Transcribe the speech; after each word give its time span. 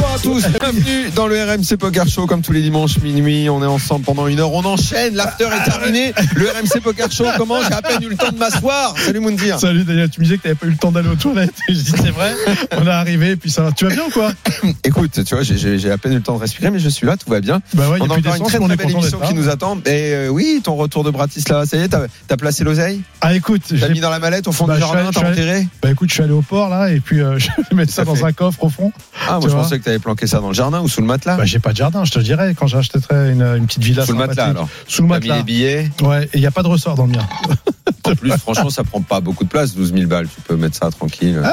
Bonsoir 0.00 0.14
à 0.14 0.18
tous, 0.18 0.46
bienvenue 0.60 1.10
dans 1.14 1.26
le 1.26 1.36
RMC 1.42 1.76
Poker 1.78 2.08
Show 2.08 2.26
comme 2.26 2.40
tous 2.40 2.52
les 2.52 2.62
dimanches 2.62 2.98
minuit. 3.02 3.50
On 3.50 3.62
est 3.62 3.66
ensemble 3.66 4.02
pendant 4.04 4.26
une 4.28 4.40
heure, 4.40 4.52
on 4.54 4.64
enchaîne, 4.64 5.14
l'after 5.14 5.44
est 5.44 5.70
terminé. 5.70 6.14
Le 6.36 6.46
RMC 6.48 6.80
Poker 6.82 7.12
Show 7.12 7.24
commence, 7.36 7.66
j'ai 7.68 7.74
à 7.74 7.82
peine 7.82 8.02
eu 8.02 8.08
le 8.08 8.16
temps 8.16 8.32
de 8.32 8.38
m'asseoir. 8.38 8.94
Salut 8.96 9.20
Moundir. 9.20 9.60
Salut 9.60 9.84
Daniel, 9.84 10.08
tu 10.08 10.20
me 10.20 10.24
disais 10.24 10.38
que 10.38 10.44
t'avais 10.44 10.54
pas 10.54 10.66
eu 10.66 10.70
le 10.70 10.76
temps 10.76 10.90
d'aller 10.90 11.08
aux 11.10 11.16
toilettes. 11.16 11.52
Et 11.68 11.74
je 11.74 11.80
dis 11.80 11.90
c'est 11.90 12.10
vrai, 12.12 12.32
on 12.78 12.86
est 12.86 12.90
arrivé, 12.90 13.36
puis 13.36 13.50
ça 13.50 13.62
va. 13.62 13.72
Tu 13.72 13.84
vas 13.86 13.94
bien 13.94 14.04
ou 14.06 14.10
quoi? 14.10 14.32
Écoute, 14.84 15.22
tu 15.22 15.34
vois, 15.34 15.42
j'ai- 15.44 15.90
à 15.90 15.98
peine 15.98 16.12
eu 16.12 16.16
le 16.16 16.22
temps 16.22 16.34
de 16.36 16.40
respirer, 16.40 16.70
mais 16.70 16.78
je 16.78 16.88
suis 16.88 17.06
là, 17.06 17.16
tout 17.18 17.28
va 17.28 17.40
bien. 17.40 17.60
Bah 17.74 17.90
ouais, 17.90 17.98
on 18.00 18.04
a 18.08 18.14
encore 18.16 18.16
une 18.36 18.42
très 18.44 18.58
très 18.58 18.76
belle 18.76 18.90
émission 18.90 19.20
qui 19.20 19.34
nous 19.34 19.48
attend. 19.50 19.76
Et 19.84 20.14
euh, 20.14 20.28
oui, 20.28 20.60
ton 20.64 20.76
retour 20.76 21.04
de 21.04 21.10
Bratislava, 21.10 21.66
ça 21.66 21.76
y 21.76 21.80
est, 21.82 21.88
t'as 21.88 22.06
as 22.30 22.36
placé 22.38 22.64
l'oseille? 22.64 23.02
Ah 23.20 23.34
écoute, 23.34 23.62
T'as 23.78 23.88
mis 23.90 24.00
dans 24.00 24.08
la 24.10 24.18
mallette 24.18 24.48
au 24.48 24.52
fond 24.52 24.66
Bah, 24.66 24.74
du 24.74 24.80
jardin, 24.80 25.10
t'as 25.12 25.30
enterré? 25.30 25.68
bah 25.82 25.90
écoute, 25.90 26.08
je 26.08 26.14
suis 26.14 26.22
allé 26.22 26.32
au 26.32 26.42
port 26.42 26.70
là, 26.70 26.90
et 26.90 27.00
puis 27.00 27.20
euh, 27.20 27.38
je 27.38 27.48
vais 27.70 27.76
mettre 27.76 27.92
ça 27.92 27.96
Ça 28.02 28.04
dans 28.06 28.14
fait. 28.14 28.24
un 28.24 28.32
coffre 28.32 28.64
au 28.64 28.70
fond. 28.70 28.92
Ah, 29.28 29.32
moi 29.38 29.40
je 29.42 29.48
vois? 29.48 29.62
pensais 29.62 29.78
que 29.78 29.89
t'avais 29.90 29.98
planqué 29.98 30.26
ça 30.26 30.40
dans 30.40 30.48
le 30.48 30.54
jardin 30.54 30.80
ou 30.80 30.88
sous 30.88 31.00
le 31.00 31.06
matelas. 31.06 31.36
Bah 31.36 31.44
j'ai 31.44 31.58
pas 31.58 31.72
de 31.72 31.76
jardin, 31.76 32.04
je 32.04 32.12
te 32.12 32.18
dirais, 32.20 32.54
quand 32.58 32.66
j'achèterai 32.66 33.32
une, 33.32 33.42
une 33.42 33.66
petite 33.66 33.82
villa 33.82 34.04
sous 34.06 34.12
le 34.12 34.18
matelas 34.18 34.46
alors. 34.46 34.68
Sous 34.86 35.02
le 35.02 35.08
mis 35.08 35.14
matelas. 35.14 35.36
les 35.38 35.42
billets. 35.42 35.90
Ouais, 36.02 36.24
et 36.26 36.30
il 36.38 36.40
y 36.40 36.46
a 36.46 36.50
pas 36.50 36.62
de 36.62 36.68
ressort 36.68 36.94
dans 36.94 37.06
le 37.06 37.12
mien. 37.12 37.26
En 38.02 38.14
plus, 38.16 38.30
franchement, 38.32 38.70
ça 38.70 38.82
prend 38.82 39.02
pas 39.02 39.20
beaucoup 39.20 39.44
de 39.44 39.48
place, 39.50 39.74
12 39.74 39.92
000 39.92 40.06
balles. 40.08 40.26
Tu 40.26 40.40
peux 40.40 40.56
mettre 40.56 40.76
ça 40.76 40.90
tranquille. 40.90 41.40
Ah, 41.44 41.52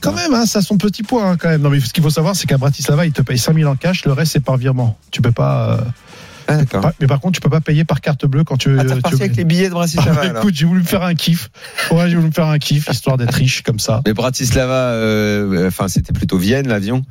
Quand 0.00 0.12
même, 0.12 0.32
hein, 0.32 0.46
ça 0.46 0.60
a 0.60 0.62
son 0.62 0.78
petit 0.78 1.02
point 1.02 1.32
hein, 1.32 1.36
quand 1.36 1.48
même. 1.48 1.60
Non 1.60 1.68
mais 1.70 1.80
ce 1.80 1.92
qu'il 1.92 2.02
faut 2.02 2.08
savoir, 2.08 2.34
c'est 2.36 2.46
qu'à 2.46 2.56
Bratislava, 2.56 3.04
ils 3.04 3.12
te 3.12 3.20
payent 3.20 3.36
5000 3.36 3.66
en 3.66 3.74
cash, 3.76 4.04
le 4.06 4.12
reste 4.12 4.32
c'est 4.32 4.40
par 4.40 4.56
virement. 4.56 4.96
Tu 5.10 5.20
peux 5.20 5.32
pas. 5.32 5.72
euh, 5.72 5.80
Ah, 6.46 6.80
pas- 6.80 6.92
mais 7.00 7.06
par 7.08 7.20
contre, 7.20 7.34
tu 7.34 7.40
peux 7.42 7.50
pas 7.50 7.60
payer 7.60 7.84
par 7.84 8.00
carte 8.00 8.24
bleue 8.24 8.42
quand 8.44 8.56
tu. 8.56 8.78
Ah, 8.78 8.82
t'es 8.84 8.88
tu- 8.90 8.94
reparti 8.94 9.16
avec 9.22 9.36
les 9.36 9.44
billets 9.44 9.68
de 9.68 9.72
Ah, 9.74 9.78
Bratislava 9.78 10.20
alors. 10.22 10.36
écoute, 10.38 10.54
j'ai 10.54 10.64
voulu 10.66 10.80
me 10.80 10.86
faire 10.86 11.02
un 11.02 11.14
kiff. 11.14 11.50
Ouais, 11.90 12.08
j'ai 12.08 12.14
voulu 12.14 12.28
me 12.28 12.32
faire 12.32 12.46
un 12.46 12.58
kiff, 12.58 12.88
histoire 12.88 13.18
d'être 13.18 13.34
riche 13.34 13.62
comme 13.62 13.80
ça. 13.80 14.00
Mais 14.06 14.14
Bratislava, 14.14 14.92
euh, 14.92 15.66
enfin 15.68 15.88
c'était 15.88 16.12
plutôt 16.14 16.38
Vienne 16.38 16.68
l'avion. 16.68 17.02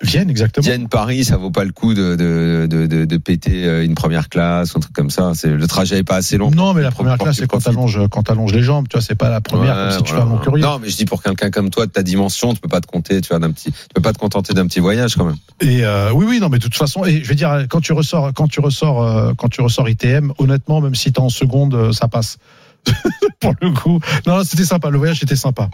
Vienne, 0.00 0.30
exactement. 0.30 0.64
Vienne 0.64 0.88
Paris, 0.88 1.24
ça 1.24 1.36
vaut 1.36 1.50
pas 1.50 1.64
le 1.64 1.72
coup 1.72 1.94
de 1.94 2.16
de, 2.16 2.86
de, 2.86 3.16
péter 3.16 3.66
euh, 3.66 3.84
une 3.84 3.94
première 3.94 4.28
classe, 4.28 4.74
ou 4.74 4.78
un 4.78 4.80
truc 4.80 4.94
comme 4.94 5.10
ça. 5.10 5.32
C'est 5.34 5.48
le 5.48 5.66
trajet 5.66 5.98
est 5.98 6.04
pas 6.04 6.16
assez 6.16 6.38
long. 6.38 6.50
Non, 6.50 6.74
mais 6.74 6.82
la 6.82 6.90
première 6.90 7.18
classe, 7.18 7.36
c'est 7.36 7.42
quand 7.42 7.58
profites. 7.58 7.72
t'allonges, 7.72 8.08
quand 8.10 8.28
les 8.52 8.62
jambes. 8.62 8.88
Tu 8.88 8.96
vois, 8.96 9.02
c'est 9.02 9.14
pas 9.14 9.28
la 9.28 9.40
première, 9.40 9.76
Ouais, 9.76 9.82
comme 9.82 9.98
si 9.98 10.02
tu 10.02 10.12
voilà. 10.14 10.26
long 10.26 10.38
courrier. 10.38 10.64
Non, 10.64 10.78
mais 10.80 10.88
je 10.88 10.96
dis 10.96 11.04
pour 11.04 11.22
quelqu'un 11.22 11.50
comme 11.50 11.70
toi 11.70 11.86
de 11.86 11.92
ta 11.92 12.02
dimension, 12.02 12.54
tu 12.54 12.60
peux 12.60 12.68
pas 12.68 12.80
te 12.80 12.86
compter, 12.86 13.20
tu 13.20 13.28
vois, 13.28 13.38
d'un 13.38 13.52
petit, 13.52 13.70
tu 13.70 13.78
peux 13.94 14.02
pas 14.02 14.12
te 14.12 14.18
contenter 14.18 14.54
d'un 14.54 14.66
petit 14.66 14.80
voyage 14.80 15.14
quand 15.14 15.24
même. 15.24 15.36
Et 15.60 15.84
euh, 15.84 16.10
oui, 16.12 16.26
oui, 16.28 16.40
non, 16.40 16.48
mais 16.48 16.58
de 16.58 16.64
toute 16.64 16.76
façon, 16.76 17.04
et 17.04 17.22
je 17.22 17.28
vais 17.28 17.34
dire, 17.34 17.66
quand 17.68 17.80
tu 17.80 17.92
ressors, 17.92 18.32
quand 18.34 18.48
tu 18.48 18.60
ressors, 18.60 19.02
euh, 19.02 19.32
quand 19.36 19.48
tu 19.48 19.60
ressors 19.60 19.88
ITM, 19.88 20.32
honnêtement, 20.38 20.80
même 20.80 20.94
si 20.94 21.12
t'es 21.12 21.20
en 21.20 21.28
seconde, 21.28 21.74
euh, 21.74 21.92
ça 21.92 22.08
passe. 22.08 22.38
Pour 23.40 23.54
le 23.60 23.70
coup, 23.72 23.98
non, 24.26 24.44
c'était 24.44 24.64
sympa. 24.64 24.88
Le 24.90 24.98
voyage 24.98 25.22
était 25.22 25.36
sympa. 25.36 25.68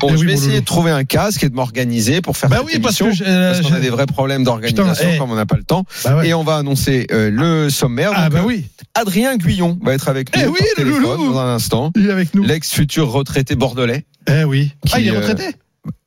Bon, 0.00 0.08
Eh 0.10 0.14
je 0.16 0.20
oui, 0.20 0.26
vais 0.26 0.32
essayer 0.32 0.60
de 0.60 0.64
trouver 0.64 0.90
un 0.90 1.04
casque 1.04 1.44
et 1.44 1.48
de 1.48 1.54
m'organiser 1.54 2.20
pour 2.20 2.36
faire 2.36 2.50
Bah 2.50 2.56
cette 2.58 2.66
oui, 2.66 2.80
parce 2.80 3.00
émission, 3.00 3.06
que 3.10 3.12
j'ai- 3.12 3.30
euh, 3.32 3.52
parce 3.52 3.66
qu'on 3.66 3.74
a 3.74 3.80
des 3.80 3.90
vrais 3.90 4.06
problèmes 4.06 4.42
d'organisation 4.42 5.08
eh. 5.14 5.18
comme 5.18 5.30
on 5.30 5.36
n'a 5.36 5.46
pas 5.46 5.56
le 5.56 5.62
temps. 5.64 5.84
Bah 6.04 6.16
ouais. 6.16 6.28
Et 6.28 6.34
on 6.34 6.42
va 6.42 6.56
annoncer 6.56 7.06
euh, 7.12 7.30
le 7.30 7.70
sommaire. 7.70 8.10
Ah 8.14 8.28
bah 8.28 8.40
euh, 8.40 8.46
oui, 8.46 8.66
Adrien 8.94 9.36
Guyon 9.36 9.78
va 9.82 9.94
être 9.94 10.08
avec 10.08 10.34
nous 10.34 10.40
Eh 10.42 10.44
par 10.46 10.52
oui, 10.52 10.58
le 10.76 10.82
téléphone 10.84 11.02
loulou. 11.02 11.32
dans 11.32 11.38
un 11.40 11.54
instant. 11.54 11.92
il 11.94 12.08
est 12.08 12.12
avec 12.12 12.34
nous. 12.34 12.42
L'ex-futur 12.42 13.10
retraité 13.10 13.54
bordelais. 13.54 14.04
Eh 14.28 14.42
oui. 14.44 14.72
Qui, 14.86 14.92
ah, 14.94 15.00
il 15.00 15.08
est 15.08 15.10
euh, 15.12 15.20
retraité. 15.20 15.54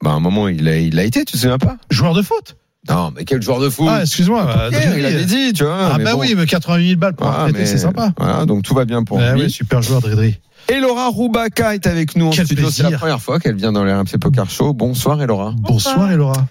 Bah, 0.03 0.11
à 0.11 0.13
un 0.13 0.19
moment, 0.19 0.47
il 0.49 0.67
a, 0.67 0.77
il 0.77 0.99
a 0.99 1.03
été, 1.03 1.23
tu 1.25 1.33
te 1.33 1.37
souviens 1.37 1.57
pas 1.57 1.77
Joueur 1.89 2.13
de 2.13 2.21
foot. 2.21 2.57
Non, 2.89 3.11
mais 3.15 3.25
quel 3.25 3.41
joueur 3.41 3.59
de 3.59 3.69
foot 3.69 3.87
Ah, 3.89 4.01
excuse-moi. 4.01 4.49
Adrien, 4.65 4.95
il 4.97 5.05
avait 5.05 5.25
dit, 5.25 5.53
tu 5.53 5.63
vois. 5.63 5.91
Ah 5.93 5.97
mais 5.97 6.03
bah 6.03 6.13
bon. 6.13 6.19
oui, 6.21 6.33
mais 6.37 6.45
88 6.45 6.87
000 6.89 6.99
balles 6.99 7.15
pour 7.15 7.27
un 7.27 7.45
Ah, 7.47 7.47
mais- 7.51 7.65
c'est 7.65 7.77
sympa. 7.79 8.13
Voilà, 8.17 8.45
donc 8.45 8.63
tout 8.63 8.73
va 8.75 8.85
bien 8.85 9.03
pour 9.03 9.19
Eh 9.21 9.33
lui. 9.33 9.41
oui, 9.43 9.49
super 9.51 9.81
joueur, 9.81 10.01
Dridri. 10.01 10.39
Et 10.69 10.79
Laura 10.79 11.07
Roubaka 11.09 11.73
est 11.75 11.87
avec 11.87 12.15
nous 12.15 12.27
en 12.27 12.29
Quel 12.31 12.45
studio. 12.45 12.69
C'est 12.69 12.83
la 12.83 12.97
première 12.97 13.21
fois 13.21 13.39
qu'elle 13.39 13.55
vient 13.55 13.71
dans 13.71 13.83
le 13.83 13.93
RMC 13.95 14.17
Poker 14.19 14.49
Show. 14.49 14.73
Bonsoir, 14.73 15.21
Elora. 15.21 15.53
Bonsoir, 15.57 16.11
Elora. 16.11 16.47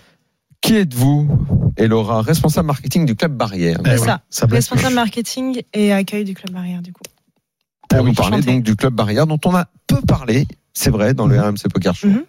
Qui 0.60 0.76
êtes-vous, 0.76 1.28
Elora, 1.76 2.22
responsable 2.22 2.66
marketing 2.68 3.04
du 3.06 3.16
Club 3.16 3.32
Barrière 3.36 3.78
Eh 3.84 3.98
ça. 3.98 4.20
Responsable 4.50 4.94
marketing 4.94 5.62
et 5.74 5.92
accueil 5.92 6.24
du 6.24 6.34
club 6.34 6.52
barrière 6.52 6.80
du 6.80 6.92
coup. 6.92 7.02
Pour 7.88 7.98
Ah 7.98 8.02
oui, 8.02 8.08
nous 8.10 8.14
parler 8.14 8.40
donc 8.40 8.62
du 8.62 8.74
Club 8.76 8.94
Barrière 8.94 9.26
dont 9.26 9.38
on 9.44 9.54
a 9.54 9.66
peu 9.86 10.00
parlé, 10.00 10.48
c'est 10.72 10.90
vrai, 10.90 11.12
dans 11.12 11.26
le 11.26 11.36
Mhm. 11.36 11.42
RMC 11.42 11.68
Poker 11.72 11.94
Show. 11.94 12.08
Mhm. 12.08 12.22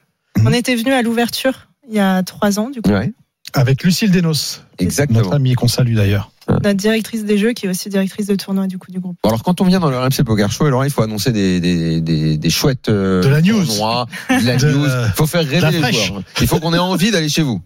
On 0.46 0.52
était 0.52 0.76
venu 0.76 0.92
à 0.92 1.02
l'ouverture 1.02 1.70
il 1.88 1.96
y 1.96 2.00
a 2.00 2.24
trois 2.24 2.60
ans 2.60 2.70
du 2.70 2.82
coup. 2.82 2.90
Ouais, 2.90 3.14
Avec 3.56 3.84
Lucille 3.84 4.12
Denos, 4.12 4.62
exactement. 4.80 5.20
notre 5.22 5.34
amie 5.34 5.54
qu'on 5.56 5.68
salue 5.68 5.96
d'ailleurs. 5.96 6.32
Notre 6.48 6.74
directrice 6.74 7.26
des 7.26 7.38
jeux 7.40 7.54
qui 7.54 7.66
est 7.66 7.70
aussi 7.70 7.90
directrice 7.90 8.28
de 8.28 8.36
tournoi 8.36 8.68
du 8.68 8.78
coup 8.78 8.92
du 8.92 9.00
groupe. 9.00 9.18
Bon, 9.24 9.30
alors 9.30 9.42
quand 9.44 9.62
on 9.62 9.64
vient 9.66 9.80
dans 9.80 9.90
le 9.90 9.98
RMC 9.98 10.24
Poker 10.26 10.52
Show, 10.52 10.68
Elora, 10.68 10.86
il 10.86 10.92
faut 10.92 11.02
annoncer 11.02 11.32
des, 11.32 11.60
des, 11.60 12.02
des, 12.02 12.38
des 12.38 12.50
chouettes 12.52 12.90
euh, 12.90 13.24
De 13.24 13.30
la 13.30 13.42
news. 13.42 13.66
tournois, 13.66 14.06
de 14.30 14.46
la 14.46 14.56
De- 14.58 14.70
news. 14.72 14.86
Il 14.86 15.12
faut 15.16 15.26
faire 15.26 15.44
rêver 15.48 15.72
les 15.72 15.80
fraîche. 15.80 16.08
joueurs. 16.08 16.22
Il 16.42 16.48
faut 16.48 16.60
qu'on 16.60 16.74
ait 16.74 16.78
envie 16.78 17.10
d'aller 17.12 17.30
chez 17.30 17.42
vous. 17.42 17.62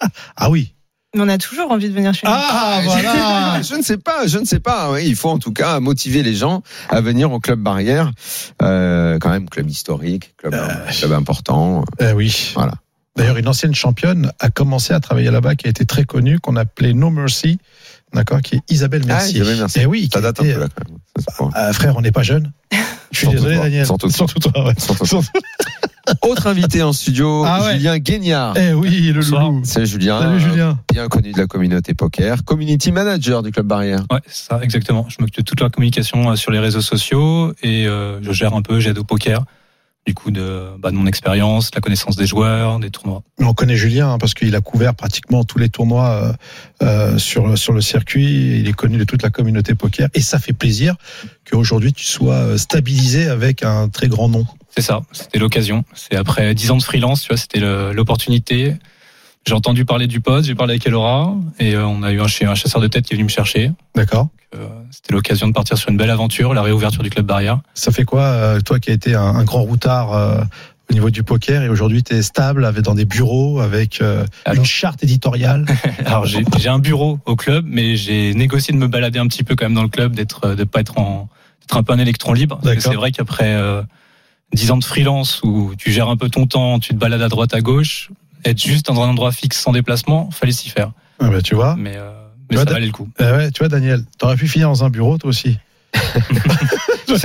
Ah 0.36 0.50
oui. 0.50 0.72
Mais 1.14 1.22
on 1.22 1.28
a 1.28 1.38
toujours 1.38 1.70
envie 1.70 1.88
de 1.88 1.94
venir 1.94 2.12
chez 2.14 2.26
nous. 2.26 2.32
Ah, 2.34 2.80
voilà. 2.84 3.62
Je 3.62 3.74
ne 3.76 3.82
sais 3.82 3.96
pas, 3.96 4.26
je 4.26 4.38
ne 4.38 4.44
sais 4.44 4.58
pas. 4.60 4.90
Oui, 4.92 5.02
il 5.06 5.14
faut 5.16 5.30
en 5.30 5.38
tout 5.38 5.52
cas 5.52 5.80
motiver 5.80 6.22
les 6.22 6.34
gens 6.34 6.62
à 6.90 7.00
venir 7.00 7.30
au 7.32 7.40
club 7.40 7.60
Barrière. 7.60 8.10
Euh, 8.62 9.18
quand 9.18 9.30
même, 9.30 9.48
club 9.48 9.70
historique, 9.70 10.34
club, 10.36 10.54
Euh. 10.54 10.68
club 10.90 11.12
important. 11.12 11.84
Eh 12.00 12.12
oui. 12.12 12.52
Voilà. 12.54 12.72
D'ailleurs, 13.16 13.36
une 13.38 13.48
ancienne 13.48 13.74
championne 13.74 14.30
a 14.40 14.50
commencé 14.50 14.92
à 14.92 15.00
travailler 15.00 15.30
là-bas, 15.30 15.54
qui 15.54 15.66
a 15.66 15.70
été 15.70 15.86
très 15.86 16.04
connue, 16.04 16.38
qu'on 16.38 16.56
appelait 16.56 16.92
No 16.92 17.10
Mercy, 17.10 17.58
d'accord, 18.12 18.40
qui 18.42 18.56
est 18.56 18.60
Isabelle 18.68 19.04
Mercier. 19.06 19.40
Ah, 19.40 19.42
Isabelle 19.42 19.58
Mercier. 19.60 19.82
Eh 19.82 19.86
oui, 19.86 20.02
qui 20.02 20.10
Ça 20.10 20.18
a 20.18 20.22
date 20.22 20.40
un 20.40 20.42
peu 20.42 20.60
là 20.60 20.66
quand 20.74 20.88
même. 20.90 20.98
Pas- 21.52 21.68
euh, 21.68 21.72
frère, 21.72 21.96
on 21.96 22.02
n'est 22.02 22.12
pas 22.12 22.22
jeune. 22.22 22.52
Je 23.12 23.18
suis 23.18 23.28
désolé, 23.28 23.54
toi. 23.54 23.64
Daniel. 23.64 23.86
Surtout 23.86 24.08
toi. 24.10 24.26
toi. 24.52 24.66
ouais. 24.66 24.74
Surtout- 24.78 25.06
Surtout- 25.06 25.28
Autre 26.22 26.46
invité 26.46 26.82
en 26.84 26.92
studio, 26.92 27.42
Ah 27.44 27.62
ouais. 27.64 27.76
Julien 27.78 27.98
Guignard. 27.98 28.56
Eh 28.56 28.72
oui, 28.74 29.10
le 29.12 29.20
loulou. 29.22 29.62
C'est 29.64 29.86
Julien, 29.86 30.20
Salut, 30.20 30.34
euh, 30.36 30.38
Julien. 30.38 30.78
bien 30.92 31.08
connu 31.08 31.32
de 31.32 31.38
la 31.38 31.46
communauté 31.48 31.94
poker, 31.94 32.44
community 32.44 32.92
manager 32.92 33.42
du 33.42 33.50
club 33.50 33.66
Barrière. 33.66 34.04
Ouais, 34.12 34.20
c'est 34.26 34.46
ça, 34.50 34.60
exactement. 34.62 35.06
Je 35.08 35.16
m'occupe 35.18 35.38
de 35.38 35.42
toute 35.42 35.60
la 35.60 35.68
communication 35.68 36.30
euh, 36.30 36.36
sur 36.36 36.52
les 36.52 36.60
réseaux 36.60 36.80
sociaux 36.80 37.52
et 37.62 37.88
euh, 37.88 38.20
je 38.22 38.30
gère 38.30 38.54
un 38.54 38.62
peu, 38.62 38.78
j'aide 38.78 38.98
au 38.98 39.04
poker. 39.04 39.44
Du 40.06 40.14
coup, 40.14 40.30
de, 40.30 40.70
bah, 40.78 40.92
de 40.92 40.96
mon 40.96 41.06
expérience, 41.06 41.72
de 41.72 41.76
la 41.76 41.80
connaissance 41.80 42.14
des 42.14 42.26
joueurs, 42.26 42.78
des 42.78 42.90
tournois. 42.90 43.22
On 43.40 43.54
connaît 43.54 43.74
Julien 43.74 44.12
hein, 44.12 44.18
parce 44.18 44.34
qu'il 44.34 44.54
a 44.54 44.60
couvert 44.60 44.94
pratiquement 44.94 45.42
tous 45.42 45.58
les 45.58 45.68
tournois 45.68 46.08
euh, 46.10 46.32
euh, 46.82 47.18
sur 47.18 47.58
sur 47.58 47.72
le 47.72 47.80
circuit. 47.80 48.60
Il 48.60 48.68
est 48.68 48.72
connu 48.72 48.98
de 48.98 49.04
toute 49.04 49.22
la 49.22 49.30
communauté 49.30 49.74
poker 49.74 50.08
et 50.14 50.20
ça 50.20 50.38
fait 50.38 50.52
plaisir 50.52 50.94
qu'aujourd'hui 51.50 51.92
tu 51.92 52.04
sois 52.06 52.34
euh, 52.34 52.56
stabilisé 52.56 53.26
avec 53.26 53.64
un 53.64 53.88
très 53.88 54.06
grand 54.06 54.28
nom. 54.28 54.46
C'est 54.70 54.82
ça, 54.82 55.02
c'était 55.10 55.40
l'occasion. 55.40 55.84
C'est 55.94 56.14
après 56.14 56.54
dix 56.54 56.70
ans 56.70 56.76
de 56.76 56.82
freelance, 56.82 57.22
tu 57.22 57.28
vois, 57.28 57.36
c'était 57.36 57.60
l'opportunité. 57.60 58.74
J'ai 59.46 59.54
entendu 59.54 59.84
parler 59.84 60.06
du 60.08 60.20
poste, 60.20 60.46
j'ai 60.48 60.54
parlé 60.56 60.72
avec 60.72 60.86
Elora 60.86 61.32
et 61.60 61.74
euh, 61.74 61.86
on 61.86 62.02
a 62.02 62.10
eu 62.12 62.20
un, 62.20 62.26
ch- 62.26 62.48
un 62.50 62.54
chasseur 62.56 62.80
de 62.80 62.88
tête 62.88 63.04
qui 63.06 63.12
est 63.12 63.16
venu 63.16 63.24
me 63.24 63.28
chercher. 63.28 63.70
D'accord. 63.94 64.28
Euh, 64.56 64.66
c'était 64.90 65.12
l'occasion 65.12 65.46
de 65.46 65.52
partir 65.52 65.78
sur 65.78 65.88
une 65.90 65.96
belle 65.96 66.10
aventure, 66.10 66.52
la 66.52 66.62
réouverture 66.62 67.02
du 67.04 67.10
club 67.10 67.26
Barrière. 67.26 67.60
Ça 67.74 67.92
fait 67.92 68.04
quoi, 68.04 68.22
euh, 68.22 68.60
toi 68.60 68.80
qui 68.80 68.90
as 68.90 68.94
été 68.94 69.14
un, 69.14 69.22
un 69.22 69.44
grand 69.44 69.62
routard 69.62 70.12
euh, 70.14 70.40
au 70.90 70.94
niveau 70.94 71.10
du 71.10 71.22
poker 71.22 71.62
et 71.62 71.68
aujourd'hui 71.68 72.02
tu 72.02 72.14
es 72.14 72.22
stable 72.22 72.64
avec, 72.64 72.82
dans 72.82 72.94
des 72.96 73.04
bureaux 73.04 73.60
avec 73.60 74.00
euh, 74.00 74.24
Alors- 74.44 74.58
une 74.58 74.64
charte 74.64 75.04
éditoriale? 75.04 75.64
Alors 76.06 76.26
j'ai 76.26 76.42
j'ai 76.58 76.68
un 76.68 76.80
bureau 76.80 77.20
au 77.24 77.36
club, 77.36 77.64
mais 77.68 77.94
j'ai 77.96 78.34
négocié 78.34 78.74
de 78.74 78.78
me 78.78 78.88
balader 78.88 79.20
un 79.20 79.28
petit 79.28 79.44
peu 79.44 79.54
quand 79.54 79.66
même 79.66 79.74
dans 79.74 79.82
le 79.84 79.88
club, 79.88 80.16
d'être 80.16 80.56
de 80.56 80.64
pas 80.64 80.80
être 80.80 80.98
en 80.98 81.28
d'être 81.60 81.76
un 81.76 81.82
peu 81.84 81.92
un 81.92 81.98
électron 81.98 82.32
libre. 82.32 82.56
Parce 82.56 82.70
que 82.74 82.78
D'accord. 82.80 82.92
C'est 82.92 82.96
vrai 82.98 83.12
qu'après 83.12 83.54
euh, 83.54 83.82
dix 84.52 84.72
ans 84.72 84.76
de 84.78 84.84
freelance 84.84 85.40
où 85.44 85.72
tu 85.78 85.92
gères 85.92 86.08
un 86.08 86.16
peu 86.16 86.28
ton 86.30 86.46
temps, 86.48 86.80
tu 86.80 86.94
te 86.94 86.98
balades 86.98 87.22
à 87.22 87.28
droite 87.28 87.54
à 87.54 87.60
gauche, 87.60 88.10
être 88.50 88.62
juste 88.62 88.86
dans 88.86 89.00
un 89.02 89.08
endroit 89.08 89.32
fixe 89.32 89.58
sans 89.60 89.72
déplacement, 89.72 90.30
fallait 90.30 90.52
s'y 90.52 90.68
faire. 90.70 90.92
ah 91.20 91.28
bah, 91.28 91.42
Tu 91.42 91.54
vois 91.54 91.76
Mais, 91.76 91.94
euh, 91.96 92.10
Tu 92.12 92.46
mais 92.50 92.56
vois, 92.56 92.60
ça 92.60 92.64
da- 92.66 92.72
valait 92.74 92.86
le 92.86 92.92
coup. 92.92 93.08
Ouais, 93.20 93.50
Tu 93.50 93.58
vois 93.60 93.68
Daniel, 93.68 94.04
t'aurais 94.18 94.36
pu 94.36 94.46
finir 94.48 94.68
dans 94.68 94.84
un 94.84 94.90
bureau 94.90 95.18
toi 95.18 95.30
aussi. 95.30 95.58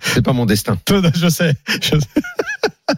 C'est 0.00 0.22
pas 0.22 0.32
mon 0.32 0.46
destin. 0.46 0.78
je 1.14 1.28
sais. 1.28 1.54
Je 1.82 1.98
sais. 1.98 2.96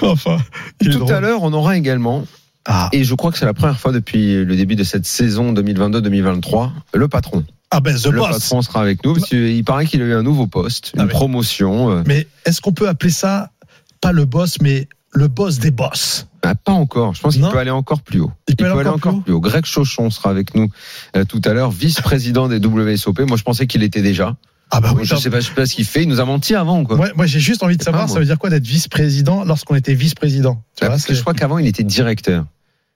enfin, 0.02 0.38
il 0.80 0.90
Tout 0.90 0.98
drôle. 1.00 1.12
à 1.14 1.20
l'heure, 1.20 1.42
on 1.42 1.52
aura 1.52 1.76
également, 1.76 2.24
Ah, 2.66 2.88
et 2.92 3.04
je 3.04 3.14
crois 3.14 3.32
que 3.32 3.38
c'est 3.38 3.44
la 3.46 3.54
première 3.54 3.78
fois 3.78 3.92
depuis 3.92 4.44
le 4.44 4.56
début 4.56 4.76
de 4.76 4.84
cette 4.84 5.06
saison 5.06 5.52
2022-2023, 5.52 6.70
le 6.94 7.08
patron. 7.08 7.44
ah 7.70 7.80
ben 7.80 7.96
The 7.96 8.06
le 8.06 8.18
Boss. 8.18 8.30
patron 8.38 8.62
sera 8.62 8.82
avec 8.82 9.04
nous, 9.04 9.14
parce 9.14 9.26
qu'il 9.28 9.64
paraît 9.64 9.86
qu'il 9.86 10.02
a 10.02 10.04
eu 10.04 10.14
un 10.14 10.22
nouveau 10.22 10.46
poste, 10.46 10.92
une 10.94 11.02
Ah, 11.02 11.06
promotion. 11.06 11.90
euh, 11.90 12.02
Mais 12.06 12.26
est-ce 12.44 12.60
qu'on 12.60 12.72
peut 12.72 12.88
appeler 12.88 13.10
ça 13.12 13.50
pas 14.00 14.12
le 14.12 14.24
boss, 14.24 14.56
mais 14.62 14.88
le 15.12 15.28
boss 15.28 15.58
des 15.58 15.70
boss 15.70 16.26
ah, 16.42 16.54
pas 16.54 16.72
encore. 16.72 17.14
Je 17.14 17.20
pense 17.20 17.34
qu'il 17.34 17.46
peut 17.46 17.58
aller 17.58 17.70
encore 17.70 18.00
plus 18.00 18.20
haut. 18.20 18.32
Il 18.48 18.56
peut 18.56 18.64
aller 18.64 18.88
encore 18.88 19.12
plus 19.12 19.22
plus 19.22 19.32
haut. 19.34 19.40
Greg 19.40 19.64
Chauchon 19.64 20.10
sera 20.10 20.30
avec 20.30 20.54
nous 20.54 20.70
euh, 21.16 21.24
tout 21.24 21.40
à 21.44 21.52
l'heure, 21.52 21.70
vice-président 21.70 22.48
des 22.48 22.58
WSOP. 22.58 23.20
Moi, 23.28 23.36
je 23.36 23.42
pensais 23.42 23.66
qu'il 23.66 23.82
était 23.82 24.02
déjà. 24.02 24.36
Ah 24.70 24.80
bah 24.80 24.92
oui, 24.96 25.04
je 25.04 25.16
sais 25.16 25.30
pas, 25.30 25.40
je 25.40 25.48
sais 25.48 25.54
pas 25.54 25.66
ce 25.66 25.74
qu'il 25.74 25.84
fait. 25.84 26.04
Il 26.04 26.08
nous 26.08 26.20
a 26.20 26.24
menti 26.24 26.54
avant, 26.54 26.84
quoi. 26.84 26.96
Moi, 26.96 27.08
moi 27.16 27.26
j'ai 27.26 27.40
juste 27.40 27.62
envie 27.62 27.76
de 27.76 27.82
savoir, 27.82 28.08
ça 28.08 28.20
veut 28.20 28.24
dire 28.24 28.38
quoi 28.38 28.50
d'être 28.50 28.66
vice-président 28.66 29.44
lorsqu'on 29.44 29.74
était 29.74 29.94
vice-président? 29.94 30.62
Ah, 30.80 30.86
vois, 30.86 30.88
parce 30.90 31.06
que 31.06 31.14
je 31.14 31.20
crois 31.20 31.34
qu'avant, 31.34 31.58
il 31.58 31.66
était 31.66 31.82
directeur. 31.82 32.46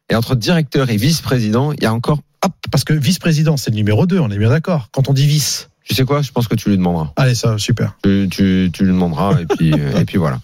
Et 0.08 0.14
entre 0.14 0.36
directeur 0.36 0.88
et 0.90 0.96
vice-président, 0.96 1.72
il 1.72 1.82
y 1.82 1.86
a 1.86 1.92
encore. 1.92 2.20
Hop, 2.44 2.52
Parce 2.70 2.84
que 2.84 2.92
vice-président, 2.92 3.56
c'est 3.56 3.70
le 3.70 3.76
numéro 3.76 4.06
2, 4.06 4.20
on 4.20 4.30
est 4.30 4.38
bien 4.38 4.50
d'accord. 4.50 4.88
Quand 4.92 5.08
on 5.08 5.12
dit 5.12 5.26
vice. 5.26 5.68
tu 5.84 5.94
sais 5.94 6.04
quoi? 6.04 6.22
Je 6.22 6.30
pense 6.30 6.46
que 6.46 6.54
tu 6.54 6.68
lui 6.68 6.76
demanderas. 6.76 7.12
Allez, 7.16 7.34
ça, 7.34 7.58
super. 7.58 7.96
Tu, 8.04 8.28
tu, 8.30 8.70
tu 8.72 8.84
lui 8.84 8.92
demanderas 8.92 9.40
et 9.40 9.46
puis 9.46 9.72
euh, 9.72 9.98
et 9.98 10.04
puis 10.04 10.18
voilà. 10.18 10.40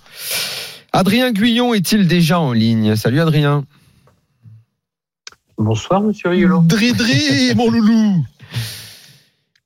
Adrien 0.92 1.32
Guyon 1.32 1.74
est-il 1.74 2.06
déjà 2.08 2.40
en 2.40 2.52
ligne? 2.52 2.96
Salut 2.96 3.20
Adrien. 3.20 3.64
Bonsoir, 5.58 6.00
monsieur 6.02 6.30
Riolo. 6.30 6.62
Dri-dri, 6.64 7.54
mon 7.54 7.70
loulou 7.70 8.24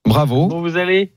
Bravo. 0.05 0.49
Comment 0.49 0.61
vous 0.61 0.77
allez? 0.77 1.13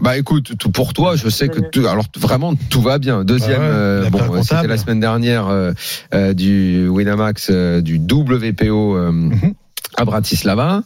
Bah 0.00 0.18
écoute, 0.18 0.58
tout 0.58 0.70
pour 0.70 0.92
toi, 0.92 1.16
je 1.16 1.28
sais 1.30 1.48
que 1.48 1.60
tout, 1.60 1.86
alors 1.86 2.04
vraiment 2.16 2.54
tout 2.68 2.82
va 2.82 2.98
bien. 2.98 3.24
Deuxième, 3.24 3.58
Bah 3.58 3.64
ouais, 3.68 3.72
euh, 3.74 4.10
bon, 4.10 4.42
c'était 4.42 4.66
la 4.66 4.76
semaine 4.76 5.00
dernière 5.00 5.48
euh, 5.48 5.72
euh, 6.14 6.34
du 6.34 6.88
Winamax 6.88 7.48
euh, 7.50 7.80
du 7.80 7.96
WPO 7.98 8.96
euh, 8.96 9.12
Mhm. 9.12 9.54
à 9.96 10.04
Bratislava, 10.04 10.82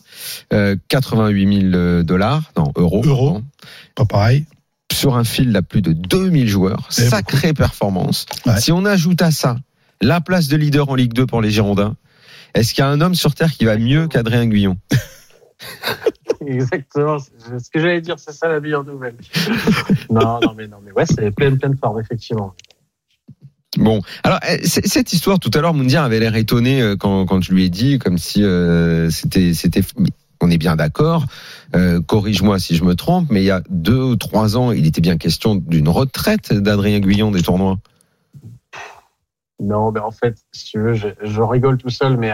euh, 0.52 0.76
88 0.88 1.70
000 1.72 2.02
dollars, 2.04 2.52
non 2.56 2.72
euros, 2.76 3.02
Euros. 3.04 3.40
Pas 3.96 4.04
pareil. 4.04 4.44
Sur 4.92 5.16
un 5.16 5.24
field 5.24 5.54
à 5.56 5.62
plus 5.62 5.82
de 5.82 5.92
2000 5.92 6.48
joueurs, 6.48 6.88
Et 6.98 7.02
sacrée 7.02 7.52
performance. 7.52 8.26
Ouais. 8.46 8.58
Si 8.60 8.72
on 8.72 8.84
ajoute 8.84 9.22
à 9.22 9.30
ça 9.30 9.56
la 10.00 10.20
place 10.20 10.48
de 10.48 10.56
leader 10.56 10.88
en 10.88 10.94
Ligue 10.94 11.12
2 11.12 11.26
pour 11.26 11.40
les 11.40 11.50
Girondins, 11.50 11.96
est-ce 12.54 12.74
qu'il 12.74 12.82
y 12.82 12.86
a 12.86 12.90
un 12.90 13.00
homme 13.00 13.14
sur 13.14 13.34
terre 13.34 13.52
qui 13.52 13.64
va 13.64 13.76
mieux 13.76 14.08
qu'Adrien 14.08 14.46
Guyon? 14.46 14.78
Exactement. 16.46 17.18
Ce 17.18 17.70
que 17.70 17.80
j'allais 17.80 18.00
dire, 18.00 18.18
c'est 18.18 18.32
ça 18.32 18.48
la 18.48 18.60
meilleure 18.60 18.84
nouvelle. 18.84 19.16
non, 20.10 20.40
non, 20.42 20.54
mais 20.56 20.66
non, 20.66 20.78
mais 20.84 20.92
ouais, 20.92 21.06
c'est 21.06 21.30
pleine, 21.30 21.58
pleine 21.58 21.76
forme, 21.76 22.00
effectivement. 22.00 22.54
Bon, 23.78 24.00
alors 24.22 24.38
eh, 24.48 24.66
cette 24.66 25.12
histoire 25.12 25.38
tout 25.38 25.50
à 25.52 25.60
l'heure, 25.60 25.74
Moundir 25.74 26.02
avait 26.02 26.18
l'air 26.18 26.34
étonné 26.36 26.80
euh, 26.80 26.96
quand, 26.96 27.26
quand 27.26 27.42
je 27.42 27.52
lui 27.52 27.64
ai 27.64 27.68
dit, 27.68 27.98
comme 27.98 28.16
si 28.16 28.42
euh, 28.42 29.10
c'était 29.10 29.52
c'était. 29.52 29.82
On 30.40 30.50
est 30.50 30.58
bien 30.58 30.76
d'accord. 30.76 31.24
euh, 31.74 32.00
Corrige-moi 32.00 32.58
si 32.58 32.76
je 32.76 32.84
me 32.84 32.94
trompe, 32.94 33.28
mais 33.30 33.42
il 33.42 33.46
y 33.46 33.50
a 33.50 33.62
deux 33.70 34.02
ou 34.02 34.16
trois 34.16 34.56
ans, 34.56 34.72
il 34.72 34.86
était 34.86 35.00
bien 35.00 35.16
question 35.16 35.54
d'une 35.54 35.88
retraite 35.88 36.52
d'Adrien 36.52 37.00
Guyon 37.00 37.30
des 37.30 37.42
tournois. 37.42 37.78
Non, 39.58 39.90
mais 39.90 40.00
en 40.00 40.10
fait, 40.10 40.36
si 40.52 40.66
tu 40.66 40.78
veux, 40.78 40.94
je, 40.94 41.40
rigole 41.40 41.78
tout 41.78 41.88
seul, 41.88 42.18
mais 42.18 42.32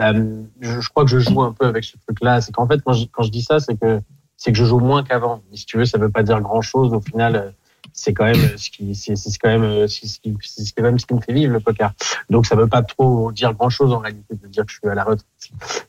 euh, 0.00 0.42
je, 0.60 0.88
crois 0.90 1.04
que 1.04 1.10
je 1.10 1.18
joue 1.18 1.42
un 1.42 1.52
peu 1.52 1.66
avec 1.66 1.82
ce 1.84 1.96
truc-là. 2.06 2.40
C'est 2.40 2.52
qu'en 2.52 2.68
fait, 2.68 2.80
quand 2.84 2.92
je, 2.92 3.30
dis 3.30 3.42
ça, 3.42 3.58
c'est 3.58 3.78
que 3.78 4.00
c'est 4.36 4.52
que 4.52 4.58
je 4.58 4.64
joue 4.64 4.78
moins 4.78 5.02
qu'avant. 5.02 5.42
Si 5.54 5.66
tu 5.66 5.76
veux, 5.78 5.84
ça 5.84 5.98
veut 5.98 6.10
pas 6.10 6.22
dire 6.22 6.40
grand-chose. 6.40 6.94
Au 6.94 7.00
final, 7.00 7.34
euh, 7.36 7.50
c'est 7.92 8.12
quand 8.12 8.24
même 8.24 8.36
euh, 8.36 8.56
ce 8.56 8.70
qui, 8.70 8.94
c'est 8.94 9.16
c'est 9.16 9.38
quand 9.38 9.48
même, 9.48 9.62
euh, 9.62 9.86
c'est 9.86 10.06
ce 10.06 10.18
c'est 10.40 10.74
quand 10.76 10.82
même 10.82 10.98
ce 10.98 11.06
qui 11.06 11.14
me 11.14 11.20
fait 11.20 11.32
vivre 11.32 11.52
le 11.52 11.60
poker. 11.60 11.92
Donc, 12.30 12.46
ça 12.46 12.56
veut 12.56 12.66
pas 12.66 12.82
trop 12.82 13.32
dire 13.32 13.52
grand-chose 13.54 13.92
en 13.92 13.98
réalité 13.98 14.34
de 14.34 14.48
dire 14.48 14.64
que 14.64 14.72
je 14.72 14.78
suis 14.78 14.88
à 14.88 14.94
la 14.94 15.04
retraite. 15.04 15.26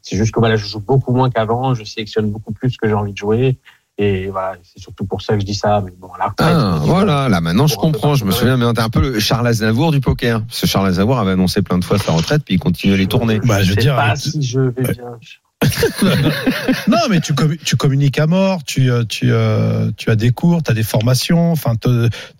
C'est 0.01 0.17
juste 0.17 0.33
que 0.33 0.39
voilà, 0.39 0.55
je 0.55 0.65
joue 0.65 0.79
beaucoup 0.79 1.13
moins 1.13 1.29
qu'avant. 1.29 1.73
Je 1.73 1.83
sélectionne 1.83 2.29
beaucoup 2.29 2.53
plus 2.53 2.71
ce 2.71 2.77
que 2.77 2.87
j'ai 2.87 2.93
envie 2.93 3.13
de 3.13 3.17
jouer. 3.17 3.57
Et 3.99 4.27
voilà, 4.29 4.57
c'est 4.63 4.81
surtout 4.81 5.05
pour 5.05 5.21
ça 5.21 5.35
que 5.35 5.41
je 5.41 5.45
dis 5.45 5.53
ça. 5.53 5.81
Mais 5.85 5.91
bon, 5.97 6.09
à 6.15 6.17
la 6.17 6.25
retraite. 6.29 6.47
Ah, 6.51 6.79
voilà, 6.81 7.29
là 7.29 7.41
maintenant 7.41 7.67
je 7.67 7.75
comprends. 7.75 8.15
Je 8.15 8.25
me 8.25 8.31
souviens, 8.31 8.57
mais 8.57 8.71
t'es 8.73 8.81
un 8.81 8.89
peu 8.89 9.01
le 9.01 9.19
Charles 9.19 9.47
Aznavour 9.47 9.91
du 9.91 10.01
poker. 10.01 10.41
Parce 10.41 10.61
que 10.61 10.67
Charles 10.67 10.87
Aznavour 10.87 11.19
avait 11.19 11.31
annoncé 11.31 11.61
plein 11.61 11.77
de 11.77 11.85
fois 11.85 11.99
sa 11.99 12.11
retraite, 12.11 12.43
puis 12.43 12.55
il 12.55 12.59
continue 12.59 12.93
à 12.93 12.97
les 12.97 13.07
tourner. 13.07 13.39
Bah, 13.39 13.61
je 13.61 13.69
veux 13.69 13.75
sais 13.75 13.81
dire, 13.81 13.95
pas 13.95 14.15
si 14.15 14.41
je 14.41 14.59
vais 14.59 14.93
bien. 14.93 15.19
Non, 16.87 16.97
mais 17.09 17.19
tu, 17.21 17.33
commu- 17.33 17.57
tu 17.63 17.75
communiques 17.75 18.19
à 18.19 18.27
mort, 18.27 18.63
tu, 18.63 18.91
euh, 18.91 19.03
tu, 19.03 19.31
euh, 19.31 19.91
tu 19.97 20.09
as 20.09 20.15
des 20.15 20.31
cours, 20.31 20.63
tu 20.63 20.71
as 20.71 20.73
des 20.73 20.83
formations, 20.83 21.51
enfin, 21.51 21.75
tu 21.75 21.89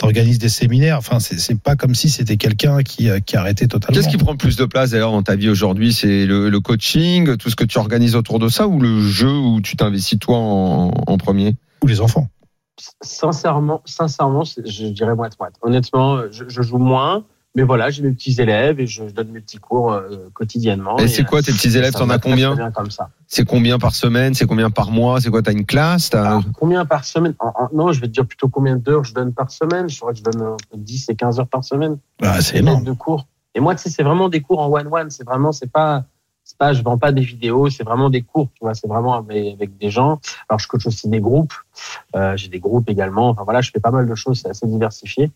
organises 0.02 0.40
des 0.40 0.50
séminaires. 0.50 0.98
Enfin, 0.98 1.20
c'est 1.20 1.60
pas 1.60 1.75
comme 1.75 1.96
si 1.96 2.10
c'était 2.10 2.38
quelqu'un 2.38 2.84
qui, 2.84 3.10
euh, 3.10 3.20
qui 3.20 3.38
arrêtait 3.38 3.68
totalement. 3.68 3.96
Qu'est-ce 3.96 4.10
qui 4.10 4.18
prend 4.18 4.31
le 4.31 4.38
plus 4.38 4.56
de 4.56 4.66
place 4.66 4.92
d'ailleurs 4.92 5.12
dans 5.12 5.24
ta 5.24 5.36
vie 5.36 5.50
aujourd'hui? 5.50 5.94
C'est 5.94 6.25
le, 6.25 6.50
le 6.50 6.60
coaching, 6.60 7.38
tout 7.38 7.50
ce 7.50 7.56
que 7.56 7.66
tu 7.66 7.78
organises 7.78 8.16
autour 8.16 8.40
de 8.40 8.50
ça, 8.50 8.68
ou 8.68 8.80
le 8.80 9.02
jeu 9.02 9.31
où 9.31 9.62
tu 9.62 9.75
t'investis 9.75 10.20
toi 10.20 10.38
en, 10.38 10.92
en 11.08 11.18
premier? 11.18 11.56
Ou 11.84 11.88
les 11.88 12.02
enfants 12.02 12.28
Sincèrement, 13.02 13.81
sincèrement, 13.86 14.44
je 14.44 14.88
dirais 14.88 15.16
moite. 15.16 15.34
Honnêtement, 15.62 16.24
je, 16.31 16.46
je 16.48 16.62
joue 16.64 16.80
moins, 16.80 17.24
mais 17.56 17.64
voilà, 17.64 17.90
j'ai 17.90 18.02
mes 18.02 18.12
petits 18.12 18.36
élèves 18.42 18.80
et 18.80 18.88
je, 18.88 19.08
je 19.08 19.14
donne 19.14 19.30
mes 19.30 19.40
petits 19.42 19.58
cours 19.58 19.92
euh, 19.94 20.30
quotidiennement. 20.34 20.98
Et 20.98 21.08
c'est 21.08 21.24
quoi 21.24 21.42
tes 21.42 21.52
petits 21.52 21.78
élèves 21.78 21.94
T'en 21.94 22.10
as 22.10 22.18
combien. 22.20 22.56
C'est 23.28 23.46
combien 23.46 23.78
par 23.80 23.94
semaine 23.96 24.34
C'est 24.34 24.46
combien 24.46 24.70
par 24.70 24.92
mois 24.92 25.22
C'est 25.22 25.30
quoi 25.30 25.42
T'as 25.42 25.52
une 25.52 25.66
classe 25.66 26.10
T'as- 26.10 26.26
Alors, 26.28 26.44
combien 26.58 26.86
par 26.86 27.06
semaine? 27.06 27.34
En- 27.40 27.48
en- 27.56 27.70
Non, 27.74 27.92
je 27.92 28.02
vais 28.02 28.08
te 28.08 28.12
dire 28.14 28.26
plutôt 28.26 28.48
combien 28.50 28.76
d'heures 28.76 29.04
je 29.04 29.14
donne 29.14 29.34
par 29.34 29.52
semaine. 29.52 29.90
Je 29.90 30.00
crois 30.00 30.14
que 30.14 30.20
je 30.20 30.24
donne 30.24 30.42
entre 30.42 30.66
10 30.78 31.10
et 31.10 31.16
15 31.16 31.40
heures 31.40 31.48
par 31.48 31.64
semaine. 31.64 31.98
bah, 32.20 32.42
C'est 32.42 32.58
énorme. 32.58 32.84
de 32.84 32.92
cours. 32.94 33.28
Et 33.56 33.60
moi, 33.60 33.76
tu 33.76 33.84
sais, 33.84 33.90
c'est 33.92 34.04
vraiment 34.04 34.30
des 34.30 34.42
cours 34.42 34.60
en 34.60 34.68
one-one. 34.72 35.10
C'est 35.12 35.24
vraiment, 35.24 35.52
c'est 35.52 35.72
pas, 35.72 36.06
c'est 36.44 36.58
pas, 36.58 36.74
je 36.74 36.82
vends 36.82 36.98
pas 36.98 37.12
des 37.12 37.22
vidéos, 37.22 37.70
c'est 37.70 37.84
vraiment 37.84 38.10
des 38.10 38.22
cours, 38.24 38.50
tu 38.56 38.60
vois, 38.62 38.74
c'est 38.74 38.88
vraiment 38.88 39.14
avec, 39.14 39.54
avec 39.54 39.78
des 39.78 39.92
gens. 39.92 40.20
Alors, 40.50 40.60
je 40.60 40.68
coach 40.68 40.86
aussi 40.88 41.08
des 41.08 41.20
groupes. 41.22 41.54
Euh, 42.16 42.36
j'ai 42.36 42.48
des 42.50 42.60
groupes 42.60 42.90
également. 42.90 43.30
Enfin, 43.30 43.44
voilà, 43.44 43.62
je 43.62 43.70
fais 43.72 43.80
pas 43.80 43.92
mal 43.92 44.08
de 44.10 44.16
choses, 44.16 44.42
c'est 44.42 44.50
assez 44.50 44.66
diversifié. 44.68 45.32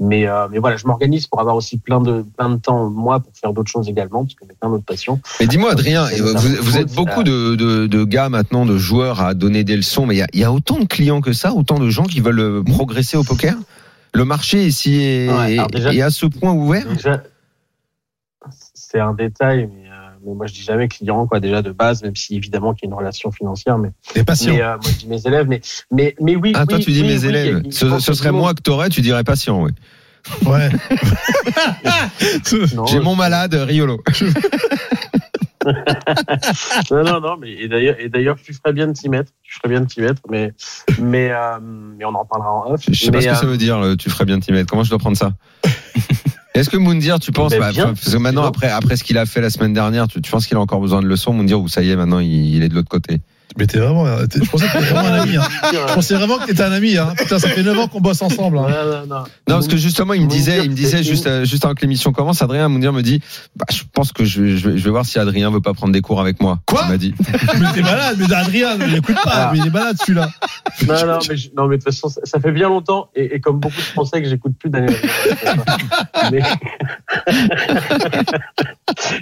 Mais, 0.00 0.28
euh, 0.28 0.46
mais 0.50 0.58
voilà, 0.60 0.76
je 0.76 0.86
m'organise 0.86 1.26
pour 1.26 1.40
avoir 1.40 1.56
aussi 1.56 1.76
plein 1.78 2.00
de, 2.00 2.24
plein 2.36 2.50
de 2.50 2.56
temps, 2.56 2.88
moi, 2.88 3.18
pour 3.18 3.32
faire 3.34 3.52
d'autres 3.52 3.70
choses 3.70 3.88
également, 3.88 4.22
parce 4.24 4.34
que 4.34 4.44
j'ai 4.48 4.54
plein 4.54 4.70
d'autres 4.70 4.84
passions. 4.84 5.20
Mais 5.40 5.46
dis-moi, 5.48 5.72
Adrien, 5.72 6.06
vous, 6.60 6.76
êtes 6.76 6.94
beaucoup 6.94 7.18
là. 7.20 7.24
de, 7.24 7.56
de, 7.56 7.86
de 7.88 8.04
gars 8.04 8.28
maintenant, 8.28 8.64
de 8.64 8.78
joueurs 8.78 9.20
à 9.20 9.34
donner 9.34 9.64
des 9.64 9.76
leçons, 9.76 10.06
mais 10.06 10.14
il 10.14 10.18
y 10.18 10.22
a, 10.22 10.28
il 10.32 10.40
y 10.40 10.44
a 10.44 10.52
autant 10.52 10.78
de 10.78 10.84
clients 10.84 11.20
que 11.20 11.32
ça, 11.32 11.52
autant 11.52 11.78
de 11.80 11.90
gens 11.90 12.04
qui 12.04 12.20
veulent 12.20 12.38
euh, 12.38 12.62
progresser 12.62 13.16
au 13.16 13.24
poker? 13.24 13.56
Le 14.14 14.24
marché 14.24 14.70
si, 14.70 15.00
est, 15.02 15.28
Ouais, 15.28 15.58
alors 15.58 15.68
déjà- 15.68 15.92
est 15.92 16.00
à 16.02 16.10
ce 16.10 16.26
point 16.26 16.52
ouvert? 16.52 16.86
c'est 18.74 19.00
un 19.00 19.12
détail, 19.14 19.68
mais, 19.72 19.87
euh, 19.87 19.87
mais 20.24 20.34
moi, 20.34 20.46
je 20.46 20.54
dis 20.54 20.62
jamais 20.62 20.88
client, 20.88 21.26
quoi, 21.26 21.40
déjà 21.40 21.62
de 21.62 21.72
base, 21.72 22.02
même 22.02 22.16
si 22.16 22.36
évidemment 22.36 22.74
qu'il 22.74 22.88
y 22.88 22.88
a 22.88 22.90
une 22.92 22.98
relation 22.98 23.30
financière, 23.30 23.78
mais 23.78 23.90
Des 24.14 24.24
patients. 24.24 24.54
Mais 24.54 24.62
euh, 24.62 24.76
moi, 24.76 24.90
je 24.90 24.98
dis 24.98 25.06
mes 25.06 25.26
élèves, 25.26 25.46
mais, 25.48 25.60
mais, 25.90 26.14
mais 26.20 26.36
oui. 26.36 26.52
Ah, 26.54 26.66
toi 26.66 26.78
oui, 26.78 26.84
tu 26.84 26.92
dis 26.92 27.02
oui, 27.02 27.08
mes 27.08 27.20
oui, 27.22 27.28
élèves. 27.28 27.62
Ce, 27.70 28.14
serait 28.14 28.32
moi 28.32 28.54
que 28.54 28.62
t'aurais, 28.62 28.88
tu 28.88 29.00
dirais 29.00 29.24
patient, 29.24 29.62
oui. 29.62 29.72
Ouais. 30.44 30.68
J'ai 32.90 33.00
mon 33.00 33.16
malade, 33.16 33.54
Riolo. 33.54 34.02
non, 36.90 37.04
non, 37.04 37.20
non, 37.20 37.36
mais 37.38 37.52
et 37.52 37.68
d'ailleurs, 37.68 37.96
et 37.98 38.08
d'ailleurs, 38.08 38.36
tu 38.42 38.52
ferais 38.52 38.72
bien 38.72 38.86
de 38.86 38.92
t'y 38.92 39.08
mettre. 39.08 39.32
Tu 39.42 39.54
ferais 39.54 39.68
bien 39.68 39.80
de 39.80 39.86
t'y 39.86 40.00
mettre, 40.00 40.22
mais, 40.30 40.52
mais, 40.98 41.30
euh, 41.30 41.58
mais 41.60 42.04
on 42.04 42.14
en 42.14 42.24
parlera 42.24 42.52
en 42.52 42.72
off. 42.72 42.82
Je 42.88 42.92
sais 42.92 43.10
pas 43.10 43.20
ce 43.20 43.28
que 43.28 43.34
ça 43.34 43.44
euh, 43.44 43.48
veut 43.48 43.56
dire, 43.56 43.80
le 43.80 43.96
tu 43.96 44.10
ferais 44.10 44.24
bien 44.24 44.38
de 44.38 44.44
t'y 44.44 44.52
mettre. 44.52 44.70
Comment 44.70 44.82
je 44.82 44.90
dois 44.90 44.98
prendre 44.98 45.16
ça? 45.16 45.32
Est-ce 46.58 46.70
que 46.70 46.76
Moundir, 46.76 47.20
tu 47.20 47.30
penses, 47.30 47.52
Ben, 47.52 47.60
bah, 47.60 47.70
parce 47.74 48.12
que 48.12 48.16
maintenant, 48.16 48.44
après, 48.44 48.68
après 48.68 48.96
ce 48.96 49.04
qu'il 49.04 49.16
a 49.16 49.26
fait 49.26 49.40
la 49.40 49.50
semaine 49.50 49.72
dernière, 49.72 50.08
tu, 50.08 50.20
tu 50.20 50.30
penses 50.30 50.46
qu'il 50.46 50.56
a 50.56 50.60
encore 50.60 50.80
besoin 50.80 51.00
de 51.00 51.06
leçons, 51.06 51.32
Moundir, 51.32 51.60
ou 51.60 51.68
ça 51.68 51.82
y 51.82 51.90
est, 51.90 51.96
maintenant, 51.96 52.18
il, 52.18 52.56
il 52.56 52.62
est 52.62 52.68
de 52.68 52.74
l'autre 52.74 52.88
côté? 52.88 53.20
Mais 53.56 53.66
t'es 53.66 53.78
vraiment. 53.78 54.04
t'es- 54.26 54.44
Je 54.44 54.50
pensais 54.50 54.66
que 54.66 54.72
t'étais 54.72 54.84
vraiment 54.92 55.08
un 55.08 55.20
ami. 55.20 55.36
Hein. 55.36 55.42
Je 55.72 55.94
pensais 55.94 56.14
vraiment 56.14 56.38
que 56.38 56.46
t'étais 56.46 56.62
un 56.62 56.72
ami. 56.72 56.96
Hein. 56.96 57.14
Putain, 57.16 57.38
ça 57.38 57.48
fait 57.48 57.62
9 57.62 57.78
ans 57.78 57.88
qu'on 57.88 58.00
bosse 58.00 58.20
ensemble. 58.22 58.58
Hein. 58.58 58.66
Non, 58.68 58.84
non, 58.84 59.06
non. 59.06 59.16
Non, 59.16 59.24
parce 59.46 59.68
que 59.68 59.76
justement, 59.76 60.12
il 60.14 60.20
me 60.20 60.26
Moundir, 60.26 60.38
disait, 60.38 60.64
il 60.64 60.70
me 60.70 60.74
disait 60.76 61.02
juste, 61.02 61.44
juste 61.44 61.64
avant 61.64 61.74
que 61.74 61.80
l'émission 61.82 62.12
commence, 62.12 62.42
Adrien 62.42 62.68
Moundir 62.68 62.92
me 62.92 63.02
dit, 63.02 63.20
bah, 63.56 63.64
je 63.70 63.82
pense 63.92 64.12
que 64.12 64.24
je, 64.24 64.56
je, 64.56 64.68
vais- 64.68 64.78
je 64.78 64.84
vais 64.84 64.90
voir 64.90 65.06
si 65.06 65.18
Adrien 65.18 65.50
veut 65.50 65.60
pas 65.62 65.72
prendre 65.74 65.92
des 65.92 66.00
cours 66.02 66.20
avec 66.20 66.40
moi. 66.42 66.58
Quoi? 66.66 66.82
Il 66.84 66.90
m'a 66.90 66.96
dit. 66.98 67.14
Mais 67.60 67.72
t'es 67.72 67.82
malade, 67.82 68.16
mais 68.18 68.34
Adrien, 68.34 68.76
ne 68.76 68.86
l'écoute 68.86 69.16
pas. 69.16 69.30
Ah. 69.32 69.50
Mais 69.52 69.58
il 69.58 69.66
est 69.66 69.70
malade 69.70 69.96
celui-là. 69.98 70.30
Non, 70.86 71.06
non, 71.06 71.18
mais, 71.28 71.36
je- 71.36 71.48
non, 71.56 71.66
mais 71.66 71.78
de 71.78 71.82
toute 71.82 71.92
façon, 71.92 72.08
ça, 72.08 72.20
ça 72.24 72.38
fait 72.40 72.52
bien 72.52 72.68
longtemps, 72.68 73.08
et, 73.14 73.34
et 73.36 73.40
comme 73.40 73.58
beaucoup 73.60 73.76
de 73.76 73.80
Français, 73.82 74.22
que 74.22 74.28
j'écoute 74.28 74.52
plus 74.58 74.70
Daniel. 74.70 74.94
mais... 76.30 76.40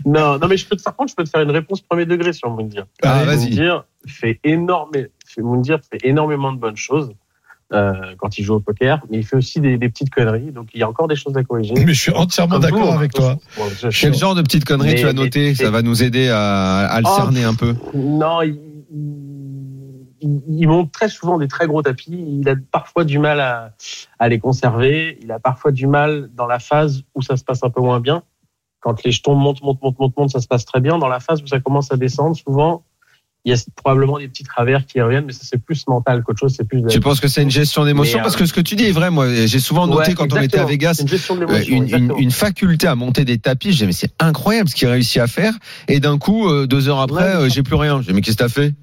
non, 0.04 0.38
non, 0.38 0.48
mais 0.48 0.56
je 0.56 0.66
peux 0.66 0.76
te, 0.76 0.82
par 0.82 0.94
contre, 0.96 1.10
je 1.10 1.16
peux 1.16 1.24
te 1.24 1.30
faire 1.30 1.40
une 1.42 1.50
réponse 1.50 1.80
premier 1.80 2.06
degré 2.06 2.32
sur 2.32 2.50
Moundir. 2.50 2.86
Ah, 3.02 3.24
vas-y. 3.24 3.54
Fait 4.06 4.38
énormément, 4.44 5.08
Moundir 5.38 5.78
fait 5.90 5.98
énormément 6.04 6.52
de 6.52 6.58
bonnes 6.58 6.76
choses 6.76 7.12
euh, 7.72 8.14
quand 8.18 8.38
il 8.38 8.44
joue 8.44 8.54
au 8.54 8.60
poker, 8.60 9.00
mais 9.10 9.18
il 9.18 9.26
fait 9.26 9.36
aussi 9.36 9.60
des, 9.60 9.76
des 9.78 9.88
petites 9.88 10.10
conneries, 10.10 10.52
donc 10.52 10.68
il 10.72 10.80
y 10.80 10.82
a 10.84 10.88
encore 10.88 11.08
des 11.08 11.16
choses 11.16 11.36
à 11.36 11.42
corriger. 11.42 11.74
Mais 11.74 11.92
je 11.92 12.00
suis 12.00 12.12
entièrement 12.12 12.58
d'accord 12.60 12.92
hein, 12.92 12.96
avec 12.96 13.12
toi. 13.12 13.32
attention. 13.32 13.48
Bon, 13.64 13.68
je- 13.70 13.90
je- 13.90 14.00
Quel 14.00 14.14
genre 14.14 14.34
de 14.36 14.42
petites 14.42 14.64
conneries 14.64 14.94
Mais- 14.94 15.00
tu 15.00 15.06
as 15.06 15.12
noté 15.12 15.54
Ça 15.54 15.70
va 15.70 15.82
nous 15.82 16.02
aider 16.02 16.28
à, 16.28 16.86
à 16.86 17.00
le 17.00 17.06
Oh. 17.08 17.16
cerner 17.16 17.42
un 17.44 17.54
peu. 17.54 17.74
Non, 17.94 18.42
il, 18.42 18.60
il, 20.20 20.42
il 20.48 20.68
monte 20.68 20.92
très 20.92 21.08
souvent 21.08 21.38
des 21.38 21.48
très 21.48 21.66
gros 21.66 21.82
tapis. 21.82 22.12
Il 22.40 22.48
a 22.48 22.54
parfois 22.70 23.04
du 23.04 23.18
mal 23.18 23.40
à, 23.40 23.72
à 24.18 24.28
les 24.28 24.38
conserver. 24.38 25.18
Il 25.22 25.30
a 25.32 25.38
parfois 25.38 25.72
du 25.72 25.86
mal 25.86 26.30
dans 26.34 26.46
la 26.46 26.58
phase 26.58 27.02
où 27.14 27.22
ça 27.22 27.36
se 27.36 27.44
passe 27.44 27.62
un 27.64 27.70
peu 27.70 27.80
moins 27.80 28.00
bien. 28.00 28.22
Quand 28.80 29.02
les 29.04 29.10
jetons 29.10 29.34
montent, 29.34 29.62
montent, 29.62 29.82
montent, 29.82 29.98
montent, 29.98 30.16
montent, 30.16 30.30
ça 30.30 30.40
se 30.40 30.46
passe 30.46 30.64
très 30.64 30.80
bien. 30.80 30.98
Dans 30.98 31.08
la 31.08 31.18
phase 31.20 31.42
où 31.42 31.46
ça 31.46 31.58
commence 31.60 31.90
à 31.92 31.96
descendre, 31.96 32.36
souvent, 32.36 32.84
il 33.46 33.52
y 33.52 33.54
a 33.54 33.62
probablement 33.76 34.18
des 34.18 34.26
petits 34.26 34.42
travers 34.42 34.84
qui 34.84 35.00
reviennent, 35.00 35.24
mais 35.24 35.32
ça 35.32 35.42
c'est 35.44 35.62
plus 35.62 35.86
mental 35.86 36.24
qu'autre 36.24 36.40
chose. 36.40 36.54
C'est 36.56 36.66
plus. 36.66 36.82
de- 36.82 36.88
Tu 36.88 36.98
penses 36.98 37.20
que 37.20 37.28
c'est 37.28 37.42
une 37.44 37.50
gestion 37.50 37.84
d'émotion? 37.84 38.18
Mais, 38.18 38.20
euh, 38.20 38.24
Parce 38.24 38.34
que 38.34 38.44
ce 38.44 38.52
que 38.52 38.60
tu 38.60 38.74
dis 38.74 38.86
est 38.86 38.92
vrai. 38.92 39.08
Moi, 39.10 39.46
j'ai 39.46 39.60
souvent 39.60 39.86
noté 39.86 40.08
Ouais, 40.08 40.14
quand 40.14 40.32
on 40.32 40.42
était 40.42 40.58
à. 40.58 40.64
Vegas 40.64 41.00
une 41.00 41.44
euh, 41.94 42.14
une, 42.18 42.30
faculté 42.32 42.88
à 42.88 42.96
monter 42.96 43.24
des 43.24 43.38
tapis. 43.38 43.72
Je 43.72 43.78
dis 43.78 43.86
mais 43.86 43.92
c'est 43.92 44.10
incroyable 44.18 44.68
ce 44.68 44.74
qu'il 44.74 44.88
réussit 44.88 45.18
à 45.22 45.28
faire. 45.28 45.54
Et 45.86 46.00
d'un 46.00 46.18
coup, 46.18 46.48
euh, 46.48 46.66
deux 46.66 46.88
heures 46.88 46.98
après, 47.00 47.36
Ouais, 47.36 47.48
j'ai 47.48 47.62
plus 47.62 47.76
rien. 47.76 48.02
Je 48.02 48.08
dis 48.08 48.12
mais 48.14 48.20
qu'est-ce 48.20 48.36
que 48.36 48.42
t'as 48.42 48.48
fait? 48.48 48.74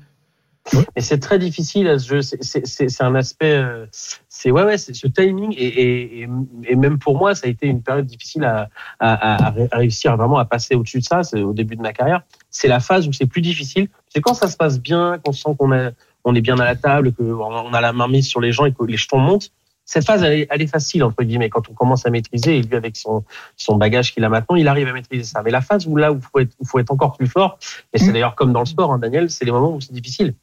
Ouais. 0.74 0.86
Mais 0.96 1.01
c'est 1.01 1.20
très 1.20 1.39
difficile 1.39 1.88
à 1.89 2.00
ce 2.00 2.08
jeu. 2.08 2.22
C'est- 2.22 3.01
un 3.01 3.15
aspect, 3.15 3.51
euh, 3.51 3.86
c'est 4.29 4.50
ouais, 4.50 4.63
ouais, 4.63 4.77
ce 4.77 5.08
timing 5.08 5.53
et, 5.58 5.65
et, 5.65 6.22
et, 6.22 6.27
et 6.70 6.75
même 6.77 7.00
pour 7.00 7.17
moi, 7.17 7.36
ça 7.36 7.48
a 7.48 7.50
été 7.50 7.67
une 7.67 7.82
période 7.82 8.05
difficile 8.05 8.46
à, 8.46 8.70
à, 9.00 9.13
à, 9.13 9.48
à 9.48 9.50
ré- 9.50 9.67
à 9.72 9.77
réussir 9.79 10.15
vraiment 10.15 10.38
à 10.38 10.46
passer 10.46 10.75
au-dessus 10.75 11.00
de 11.00 11.03
ça. 11.03 11.24
C'est 11.24 11.41
au 11.41 11.51
début 11.53 11.75
de 11.75 11.82
ma 11.82 11.91
carrière. 11.91 12.22
C'est 12.50 12.70
la 12.70 12.79
phase 12.79 13.08
où 13.10 13.12
c'est 13.13 13.25
plus 13.25 13.41
difficile. 13.41 13.89
C'est 14.08 14.22
quand 14.22 14.36
ça 14.36 14.48
se 14.48 14.55
passe 14.55 14.79
bien, 14.79 15.20
qu'on 15.24 15.34
sent 15.34 15.50
qu'on 15.60 15.74
est, 15.74 15.91
on 16.24 16.34
est 16.34 16.41
bien 16.41 16.58
à 16.60 16.63
la 16.65 16.75
table, 16.77 17.12
qu'on 17.12 17.74
a 17.74 17.82
la 17.82 17.91
main 17.91 18.08
mise 18.08 18.27
sur 18.27 18.39
les 18.39 18.53
gens 18.53 18.63
et 18.65 18.72
que 18.74 18.86
les 18.86 18.96
jetons 18.96 19.17
montent. 19.20 19.51
Cette 19.86 20.05
phase, 20.05 20.24
elle 20.24 20.39
est, 20.39 20.48
elle 20.50 20.62
est 20.62 20.67
facile 20.67 21.03
entre 21.03 21.22
guillemets 21.24 21.50
quand 21.50 21.70
on 21.70 21.74
commence 21.74 22.05
à 22.05 22.10
maîtriser. 22.10 22.58
Et 22.58 22.62
lui, 22.62 22.74
avec 22.77 22.96
son, 22.96 23.25
son 23.58 23.75
bagage 23.75 24.13
qu'il 24.13 24.24
a 24.24 24.29
maintenant, 24.29 24.55
il 24.55 24.70
arrive 24.70 24.88
à 24.88 24.93
maîtriser 24.93 25.25
ça. 25.25 25.41
Mais 25.43 25.51
la 25.51 25.60
phase 25.60 25.86
où 25.88 25.98
là 25.98 26.13
où 26.13 26.22
faut 26.22 26.39
être, 26.39 26.53
où 26.60 26.65
faut 26.65 26.79
être 26.79 26.91
encore 26.91 27.17
plus 27.17 27.27
fort, 27.27 27.60
et 27.91 27.98
c'est 28.00 28.08
Mm. 28.08 28.13
d'ailleurs 28.13 28.36
comme 28.36 28.53
dans 28.53 28.62
le 28.62 28.65
sport, 28.65 28.93
hein, 28.93 28.98
Daniel, 29.00 29.29
c'est 29.29 29.43
les 29.43 29.51
moments 29.51 29.75
où 29.75 29.82
c'est 29.82 29.91
difficile. 29.91 30.36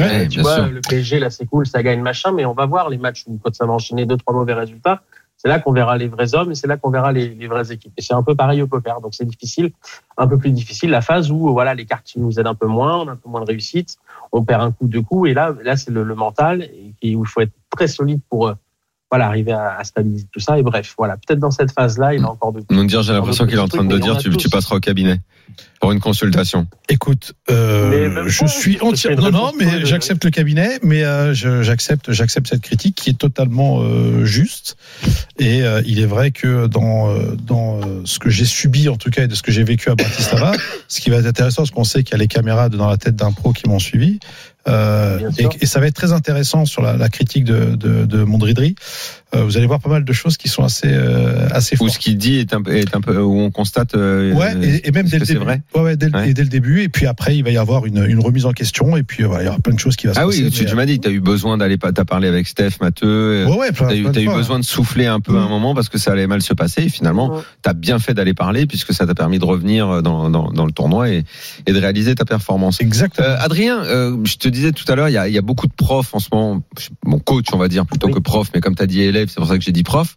Ouais, 0.00 0.28
tu 0.28 0.40
vois, 0.40 0.56
sûr. 0.56 0.66
le 0.66 0.80
PSG, 0.80 1.18
là, 1.18 1.30
c'est 1.30 1.46
cool, 1.46 1.66
ça 1.66 1.82
gagne 1.82 2.00
machin, 2.00 2.32
mais 2.32 2.44
on 2.44 2.54
va 2.54 2.66
voir 2.66 2.88
les 2.88 2.98
matchs 2.98 3.24
où 3.26 3.38
quand 3.42 3.54
ça 3.54 3.66
va 3.66 3.72
enchaîner 3.72 4.06
deux, 4.06 4.16
trois 4.16 4.34
mauvais 4.34 4.54
résultats. 4.54 5.02
C'est 5.36 5.48
là 5.48 5.60
qu'on 5.60 5.70
verra 5.72 5.96
les 5.96 6.08
vrais 6.08 6.34
hommes 6.34 6.50
et 6.50 6.56
c'est 6.56 6.66
là 6.66 6.76
qu'on 6.76 6.90
verra 6.90 7.12
les, 7.12 7.28
les 7.28 7.46
vraies 7.46 7.70
équipes. 7.70 7.92
Et 7.96 8.02
c'est 8.02 8.12
un 8.12 8.24
peu 8.24 8.34
pareil 8.34 8.60
au 8.60 8.66
poker. 8.66 9.00
Donc 9.00 9.14
c'est 9.14 9.24
difficile, 9.24 9.70
un 10.16 10.26
peu 10.26 10.36
plus 10.36 10.50
difficile. 10.50 10.90
La 10.90 11.00
phase 11.00 11.30
où, 11.30 11.52
voilà, 11.52 11.74
les 11.74 11.86
cartes 11.86 12.10
nous 12.16 12.40
aident 12.40 12.48
un 12.48 12.56
peu 12.56 12.66
moins, 12.66 12.98
on 12.98 13.06
a 13.08 13.12
un 13.12 13.16
peu 13.16 13.28
moins 13.28 13.42
de 13.42 13.46
réussite, 13.46 13.98
on 14.32 14.42
perd 14.42 14.62
un 14.62 14.72
coup, 14.72 14.88
deux 14.88 15.00
coups. 15.00 15.30
Et 15.30 15.34
là, 15.34 15.54
là, 15.62 15.76
c'est 15.76 15.92
le, 15.92 16.02
le 16.02 16.14
mental 16.16 16.62
et, 16.62 16.92
et 17.02 17.14
où 17.14 17.24
il 17.24 17.28
faut 17.28 17.40
être 17.40 17.52
très 17.70 17.86
solide 17.86 18.20
pour, 18.28 18.48
euh, 18.48 18.54
voilà, 19.10 19.26
arriver 19.26 19.52
à, 19.52 19.76
à 19.78 19.84
stabiliser 19.84 20.26
tout 20.32 20.40
ça. 20.40 20.58
Et 20.58 20.62
bref, 20.62 20.94
voilà, 20.98 21.16
peut-être 21.16 21.38
dans 21.40 21.50
cette 21.50 21.72
phase-là, 21.72 22.14
il 22.14 22.22
a 22.24 22.30
encore 22.30 22.52
de 22.52 22.62
Moundir, 22.70 23.02
j'ai 23.02 23.12
l'impression 23.12 23.46
qu'il 23.46 23.56
est 23.56 23.60
en 23.60 23.68
train 23.68 23.84
de 23.84 23.98
dire 23.98 24.18
tu, 24.18 24.30
tu 24.36 24.48
passeras 24.48 24.76
au 24.76 24.80
cabinet 24.80 25.20
pour 25.80 25.92
une 25.92 26.00
consultation. 26.00 26.66
Écoute, 26.88 27.32
euh, 27.50 28.24
je 28.26 28.40
pas, 28.40 28.46
suis 28.48 28.78
entièrement 28.80 29.30
non, 29.30 29.46
non, 29.46 29.52
mais 29.58 29.86
j'accepte 29.86 30.24
le 30.24 30.30
cabinet, 30.30 30.78
mais 30.82 31.04
euh, 31.04 31.32
je- 31.34 31.62
j'accepte, 31.62 32.12
j'accepte 32.12 32.48
cette 32.48 32.60
critique 32.60 32.94
qui 32.96 33.10
est 33.10 33.18
totalement 33.18 33.80
euh, 33.80 34.24
juste. 34.24 34.76
Et 35.38 35.62
euh, 35.62 35.80
il 35.86 36.00
est 36.00 36.06
vrai 36.06 36.30
que 36.32 36.66
dans 36.66 37.08
euh, 37.10 37.34
dans 37.36 37.80
euh, 37.80 38.02
ce 38.04 38.18
que 38.18 38.28
j'ai 38.28 38.44
subi 38.44 38.88
en 38.88 38.96
tout 38.96 39.10
cas 39.10 39.24
et 39.24 39.28
de 39.28 39.34
ce 39.34 39.42
que 39.42 39.50
j'ai 39.52 39.64
vécu 39.64 39.88
à 39.88 39.94
Bratislava, 39.94 40.52
ce 40.88 41.00
qui 41.00 41.10
va 41.10 41.16
être 41.16 41.26
intéressant, 41.26 41.62
parce 41.62 41.70
qu'on 41.70 41.84
sait 41.84 42.02
qu'il 42.02 42.12
y 42.12 42.14
a 42.16 42.18
les 42.18 42.28
caméras 42.28 42.68
dans 42.68 42.88
la 42.88 42.96
tête 42.98 43.16
d'un 43.16 43.32
pro 43.32 43.52
qui 43.52 43.68
m'ont 43.68 43.78
suivi. 43.78 44.18
Euh, 44.68 45.30
et, 45.60 45.66
ça 45.66 45.80
va 45.80 45.86
être 45.86 45.94
très 45.94 46.12
intéressant 46.12 46.64
sur 46.64 46.82
la, 46.82 46.96
la 46.96 47.08
critique 47.08 47.44
de, 47.44 47.76
de, 47.76 48.04
de 48.04 48.22
Mondridri. 48.22 48.76
Euh, 49.34 49.44
vous 49.44 49.58
allez 49.58 49.66
voir 49.66 49.78
pas 49.80 49.90
mal 49.90 50.04
de 50.06 50.12
choses 50.14 50.38
qui 50.38 50.48
sont 50.48 50.64
assez 50.64 50.88
euh, 50.90 51.48
assez 51.50 51.74
Ou 51.76 51.78
fortes. 51.78 51.90
ce 51.92 51.98
qu'il 51.98 52.16
dit 52.16 52.36
est 52.38 52.54
un, 52.54 52.62
peu- 52.62 52.74
est 52.74 52.96
un 52.96 53.02
peu 53.02 53.20
où 53.20 53.38
on 53.40 53.50
constate. 53.50 53.94
euh, 53.94 54.32
Ouais, 54.32 54.54
et, 54.62 54.88
et 54.88 54.90
même 54.90 55.06
dès 55.06 55.18
le 55.18 55.26
début. 55.26 55.38
vrai 55.40 55.60
Ouais, 55.74 55.82
ouais, 55.82 55.96
dès, 55.98 56.06
le- 56.08 56.14
Ouais. 56.14 56.30
et 56.30 56.34
dès 56.34 56.42
le 56.42 56.48
début. 56.48 56.80
Et 56.82 56.88
puis 56.88 57.06
après, 57.06 57.36
il 57.36 57.44
va 57.44 57.50
y 57.50 57.58
avoir 57.58 57.84
une, 57.84 58.04
une 58.08 58.20
remise 58.20 58.46
en 58.46 58.52
question. 58.52 58.96
Et 58.96 59.02
puis, 59.02 59.24
euh, 59.24 59.26
voilà, 59.26 59.42
il 59.42 59.46
y 59.46 59.48
aura 59.50 59.58
plein 59.58 59.74
de 59.74 59.78
choses 59.78 59.96
qui 59.96 60.06
va 60.06 60.14
se 60.14 60.18
Ah 60.20 60.24
passer. 60.24 60.44
oui, 60.44 60.50
tu, 60.50 60.64
tu 60.64 60.74
m'as 60.74 60.86
dit, 60.86 60.98
tu 60.98 61.08
as 61.08 61.10
eu 61.10 61.20
besoin 61.20 61.58
d'aller, 61.58 61.76
pas- 61.76 61.92
t'as 61.92 62.06
parlé 62.06 62.26
avec 62.26 62.46
Steph, 62.48 62.70
Matteux. 62.80 63.44
ouais, 63.46 63.54
ouais, 63.58 63.72
plein, 63.72 63.88
T'as 63.88 63.96
eu, 63.96 64.00
plein 64.02 64.10
de 64.10 64.14
t'as 64.14 64.20
eu 64.22 64.24
fois, 64.26 64.36
besoin 64.36 64.58
de 64.60 64.64
souffler 64.64 65.04
un 65.06 65.20
peu 65.20 65.36
à 65.36 65.40
un 65.42 65.46
Mm. 65.46 65.50
moment 65.50 65.74
parce 65.74 65.90
que 65.90 65.98
ça 65.98 66.12
allait 66.12 66.26
mal 66.26 66.40
se 66.40 66.54
passer 66.54 66.84
et 66.84 66.88
finalement 66.88 67.34
Ouais. 67.36 67.42
t'as 67.60 67.74
bien 67.74 67.98
fait 67.98 68.14
d'aller 68.14 68.32
parler 68.34 68.66
puisque 68.66 68.94
ça 68.94 69.06
t'a 69.06 69.14
permis 69.14 69.38
de 69.38 69.44
revenir 69.44 70.02
dans, 70.02 70.30
dans, 70.30 70.50
dans 70.50 70.64
le 70.64 70.72
tournoi 70.72 71.10
et, 71.10 71.24
et 71.66 71.72
de 71.74 71.78
réaliser 71.78 72.14
ta 72.14 72.24
performance. 72.24 72.80
Exactement. 72.80 73.26
Euh, 73.28 73.36
Adrien, 73.40 73.82
euh, 73.84 74.16
je 74.24 74.36
te 74.36 74.48
disais 74.48 74.72
tout 74.72 74.90
à 74.90 74.94
l'heure, 74.96 75.10
il 75.10 75.12
y 75.12 75.18
a, 75.18 75.28
il 75.28 75.34
y 75.34 75.38
a 75.38 75.42
beaucoup 75.42 75.66
de 75.66 75.72
profs 75.74 76.14
en 76.14 76.18
ce 76.18 76.28
moment, 76.32 76.62
mon 77.04 77.18
coach 77.18 77.46
on 77.52 77.58
va 77.58 77.68
dire 77.68 77.84
plutôt 77.84 78.06
Oui. 78.06 78.14
que 78.14 78.20
prof, 78.20 78.48
mais 78.54 78.60
comme 78.62 78.74
tu 78.74 78.82
as 78.82 78.86
dit 78.86 79.02
élève, 79.02 79.17
c'est 79.26 79.36
pour 79.36 79.46
ça 79.46 79.56
que 79.58 79.64
j'ai 79.64 79.72
dit 79.72 79.82
prof. 79.82 80.16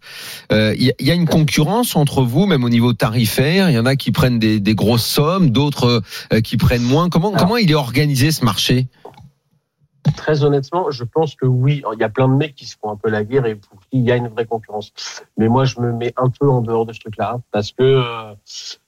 Euh, 0.51 0.73
Il 0.77 0.83
y, 0.83 0.89
a- 0.91 0.93
il 0.99 1.07
y 1.07 1.11
a 1.11 1.13
une 1.15 1.27
concurrence 1.27 1.95
entre 1.95 2.21
vous, 2.23 2.45
même 2.45 2.63
au 2.63 2.69
niveau 2.69 2.93
tarifaire. 2.93 3.69
Il 3.69 3.73
y 3.73 3.79
en 3.79 3.85
a 3.85 3.95
qui 3.95 4.11
prennent 4.11 4.39
des, 4.39 4.59
des 4.59 4.75
grosses 4.75 5.05
sommes, 5.05 5.49
d'autres 5.49 6.01
euh, 6.33 6.41
qui 6.41 6.57
prennent 6.57 6.83
moins. 6.83 7.09
Comment, 7.09 7.29
Alors. 7.29 7.39
comment 7.41 7.57
il 7.57 7.71
est 7.71 7.75
organisé 7.75 8.31
ce 8.31 8.43
marché? 8.45 8.87
Très 10.17 10.43
honnêtement, 10.43 10.89
je 10.89 11.03
pense 11.03 11.35
que 11.35 11.45
oui, 11.45 11.83
il 11.93 11.99
y 11.99 12.03
a 12.03 12.09
plein 12.09 12.27
de 12.27 12.33
mecs 12.33 12.55
qui 12.55 12.65
se 12.65 12.75
font 12.81 12.89
un 12.91 12.95
peu 12.95 13.09
la 13.09 13.23
guerre 13.23 13.45
et 13.45 13.53
pour 13.55 13.79
qui 13.81 13.99
il 13.99 14.01
y 14.03 14.11
a 14.11 14.15
une 14.15 14.29
vraie 14.29 14.45
concurrence. 14.47 14.91
Mais 15.37 15.47
moi, 15.47 15.63
je 15.65 15.79
me 15.79 15.91
mets 15.93 16.11
un 16.17 16.29
peu 16.29 16.49
en 16.49 16.61
dehors 16.61 16.87
de 16.87 16.93
ce 16.93 16.99
truc-là 16.99 17.39
parce 17.51 17.71
que 17.71 17.83
euh, 17.83 18.33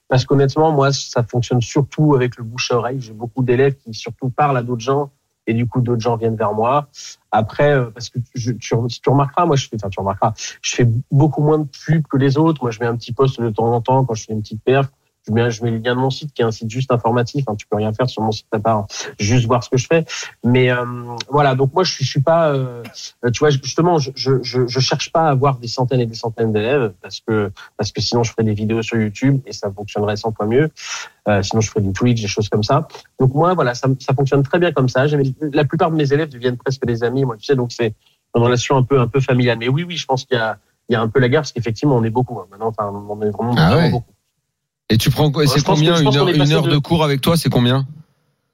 parce 0.08 0.24
qu'honnêtement, 0.26 0.72
moi, 0.72 0.92
ça 0.92 1.22
fonctionne 1.22 1.60
surtout 1.60 2.14
avec 2.16 2.36
le 2.36 2.42
bouche 2.44 2.70
à 2.72 2.76
oreille. 2.78 2.96
J'ai 3.00 3.12
beaucoup 3.12 3.44
d'élèves 3.44 3.76
qui 3.76 3.94
surtout 3.94 4.28
parlent 4.28 4.56
à 4.56 4.62
d'autres 4.62 4.82
gens 4.82 5.10
et 5.46 5.54
du 5.54 5.66
coup, 5.66 5.80
d'autres 5.80 6.00
gens 6.00 6.16
viennent 6.16 6.36
vers 6.36 6.54
moi. 6.54 6.88
Après, 7.30 7.72
euh, 7.72 7.90
parce 7.90 8.10
que 8.10 8.18
tu, 8.34 8.58
tu 8.58 8.74
remarqueras, 9.10 9.46
moi, 9.46 9.56
je 9.56 9.68
fais, 9.68 9.76
enfin, 9.76 9.88
tu 9.90 10.00
remarqueras, 10.00 10.32
je 10.62 10.74
fais 10.74 10.88
beaucoup 11.10 11.42
moins 11.42 11.58
de 11.58 11.68
pubs 11.86 12.06
que 12.06 12.16
les 12.16 12.38
autres. 12.38 12.62
Moi, 12.62 12.70
je 12.70 12.80
mets 12.80 12.86
un 12.86 12.96
petit 12.96 13.12
post 13.12 13.40
de 13.40 13.50
temps 13.50 13.72
en 13.72 13.80
temps 13.80 14.04
quand 14.04 14.14
je 14.14 14.24
fais 14.24 14.32
une 14.32 14.42
petite 14.42 14.62
perf. 14.62 14.90
Je 15.26 15.32
mets, 15.32 15.50
je 15.50 15.62
mets 15.62 15.70
le 15.70 15.78
lien 15.78 15.94
de 15.94 16.00
mon 16.00 16.10
site 16.10 16.32
qui 16.34 16.42
est 16.42 16.44
un 16.44 16.50
site 16.50 16.70
juste 16.70 16.92
informatif. 16.92 17.44
Hein, 17.48 17.54
tu 17.56 17.66
peux 17.66 17.76
rien 17.76 17.92
faire 17.92 18.08
sur 18.08 18.22
mon 18.22 18.32
site 18.32 18.46
à 18.52 18.58
part 18.58 18.86
juste 19.18 19.46
voir 19.46 19.64
ce 19.64 19.70
que 19.70 19.76
je 19.76 19.86
fais. 19.86 20.04
Mais 20.44 20.70
euh, 20.70 20.84
voilà, 21.30 21.54
donc 21.54 21.72
moi 21.72 21.82
je 21.82 21.92
suis, 21.92 22.04
je 22.04 22.10
suis 22.10 22.20
pas, 22.20 22.50
euh, 22.52 22.82
tu 23.32 23.38
vois, 23.38 23.50
justement, 23.50 23.98
je, 23.98 24.10
je, 24.14 24.42
je, 24.42 24.66
je 24.66 24.80
cherche 24.80 25.12
pas 25.12 25.28
à 25.28 25.30
avoir 25.30 25.58
des 25.58 25.68
centaines 25.68 26.00
et 26.00 26.06
des 26.06 26.14
centaines 26.14 26.52
d'élèves 26.52 26.92
parce 27.00 27.20
que 27.20 27.50
parce 27.76 27.90
que 27.92 28.00
sinon 28.00 28.22
je 28.22 28.32
ferais 28.32 28.44
des 28.44 28.54
vidéos 28.54 28.82
sur 28.82 28.98
YouTube 28.98 29.40
et 29.46 29.52
ça 29.52 29.70
fonctionnerait 29.70 30.16
100 30.16 30.32
fois 30.32 30.46
mieux. 30.46 30.70
Euh, 31.28 31.42
sinon 31.42 31.60
je 31.62 31.70
ferais 31.70 31.80
du 31.80 31.92
Twitch, 31.92 32.20
des 32.20 32.28
choses 32.28 32.48
comme 32.48 32.64
ça. 32.64 32.86
Donc 33.18 33.32
moi 33.34 33.54
voilà, 33.54 33.74
ça, 33.74 33.88
ça 34.00 34.12
fonctionne 34.12 34.42
très 34.42 34.58
bien 34.58 34.72
comme 34.72 34.88
ça. 34.88 35.06
La 35.52 35.64
plupart 35.64 35.90
de 35.90 35.96
mes 35.96 36.12
élèves 36.12 36.28
deviennent 36.28 36.58
presque 36.58 36.84
des 36.84 37.02
amis, 37.02 37.24
moi 37.24 37.36
tu 37.36 37.44
sais, 37.44 37.56
donc 37.56 37.72
c'est 37.72 37.94
une 38.36 38.42
relation 38.42 38.76
un 38.76 38.82
peu 38.82 39.00
un 39.00 39.08
peu 39.08 39.20
familiale. 39.20 39.58
Mais 39.58 39.68
oui 39.68 39.84
oui, 39.84 39.96
je 39.96 40.04
pense 40.04 40.24
qu'il 40.24 40.36
y 40.36 40.40
a 40.40 40.58
il 40.88 40.92
y 40.92 40.96
a 40.96 41.00
un 41.00 41.08
peu 41.08 41.18
la 41.18 41.28
guerre 41.30 41.40
parce 41.40 41.52
qu'effectivement 41.52 41.96
on 41.96 42.04
est 42.04 42.10
beaucoup 42.10 42.38
hein. 42.38 42.46
maintenant. 42.50 42.68
Enfin, 42.68 42.92
on 43.08 43.22
est 43.22 43.30
vraiment, 43.30 43.54
Ah 43.56 43.76
ouais. 43.76 43.90
beaucoup. 43.90 44.13
Et 44.90 44.98
tu 44.98 45.10
prends 45.10 45.30
quoi 45.30 45.46
C'est 45.46 45.60
je 45.60 45.64
combien 45.64 45.94
je 45.96 46.02
une 46.02 46.16
heure, 46.16 46.28
une 46.28 46.44
de- 46.68 46.70
de 46.70 46.78
cours 46.78 47.04
avec 47.04 47.20
toi 47.20 47.36
C'est 47.36 47.48
combien? 47.48 47.86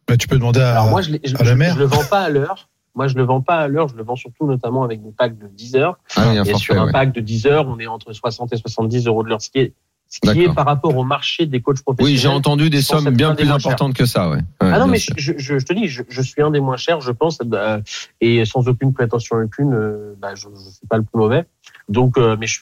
Bah, 0.06 0.16
tu 0.16 0.28
peux 0.28 0.36
demander 0.36 0.60
à, 0.60 0.72
Alors 0.72 0.88
moi 0.90 1.02
je, 1.02 1.10
je, 1.24 1.34
à 1.36 1.42
la 1.44 1.50
je- 1.50 1.54
mer. 1.54 1.74
je 1.74 1.78
le 1.78 1.84
vends 1.86 2.04
pas 2.04 2.20
à 2.20 2.28
l'heure. 2.28 2.68
Moi 2.94 3.06
je 3.06 3.14
le 3.14 3.22
vends 3.24 3.40
pas 3.40 3.56
à 3.58 3.68
l'heure, 3.68 3.88
je 3.88 3.94
le 3.96 4.02
vends 4.02 4.16
surtout 4.16 4.46
notamment 4.46 4.82
avec 4.82 5.02
des 5.02 5.12
packs 5.12 5.38
de 5.38 5.46
10 5.46 5.76
heures. 5.76 5.98
Ah 6.16 6.28
un 6.30 6.32
Et 6.44 6.50
forfait, 6.50 6.54
sur 6.56 6.80
un 6.80 6.86
ouais. 6.86 6.92
pack 6.92 7.12
de 7.12 7.20
10 7.20 7.46
heures, 7.46 7.66
on 7.68 7.78
est 7.78 7.86
entre 7.86 8.12
60 8.12 8.52
et 8.52 8.56
70 8.56 9.06
euros 9.06 9.22
de 9.22 9.28
l'heure, 9.28 9.40
ce 9.40 9.50
qui 9.50 9.58
est, 9.60 9.74
ce 10.08 10.18
qui 10.20 10.42
est 10.42 10.52
par 10.52 10.66
rapport 10.66 10.96
au 10.96 11.04
marché 11.04 11.46
des 11.46 11.60
coachs 11.60 11.80
professionnels. 11.82 12.14
Oui, 12.16 12.20
j'ai 12.20 12.26
entendu 12.28 12.68
des 12.68 12.80
je 12.80 12.86
sommes 12.86 13.10
bien 13.10 13.34
plus 13.36 13.48
importantes 13.48 13.94
que 13.94 14.06
ça, 14.06 14.28
ouais. 14.28 14.38
Ouais, 14.38 14.70
Ah 14.72 14.80
non, 14.80 14.88
mais 14.88 14.98
je, 14.98 15.12
je, 15.16 15.34
je 15.58 15.64
te 15.64 15.72
dis, 15.72 15.86
je, 15.86 16.02
je 16.08 16.20
suis 16.22 16.42
un 16.42 16.50
des 16.50 16.58
moins 16.58 16.76
chers, 16.76 17.00
je 17.00 17.12
pense, 17.12 17.38
euh, 17.52 17.80
et 18.20 18.44
sans 18.44 18.66
aucune 18.66 18.92
prétention 18.92 19.36
aucune, 19.36 19.72
euh, 19.72 20.14
bah, 20.20 20.34
je 20.34 20.48
ne 20.48 20.56
suis 20.56 20.86
pas 20.88 20.96
le 20.96 21.04
plus 21.04 21.16
mauvais. 21.16 21.44
Donc, 21.90 22.16
euh, 22.16 22.36
mais 22.38 22.46
je, 22.46 22.58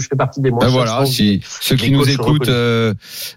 fais 0.00 0.16
partie 0.16 0.40
des 0.40 0.50
moins 0.50 0.58
Ben 0.60 0.66
chers. 0.66 0.72
voilà, 0.74 1.06
si 1.06 1.40
ceux 1.60 1.76
qui 1.76 1.90
nous 1.92 2.08
écoutent 2.08 2.48
euh, 2.48 2.92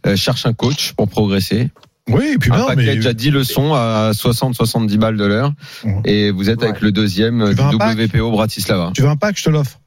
euh, 0.06 0.16
cherchent 0.16 0.46
un 0.48 0.54
coach 0.54 0.94
pour 0.94 1.08
progresser, 1.08 1.70
Oui, 2.10 2.32
et 2.34 2.38
puis 2.38 2.52
un 2.52 2.58
non, 2.58 2.66
mais 2.70 2.86
package 2.86 3.06
à 3.06 3.14
10 3.14 3.30
leçons 3.32 3.74
à 3.74 4.12
60-70 4.14 4.98
balles 4.98 5.18
de 5.18 5.26
l'heure, 5.26 5.54
Mhm. 5.84 6.02
et 6.06 6.32
vous 6.32 6.50
êtes 6.50 6.64
avec 6.64 6.82
le 6.82 6.92
deuxième 6.92 7.54
du 7.54 7.62
WPO 7.62 8.32
Bratislava. 8.32 8.92
tu 8.96 9.04
veux 9.04 9.10
un 9.10 9.16
pack, 9.16 9.38
je 9.38 9.44
te 9.44 9.50
l'offre. 9.50 9.80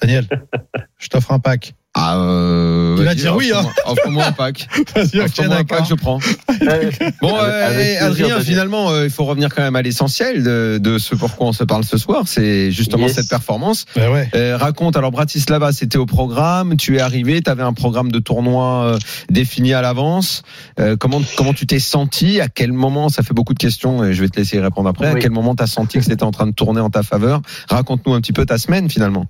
Daniel, 0.00 0.26
je 0.98 1.08
t'offre 1.08 1.32
un 1.32 1.38
pack. 1.38 1.74
Ah, 1.94 2.16
euh, 2.16 2.94
Il 2.96 3.04
va 3.04 3.10
vas-y, 3.10 3.16
dire 3.16 3.36
oui, 3.36 3.52
hein. 3.54 3.66
offre-moi- 3.84 4.24
un 4.24 4.32
pack. 4.32 4.66
Offre-moi 4.96 5.56
un 5.56 5.64
pack, 5.64 5.84
je 5.90 5.94
prends. 5.94 6.18
Bon, 6.20 6.66
Avec- 6.66 7.00
euh, 7.02 7.66
avec 7.66 7.86
et 7.86 7.98
plaisir, 7.98 8.06
Adrien, 8.06 8.40
finalement, 8.40 8.90
euh, 8.90 9.04
il 9.04 9.10
faut 9.10 9.24
revenir 9.26 9.54
quand 9.54 9.60
même 9.60 9.76
à 9.76 9.82
l'essentiel 9.82 10.42
de, 10.42 10.78
de 10.82 10.96
ce 10.96 11.14
pourquoi 11.14 11.48
on 11.48 11.52
se 11.52 11.64
parle 11.64 11.84
ce 11.84 11.98
soir. 11.98 12.22
C'est 12.26 12.70
justement 12.70 13.06
Yes. 13.06 13.16
cette 13.16 13.28
performance. 13.28 13.84
Bah 13.94 14.10
ouais. 14.10 14.26
Euh, 14.34 14.56
raconte, 14.56 14.96
alors 14.96 15.10
Bratislava, 15.10 15.72
c'était 15.72 15.98
au 15.98 16.06
programme, 16.06 16.78
tu 16.78 16.96
es 16.96 17.00
arrivé, 17.00 17.42
tu 17.42 17.50
avais 17.50 17.62
un 17.62 17.74
programme 17.74 18.10
de 18.10 18.20
tournoi 18.20 18.84
euh, 18.94 18.98
défini 19.30 19.74
à 19.74 19.82
l'avance. 19.82 20.44
Euh, 20.80 20.96
comment, 20.96 21.20
comment 21.36 21.52
tu 21.52 21.66
t'es 21.66 21.78
senti? 21.78 22.40
À 22.40 22.48
quel 22.48 22.72
moment, 22.72 23.10
ça 23.10 23.22
fait 23.22 23.34
beaucoup 23.34 23.52
de 23.52 23.58
questions 23.58 24.02
et 24.02 24.14
je 24.14 24.22
vais 24.22 24.30
te 24.30 24.38
laisser 24.38 24.56
y 24.56 24.60
répondre 24.60 24.88
après, 24.88 25.08
à 25.08 25.14
quel 25.16 25.30
moment 25.30 25.54
tu 25.54 25.62
as 25.62 25.66
senti 25.66 25.98
que 25.98 26.04
c'était 26.04 26.22
en 26.22 26.30
train 26.30 26.46
de 26.46 26.52
tourner 26.52 26.80
en 26.80 26.88
ta 26.88 27.02
faveur? 27.02 27.42
Raconte-nous 27.68 28.14
un 28.14 28.20
petit 28.22 28.32
peu 28.32 28.46
ta 28.46 28.56
semaine 28.56 28.88
finalement. 28.88 29.26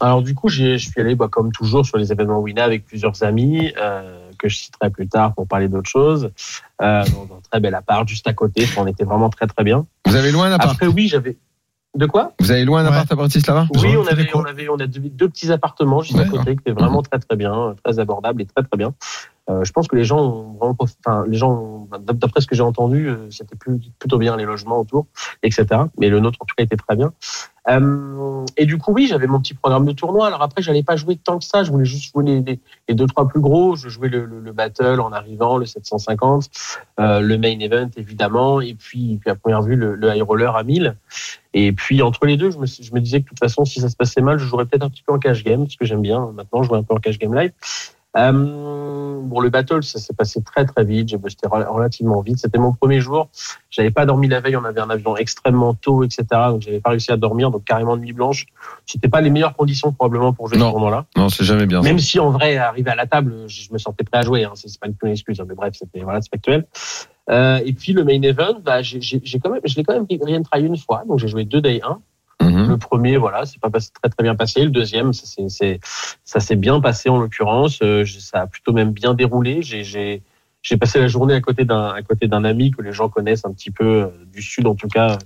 Alors 0.00 0.22
du 0.22 0.34
coup, 0.34 0.48
j'ai- 0.48 0.78
je 0.78 0.88
suis 0.90 1.00
allé, 1.00 1.14
bah, 1.14 1.28
comme 1.30 1.52
toujours, 1.52 1.84
sur 1.86 1.98
les 1.98 2.12
événements 2.12 2.40
Wina 2.40 2.64
avec 2.64 2.84
plusieurs 2.86 3.22
amis 3.22 3.72
euh, 3.78 4.30
que 4.38 4.48
je 4.48 4.56
citerai 4.56 4.90
plus 4.90 5.08
tard 5.08 5.34
pour 5.34 5.46
parler 5.46 5.68
d'autres 5.68 5.90
choses. 5.90 6.30
Euh, 6.80 7.04
dans, 7.04 7.36
un 7.36 7.40
très 7.50 7.60
bel 7.60 7.74
appart 7.74 8.06
juste 8.08 8.26
à 8.28 8.32
côté, 8.32 8.66
on 8.76 8.86
était 8.86 9.04
vraiment 9.04 9.30
très 9.30 9.46
très 9.46 9.64
bien. 9.64 9.86
Vous 10.06 10.16
avez 10.16 10.30
loin 10.32 10.46
un 10.46 10.52
appart 10.52 10.72
Après 10.72 10.86
oui, 10.86 11.08
j'avais 11.08 11.36
de 11.94 12.06
quoi? 12.06 12.32
Vous 12.40 12.50
avez 12.50 12.64
loin 12.64 12.80
un 12.80 12.84
Ouais. 12.84 12.92
appart 12.92 13.12
à 13.12 13.14
Bratislava 13.16 13.66
Oui, 13.76 13.96
on 13.96 14.06
avait, 14.06 14.28
on 14.34 14.44
avait, 14.44 14.68
on 14.70 14.76
a 14.76 14.86
deux, 14.86 15.00
deux 15.00 15.28
petits 15.28 15.52
appartements 15.52 16.00
juste 16.00 16.18
à 16.18 16.24
côté 16.24 16.54
qui 16.56 16.60
étaient 16.60 16.72
vraiment 16.72 17.02
très 17.02 17.18
très 17.18 17.36
bien, 17.36 17.74
très 17.84 17.98
abordables 17.98 18.40
et 18.42 18.46
très 18.46 18.62
très 18.64 18.78
bien. 18.78 18.94
Euh, 19.50 19.64
je 19.64 19.72
pense 19.72 19.88
que 19.88 19.96
les 19.96 20.04
gens 20.04 20.20
ont 20.60 20.76
enfin, 20.78 21.24
les 21.26 21.36
gens, 21.36 21.50
ont- 21.50 21.88
d'après 21.98 22.40
ce 22.40 22.46
que 22.46 22.54
j'ai 22.54 22.62
entendu, 22.62 23.08
euh, 23.08 23.28
c'était 23.30 23.56
plutôt 23.56 24.18
bien 24.18 24.36
les 24.36 24.44
logements 24.44 24.78
autour, 24.78 25.06
etc. 25.42 25.66
Mais 25.98 26.08
le 26.08 26.20
nôtre 26.20 26.38
en 26.40 26.44
tout 26.44 26.54
cas 26.56 26.62
était 26.62 26.76
très 26.76 26.94
bien. 26.94 27.12
Euh, 27.68 28.44
et 28.56 28.66
du 28.66 28.78
coup, 28.78 28.92
oui, 28.92 29.06
j'avais 29.08 29.26
mon 29.26 29.40
petit 29.40 29.54
programme 29.54 29.84
de 29.84 29.92
tournoi. 29.92 30.26
Alors 30.28 30.42
après, 30.42 30.62
j'allais 30.62 30.82
pas 30.82 30.96
jouer 30.96 31.16
tant 31.16 31.38
que 31.38 31.44
ça. 31.44 31.64
Je 31.64 31.70
voulais 31.70 31.84
juste 31.84 32.12
jouer 32.12 32.24
les, 32.88 32.94
deux 32.94 33.06
trois 33.06 33.26
plus 33.28 33.40
gros. 33.40 33.74
Je 33.76 33.88
jouais 33.88 34.08
le, 34.08 34.24
le, 34.24 34.40
le 34.40 34.52
battle 34.52 35.00
en 35.00 35.12
arrivant, 35.12 35.58
le 35.58 35.66
750, 35.66 36.48
euh, 37.00 37.20
le 37.20 37.38
main 37.38 37.58
event 37.58 37.88
évidemment, 37.96 38.60
et 38.60 38.74
puis, 38.74 39.18
puis 39.20 39.30
à 39.30 39.34
première 39.34 39.62
vue 39.62 39.76
le, 39.76 39.94
le 39.94 40.14
high 40.14 40.22
roller 40.22 40.54
à 40.56 40.62
1000. 40.64 40.96
Et 41.54 41.72
puis 41.72 42.02
entre 42.02 42.26
les 42.26 42.36
deux, 42.36 42.50
je 42.50 42.58
me, 42.58 42.66
je 42.66 42.94
me 42.94 43.00
disais 43.00 43.18
que 43.20 43.24
de 43.24 43.28
toute 43.30 43.38
façon, 43.40 43.64
si 43.64 43.80
ça 43.80 43.88
se 43.88 43.96
passait 43.96 44.22
mal, 44.22 44.38
je 44.38 44.46
jouerais 44.46 44.66
peut-être 44.66 44.84
un 44.84 44.88
petit 44.90 45.02
peu 45.02 45.12
en 45.12 45.18
cash 45.18 45.44
game, 45.44 45.64
parce 45.64 45.76
que 45.76 45.84
j'aime 45.84 46.02
bien 46.02 46.30
maintenant 46.34 46.62
jouer 46.62 46.78
un 46.78 46.82
peu 46.82 46.94
en 46.94 46.98
cash 46.98 47.18
game 47.18 47.34
live. 47.34 47.52
Euh, 48.16 49.20
bon, 49.22 49.40
le 49.40 49.48
battle, 49.50 49.82
ça 49.82 49.98
s'est 49.98 50.12
passé 50.14 50.42
très 50.42 50.64
très 50.66 50.84
vite. 50.84 51.08
J'ai 51.08 51.16
bossé 51.16 51.36
rel- 51.50 51.66
relativement 51.68 52.20
vite. 52.20 52.38
C'était 52.38 52.58
mon 52.58 52.72
premier 52.72 53.00
jour. 53.00 53.28
J'avais 53.70 53.90
pas 53.90 54.04
dormi 54.06 54.28
la 54.28 54.40
veille. 54.40 54.56
On 54.56 54.64
avait 54.64 54.80
un 54.80 54.90
avion 54.90 55.16
extrêmement 55.16 55.74
tôt, 55.74 56.04
etc. 56.04 56.24
Donc 56.48 56.62
j'avais 56.62 56.80
pas 56.80 56.90
réussi 56.90 57.10
à 57.12 57.16
dormir. 57.16 57.50
Donc 57.50 57.64
carrément 57.64 57.96
nuit 57.96 58.12
blanche. 58.12 58.46
C'était 58.86 59.08
pas 59.08 59.20
les 59.20 59.30
meilleures 59.30 59.56
conditions 59.56 59.92
probablement 59.92 60.32
pour 60.32 60.48
jouer 60.48 60.58
Non. 60.58 60.66
ce 60.66 60.70
tournoi-là. 60.72 61.06
Non, 61.16 61.28
c'est 61.28 61.44
jamais 61.44 61.66
bien. 61.66 61.82
ça. 61.82 61.88
Même 61.88 61.98
si 61.98 62.18
en 62.20 62.30
vrai, 62.30 62.56
arrivé 62.58 62.90
à 62.90 62.94
la 62.94 63.06
table, 63.06 63.44
je 63.48 63.72
me 63.72 63.78
sentais 63.78 64.04
prêt 64.04 64.18
à 64.20 64.22
jouer. 64.22 64.44
Hein. 64.44 64.52
C'est 64.54 64.78
pas 64.78 64.88
une 64.88 65.10
excuse, 65.10 65.40
hein, 65.40 65.44
mais 65.48 65.54
bref, 65.54 65.74
c'était 65.78 66.00
voilà, 66.00 66.20
c'est 66.20 66.30
factuel. 66.30 66.66
Euh, 67.30 67.60
et 67.64 67.72
puis 67.72 67.92
le 67.92 68.04
main 68.04 68.20
event, 68.22 68.58
bah, 68.62 68.82
j'ai 68.82 69.00
quand 69.42 69.50
même, 69.50 69.60
je 69.64 69.76
l'ai 69.76 69.84
quand 69.84 69.94
même 69.94 70.06
rien 70.22 70.42
try 70.42 70.60
une 70.62 70.76
fois. 70.76 71.04
Donc 71.08 71.18
j'ai 71.18 71.28
joué 71.28 71.44
deux 71.44 71.60
day 71.60 71.80
1. 71.82 71.98
Mhm. 72.42 72.68
Le 72.68 72.76
premier, 72.76 73.16
voilà, 73.16 73.44
c'est 73.46 73.60
pas 73.60 73.70
passé 73.70 73.90
très 74.00 74.10
très 74.10 74.22
bien 74.22 74.34
passé. 74.34 74.62
Le 74.64 74.70
deuxième, 74.70 75.12
ça 75.12 75.26
s'est 75.26 75.48
c'est- 75.48 75.80
ça 76.24 76.40
s'est 76.40 76.56
bien 76.56 76.80
passé 76.80 77.08
en 77.08 77.18
l'occurrence. 77.18 77.78
Euh, 77.82 78.04
ça 78.06 78.40
a 78.42 78.46
plutôt 78.46 78.72
même 78.72 78.90
bien 78.92 79.14
déroulé. 79.14 79.62
J'ai 79.62 79.84
j'ai 79.84 80.22
j'ai 80.62 80.76
passé 80.76 81.00
la 81.00 81.08
journée 81.08 81.34
à 81.34 81.40
côté 81.40 81.64
d'un 81.64 81.88
à 81.88 82.02
côté 82.02 82.28
d'un 82.28 82.44
ami 82.44 82.70
que 82.70 82.82
les 82.82 82.92
gens 82.92 83.08
connaissent 83.08 83.44
un 83.44 83.52
petit 83.52 83.70
peu 83.70 83.84
euh, 84.04 84.06
du 84.32 84.42
sud 84.42 84.66
en 84.66 84.74
tout 84.74 84.88
cas, 84.88 85.18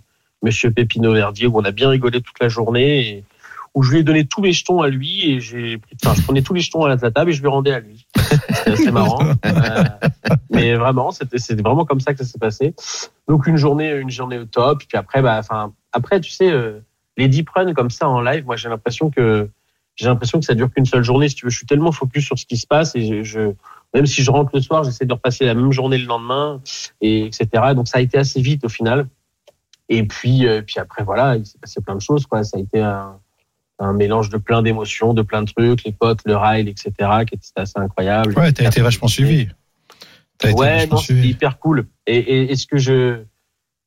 Monsieur 0.42 0.70
Pépino 0.70 1.12
Verdier, 1.12 1.46
où 1.46 1.58
on 1.58 1.64
a 1.64 1.70
bien 1.72 1.88
rigolé 1.90 2.20
toute 2.22 2.38
la 2.40 2.48
journée 2.48 3.00
et 3.08 3.24
où 3.74 3.82
je 3.82 3.92
lui 3.92 3.98
ai 3.98 4.02
donné 4.02 4.24
tous 4.26 4.40
les 4.42 4.52
jetons 4.52 4.80
à 4.80 4.88
lui 4.88 5.30
et 5.32 5.40
j'ai 5.40 5.78
enfin, 6.02 6.14
je 6.14 6.22
prenais 6.22 6.40
tous 6.40 6.54
les 6.54 6.60
jetons 6.62 6.84
à 6.84 6.88
la 6.88 6.96
table 6.96 7.28
et 7.30 7.32
je 7.34 7.42
lui 7.42 7.48
rendais 7.48 7.72
à 7.72 7.80
lui. 7.80 8.06
Assez 8.66 8.90
marrant. 8.90 9.18
Euh, 9.44 9.84
mais 10.50 10.74
vraiment, 10.74 11.10
c'était 11.12 11.38
c'était 11.38 11.62
vraiment 11.62 11.84
comme 11.84 12.00
ça 12.00 12.12
que 12.14 12.18
ça 12.18 12.24
s'est 12.24 12.38
passé. 12.38 12.74
Donc 13.28 13.46
une 13.46 13.56
journée 13.56 13.90
une 13.92 14.10
journée 14.10 14.38
au 14.38 14.44
top. 14.44 14.78
Puis 14.88 14.96
après, 14.98 15.22
bah, 15.22 15.36
enfin 15.38 15.72
après, 15.92 16.20
tu 16.20 16.30
sais. 16.30 16.50
euh, 16.50 16.80
les 17.16 17.28
deep 17.28 17.48
runs 17.50 17.72
comme 17.74 17.90
ça 17.90 18.08
en 18.08 18.20
live, 18.20 18.44
moi 18.44 18.56
j'ai 18.56 18.68
l'impression 18.68 19.10
que 19.10 19.48
j'ai 19.96 20.06
l'impression 20.06 20.38
que 20.40 20.44
ça 20.44 20.54
dure 20.54 20.70
qu'une 20.70 20.84
seule 20.84 21.02
journée. 21.04 21.28
Si 21.28 21.34
tu 21.36 21.46
veux, 21.46 21.50
je 21.50 21.56
suis 21.56 21.66
tellement 21.66 21.90
focus 21.92 22.24
sur 22.26 22.38
ce 22.38 22.44
qui 22.44 22.56
se 22.58 22.66
passe 22.66 22.94
et 22.94 23.06
je, 23.06 23.22
je- 23.22 23.52
même 23.94 24.04
si 24.04 24.22
je 24.22 24.30
rentre 24.30 24.50
le 24.54 24.60
soir, 24.60 24.84
j'essaie 24.84 25.06
de 25.06 25.12
repasser 25.14 25.46
la 25.46 25.54
même 25.54 25.72
journée 25.72 25.96
le 25.96 26.04
lendemain 26.06 26.60
et 27.00 27.24
etc. 27.24 27.48
Donc 27.74 27.88
ça 27.88 27.98
a 27.98 28.00
été 28.02 28.18
assez 28.18 28.40
vite 28.42 28.64
au 28.64 28.68
final. 28.68 29.06
Et 29.88 30.02
puis 30.04 30.46
euh, 30.46 30.60
puis 30.62 30.78
après 30.78 31.02
voilà, 31.04 31.36
il 31.36 31.46
s'est 31.46 31.58
passé 31.58 31.80
plein 31.80 31.94
de 31.94 32.00
choses 32.02 32.26
quoi. 32.26 32.44
Ça 32.44 32.58
a 32.58 32.60
été 32.60 32.80
un, 32.80 33.18
un 33.78 33.92
mélange 33.94 34.28
de 34.28 34.36
plein 34.36 34.60
d'émotions, 34.62 35.14
de 35.14 35.22
plein 35.22 35.42
de 35.42 35.50
trucs, 35.50 35.84
les 35.84 35.92
potes, 35.92 36.20
le 36.26 36.36
ride, 36.36 36.68
etc. 36.68 36.92
qui 37.26 37.36
était 37.36 37.46
assez 37.56 37.72
incroyable. 37.78 38.34
Ouais, 38.38 38.52
t'as 38.52 38.66
été 38.66 38.82
vachement 38.82 39.08
suivi. 39.08 39.48
Été 40.42 40.52
Ouais, 40.52 40.78
vachement 40.80 40.96
non, 40.96 41.00
c'était 41.00 41.20
hyper 41.28 41.58
cool. 41.58 41.86
Et, 42.06 42.18
et 42.18 42.52
est-ce 42.52 42.66
que 42.66 42.76
je, 42.76 43.20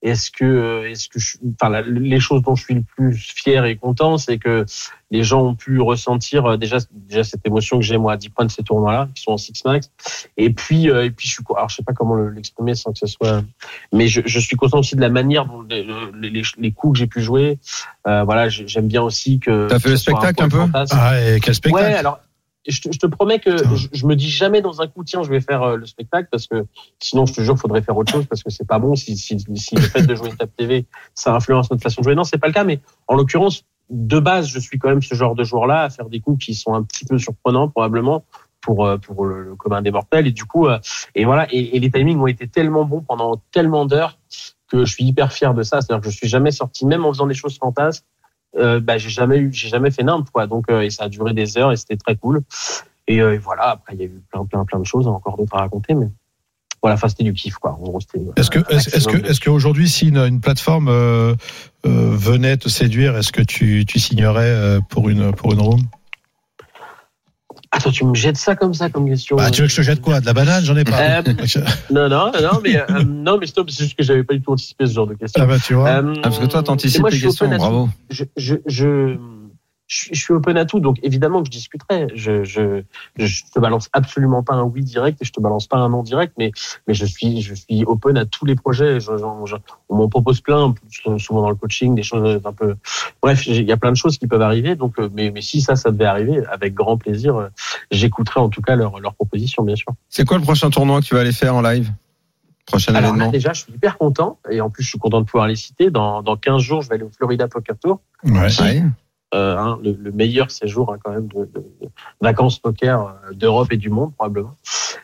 est-ce 0.01 0.31
que, 0.31 0.45
euh, 0.45 0.89
est-ce 0.89 1.09
que, 1.09 1.19
je, 1.19 1.37
enfin, 1.59 1.69
la- 1.69 1.81
les 1.81 2.19
choses 2.19 2.41
dont 2.41 2.55
je 2.55 2.63
suis 2.63 2.73
le 2.73 2.83
plus 2.83 3.15
fier 3.17 3.65
et 3.65 3.75
content, 3.75 4.17
c'est 4.17 4.37
que 4.37 4.65
les 5.11 5.23
gens 5.23 5.41
ont 5.43 5.55
pu 5.55 5.81
ressentir 5.81 6.45
euh, 6.45 6.57
déjà, 6.57 6.77
déjà 6.93 7.23
cette 7.23 7.45
émotion 7.45 7.79
que 7.79 7.85
j'ai 7.85 7.97
moi 7.97 8.13
à 8.13 8.17
10 8.17 8.29
points 8.29 8.45
de 8.45 8.51
ces 8.51 8.63
tournois-là, 8.63 9.09
qui 9.13 9.23
sont 9.23 9.31
en 9.31 9.37
six 9.37 9.53
max. 9.65 9.91
Et 10.37 10.51
puis, 10.51 10.89
euh, 10.89 11.03
et 11.05 11.11
puis, 11.11 11.27
je 11.27 11.33
suis, 11.33 11.43
alors 11.55 11.67
je 11.69 11.75
sais 11.75 11.83
pas 11.83 11.93
comment 11.93 12.15
le- 12.15 12.29
l'exprimer 12.29 12.75
sans 12.75 12.93
que 12.93 12.99
ce 12.99 13.07
soit, 13.07 13.43
mais 13.91 14.07
je, 14.07 14.21
je 14.25 14.39
suis 14.39 14.55
content 14.55 14.79
aussi 14.79 14.95
de 14.95 15.01
la 15.01 15.09
manière 15.09 15.45
dont 15.45 15.63
les, 15.63 15.85
les, 16.21 16.43
les- 16.57 16.71
coups 16.71 16.93
que 16.93 16.99
j'ai 16.99 17.07
pu 17.07 17.21
jouer. 17.21 17.59
Euh, 18.07 18.23
voilà, 18.23 18.47
j'ai- 18.49 18.67
j'aime 18.67 18.87
bien 18.87 19.01
aussi 19.01 19.39
que. 19.39 19.67
T'as 19.67 19.79
fait 19.79 19.89
le 19.89 19.97
spectacle 19.97 20.43
un 20.43 20.49
peu? 20.49 20.65
Ah, 20.91 21.19
et 21.21 21.39
quel 21.41 21.55
spectacle 21.55 21.83
Ouais, 21.85 21.93
alors 21.95 22.19
je 22.69 22.81
te, 22.81 22.91
je 22.91 22.99
te 22.99 23.07
promets 23.07 23.39
que 23.39 23.57
je, 23.75 23.87
je 23.91 24.05
me 24.05 24.15
dis 24.15 24.29
jamais 24.29 24.61
dans 24.61 24.81
un 24.81 24.87
coup 24.87 25.03
tiens 25.03 25.23
je 25.23 25.29
vais 25.29 25.41
faire 25.41 25.63
euh, 25.63 25.75
le 25.75 25.85
spectacle 25.85 26.27
parce 26.31 26.47
que 26.47 26.65
sinon 26.99 27.25
je 27.25 27.33
te 27.33 27.41
jure 27.41 27.57
faudrait 27.57 27.81
faire 27.81 27.97
autre 27.97 28.11
chose 28.11 28.25
parce 28.27 28.43
que 28.43 28.49
c'est 28.49 28.67
pas 28.67 28.79
bon. 28.79 28.95
Si, 28.95 29.17
si, 29.17 29.37
si 29.55 29.75
le 29.75 29.81
fait 29.81 30.03
de 30.03 30.15
jouer 30.15 30.29
une 30.29 30.37
table 30.37 30.51
TV 30.55 30.85
ça 31.13 31.33
influence 31.33 31.69
notre 31.71 31.83
façon 31.83 32.01
de 32.01 32.05
jouer. 32.05 32.15
Non 32.15 32.23
c'est 32.23 32.37
pas 32.37 32.47
le 32.47 32.53
cas 32.53 32.63
mais 32.63 32.79
en 33.07 33.15
l'occurrence 33.15 33.63
de 33.89 34.19
base 34.19 34.47
je 34.47 34.59
suis 34.59 34.77
quand 34.77 34.89
même 34.89 35.01
ce 35.01 35.15
genre 35.15 35.35
de 35.35 35.43
joueur 35.43 35.67
là 35.67 35.83
à 35.83 35.89
faire 35.89 36.09
des 36.09 36.19
coups 36.19 36.45
qui 36.45 36.55
sont 36.55 36.73
un 36.73 36.83
petit 36.83 37.05
peu 37.05 37.17
surprenants 37.17 37.69
probablement 37.69 38.23
pour 38.61 38.85
euh, 38.85 38.97
pour 38.97 39.25
le, 39.25 39.43
le 39.43 39.55
commun 39.55 39.81
des 39.81 39.91
mortels. 39.91 40.27
Et 40.27 40.31
du 40.31 40.45
coup 40.45 40.67
euh, 40.67 40.79
et 41.15 41.25
voilà. 41.25 41.47
Et, 41.51 41.75
et 41.75 41.79
les 41.79 41.91
timings 41.91 42.19
ont 42.19 42.27
été 42.27 42.47
tellement 42.47 42.85
bons 42.85 43.01
pendant 43.01 43.41
tellement 43.51 43.85
d'heures 43.85 44.17
que 44.67 44.85
je 44.85 44.93
suis 44.93 45.03
hyper 45.03 45.33
fier 45.33 45.53
de 45.53 45.63
ça. 45.63 45.81
C'est-à-dire 45.81 46.03
que 46.03 46.09
je 46.09 46.15
suis 46.15 46.27
jamais 46.27 46.51
sorti 46.51 46.85
même 46.85 47.05
en 47.05 47.11
faisant 47.11 47.27
des 47.27 47.33
choses 47.33 47.57
fantasques 47.57 48.05
euh, 48.57 48.79
bah, 48.79 48.97
j'ai 48.97 49.09
jamais 49.09 49.37
eu, 49.37 49.53
j'ai 49.53 49.69
jamais 49.69 49.91
fait 49.91 50.03
nimp 50.03 50.29
quoi. 50.31 50.47
Donc 50.47 50.65
euh, 50.69 50.81
et 50.81 50.89
ça 50.89 51.05
a 51.05 51.09
duré 51.09 51.33
des 51.33 51.57
heures 51.57 51.71
et 51.71 51.77
c'était 51.77 51.97
très 51.97 52.15
cool. 52.15 52.41
Et, 53.07 53.21
euh, 53.21 53.35
et 53.35 53.37
voilà. 53.37 53.71
Après 53.71 53.93
il 53.93 53.99
y 53.99 54.03
a 54.03 54.05
eu 54.05 54.21
plein 54.31 54.45
plein 54.45 54.65
plein 54.65 54.79
de 54.79 54.85
choses, 54.85 55.07
encore 55.07 55.37
d'autres 55.37 55.55
à 55.55 55.59
raconter, 55.59 55.93
mais 55.93 56.07
voilà. 56.81 56.95
Enfin 56.95 57.07
c'était 57.09 57.23
du 57.23 57.33
kiff 57.33 57.55
quoi. 57.55 57.77
Est-ce 58.35 58.49
que, 58.49 58.59
est-ce, 58.73 59.07
que, 59.07 59.17
est-ce 59.29 59.39
qu'aujourd'hui, 59.39 59.89
si 59.89 60.07
une, 60.07 60.17
une 60.17 60.41
plateforme 60.41 60.87
euh, 60.89 61.35
venait 61.83 62.57
te 62.57 62.69
séduire, 62.69 63.17
est-ce 63.17 63.31
que 63.31 63.41
tu, 63.41 63.85
tu 63.85 63.99
signerais 63.99 64.79
pour 64.89 65.09
une, 65.09 65.31
pour 65.31 65.53
une 65.53 65.61
room? 65.61 65.81
Attends, 67.71 67.91
tu 67.91 68.03
me 68.03 68.15
jettes 68.15 68.37
ça 68.37 68.55
comme 68.55 68.73
ça 68.73 68.89
comme 68.89 69.07
question. 69.07 69.35
bah, 69.35 69.51
Tu 69.51 69.61
veux 69.61 69.67
que 69.67 69.71
je 69.73 69.77
te 69.77 69.81
jette 69.83 70.01
quoi 70.01 70.19
De 70.21 70.25
la 70.25 70.33
banane? 70.33 70.63
J'en 70.65 70.75
ai 70.75 70.83
pas. 70.83 70.99
Euh, 70.99 71.21
Non 71.91 72.09
non 72.09 72.31
non 72.41 72.59
mais 72.63 72.77
euh, 72.77 73.03
non 73.05 73.37
mais 73.39 73.45
stop. 73.45 73.69
C'est 73.69 73.83
juste 73.83 73.95
que 73.97 74.03
j'avais 74.03 74.23
pas 74.23 74.33
du 74.33 74.41
tout 74.41 74.51
anticipé 74.51 74.87
ce 74.87 74.93
genre 74.93 75.05
de 75.07 75.13
questions. 75.13 75.43
ah 75.43 75.45
bah 75.45 75.57
tu 75.63 75.75
vois. 75.75 75.87
Euh, 75.87 76.13
Ah, 76.17 76.21
parce 76.23 76.39
que 76.39 76.45
toi, 76.45 76.63
t'anticipes 76.63 77.05
les 77.09 77.19
questions, 77.19 77.47
bravo. 77.47 77.89
je, 78.09 78.23
je, 78.37 78.55
je, 78.65 79.17
je, 79.89 80.09
je 80.13 80.19
suis 80.21 80.33
open 80.33 80.55
à 80.55 80.65
tout, 80.65 80.79
donc 80.79 80.97
évidemment 81.03 81.39
que 81.41 81.47
je 81.47 81.51
discuterai. 81.51 82.07
Je, 82.13 82.43
je, 82.43 82.83
je 83.17 83.41
te 83.53 83.59
balance 83.59 83.89
absolument 83.91 84.43
pas 84.43 84.53
un 84.53 84.61
oui 84.63 84.83
direct 84.83 85.19
et 85.21 85.25
je 85.25 85.31
te 85.33 85.41
balance 85.41 85.65
pas 85.67 85.77
un 85.77 85.89
non 85.89 86.03
direct, 86.03 86.33
mais, 86.37 86.51
mais 86.87 86.93
je 86.93 87.05
suis, 87.05 87.41
je 87.41 87.55
suis 87.55 87.83
open 87.85 88.15
à 88.15 88.25
tous 88.25 88.45
les 88.45 88.55
projets. 88.55 88.99
Je, 88.99 89.17
je- 89.17 89.45
je- 89.45 89.55
on 89.89 89.97
m'en 89.97 90.07
propose 90.07 90.41
plein, 90.41 90.75
souvent 91.17 91.41
dans 91.41 91.49
le 91.49 91.55
coaching, 91.55 91.95
des 91.95 92.03
choses 92.03 92.39
un 92.45 92.53
peu. 92.53 92.75
Bref, 93.21 93.47
il 93.47 93.63
y 93.65 93.71
a 93.71 93.77
plein 93.77 93.91
de 93.91 93.97
choses 93.97 94.19
qui 94.19 94.27
peuvent 94.27 94.43
arriver. 94.43 94.75
Donc, 94.75 94.99
euh, 94.99 95.09
mais, 95.11 95.31
mais 95.31 95.41
si 95.41 95.59
ça, 95.59 95.75
ça 95.75 95.89
devait 95.91 96.05
arriver, 96.05 96.43
avec 96.51 96.75
grand 96.75 96.97
plaisir, 96.97 97.35
euh, 97.35 97.47
j'écouterai 97.89 98.39
en 98.39 98.49
tout 98.49 98.61
cas 98.61 98.75
leurs 98.75 98.99
leur 98.99 99.15
propositions, 99.15 99.63
bien 99.63 99.75
sûr. 99.75 99.91
C'est 100.07 100.23
quoi 100.25 100.37
le 100.37 100.43
prochain 100.43 100.69
tournoi 100.69 101.01
que 101.01 101.05
tu 101.07 101.15
vas 101.15 101.21
aller 101.21 101.31
faire 101.31 101.55
en 101.55 101.61
live? 101.61 101.91
Prochain 102.67 102.93
Alors 102.93 103.09
là, 103.13 103.15
événement 103.15 103.31
déjà, 103.31 103.53
je 103.53 103.61
suis 103.61 103.73
hyper 103.73 103.97
content 103.97 104.37
et 104.51 104.61
en 104.61 104.69
plus, 104.69 104.83
je 104.83 104.89
suis 104.89 104.99
content 104.99 105.21
de 105.21 105.25
pouvoir 105.25 105.47
les 105.47 105.55
citer. 105.55 105.89
Dans, 105.89 106.21
dans 106.21 106.37
15 106.37 106.61
jours, 106.61 106.83
je 106.83 106.89
vais 106.89 106.95
aller 106.95 107.03
au 107.03 107.09
Florida 107.09 107.47
Poker 107.47 107.75
Tour. 107.79 107.99
Ouais. 108.23 108.47
Ouais. 108.61 108.83
Euh, 109.35 109.57
hein, 109.57 109.79
le, 109.83 109.91
le 109.91 110.11
meilleur 110.11 110.49
séjour 110.51 110.91
hein, 110.93 110.97
quand 111.03 111.11
même 111.11 111.27
de, 111.27 111.45
de- 111.45 111.65
de 111.81 111.87
vacances 112.21 112.59
poker 112.59 113.01
euh, 113.29 113.33
d'Europe 113.33 113.71
et 113.71 113.77
du 113.77 113.89
monde 113.89 114.13
probablement. 114.15 114.55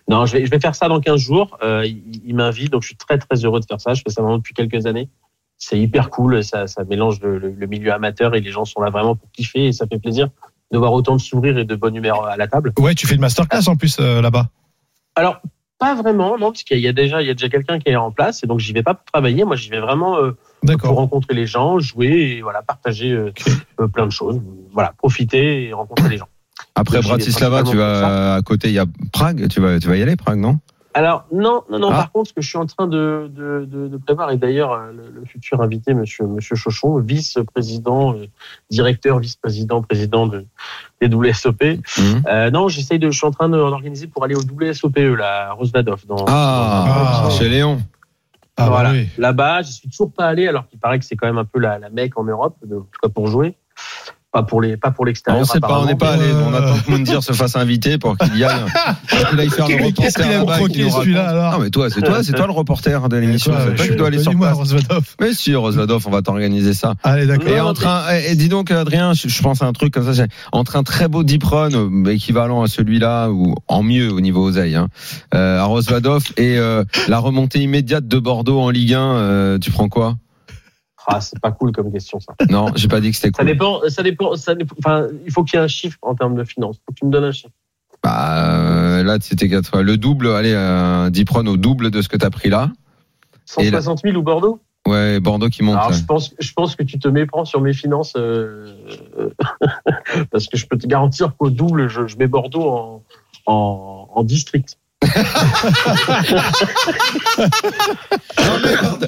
Non, 0.08 0.26
je 0.26 0.38
vais, 0.38 0.46
je 0.46 0.52
vais 0.52 0.60
faire 0.60 0.76
ça 0.76 0.88
dans 0.88 1.00
15 1.00 1.20
jours. 1.20 1.58
Euh, 1.64 1.86
il 1.86 2.22
il 2.26 2.36
m'invite, 2.36 2.72
donc 2.72 2.82
je 2.84 2.88
suis 2.88 2.96
très 2.98 3.18
très 3.18 3.44
heureux 3.46 3.60
de 3.60 3.66
faire 3.66 3.80
ça. 3.82 3.94
Je 3.94 4.02
fais 4.06 4.12
ça 4.12 4.22
maintenant 4.22 4.38
depuis 4.38 4.54
quelques 4.54 4.86
années. 4.86 5.10
C'est 5.58 5.80
hyper 5.80 6.10
cool, 6.10 6.44
ça, 6.44 6.68
ça 6.68 6.84
mélange 6.84 7.22
le, 7.22 7.38
le- 7.40 7.52
le 7.52 7.68
milieu 7.68 7.94
amateur 7.94 8.36
et 8.36 8.42
les 8.42 8.52
gens 8.52 8.66
sont 8.66 8.82
là 8.82 8.90
vraiment 8.90 9.16
pour 9.16 9.32
kiffer 9.32 9.68
et 9.68 9.72
ça 9.72 9.86
fait 9.88 10.00
plaisir 10.00 10.30
de 10.72 10.78
voir 10.78 10.92
autant 10.94 11.16
de 11.16 11.22
sourires 11.22 11.58
et 11.58 11.66
de 11.66 11.76
bonne 11.76 11.96
humeur 11.96 12.26
à 12.26 12.36
la 12.36 12.48
table. 12.48 12.74
Ouais, 12.80 12.94
tu 12.96 13.08
fais 13.08 13.16
une 13.16 13.22
masterclass 13.22 13.68
en 13.68 13.76
plus 13.76 13.98
euh, 14.00 14.22
là-bas. 14.22 14.50
Alors 15.16 15.40
pas 15.78 15.94
vraiment, 15.96 16.38
non, 16.38 16.52
parce 16.52 16.64
qu'il 16.64 16.80
y 16.80 16.88
a 16.88 16.94
déjà 16.94 17.22
il 17.22 17.28
y 17.28 17.30
a 17.30 17.34
déjà 17.34 17.50
quelqu'un 17.50 17.80
qui 17.80 17.90
est 17.90 17.96
en 17.96 18.12
place 18.12 18.44
et 18.44 18.48
donc 18.48 18.60
j'y 18.60 18.74
vais 18.74 18.84
pas 18.84 18.94
pour 18.96 19.06
travailler. 19.06 19.44
Moi, 19.46 19.56
j'y 19.56 19.70
vais 19.70 19.80
vraiment 19.80 20.18
euh, 20.18 20.32
pour 20.80 20.96
rencontrer 20.96 21.34
les 21.34 21.48
gens, 21.48 21.80
jouer 21.80 22.36
et 22.38 22.41
voilà 22.41 22.62
partager 22.62 23.12
euh, 23.12 23.32
euh, 23.80 23.88
plein 23.88 24.06
de 24.06 24.12
choses. 24.12 24.41
Voilà, 24.74 24.94
profiter 24.98 25.68
et 25.68 25.74
rencontrer 25.74 26.10
les 26.10 26.18
gens. 26.18 26.28
Après 26.76 27.02
Bratislava, 27.02 27.63
tu 27.63 27.78
vas 27.78 28.36
à 28.36 28.41
côté, 28.41 28.68
il 28.70 28.74
y 28.74 28.80
a 28.80 28.86
Prague. 29.13 29.48
Tu 29.48 29.62
vas, 29.62 29.80
tu 29.80 29.88
vas 29.88 29.96
y 29.96 30.02
aller, 30.02 30.15
Prague, 30.15 30.39
non? 30.39 30.60
Alors 30.98 31.26
non, 31.34 31.63
non, 31.70 31.80
non. 31.80 31.89
Ah. 31.91 31.96
Par 31.98 32.12
contre, 32.13 32.30
ce 32.30 32.34
que 32.34 32.41
je 32.41 32.48
suis 32.48 32.58
en 32.58 32.65
train 32.65 32.88
de, 32.88 33.30
de, 33.36 33.68
de, 33.70 33.89
de 33.89 33.98
prévoir, 33.98 34.32
et 34.32 34.38
d'ailleurs 34.38 34.72
euh, 34.72 34.91
le, 34.94 35.20
le 35.20 35.26
futur 35.26 35.62
invité, 35.62 35.94
Monsieur 35.94 36.26
Monsieur 36.26 36.56
Chochon, 36.56 36.98
vice-président, 37.00 38.13
euh, 38.15 38.28
directeur, 38.72 39.20
vice-président, 39.20 39.82
président 39.82 40.26
de 40.26 40.46
des 41.02 41.13
WSOP. 41.13 41.62
Mhm. 41.98 42.24
Euh, 42.30 42.50
non, 42.50 42.70
j'essaye 42.70 42.98
de, 42.98 43.12
je 43.12 43.18
suis 43.18 43.28
en 43.28 43.32
train 43.32 43.50
d'organiser 43.50 44.08
pour 44.08 44.24
aller 44.24 44.36
au 44.36 44.41
WSOPE, 44.41 45.18
là, 45.18 45.50
à 45.50 45.52
Rosvadov, 45.52 46.06
dans. 46.08 46.24
Ah, 46.30 47.26
Ah. 47.26 47.30
chez 47.30 47.50
Léon. 47.50 47.80
Ah 48.58 48.63
bah 48.63 48.70
voilà. 48.70 48.91
oui. 48.91 49.10
Là-bas, 49.18 49.62
j'y 49.63 49.74
suis 49.74 49.89
toujours 49.89 50.13
pas 50.13 50.28
allé, 50.28 50.48
alors 50.48 50.68
qu'il 50.68 50.80
paraît 50.80 50.98
que 51.00 51.06
c'est 51.06 51.15
quand 51.15 51.28
même 51.28 51.38
un 51.38 51.46
peu 51.46 51.60
la, 51.60 51.78
la 51.78 51.89
mecque 51.89 52.18
en 52.18 52.24
Europe, 52.24 52.58
de, 52.63 52.78
en 52.78 52.82
tout 52.82 53.00
cas 53.02 53.10
pour 53.10 53.28
jouer. 53.28 53.56
Pas 54.36 54.43
pour 54.43 54.60
les, 54.60 54.76
pas 54.76 54.91
pour 54.91 55.06
l'extérieur. 55.06 55.41
on 55.41 55.45
sait 55.45 55.62
pas, 55.62 55.80
on 55.80 55.86
n'est 55.86 55.95
pas 55.95 56.12
allé. 56.12 56.26
On 56.45 56.54
attend 56.54 56.78
que 56.86 56.91
Moundir 56.91 57.24
se 57.24 57.32
fasse 57.32 57.56
inviter 57.56 57.98
pour 57.98 58.17
qu'il 58.17 58.36
y 58.36 58.43
aille. 58.43 58.54
Pour 59.10 59.30
qu'il 59.30 59.39
aille 59.39 59.50
faire 59.50 59.67
le 59.69 60.41
reporter 60.41 61.52
Non, 61.52 61.60
mais 61.62 61.69
toi, 61.69 61.89
c'est 61.89 62.02
toi, 62.02 62.21
c'est 62.21 62.34
toi 62.34 62.45
le 62.45 62.52
reporter 62.52 63.08
de 63.08 63.15
l'émission. 63.15 63.54
C'est 63.58 63.76
toi 63.76 63.86
je- 63.86 63.91
qui 63.91 63.95
dois 63.95 64.08
aller 64.08 64.21
sur 64.21 64.32
dis-moi, 64.32 64.52
place. 64.52 65.06
Mais 65.21 65.34
si, 65.34 65.56
Rosvadov, 65.56 66.06
on 66.06 66.12
va 66.12 66.21
t'organiser 66.21 66.74
ça. 66.74 66.95
Allez, 67.04 67.28
d'accord. 67.28 67.48
Et 67.48 67.56
Non, 67.56 67.67
entre 67.67 67.88
un, 67.88 68.13
et 68.13 68.32
et 68.32 68.36
dis 68.36 68.50
donc, 68.50 68.71
Adrien, 68.71 69.13
je, 69.13 69.41
pense 69.41 69.62
à 69.62 69.67
un 69.67 69.71
truc 69.71 69.93
comme 69.93 70.06
ça, 70.06 70.13
c'est 70.13 70.28
entre 70.52 70.76
un 70.76 70.84
très 70.84 71.08
beau 71.08 71.24
deep 71.24 71.45
run, 71.45 71.71
euh, 71.74 72.06
équivalent 72.12 72.62
à 72.62 72.67
celui-là, 72.67 73.30
ou 73.30 73.56
en 73.69 73.84
mieux 73.84 74.12
au 74.12 74.19
niveau 74.19 74.50
oseille, 74.50 74.76
hein, 74.76 74.89
euh, 75.34 75.60
à 75.62 75.63
Rosvadov, 75.63 76.24
et 76.36 76.58
euh, 76.58 76.84
la 77.08 77.19
remontée 77.19 77.60
immédiate 77.60 78.06
de 78.06 78.19
Bordeaux 78.19 78.60
en 78.60 78.69
Ligue 78.69 78.95
1, 78.95 79.00
euh, 79.00 79.60
tu 79.60 79.71
prends 79.71 79.88
quoi? 79.88 80.15
Ah, 81.08 81.22
c'est 81.22 81.39
pas 81.39 81.52
cool 81.52 81.72
comme 81.72 81.91
question 81.91 82.20
ça. 82.20 82.34
Non, 82.50 82.68
j'ai 82.76 82.88
pas 82.88 83.00
dit 83.00 83.12
que 83.12 83.15
c'était 83.18 83.28
Ça 83.36 83.44
cool. 83.44 83.48
dépend, 83.52 83.80
ça 83.89 84.04
dépend, 84.04 84.36
ça 84.36 84.56
dépend. 84.56 84.76
Enfin, 84.80 85.08
il 85.26 85.32
faut 85.32 85.44
qu'il 85.44 85.58
y 85.58 85.62
ait 85.62 85.65
un 85.65 85.68
chiffre 85.68 85.98
en 86.02 86.15
termes 86.15 86.36
de 86.36 86.44
finances. 86.44 86.78
Faut 86.86 86.91
que 86.94 87.00
tu 87.00 87.06
me 87.06 87.12
donnes 87.12 87.26
un 87.26 87.32
chiffre. 87.32 87.54
Bah, 88.04 88.48
euh, 89.00 89.04
là, 89.04 89.18
c'était 89.20 89.50
quatre 89.50 89.70
fois. 89.70 89.82
Le 89.84 89.98
double, 89.98 90.28
allez, 90.28 90.54
un 90.54 91.10
deep 91.10 91.30
run 91.30 91.48
au 91.48 91.58
double 91.58 91.91
de 91.91 92.02
ce 92.02 92.10
que 92.10 92.18
t'as 92.18 92.30
pris 92.30 92.50
là. 92.50 92.72
Et 93.60 93.70
là- 93.72 93.82
160 93.82 94.02
000 94.04 94.15
ou 94.18 94.22
Bordeaux? 94.24 94.60
Ouais, 94.88 95.20
Bordeaux 95.20 95.50
qui 95.50 95.63
monte. 95.63 95.78
Alors, 95.78 95.94
je 95.94 96.04
pense, 96.04 96.36
je 96.38 96.54
pense 96.54 96.76
que 96.76 96.84
tu 96.84 97.00
te 97.00 97.08
méprends 97.08 97.44
sur 97.46 97.60
mes 97.62 97.74
finances 97.74 98.13
euh, 98.18 98.76
parce 100.32 100.48
que 100.48 100.58
je 100.58 100.68
peux 100.68 100.78
te 100.78 100.86
garantir 100.88 101.36
qu'au 101.36 101.50
double, 101.50 101.88
je, 101.88 102.06
je 102.08 102.18
mets 102.18 102.28
Bordeaux 102.28 102.68
en, 102.70 103.04
en, 103.48 104.10
en 104.13 104.24
district. 104.24 104.78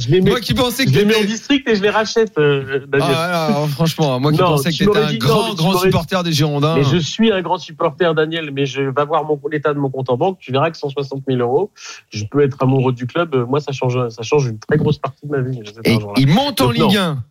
Les 0.10 0.22
mets, 0.22 0.30
Moi 0.30 0.40
qui 0.40 0.54
pensais 0.54 0.86
que 0.86 0.92
je 0.92 1.00
les 1.00 1.06
mets 1.06 1.18
en 1.18 1.24
district 1.24 1.68
et 1.68 1.76
je 1.76 1.82
les 1.82 1.90
rachète, 1.90 2.38
euh, 2.38 2.86
Daniel. 2.88 3.12
Ah, 3.16 3.46
alors, 3.48 3.70
franchement, 3.70 4.20
moi 4.20 4.32
qui 4.32 4.40
Non, 4.40 4.48
pensais 4.48 4.72
que 4.72 4.76
tu 4.76 4.86
m'aurais 4.86 5.04
un 5.04 5.12
non, 5.12 5.18
grand, 5.18 5.54
grand 5.54 5.78
supporter 5.80 6.24
des 6.24 6.32
Girondins. 6.32 6.76
Mais 6.76 6.84
je 6.84 6.98
suis 6.98 7.32
un 7.32 7.42
grand 7.42 7.58
supporter, 7.58 8.14
Daniel, 8.14 8.52
mais 8.52 8.66
je 8.66 8.82
vais 8.82 9.06
voir 9.06 9.24
mon, 9.26 9.40
l'état 9.52 9.74
de 9.74 9.80
mon 9.80 9.90
compte 9.90 10.10
en 10.10 10.18
banque. 10.18 10.38
Tu 10.40 10.52
verras 10.52 10.72
que 10.72 10.78
160 10.78 11.24
000 11.28 11.40
euros, 11.40 11.72
je 12.10 12.26
peux 12.26 12.42
être 12.42 12.58
amoureux 12.62 12.94
du 12.94 13.08
club. 13.08 13.36
Euh, 13.36 13.46
Moi, 13.46 13.60
ça 13.60 13.72
change, 13.72 14.10
ça 14.10 14.24
change 14.24 14.48
une 14.48 14.60
très 14.60 14.78
grosse 14.78 14.98
partie 14.98 15.26
de 15.26 15.32
ma 15.32 15.42
vie. 15.42 15.62
Et 15.84 15.98
ils 16.18 16.28
montent 16.28 16.62
en 16.62 16.74
non. 16.74 16.88
Ligue 16.88 16.98
1. 16.98 17.24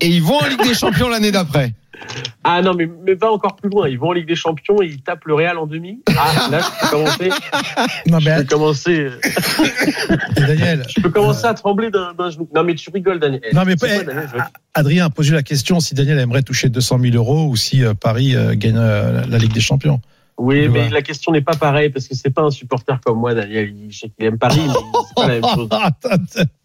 Et 0.00 0.08
ils 0.08 0.22
vont 0.22 0.38
en 0.38 0.46
Ligue 0.46 0.62
des 0.62 0.74
Champions 0.74 1.08
l'année 1.08 1.30
d'après. 1.32 1.72
Ah 2.44 2.62
non, 2.62 2.72
mais, 2.74 2.88
mais 3.06 3.14
va 3.14 3.30
encore 3.30 3.56
plus 3.56 3.68
loin. 3.68 3.86
Ils 3.88 3.98
vont 3.98 4.08
en 4.08 4.12
Ligue 4.12 4.26
des 4.26 4.34
Champions 4.34 4.80
et 4.80 4.86
ils 4.86 5.02
tapent 5.02 5.26
le 5.26 5.34
Real 5.34 5.58
en 5.58 5.66
demi. 5.66 6.00
Ah, 6.16 6.48
là, 6.50 6.60
je 6.60 6.80
peux 6.80 6.90
commencer. 6.90 7.28
Non, 8.06 8.18
mais 8.24 8.36
Je 8.36 8.40
peux 8.40 8.44
commencer, 8.44 9.08
Daniel, 10.36 10.84
je 10.88 11.00
peux 11.00 11.10
commencer 11.10 11.44
à 11.44 11.54
trembler 11.54 11.90
d'un 11.90 12.30
genou. 12.30 12.48
Non, 12.54 12.64
mais 12.64 12.74
tu 12.74 12.90
rigoles, 12.90 13.18
Daniel. 13.18 13.42
Non, 13.52 13.64
mais 13.66 13.76
pas- 13.76 13.88
quoi, 13.88 14.04
Daniel 14.04 14.28
Je 14.32 14.36
veux- 14.38 14.44
Adrien 14.74 15.06
a 15.06 15.10
posé 15.10 15.32
la 15.32 15.42
question 15.42 15.80
si 15.80 15.94
Daniel 15.94 16.18
aimerait 16.18 16.42
toucher 16.42 16.68
200 16.70 16.98
000 17.00 17.16
euros 17.16 17.46
ou 17.46 17.56
si 17.56 17.84
euh, 17.84 17.92
Paris 17.94 18.34
euh, 18.34 18.54
gagne 18.56 18.76
euh, 18.78 19.22
la 19.28 19.38
Ligue 19.38 19.52
des 19.52 19.60
Champions. 19.60 20.00
Oui, 20.38 20.68
mais 20.68 20.84
vois. 20.84 20.88
la 20.88 21.02
question 21.02 21.32
n'est 21.32 21.42
pas 21.42 21.54
pareille 21.54 21.90
parce 21.90 22.08
que 22.08 22.14
c'est 22.14 22.30
pas 22.30 22.40
un 22.42 22.50
supporter 22.50 22.98
comme 23.04 23.18
moi, 23.18 23.34
Daniel. 23.34 23.74
Il, 23.76 23.92
je 23.92 23.98
sais 23.98 24.08
qu'il 24.08 24.24
aime 24.24 24.38
Paris, 24.38 24.58
mais 24.66 24.72
c'est 24.72 25.14
pas 25.14 25.26
la 25.28 25.34
même 25.34 25.44
chose. 25.54 25.68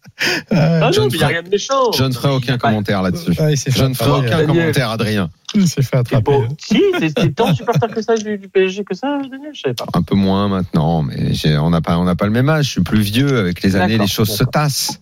Euh, 0.52 0.80
Ah 0.82 0.90
je 0.92 1.00
non, 1.00 1.06
ne 1.06 1.10
mais 1.10 1.16
il 1.16 1.18
n'y 1.18 1.24
a 1.24 1.26
ferai- 1.26 1.32
rien 1.34 1.42
de 1.42 1.48
méchant. 1.50 1.92
Je 1.92 2.04
ne 2.04 2.12
ferai 2.12 2.28
Il 2.28 2.32
y 2.32 2.36
aucun 2.36 2.58
commentaire 2.58 3.02
là-dessus. 3.02 3.30
ouais, 3.38 3.54
Je 3.56 3.84
ne 3.84 3.94
ferai 3.94 4.10
aucun 4.10 4.30
Daniel. 4.38 4.46
commentaire, 4.46 4.90
Adrien. 4.90 5.30
Il 5.54 5.68
s'est 5.68 5.82
fait 5.82 5.96
attraper. 5.96 6.24
pas- 6.24 6.48
Si, 6.58 6.80
t'es 7.14 7.30
tant 7.32 7.54
supporter 7.54 7.88
que 7.88 8.00
ça 8.02 8.16
du, 8.16 8.38
du 8.38 8.48
PSG 8.48 8.84
que 8.84 8.94
ça, 8.94 9.18
Daniel 9.30 9.50
Je 9.54 9.60
savais 9.60 9.74
pas. 9.74 9.84
Un 9.94 10.02
peu 10.02 10.14
moins 10.14 10.48
maintenant, 10.48 11.02
mais 11.02 11.32
on 11.58 11.70
n'a 11.70 11.80
pas, 11.80 11.98
on 11.98 12.04
n'a 12.04 12.14
pas 12.16 12.24
le 12.26 12.32
même 12.32 12.48
âge. 12.48 12.64
Je 12.66 12.70
suis 12.72 12.82
plus 12.82 13.00
vieux. 13.00 13.38
Avec 13.38 13.62
les 13.62 13.76
années, 13.76 13.98
les 13.98 14.06
choses 14.06 14.30
se 14.34 14.44
tassent. 14.44 15.00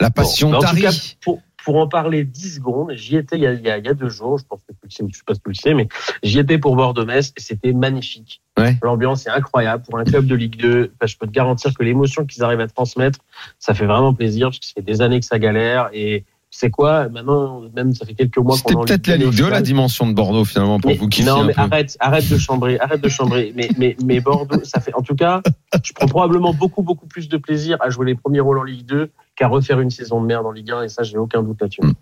La 0.00 0.10
passion 0.10 0.50
Bon, 0.50 0.58
tarit. 0.60 0.82
cas, 0.82 0.90
pour, 1.22 1.40
pour 1.66 1.78
en 1.78 1.88
parler 1.88 2.22
10 2.22 2.54
secondes, 2.54 2.92
j'y 2.94 3.16
étais 3.16 3.34
il 3.34 3.42
y, 3.42 3.46
a, 3.48 3.52
il 3.52 3.86
y 3.86 3.94
deux 3.96 4.08
jours, 4.08 4.38
je 4.38 4.44
pense 4.44 4.60
que 4.60 4.72
tu 4.72 4.78
le 4.84 4.90
sais 4.90 5.04
je 5.10 5.16
sais 5.16 5.24
pas 5.26 5.34
si 5.34 5.40
tu 5.40 5.48
le 5.48 5.54
sais, 5.54 5.74
mais 5.74 5.88
j'y 6.22 6.38
étais 6.38 6.58
pour 6.58 6.76
Bordeaux-Metz 6.76 7.32
et 7.36 7.40
c'était 7.40 7.72
magnifique. 7.72 8.40
Ouais. 8.56 8.76
L'ambiance 8.82 9.26
est 9.26 9.30
incroyable 9.30 9.82
pour 9.82 9.98
un 9.98 10.04
club 10.04 10.26
de 10.26 10.36
Ligue 10.36 10.60
2. 10.60 10.92
Enfin, 10.94 11.06
je 11.06 11.16
peux 11.16 11.26
te 11.26 11.32
garantir 11.32 11.74
que 11.74 11.82
l'émotion 11.82 12.24
qu'ils 12.24 12.44
arrivent 12.44 12.60
à 12.60 12.68
transmettre, 12.68 13.18
ça 13.58 13.74
fait 13.74 13.84
vraiment 13.84 14.14
plaisir 14.14 14.46
parce 14.46 14.60
que 14.60 14.66
ça 14.66 14.74
fait 14.76 14.82
des 14.82 15.02
années 15.02 15.18
que 15.18 15.26
ça 15.26 15.40
galère 15.40 15.90
et 15.92 16.24
c'est 16.58 16.70
quoi 16.70 17.08
Maintenant, 17.10 17.62
même 17.74 17.94
ça 17.94 18.06
fait 18.06 18.14
quelques 18.14 18.38
mois 18.38 18.56
qu'on 18.56 18.70
C'était 18.86 18.94
peut-être 18.94 19.06
la 19.08 19.16
Ligue 19.18 19.36
2, 19.36 19.50
la 19.50 19.60
dimension 19.60 20.06
de 20.06 20.14
Bordeaux 20.14 20.46
finalement 20.46 20.80
pour 20.80 20.90
mais- 20.90 20.96
vous 20.96 21.08
kiffer 21.08 21.28
non, 21.28 21.42
un 21.42 21.44
mais 21.44 21.52
peu. 21.52 21.60
arrête, 21.60 21.96
arrête 22.00 22.28
de 22.30 22.38
chambrer, 22.38 22.80
arrête 22.80 23.02
de 23.02 23.08
chambrer. 23.10 23.52
Mais, 23.56 23.68
mais, 23.76 23.96
mais 24.04 24.20
Bordeaux, 24.20 24.64
ça 24.64 24.80
fait, 24.80 24.94
en 24.94 25.02
tout 25.02 25.14
cas, 25.14 25.42
je 25.84 25.92
prends 25.92 26.06
probablement 26.06 26.54
beaucoup, 26.54 26.82
beaucoup 26.82 27.06
plus 27.06 27.28
de 27.28 27.36
plaisir 27.36 27.76
à 27.80 27.90
jouer 27.90 28.06
les 28.06 28.14
premiers 28.14 28.40
rôles 28.40 28.58
en 28.58 28.62
Ligue 28.62 28.86
2 28.86 29.10
qu'à 29.34 29.48
refaire 29.48 29.80
une 29.80 29.90
saison 29.90 30.20
de 30.22 30.26
merde 30.26 30.46
en 30.46 30.50
Ligue 30.50 30.70
1, 30.70 30.82
et 30.84 30.88
ça, 30.88 31.02
j'ai 31.02 31.18
aucun 31.18 31.42
doute 31.42 31.60
là-dessus. 31.60 31.82
Mm. 31.82 31.92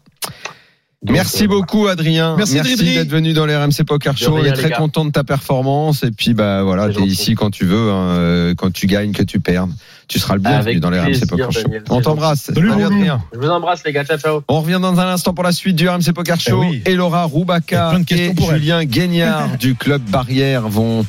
Donc, 1.05 1.17
Merci 1.17 1.45
euh, 1.45 1.49
beaucoup 1.49 1.87
Adrien. 1.87 2.35
Merci, 2.37 2.59
Dridri. 2.61 2.95
d'être 2.95 3.11
venu 3.11 3.35
dans 3.35 3.45
les 3.45 3.55
RMC 3.55 3.85
Poker 3.87 4.17
Show. 4.17 4.39
On 4.39 4.45
est 4.45 4.53
très 4.53 4.71
content 4.71 5.05
de 5.05 5.11
ta 5.11 5.23
performance 5.23 6.03
et 6.03 6.11
puis 6.11 6.33
bah 6.33 6.63
voilà, 6.63 6.89
t'es 6.89 7.03
ici 7.03 7.35
quand 7.35 7.51
tu 7.51 7.67
veux, 7.67 7.91
hein, 7.91 8.09
euh, 8.17 8.55
quand 8.57 8.73
tu 8.73 8.87
gagnes, 8.87 9.13
que 9.13 9.23
tu 9.23 9.39
perdes, 9.39 9.71
tu 10.09 10.19
seras 10.19 10.33
le 10.35 10.41
bienvenu 10.41 10.61
Avec 10.61 10.81
dans 10.81 10.89
les 10.89 10.99
RMC 10.99 11.27
Poker 11.29 11.53
Show. 11.53 11.63
Daniel, 11.65 11.85
On 11.91 12.01
t'embrasse. 12.01 12.45
Salut, 12.45 12.71
Salut, 12.71 12.83
Loulou. 12.85 12.87
Adrien. 12.97 13.23
Je 13.35 13.39
vous 13.39 13.49
embrasse, 13.51 13.83
les 13.85 13.93
gars. 13.93 14.05
Ciao, 14.05 14.17
ciao. 14.17 14.41
On 14.49 14.63
revient 14.63 14.79
dans 14.81 14.99
un 14.99 15.07
instant 15.09 15.35
pour 15.35 15.45
la 15.45 15.53
suite 15.53 15.77
du 15.77 15.87
RMC 15.87 16.13
Poker 16.15 16.41
Show. 16.41 16.63
Eh 16.65 16.69
oui. 16.71 16.83
Et 16.87 16.95
Laura 16.95 17.19
Il 17.19 17.21
y 17.21 17.23
a 17.23 17.25
Roubaka 17.27 17.91
plein 17.91 18.01
de 18.01 18.05
questions 18.07 18.33
et 18.33 18.35
pour 18.35 18.53
elle. 18.53 18.61
Julien 18.61 18.85
Guignard 18.85 19.59
du 19.59 19.75
club 19.75 20.01
Barrière 20.09 20.69
vont 20.71 21.05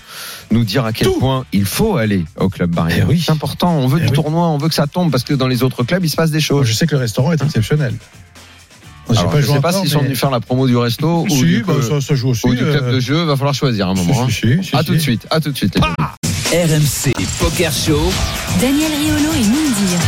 nous 0.51 0.65
dire 0.65 0.83
à 0.83 0.91
quel 0.91 1.07
Tout. 1.07 1.19
point 1.19 1.45
il 1.53 1.63
faut 1.65 1.95
aller 1.95 2.25
au 2.37 2.49
club 2.49 2.71
Barrière. 2.71 3.05
Eh 3.07 3.11
oui. 3.13 3.23
C'est 3.25 3.31
important. 3.31 3.77
On 3.77 3.87
veut 3.87 3.99
Eh 4.01 4.05
du 4.07 4.09
oui. 4.09 4.13
tournoi, 4.15 4.47
on 4.49 4.57
veut 4.57 4.67
que 4.67 4.75
ça 4.75 4.87
tombe 4.87 5.09
parce 5.09 5.23
que 5.23 5.33
dans 5.33 5.47
les 5.47 5.63
autres 5.63 5.83
clubs 5.83 6.03
il 6.03 6.09
se 6.09 6.17
passe 6.17 6.31
des 6.31 6.41
choses. 6.41 6.67
Je 6.67 6.73
sais 6.73 6.85
que 6.85 6.95
le 6.95 6.99
restaurant 7.01 7.31
est 7.31 7.41
exceptionnel. 7.41 7.93
J'ai 9.11 9.19
Alors, 9.19 9.31
pas 9.31 9.41
je 9.41 9.45
joué 9.45 9.55
sais 9.55 9.61
pas 9.61 9.71
s'ils 9.71 9.89
sont 9.89 9.99
venus 9.99 10.19
faire 10.19 10.31
la 10.31 10.39
promo 10.39 10.67
du 10.67 10.75
resto 10.77 11.23
ou 11.23 11.27
du, 11.27 11.63
bah, 11.63 11.73
ça, 11.87 12.01
ça 12.01 12.15
joue 12.15 12.29
aussi. 12.29 12.47
ou 12.47 12.55
du 12.55 12.63
club 12.63 12.83
euh, 12.85 12.93
de 12.93 12.99
jeu. 12.99 13.23
Va 13.23 13.35
falloir 13.35 13.53
choisir 13.53 13.87
un 13.87 13.93
moment. 13.93 14.23
hein. 14.23 14.27
si, 14.29 14.57
si, 14.61 14.63
si, 14.69 14.75
À 14.75 14.83
tout 14.83 14.93
de 14.93 14.99
suite. 14.99 15.27
À 15.29 15.39
tout 15.39 15.51
de 15.51 15.57
suite. 15.57 15.77
RMC 16.51 17.13
Poker 17.39 17.71
Show. 17.71 18.01
Daniel 18.59 18.91
Riolo 18.91 19.31
et 19.33 19.43
Moundir. 19.47 19.99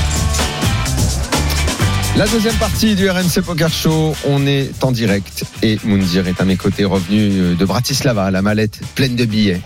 La 2.16 2.26
deuxième 2.28 2.56
partie 2.56 2.96
du 2.96 3.08
RMC 3.10 3.42
Poker 3.46 3.70
Show, 3.70 4.16
on 4.26 4.48
est 4.48 4.72
en 4.84 4.92
direct 4.92 5.44
et 5.62 5.78
Moundir 5.84 6.28
est 6.28 6.42
à 6.42 6.46
mes 6.46 6.56
côtés, 6.56 6.84
revenu 6.84 7.56
de 7.56 7.66
Bratislava, 7.66 8.32
la 8.32 8.42
mallette 8.42 8.80
pleine 8.96 9.16
de 9.16 9.26
billets. 9.26 9.62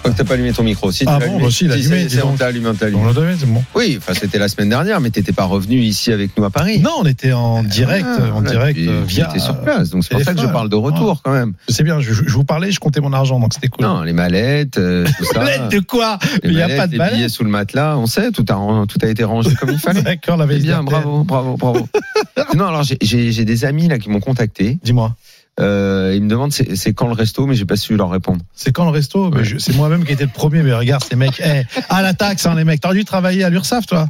Je 0.00 0.04
crois 0.04 0.12
que 0.12 0.16
t'as 0.16 0.24
pas 0.24 0.32
allumé 0.34 0.52
ton 0.54 0.62
micro. 0.62 0.90
Si, 0.90 1.00
tu 1.04 1.10
Ah 1.12 1.18
bon, 1.18 1.24
allumé. 1.26 1.42
bah 1.44 1.50
si, 1.50 1.64
il 1.66 1.72
a 1.72 1.74
Si, 1.76 1.80
allumé, 1.92 2.08
c'est- 2.08 2.16
c'est- 2.16 2.22
on 2.22 2.34
t'a 2.34 2.46
allumé, 2.46 2.68
on 2.70 2.74
t'a 2.74 2.86
allumé. 2.86 3.02
On 3.02 3.06
l'a 3.06 3.12
donné, 3.12 3.34
c'est 3.38 3.44
bon. 3.44 3.62
Oui, 3.74 3.96
enfin 3.98 4.14
c'était 4.14 4.38
la 4.38 4.48
semaine 4.48 4.70
dernière, 4.70 4.98
mais 4.98 5.10
t'étais 5.10 5.32
pas 5.32 5.44
revenu 5.44 5.76
ici 5.76 6.10
avec 6.10 6.34
nous 6.38 6.44
à 6.44 6.48
Paris. 6.50 6.78
Non, 6.78 6.92
on 7.00 7.04
était 7.04 7.32
en 7.34 7.62
direct, 7.62 8.06
Ah, 8.08 8.22
en 8.28 8.40
voilà, 8.40 8.50
direct 8.50 8.78
puis 8.78 8.88
via. 9.06 9.26
T'étais 9.26 9.40
sur 9.40 9.60
place, 9.60 9.90
donc 9.90 10.02
c'est 10.04 10.14
pour 10.14 10.22
ça 10.22 10.32
que 10.32 10.40
je 10.40 10.46
parle 10.46 10.70
de 10.70 10.76
retour 10.76 11.20
quand 11.22 11.32
même. 11.32 11.52
Sais 11.68 11.82
bien, 11.82 12.00
je, 12.00 12.14
je 12.14 12.22
vous 12.32 12.44
parlais, 12.44 12.72
je 12.72 12.80
comptais 12.80 13.00
mon 13.02 13.12
argent, 13.12 13.38
donc 13.38 13.52
c'était 13.52 13.68
cool. 13.68 13.84
Non, 13.84 14.00
les 14.02 14.14
mallettes, 14.14 14.78
euh, 14.78 15.04
tout 15.18 15.24
ça. 15.34 15.44
L'aide 15.44 15.68
de 15.70 15.80
quoi? 15.80 16.18
Les 16.42 16.48
Il 16.50 16.56
n'y 16.56 16.62
a 16.62 16.66
mallettes, 16.66 16.78
pas 16.78 16.86
de 16.86 16.92
les 16.92 16.98
balai. 16.98 17.16
billets 17.16 17.28
sous 17.28 17.44
le 17.44 17.50
matelas, 17.50 17.98
on 17.98 18.06
sait, 18.06 18.30
tout 18.32 18.44
a, 18.48 18.86
tout 18.88 18.98
a 19.02 19.06
été 19.06 19.24
rangé 19.24 19.54
comme 19.54 19.68
il 19.70 19.78
fallait. 19.78 20.00
D'accord, 20.02 20.38
la 20.38 20.46
C'est 20.46 20.52
veille 20.54 20.62
bien, 20.62 20.82
bravo, 20.82 21.24
bravo, 21.24 21.58
bravo. 21.58 21.86
non, 22.56 22.66
alors 22.68 22.84
j'ai 22.84 23.44
des 23.44 23.64
amis 23.66 23.86
là 23.88 23.98
qui 23.98 24.08
m'ont 24.08 24.20
contacté. 24.20 24.78
Dis-moi, 24.82 25.14
Euh, 25.58 26.12
ils 26.16 26.22
me 26.22 26.28
demandent 26.28 26.52
c'est 26.52 26.94
quand 26.94 27.06
le 27.08 27.12
resto, 27.12 27.44
mais 27.46 27.54
j'ai 27.54 27.66
pas 27.66 27.76
su 27.76 27.94
leur 27.96 28.08
répondre. 28.10 28.40
c'est 28.54 28.72
quand 28.72 28.84
le 28.84 28.90
resto 28.90 29.30
Ouais. 29.30 29.42
C'est 29.58 29.76
moi-même 29.76 30.04
qui 30.04 30.12
étais 30.12 30.24
le 30.24 30.30
premier, 30.30 30.62
mais 30.62 30.72
regarde 30.72 31.02
ces 31.04 31.16
mecs. 31.16 31.40
Eh, 31.44 31.62
à 31.90 32.00
la 32.02 32.14
taxe, 32.14 32.46
hein, 32.46 32.54
les 32.54 32.64
mecs. 32.64 32.80
T'aurais 32.80 32.94
dû 32.94 33.04
travailler 33.04 33.44
à 33.44 33.50
l'URSSAF, 33.50 33.84
toi 33.86 34.06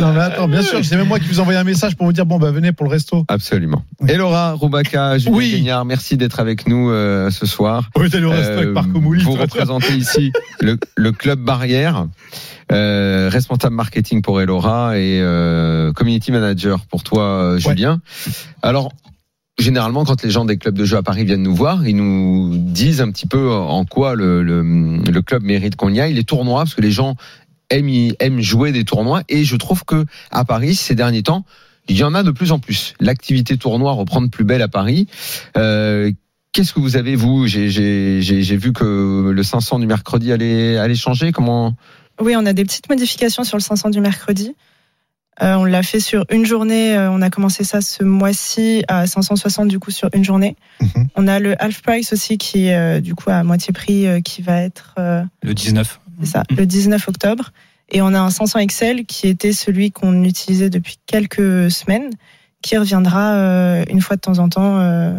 Non, 0.00 0.12
mais 0.14 0.20
attends, 0.20 0.48
bien 0.48 0.62
sûr, 0.62 0.82
c'est 0.84 0.96
même 0.96 1.08
moi 1.08 1.18
qui 1.18 1.28
vous 1.28 1.40
envoyais 1.40 1.58
un 1.58 1.64
message 1.64 1.96
pour 1.96 2.06
vous 2.06 2.12
dire 2.12 2.24
bon, 2.24 2.38
bah 2.38 2.50
venez 2.52 2.72
pour 2.72 2.86
le 2.86 2.90
resto. 2.90 3.24
Absolument. 3.28 3.84
Oui. 4.00 4.10
Et 4.12 4.16
Laura 4.16 4.52
Roubaka, 4.52 5.18
Julien 5.18 5.36
Oui. 5.36 5.50
Guignard, 5.52 5.84
merci 5.84 6.16
d'être 6.16 6.40
avec 6.40 6.66
nous 6.68 6.90
euh, 6.90 7.30
ce 7.30 7.44
soir. 7.44 7.90
Oui, 7.96 8.08
allé 8.12 8.24
au 8.24 8.30
resto 8.30 8.52
Euh, 8.52 8.56
avec 8.58 8.70
Marco 8.70 9.00
Mouli. 9.00 9.22
vous 9.24 9.32
représentez 9.32 9.94
ici 9.94 10.32
le, 10.60 10.78
le 10.96 11.12
club 11.12 11.40
Barrière, 11.40 12.06
euh, 12.72 13.28
responsable 13.30 13.74
marketing 13.74 14.22
pour 14.22 14.40
Elora 14.40 14.96
et 14.98 15.20
euh, 15.20 15.92
community 15.92 16.32
manager 16.32 16.80
pour 16.86 17.02
toi, 17.02 17.24
euh, 17.24 17.58
Julien. 17.58 18.00
Alors, 18.62 18.92
généralement, 19.58 20.04
quand 20.04 20.22
les 20.22 20.30
gens 20.30 20.44
des 20.44 20.56
clubs 20.56 20.76
de 20.76 20.84
jeu 20.84 20.96
à 20.96 21.02
Paris 21.02 21.24
viennent 21.24 21.42
nous 21.42 21.54
voir, 21.54 21.86
ils 21.86 21.96
nous 21.96 22.56
disent 22.56 23.00
un 23.00 23.10
petit 23.10 23.26
peu 23.26 23.50
en 23.50 23.84
quoi 23.84 24.14
le, 24.14 25.22
club 25.26 25.42
mérite 25.42 25.76
qu'on 25.76 25.92
y 25.92 26.00
aille. 26.00 26.14
Les 26.14 26.24
tournois, 26.24 26.62
parce 26.62 26.74
que 26.74 26.80
les 26.80 26.90
gens 26.90 27.16
aiment, 27.70 28.40
jouer 28.40 28.72
des 28.72 28.84
tournois. 28.84 29.22
Et 29.28 29.44
je 29.44 29.56
trouve 29.56 29.84
que 29.84 30.04
à 30.30 30.44
Paris, 30.44 30.74
ces 30.74 30.94
derniers 30.94 31.22
temps, 31.22 31.44
il 31.88 31.96
y 31.96 32.04
en 32.04 32.14
a 32.14 32.22
de 32.22 32.30
plus 32.30 32.52
en 32.52 32.58
plus. 32.58 32.94
L'activité 33.00 33.56
tournoi 33.56 33.92
reprend 33.92 34.22
de 34.22 34.28
plus 34.28 34.44
belle 34.44 34.62
à 34.62 34.68
Paris. 34.68 35.06
Euh, 35.56 36.10
Qu'est-ce 36.54 36.72
que 36.72 36.78
vous 36.78 36.96
avez, 36.96 37.16
vous? 37.16 37.48
J'ai 37.48 38.56
vu 38.56 38.72
que 38.72 39.30
le 39.34 39.42
500 39.42 39.80
du 39.80 39.88
mercredi 39.88 40.30
allait, 40.30 40.76
allait 40.76 40.94
changer. 40.94 41.32
Comment? 41.32 41.74
Oui, 42.20 42.36
on 42.36 42.46
a 42.46 42.52
des 42.52 42.64
petites 42.64 42.88
modifications 42.88 43.42
sur 43.42 43.56
le 43.56 43.62
500 43.62 43.90
du 43.90 44.00
mercredi. 44.00 44.54
Euh, 45.42 45.54
on 45.54 45.64
l'a 45.64 45.82
fait 45.82 45.98
sur 46.00 46.24
une 46.30 46.46
journée. 46.46 46.96
euh, 46.96 47.10
on 47.10 47.20
a 47.20 47.28
commencé 47.30 47.64
ça 47.64 47.80
ce 47.80 48.04
mois-ci 48.04 48.84
à 48.88 49.06
560 49.06 49.66
du 49.68 49.78
coup 49.80 49.90
sur 49.90 50.08
une 50.12 50.24
journée. 50.24 50.56
Mhm. 50.80 51.08
On 51.16 51.26
a 51.26 51.40
le 51.40 51.60
half 51.62 51.82
price 51.82 52.12
aussi 52.12 52.38
qui 52.38 52.66
est 52.66 52.76
euh, 52.76 53.00
du 53.00 53.14
coup 53.16 53.30
à 53.30 53.42
moitié 53.42 53.72
prix 53.72 54.06
euh, 54.06 54.20
qui 54.20 54.42
va 54.42 54.60
être 54.62 54.94
euh, 54.98 55.22
Le 55.42 55.54
19. 55.54 56.00
c'est 56.20 56.26
ça, 56.26 56.42
Mhm. 56.50 56.56
le 56.58 56.66
19 56.66 57.08
octobre. 57.08 57.50
Et 57.90 58.00
on 58.00 58.14
a 58.14 58.20
un 58.20 58.30
500 58.30 58.64
XL 58.66 59.04
qui 59.06 59.28
était 59.28 59.52
celui 59.52 59.90
qu'on 59.92 60.22
utilisait 60.24 60.70
depuis 60.70 60.96
quelques 61.06 61.70
semaines, 61.70 62.10
qui 62.62 62.78
reviendra 62.78 63.34
euh, 63.34 63.84
une 63.90 64.00
fois 64.00 64.16
de 64.16 64.20
temps 64.22 64.38
en 64.38 64.48
temps 64.48 64.78
euh, 64.78 65.12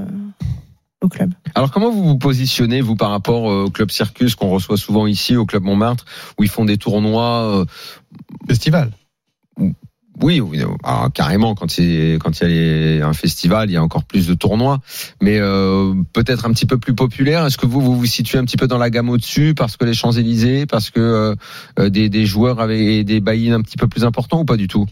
au 1.01 1.07
club. 1.09 1.31
Alors 1.53 1.69
comment 1.71 1.91
vous 1.91 2.03
vous 2.03 2.17
positionnez 2.17 2.81
vous 2.81 2.95
par 2.95 3.11
rapport 3.11 3.51
euh, 3.51 3.65
au 3.65 3.69
club 3.69 3.91
Circus 3.91 4.33
qu'on 4.35 4.49
reçoit 4.49 4.77
souvent 4.77 5.05
ici 5.07 5.35
au 5.35 5.45
club 5.45 5.63
Montmartre 5.63 6.05
où 6.39 6.43
ils 6.43 6.49
font 6.49 6.65
des 6.65 6.77
tournois 6.77 7.43
euh, 7.59 7.65
Festival. 8.47 8.89
Oui, 10.21 10.39
oui, 10.39 10.61
alors, 10.83 11.11
carrément 11.13 11.55
quand 11.55 11.77
il 11.77 12.17
quand 12.19 12.39
il 12.41 12.97
y 12.97 13.01
a 13.01 13.07
un 13.07 13.13
festival, 13.13 13.69
il 13.69 13.73
y 13.73 13.77
a 13.77 13.83
encore 13.83 14.03
plus 14.03 14.27
de 14.27 14.33
tournois, 14.33 14.79
mais 15.21 15.37
euh, 15.39 15.93
peut-être 16.13 16.45
un 16.45 16.53
petit 16.53 16.65
peu 16.65 16.77
plus 16.77 16.95
populaire. 16.95 17.45
Est-ce 17.45 17.57
que 17.57 17.65
vous 17.65 17.81
vous 17.81 17.97
vous 17.97 18.05
situez 18.05 18.37
un 18.37 18.45
petit 18.45 18.57
peu 18.57 18.67
dans 18.67 18.77
la 18.77 18.89
gamme 18.89 19.09
au-dessus 19.09 19.53
parce 19.55 19.77
que 19.77 19.85
les 19.85 19.93
Champs 19.93 20.11
Élysées, 20.11 20.65
parce 20.65 20.89
que 20.89 20.99
euh, 20.99 21.35
euh, 21.79 21.89
des, 21.89 22.09
des 22.09 22.25
joueurs 22.25 22.59
avaient 22.59 23.03
des 23.03 23.19
buy 23.19 23.51
un 23.51 23.61
petit 23.61 23.77
peu 23.77 23.87
plus 23.87 24.03
importants 24.05 24.41
ou 24.41 24.45
pas 24.45 24.57
du 24.57 24.67
tout? 24.67 24.85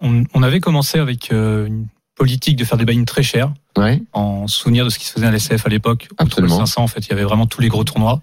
On, 0.00 0.24
on 0.34 0.42
avait 0.42 0.60
commencé 0.60 0.98
avec 0.98 1.32
euh, 1.32 1.66
une 1.66 1.86
politique 2.16 2.56
de 2.56 2.64
faire 2.64 2.78
des 2.78 2.84
buy 2.84 3.04
très 3.04 3.22
chers, 3.22 3.52
Ouais. 3.78 4.02
en 4.12 4.46
souvenir 4.46 4.84
de 4.84 4.90
ce 4.90 4.98
qui 4.98 5.04
se 5.06 5.12
faisait 5.12 5.26
à 5.26 5.30
l'SF 5.30 5.66
à 5.66 5.68
l'époque. 5.68 6.08
Absolument. 6.18 6.56
500, 6.58 6.82
en 6.82 6.86
fait, 6.86 7.06
il 7.06 7.10
y 7.10 7.12
avait 7.12 7.24
vraiment 7.24 7.46
tous 7.46 7.60
les 7.60 7.68
gros 7.68 7.84
tournois. 7.84 8.22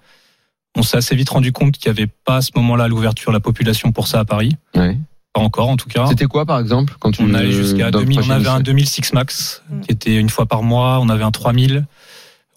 On 0.76 0.82
s'est 0.82 0.98
assez 0.98 1.16
vite 1.16 1.30
rendu 1.30 1.52
compte 1.52 1.78
qu'il 1.78 1.92
n'y 1.92 2.00
avait 2.00 2.12
pas 2.26 2.38
à 2.38 2.42
ce 2.42 2.50
moment-là 2.56 2.86
à 2.86 2.88
l'ouverture 2.88 3.32
la 3.32 3.40
population 3.40 3.92
pour 3.92 4.08
ça 4.08 4.20
à 4.20 4.26
Paris. 4.26 4.56
Ouais. 4.76 4.98
Pas 5.34 5.42
encore, 5.42 5.70
en 5.70 5.78
tout 5.78 5.90
cas. 5.90 6.06
C'était 6.08 6.26
quoi, 6.26 6.46
par 6.46 6.60
exemple, 6.60 6.96
quand 7.00 7.12
tu 7.12 7.24
On 7.24 7.34
allait 7.34 7.52
jusqu'à 7.52 7.90
dans 7.92 8.00
le 8.00 8.06
2000, 8.06 8.20
on 8.20 8.30
avait 8.30 8.48
un 8.48 8.54
lycée 8.60 8.64
2006 8.64 9.14
max, 9.14 9.64
Mm. 9.70 9.82
qui 9.82 9.92
était 9.92 10.16
une 10.16 10.30
fois 10.30 10.46
par 10.46 10.62
mois, 10.64 11.00
on 11.02 11.10
avait 11.10 11.24
un 11.24 11.32
3000, 11.32 11.86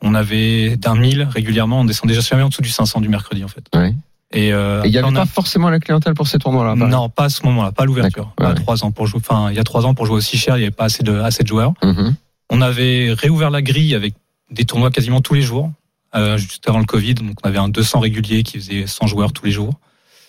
on 0.03 0.15
avait 0.15 0.77
d'un 0.77 0.95
1000 0.95 1.23
régulièrement, 1.31 1.81
on 1.81 1.85
descendait 1.85 2.21
jamais 2.21 2.43
en 2.43 2.49
dessous 2.51 2.61
du 2.62 2.69
500 2.69 3.01
du 3.01 3.09
mercredi, 3.09 3.43
en 3.45 3.49
fait. 3.49 3.65
Ouais. 3.75 3.95
Et, 4.33 4.53
euh, 4.53 4.83
Et 4.83 4.89
il 4.89 4.91
n'y 4.91 4.99
avait 4.99 5.07
on 5.09 5.15
a- 5.17 5.21
pas 5.21 5.27
forcément 5.27 5.71
la 5.71 5.79
clientèle 5.81 6.12
pour 6.15 6.27
ces 6.29 6.39
tournois-là. 6.39 6.75
non, 6.75 7.09
pas 7.09 7.25
à 7.25 7.29
ce 7.31 7.45
moment-là, 7.47 7.73
pas 7.73 7.85
à 7.85 7.87
l'ouverture. 7.87 8.33
Pas 8.37 8.47
à 8.47 8.49
ouais. 8.51 8.55
trois 8.57 8.85
ans 8.85 8.91
pour 8.91 9.07
jouer. 9.07 9.21
Enfin, 9.27 9.51
il 9.51 9.57
y 9.57 9.61
a 9.61 9.65
trois 9.65 9.87
ans 9.87 9.95
pour 9.95 10.05
jouer 10.05 10.17
aussi 10.17 10.37
cher, 10.37 10.57
il 10.57 10.61
n'y 10.61 10.65
avait 10.67 10.71
pas 10.75 10.85
assez 10.85 11.03
de, 11.03 11.19
assez 11.21 11.43
de 11.45 11.49
joueurs. 11.49 11.73
Mhm. 11.83 12.15
On 12.51 12.61
avait 12.61 13.15
réouvert 13.17 13.51
la 13.51 13.62
grille 13.62 13.95
avec 13.95 14.15
des 14.51 14.65
tournois 14.65 14.91
quasiment 14.91 15.21
tous 15.23 15.35
les 15.35 15.43
jours, 15.43 15.71
euh, 16.15 16.37
juste 16.37 16.69
avant 16.69 16.79
le 16.81 16.85
Covid. 16.85 17.15
Donc 17.15 17.37
on 17.43 17.49
avait 17.49 17.59
un 17.59 17.69
200 17.69 18.01
régulier 18.01 18.43
qui 18.43 18.59
faisait 18.59 18.87
100 18.87 19.07
joueurs 19.07 19.33
tous 19.33 19.47
les 19.47 19.53
jours. 19.53 19.73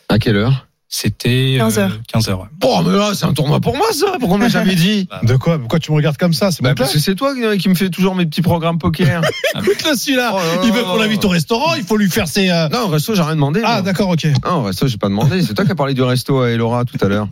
À 0.10 0.18
quelle 0.20 0.38
heure? 0.38 0.67
C'était 0.90 1.56
15 1.58 1.80
heures. 1.80 1.92
15 2.08 2.30
heures. 2.30 2.40
ouais. 2.40 2.48
Bon, 2.60 2.82
mais 2.82 2.98
là, 2.98 3.12
c'est 3.14 3.26
un 3.26 3.34
tournoi 3.34 3.60
pour 3.60 3.76
moi, 3.76 3.88
ça. 3.92 4.06
Pourquoi 4.20 4.38
on 4.38 4.40
m'a 4.40 4.48
jamais 4.48 4.76
dit 4.76 5.10
De 5.24 5.36
quoi? 5.36 5.60
Pourquoi 5.60 5.80
tu 5.80 5.92
me 5.92 5.98
regardes 5.98 6.16
comme 6.16 6.32
ça? 6.34 6.50
C'est 6.52 6.64
bah, 6.64 6.76
Parce 6.76 6.94
que 6.94 7.00
c'est 7.00 7.14
toi 7.16 7.34
qui- 7.36 7.58
qui 7.58 7.68
me 7.68 7.76
fais 7.76 7.90
toujours 7.90 8.16
mes 8.16 8.26
petits 8.26 8.42
programmes 8.42 8.78
poker. 8.80 9.22
Écoute-le 9.56 9.96
celui-là 9.98 10.32
Oh 10.34 10.40
Il 10.64 10.72
veut 10.72 10.84
qu'on 10.84 10.96
l'invite 10.96 11.26
au 11.26 11.30
restaurant, 11.30 11.76
il 11.76 11.84
faut 11.84 11.98
lui 11.98 12.10
faire 12.10 12.28
ses. 12.30 12.50
euh, 12.50 12.70
non, 12.70 12.84
au 12.86 12.88
resto, 12.88 13.14
j'ai 13.16 13.22
rien 13.22 13.36
demandé. 13.36 13.62
Ah 13.66 13.82
d'accord, 13.82 14.10
ok. 14.10 14.26
Non, 14.46 14.60
au 14.60 14.64
resto, 14.64 14.88
j'ai 14.88 14.98
pas 14.98 15.10
demandé. 15.10 15.42
C'est 15.42 15.54
toi 15.54 15.66
qui 15.66 15.72
as 15.72 15.76
parlé 15.76 15.94
du 15.94 16.04
resto 16.04 16.40
à 16.42 16.52
Elora 16.52 16.86
tout 16.86 16.98
à 17.04 17.08
l'heure. 17.10 17.28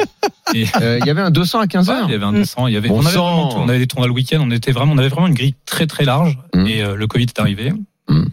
Et- 0.54 0.66
Euh, 0.82 1.00
Il 1.02 1.08
y 1.08 1.10
avait 1.10 1.22
un 1.22 1.32
200 1.32 1.60
à 1.62 1.68
15 1.68 1.88
Ouais, 1.90 1.96
heures. 1.96 2.06
il 2.08 2.12
y 2.12 2.16
avait 2.16 2.26
un 2.26 2.32
Mm. 2.34 2.40
200, 2.40 2.68
il 2.68 2.74
y 2.74 2.78
avait, 2.78 2.90
Bon 2.90 2.98
on 2.98 3.06
avait 3.06 3.16
sang. 3.16 3.26
vraiment 3.36 3.48
tout. 3.54 3.58
On 3.60 3.70
avait 3.70 3.80
des 3.80 3.88
tournois 3.88 4.08
le 4.08 4.14
week-end, 4.14 4.40
on 4.42 4.52
était 4.52 4.72
vraiment, 4.74 4.92
on 4.94 4.98
avait 4.98 5.08
vraiment 5.10 5.28
une 5.28 5.34
grille 5.34 5.56
très 5.66 5.88
très 5.88 6.04
large. 6.04 6.38
Mm. 6.54 6.68
Et 6.68 6.82
euh, 6.82 6.96
le 6.96 7.08
Covid 7.08 7.24
est 7.26 7.40
arrivé. 7.40 7.72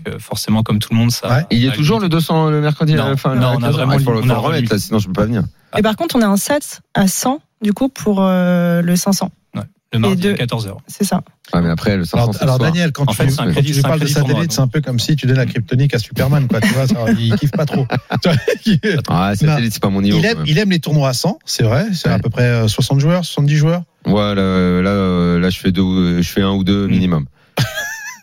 Euh, 0.09 0.19
forcément, 0.19 0.62
comme 0.62 0.79
tout 0.79 0.88
le 0.93 0.99
monde, 0.99 1.11
ça. 1.11 1.29
Ouais. 1.29 1.47
Il 1.51 1.59
y 1.59 1.69
a 1.69 1.73
toujours 1.73 2.01
le 2.01 2.09
200 2.09 2.51
le 2.51 2.61
mercredi 2.61 2.95
Non, 2.95 3.05
à 3.05 3.07
on 3.07 3.12
a 3.12 3.17
15 3.17 3.25
heures. 3.65 3.73
vraiment 3.73 3.93
Ah, 3.93 3.97
il 3.99 4.03
faut, 4.05 4.11
on 4.11 4.15
le- 4.27 4.33
remettre 4.35 4.73
là, 4.73 4.79
sinon 4.79 4.99
je 4.99 5.07
peux 5.07 5.12
pas 5.12 5.25
venir. 5.27 5.43
Et 5.79 5.83
par 5.83 5.97
contre, 5.97 6.17
on 6.17 6.23
a 6.23 6.27
un 6.27 6.37
SAT 6.37 6.81
à 6.95 7.07
100, 7.07 7.41
du 7.62 7.73
coup, 7.73 7.88
pour 7.88 8.19
euh, 8.23 8.83
le 8.83 8.97
500. 8.97 9.31
Le 9.95 9.99
mardi 9.99 10.23
deux- 10.23 10.31
à 10.33 10.37
14h. 10.37 10.79
C'est 10.87 11.05
ça. 11.05 11.21
Ah, 11.53 11.61
mais 11.61 11.69
après, 11.69 11.99
le 11.99 12.07
500 12.07 12.31
Alors, 12.31 12.43
alors. 12.43 12.59
Daniel, 12.59 12.93
quand 12.93 13.03
En 13.03 13.07
tu, 13.12 13.15
fait, 13.17 13.38
un 13.38 13.51
crédit- 13.53 13.73
tu 13.75 13.83
parles 13.83 14.01
de 14.01 14.07
satellite, 14.07 14.51
c'est 14.51 14.62
un 14.62 14.67
peu 14.67 14.81
comme 14.81 14.99
si 14.99 15.17
tu 15.17 15.27
donnais 15.27 15.41
la 15.41 15.45
kryptonique 15.45 15.93
à 15.95 15.99
Superman, 15.99 16.49
quoi. 16.49 16.62
Tu 16.62 16.69
vois, 16.69 16.87
ça, 16.87 16.95
il 17.19 17.35
kiffe 17.37 17.51
pas 17.51 17.67
trop. 17.67 17.87
Ah, 19.09 19.35
satellite, 19.37 19.73
c'est 19.75 19.83
pas 19.83 19.91
mon 19.91 20.01
niveau. 20.01 20.19
il, 20.19 20.25
aime, 20.25 20.38
même. 20.38 20.47
il 20.47 20.59
aime 20.59 20.71
les 20.71 20.79
tournois 20.81 21.11
à 21.11 21.12
100, 21.12 21.38
c'est 21.45 21.62
vrai. 21.62 21.87
C'est 21.93 22.09
Ouais. 22.09 22.15
à 22.15 22.19
peu 22.19 22.31
près 22.31 22.45
euh, 22.45 22.69
60 22.69 23.01
joueurs, 23.01 23.25
70 23.25 23.55
joueurs. 23.57 23.83
Ouais, 24.07 24.15
là, 24.15 24.35
là, 24.35 24.91
euh, 24.91 25.38
là, 25.38 25.51
je 25.51 25.59
fais 25.59 25.73
deux, 25.73 26.23
je 26.23 26.29
fais 26.29 26.41
un 26.43 26.53
ou 26.53 26.65
deux 26.65 26.87
minimum. 26.87 27.27
Ah, 27.29 27.41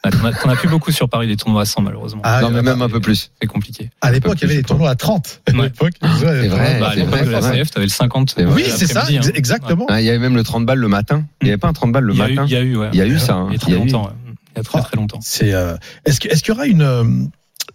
On 0.06 0.26
a, 0.26 0.32
on 0.46 0.50
a 0.50 0.56
plus 0.56 0.70
beaucoup 0.70 0.92
sur 0.92 1.10
Paris 1.10 1.28
des 1.28 1.36
tournois 1.36 1.64
à 1.64 1.66
100 1.66 1.82
malheureusement. 1.82 2.22
Ah, 2.24 2.42
non, 2.42 2.52
mais 2.52 2.60
a 2.60 2.62
même 2.62 2.82
un 2.82 2.88
peu 2.90 3.02
plus. 3.02 3.32
C'est 3.42 3.48
compliqué. 3.48 3.90
À 4.02 4.12
l'époque, 4.12 4.38
il 4.38 4.44
y 4.44 4.46
avait 4.46 4.56
des 4.56 4.64
tournois 4.64 4.90
à 4.92 4.96
30. 4.96 5.42
À 5.48 5.52
Ouais. 5.52 5.64
l'époque, 5.64 5.94
c'est 6.02 6.48
vrai. 6.48 6.80
Bah, 6.80 6.90
à 6.92 6.96
l'époque 6.96 7.26
de 7.26 7.30
la. 7.32 7.42
CF, 7.42 7.72
t'avais 7.72 7.86
le 7.86 7.92
50. 7.92 8.34
C'est 8.36 8.44
vrai. 8.44 8.56
Oui, 8.56 8.64
euh, 8.70 8.74
c'est 8.76 8.88
ça, 8.88 9.06
hein. 9.10 9.22
exactement. 9.34 9.86
Ah, 9.90 10.00
il 10.02 10.06
y 10.06 10.10
avait 10.10 10.20
même 10.20 10.36
le 10.38 10.44
30 10.44 10.66
balles 10.66 10.80
le 10.80 10.88
matin. 10.88 11.26
Il 11.42 11.46
n'y 11.46 11.52
avait 11.52 11.58
pas 11.58 11.68
un 11.68 11.74
30 11.74 11.92
balles 11.92 12.06
le 12.06 12.14
matin. 12.14 12.46
il 12.46 12.52
y 12.52 12.56
a 12.56 12.62
eu, 12.62 12.78
ouais. 12.78 12.90
Il 12.94 13.00
y 13.00 13.02
a 13.02 13.08
eu 13.08 13.20
ça. 13.20 13.34
hein. 13.36 13.48
Il 13.50 13.54
y 13.54 13.56
a 13.58 13.60
très 13.60 13.72
longtemps. 13.74 14.06
ouais. 14.06 14.14
Il 14.56 14.58
y 14.58 14.62
a 14.62 14.64
très 14.64 14.82
très 14.82 14.96
longtemps. 14.98 15.20
C'est. 15.22 15.54
euh, 15.54 15.76
Est-ce 16.06 16.20
qu'il 16.20 16.48
y 16.48 16.52
aura 16.52 16.66
une 16.66 16.82
euh, 16.82 17.04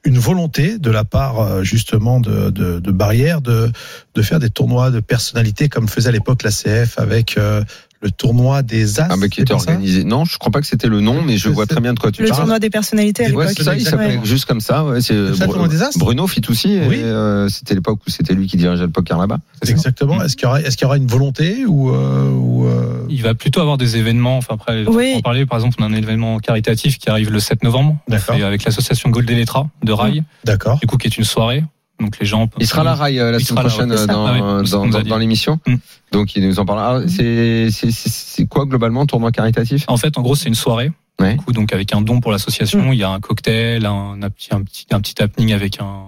une 0.07 0.19
volonté 0.19 0.79
de 0.79 0.91
la 0.91 1.05
part 1.05 1.41
euh, 1.41 1.63
justement 1.63 2.21
de, 2.21 2.51
de, 2.51 2.79
de 2.79 2.91
Barrière 2.91 3.41
de 3.41 3.71
de 4.15 4.23
faire 4.23 4.39
des 4.39 4.51
tournois 4.51 4.91
de 4.91 5.01
personnalité 5.01 5.69
comme 5.71 5.89
faisait 5.89 6.09
à 6.09 6.13
l'époque 6.13 6.43
la 6.43 6.51
CF 6.51 6.99
avec 6.99 7.39
euh, 7.39 7.63
le 8.05 8.11
tournoi 8.11 8.63
des 8.63 9.01
As 9.01 9.09
Ah, 9.11 9.17
mais 9.17 9.29
qui 9.31 9.41
était 9.41 9.55
organisé. 9.55 10.05
Non, 10.05 10.25
je 10.27 10.37
crois 10.39 10.53
pas 10.53 10.61
que 10.61 10.67
c'était 10.67 10.89
le 10.89 11.01
nom, 11.01 11.23
mais 11.23 11.39
je 11.39 11.49
vois 11.49 11.67
très 11.67 11.81
bien 11.81 11.95
de 11.95 11.99
quoi 11.99 12.13
tu 12.13 12.23
Le 12.23 12.29
parles. 12.29 12.41
tournoi 12.43 12.59
des 12.59 12.69
personnalités 12.69 13.25
à 13.25 13.31
Ouais, 13.31 13.45
l'époque. 13.47 13.55
c'est 13.57 13.65
ça, 13.65 13.75
il 13.75 13.85
s'appelait 13.85 14.21
juste 14.25 14.45
comme 14.45 14.61
ça. 14.61 14.85
Ouais, 14.85 15.01
c'est 15.01 15.15
C'est 15.15 15.35
ça, 15.37 15.47
le 15.47 15.51
tournoi 15.53 15.69
des 15.69 15.83
As 15.83 15.97
Bruno 15.97 16.27
Fitoussi. 16.27 16.81
Oui. 16.87 16.99
euh, 17.03 17.49
c'était 17.49 17.75
l'époque 17.75 18.01
où 18.07 18.11
c'était 18.11 18.35
lui 18.35 18.47
qui 18.47 18.59
dirigeait 18.59 18.83
le 18.85 18.91
poker 18.91 19.19
là-bas. 19.19 19.39
Exactement. 19.67 20.23
Est-ce 20.23 20.37
qu'il 20.37 20.45
y 20.45 20.85
aura 20.85 20.97
y 20.99 21.01
une 21.01 21.07
volonté 21.07 21.65
ou 21.67 21.91
euh, 21.91 22.29
ou 22.31 22.67
euh, 22.67 23.07
Il 23.09 23.23
va 23.23 23.35
plutôt 23.35 23.61
avoir 23.63 23.79
des 23.79 23.97
événements. 23.97 24.37
Enfin 24.37 24.55
après, 24.55 24.85
Oui. 24.87 25.13
on 25.15 25.19
en 25.19 25.23
parler. 25.23 25.47
Par 25.47 25.59
exemple, 25.59 25.77
on 25.81 25.85
a 25.85 25.87
un 25.87 25.95
événement 25.95 26.39
caritatif 26.39 26.99
qui 26.99 27.09
arrive 27.09 27.31
le 27.33 27.41
7 27.41 27.63
novembre. 27.65 27.97
Avec 28.29 28.65
l'association 28.65 29.09
Golden 29.11 29.39
Letra 29.39 29.69
de 29.83 29.93
Rail, 29.93 30.23
D'accord. 30.45 30.79
du 30.79 30.87
coup 30.87 30.99
qui 30.99 31.07
est 31.07 31.17
une 31.17 31.25
soirée. 31.25 31.65
Donc 32.05 32.19
les 32.19 32.27
gens. 32.27 32.47
peuvent- 32.47 32.59
Il 32.61 32.67
sera 32.67 32.85
là, 32.85 32.95
Rai, 32.95 33.19
euh, 33.19 33.31
la 33.33 33.39
semaine 33.39 33.65
prochaine 33.65 33.93
euh, 33.93 34.07
dans, 34.07 34.27
Ah 34.27 34.59
oui, 34.61 34.67
ce 34.67 35.03
dans, 35.09 35.17
l'émission. 35.19 35.59
Mm. 35.67 35.75
Donc, 36.13 36.37
il 36.37 36.47
nous 36.47 36.59
en 36.61 36.65
parlera. 36.65 37.01
Ah, 37.05 37.09
c'est, 37.09 38.47
quoi 38.49 38.67
globalement, 38.67 39.07
tournoi 39.07 39.33
caritatif? 39.33 39.85
En 39.89 39.97
fait, 39.97 40.17
en 40.19 40.23
gros, 40.23 40.35
c'est 40.35 40.49
une 40.49 40.55
soirée. 40.55 40.93
Ouais. 41.21 41.37
Coup, 41.37 41.53
donc 41.53 41.73
avec 41.73 41.95
un 41.95 42.01
don 42.03 42.21
pour 42.21 42.33
l'association, 42.33 42.83
Mm. 42.91 42.93
il 42.93 42.99
y 42.99 43.05
a 43.05 43.11
un 43.11 43.21
cocktail, 43.21 43.87
un, 43.87 44.19
un 44.23 44.31
petit, 44.31 44.49
un 44.53 44.63
petit, 44.63 44.87
un 44.91 45.01
petit 45.01 45.21
happening 45.23 45.53
avec 45.53 45.81
un, 45.81 46.07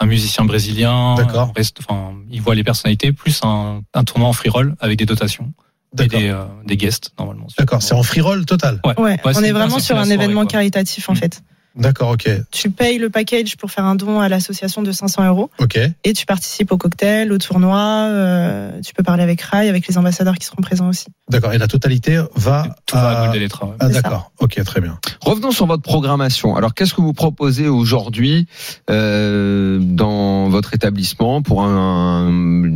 un 0.00 0.06
musicien 0.06 0.44
brésilien. 0.44 1.14
D'accord. 1.16 1.52
Enfin, 1.88 2.12
il 2.30 2.40
voit 2.42 2.54
les 2.54 2.64
personnalités, 2.64 3.12
plus 3.12 3.40
un, 3.44 3.80
un 3.94 4.04
tournoi 4.04 4.28
en 4.28 4.32
free 4.32 4.50
roll 4.50 4.74
avec 4.80 4.98
des 4.98 5.06
dotations 5.06 5.52
et 5.98 6.06
des, 6.06 6.28
euh, 6.28 6.44
des 6.66 6.76
guests 6.76 7.12
normalement. 7.18 7.46
D'accord. 7.58 7.80
C'est 7.82 7.94
en 7.94 8.02
free 8.02 8.20
roll 8.20 8.44
total. 8.44 8.80
Ouais. 8.84 8.94
Ouais, 9.00 9.18
Ouais, 9.24 9.32
on 9.36 9.42
est 9.42 9.52
vraiment 9.52 9.78
sur 9.78 9.96
un 9.96 10.04
soirée, 10.04 10.14
événement 10.14 10.42
quoi. 10.42 10.50
caritatif 10.50 11.08
en 11.08 11.12
Mm. 11.14 11.16
fait. 11.16 11.42
D'accord. 11.78 12.10
Ok. 12.10 12.28
Tu 12.50 12.70
payes 12.70 12.98
le 12.98 13.08
package 13.08 13.56
pour 13.56 13.70
faire 13.70 13.84
un 13.84 13.94
don 13.94 14.20
à 14.20 14.28
l'association 14.28 14.82
de 14.82 14.92
500 14.92 15.26
euros 15.26 15.50
Ok. 15.60 15.78
et 16.04 16.12
tu 16.12 16.26
participes 16.26 16.72
au 16.72 16.76
cocktail, 16.76 17.32
au 17.32 17.38
tournoi. 17.38 17.78
euh, 17.78 18.80
tu 18.84 18.92
peux 18.94 19.02
parler 19.02 19.22
avec 19.22 19.40
Rai, 19.40 19.68
avec 19.68 19.86
les 19.88 19.96
ambassadeurs 19.98 20.34
qui 20.36 20.44
seront 20.46 20.60
présents 20.62 20.88
aussi. 20.88 21.06
D'accord. 21.30 21.52
Et 21.52 21.58
la 21.58 21.68
totalité 21.68 22.20
va 22.34 22.66
Tout 22.86 22.96
va 22.96 23.08
à 23.08 23.20
à. 23.20 23.24
Golden 23.26 23.42
Letra, 23.42 23.66
ouais. 23.66 23.74
Ah, 23.80 23.88
d'accord. 23.88 24.32
Ok. 24.40 24.62
Très 24.64 24.80
bien. 24.80 24.98
Revenons 25.20 25.50
sur 25.52 25.66
votre 25.66 25.82
programmation. 25.82 26.56
Alors, 26.56 26.74
qu'est-ce 26.74 26.94
que 26.94 27.00
vous 27.00 27.12
proposez 27.12 27.68
aujourd'hui 27.68 28.46
euh, 28.90 29.78
dans 29.80 30.48
votre 30.48 30.74
établissement 30.74 31.42
pour 31.42 31.62
un, 31.62 32.30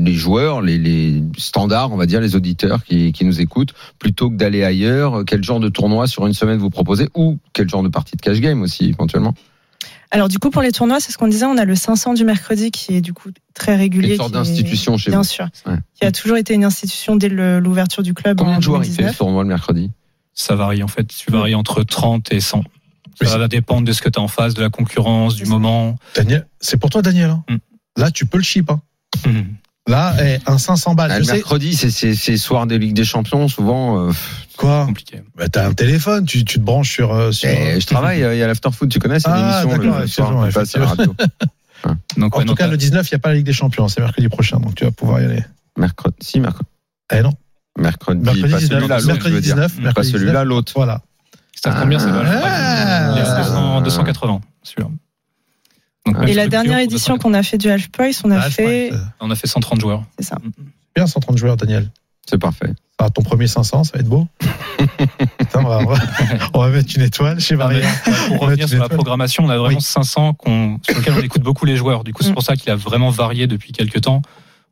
les 0.04 0.14
joueurs, 0.14 0.62
les, 0.62 0.78
les 0.78 1.22
standards, 1.38 1.92
on 1.92 1.96
va 1.96 2.06
dire, 2.06 2.20
les 2.20 2.36
auditeurs 2.36 2.84
qui, 2.84 3.12
qui 3.12 3.24
nous 3.24 3.40
écoutent, 3.40 3.74
plutôt 3.98 4.30
que 4.30 4.36
d'aller 4.36 4.62
ailleurs 4.64 5.24
Quel 5.26 5.42
genre 5.42 5.60
de 5.60 5.68
tournoi 5.68 6.06
sur 6.06 6.26
une 6.26 6.34
semaine 6.34 6.58
vous 6.58 6.70
proposez 6.70 7.08
ou 7.14 7.38
quel 7.52 7.68
genre 7.68 7.82
de 7.82 7.88
partie 7.88 8.16
de 8.16 8.20
cash 8.22 8.38
game 8.40 8.62
aussi 8.62 8.91
éventuellement 8.92 9.34
Alors 10.10 10.28
du 10.28 10.38
coup 10.38 10.50
pour 10.50 10.62
les 10.62 10.72
tournois, 10.72 11.00
c'est 11.00 11.12
ce 11.12 11.18
qu'on 11.18 11.28
disait, 11.28 11.46
on 11.46 11.56
a 11.58 11.64
le 11.64 11.74
500 11.74 12.14
du 12.14 12.24
mercredi 12.24 12.70
qui 12.70 12.94
est 12.94 13.00
du 13.00 13.12
coup 13.12 13.30
très 13.54 13.76
régulier. 13.76 14.10
Une 14.12 14.16
sorte 14.16 14.32
d'institution 14.32 14.96
chez 14.96 15.10
Bien 15.10 15.20
vous. 15.20 15.24
sûr. 15.24 15.48
Ouais. 15.66 15.76
Qui 15.98 16.04
a 16.06 16.12
toujours 16.12 16.36
été 16.36 16.54
une 16.54 16.64
institution 16.64 17.16
dès 17.16 17.28
l'ouverture 17.28 18.02
du 18.02 18.14
club 18.14 18.38
Combien 18.38 18.54
en 18.54 18.58
de 18.58 18.62
joueurs 18.62 18.82
il 18.84 18.90
fait 18.90 19.02
2019. 19.02 19.12
ce 19.12 19.18
tournoi 19.18 19.42
le 19.42 19.48
mercredi? 19.48 19.90
Ça 20.34 20.54
varie 20.54 20.82
en 20.82 20.88
fait. 20.88 21.04
Tu 21.08 21.30
varies 21.30 21.54
entre 21.54 21.82
30 21.82 22.32
et 22.32 22.40
100. 22.40 22.64
Ça 23.22 23.36
va 23.38 23.46
dépendre 23.48 23.86
de 23.86 23.92
ce 23.92 24.00
que 24.02 24.08
tu 24.08 24.18
as 24.18 24.22
en 24.22 24.28
face, 24.28 24.54
de 24.54 24.62
la 24.62 24.70
concurrence, 24.70 25.36
du 25.36 25.44
moment. 25.44 25.96
Daniel, 26.16 26.46
c'est 26.60 26.76
pour 26.78 26.88
toi, 26.90 27.02
Daniel. 27.02 27.30
hein 27.30 27.44
Mm. 27.48 27.56
Là, 27.98 28.10
tu 28.10 28.24
peux 28.26 28.38
le 28.38 28.42
chip. 28.42 28.70
hein. 28.70 28.80
Là, 29.88 30.14
eh, 30.24 30.38
un 30.46 30.58
500 30.58 30.94
balles. 30.94 31.10
Ah, 31.12 31.18
Le 31.18 31.24
sais. 31.24 31.32
mercredi, 31.34 31.74
c'est 31.74 32.36
soir 32.36 32.66
des 32.66 32.78
Ligues 32.78 32.94
des 32.94 33.04
Champions, 33.04 33.48
souvent. 33.48 34.08
euh, 34.08 34.12
Quoi 34.56 34.84
Compliqué. 34.86 35.22
bah, 35.36 35.48
T'as 35.48 35.66
un 35.66 35.72
téléphone, 35.72 36.24
tu, 36.26 36.44
tu 36.44 36.58
te 36.58 36.64
branches 36.64 36.90
sur. 36.92 37.12
euh, 37.12 37.32
sur... 37.32 37.48
eh, 37.48 37.80
je 37.80 37.86
travaille, 37.86 38.22
euh, 38.22 38.34
il 38.34 38.38
y 38.38 38.42
a 38.42 38.46
l'after 38.46 38.70
foot, 38.72 38.88
tu 38.90 38.98
connais, 38.98 39.18
c'est 39.20 39.28
une 39.28 39.34
Ah, 39.36 39.62
émission 39.64 39.68
d'accord, 39.78 40.00
le 40.00 40.06
soir, 40.06 40.28
effectivement, 40.28 40.46
qui 40.48 40.52
passe 40.54 40.74
à 40.76 40.78
la 40.78 40.86
radio. 40.86 41.14
Donc, 42.16 42.34
En 42.36 42.38
ouais, 42.38 42.44
tout 42.44 42.50
non, 42.50 42.54
cas, 42.54 42.66
le 42.68 42.76
19, 42.76 43.10
il 43.10 43.14
n'y 43.14 43.16
a 43.16 43.18
pas 43.18 43.30
la 43.30 43.34
Ligue 43.36 43.46
des 43.46 43.52
Champions. 43.52 43.88
C'est 43.88 44.00
mercredi 44.00 44.28
prochain, 44.28 44.58
donc 44.60 44.76
tu 44.76 44.84
vas 44.84 44.92
pouvoir 44.92 45.20
y 45.20 45.24
aller. 45.24 45.44
Mercredi, 45.76 46.14
si, 46.20 46.38
mercredi. 46.38 46.68
Eh 47.12 47.22
non. 47.22 47.32
Mercredi, 47.76 48.20
Mercredi 48.22 48.52
pas 48.52 48.58
19, 48.58 48.78
celui-là, 48.80 49.00
mercredi 49.06 49.34
veux 49.34 49.40
dire. 49.40 49.54
19, 49.56 49.76
Pas 49.76 49.82
mercredi 49.82 50.10
celui-là, 50.10 50.30
19. 50.32 50.44
l'autre. 50.48 50.72
Voilà. 50.76 51.00
c'est 51.54 51.68
à 51.70 51.72
combien 51.80 51.98
ça 51.98 52.06
Ah. 52.14 53.12
Il 53.14 53.18
est 53.18 53.26
à 53.26 53.36
200 53.42 53.80
280, 53.80 54.40
celui-là. 54.62 54.90
Donc, 56.06 56.28
Et 56.28 56.34
la 56.34 56.46
dernière 56.48 56.78
édition 56.78 57.14
280. 57.14 57.18
qu'on 57.18 57.34
a 57.38 57.42
fait 57.42 57.58
du 57.58 57.68
Half 57.70 57.88
Price, 57.88 58.20
on 58.24 58.30
a 58.30 58.38
Ah, 58.38 58.50
fait, 58.50 58.92
On 59.20 59.30
a 59.30 59.34
fait 59.34 59.46
130 59.48 59.80
joueurs. 59.80 60.04
c'est 60.18 60.26
ça. 60.26 60.36
bien 60.94 61.06
130 61.08 61.36
joueurs, 61.38 61.56
Daniel. 61.56 61.88
C'est 62.28 62.38
parfait. 62.38 62.72
Ah, 62.98 63.10
ton 63.10 63.22
premier 63.22 63.48
500, 63.48 63.82
ça 63.84 63.90
va 63.94 64.00
être 64.00 64.08
beau. 64.08 64.28
Putain, 65.38 65.60
on, 65.64 65.68
va, 65.68 65.78
on 66.54 66.60
va- 66.60 66.68
mettre 66.68 66.92
une 66.94 67.02
étoile 67.02 67.40
chez 67.40 67.54
Ah, 67.54 67.58
Maria. 67.58 67.88
Pour 68.28 68.40
revenir 68.42 68.68
sur 68.68 68.78
la 68.78 68.88
programmation, 68.88 69.44
on 69.44 69.48
a 69.48 69.58
vraiment 69.58 69.76
Oui. 69.78 69.82
500 69.82 70.34
qu'on, 70.34 70.78
sur 70.88 70.96
lequel 70.98 71.14
on 71.18 71.20
écoute 71.22 71.42
beaucoup 71.42 71.64
les 71.64 71.74
joueurs. 71.76 72.04
Du 72.04 72.12
coup, 72.12 72.22
c'est 72.22 72.32
pour 72.32 72.44
ça 72.44 72.54
qu'il 72.54 72.70
a 72.70 72.76
vraiment 72.76 73.10
varié 73.10 73.48
depuis 73.48 73.72
quelques 73.72 74.02
temps. 74.02 74.22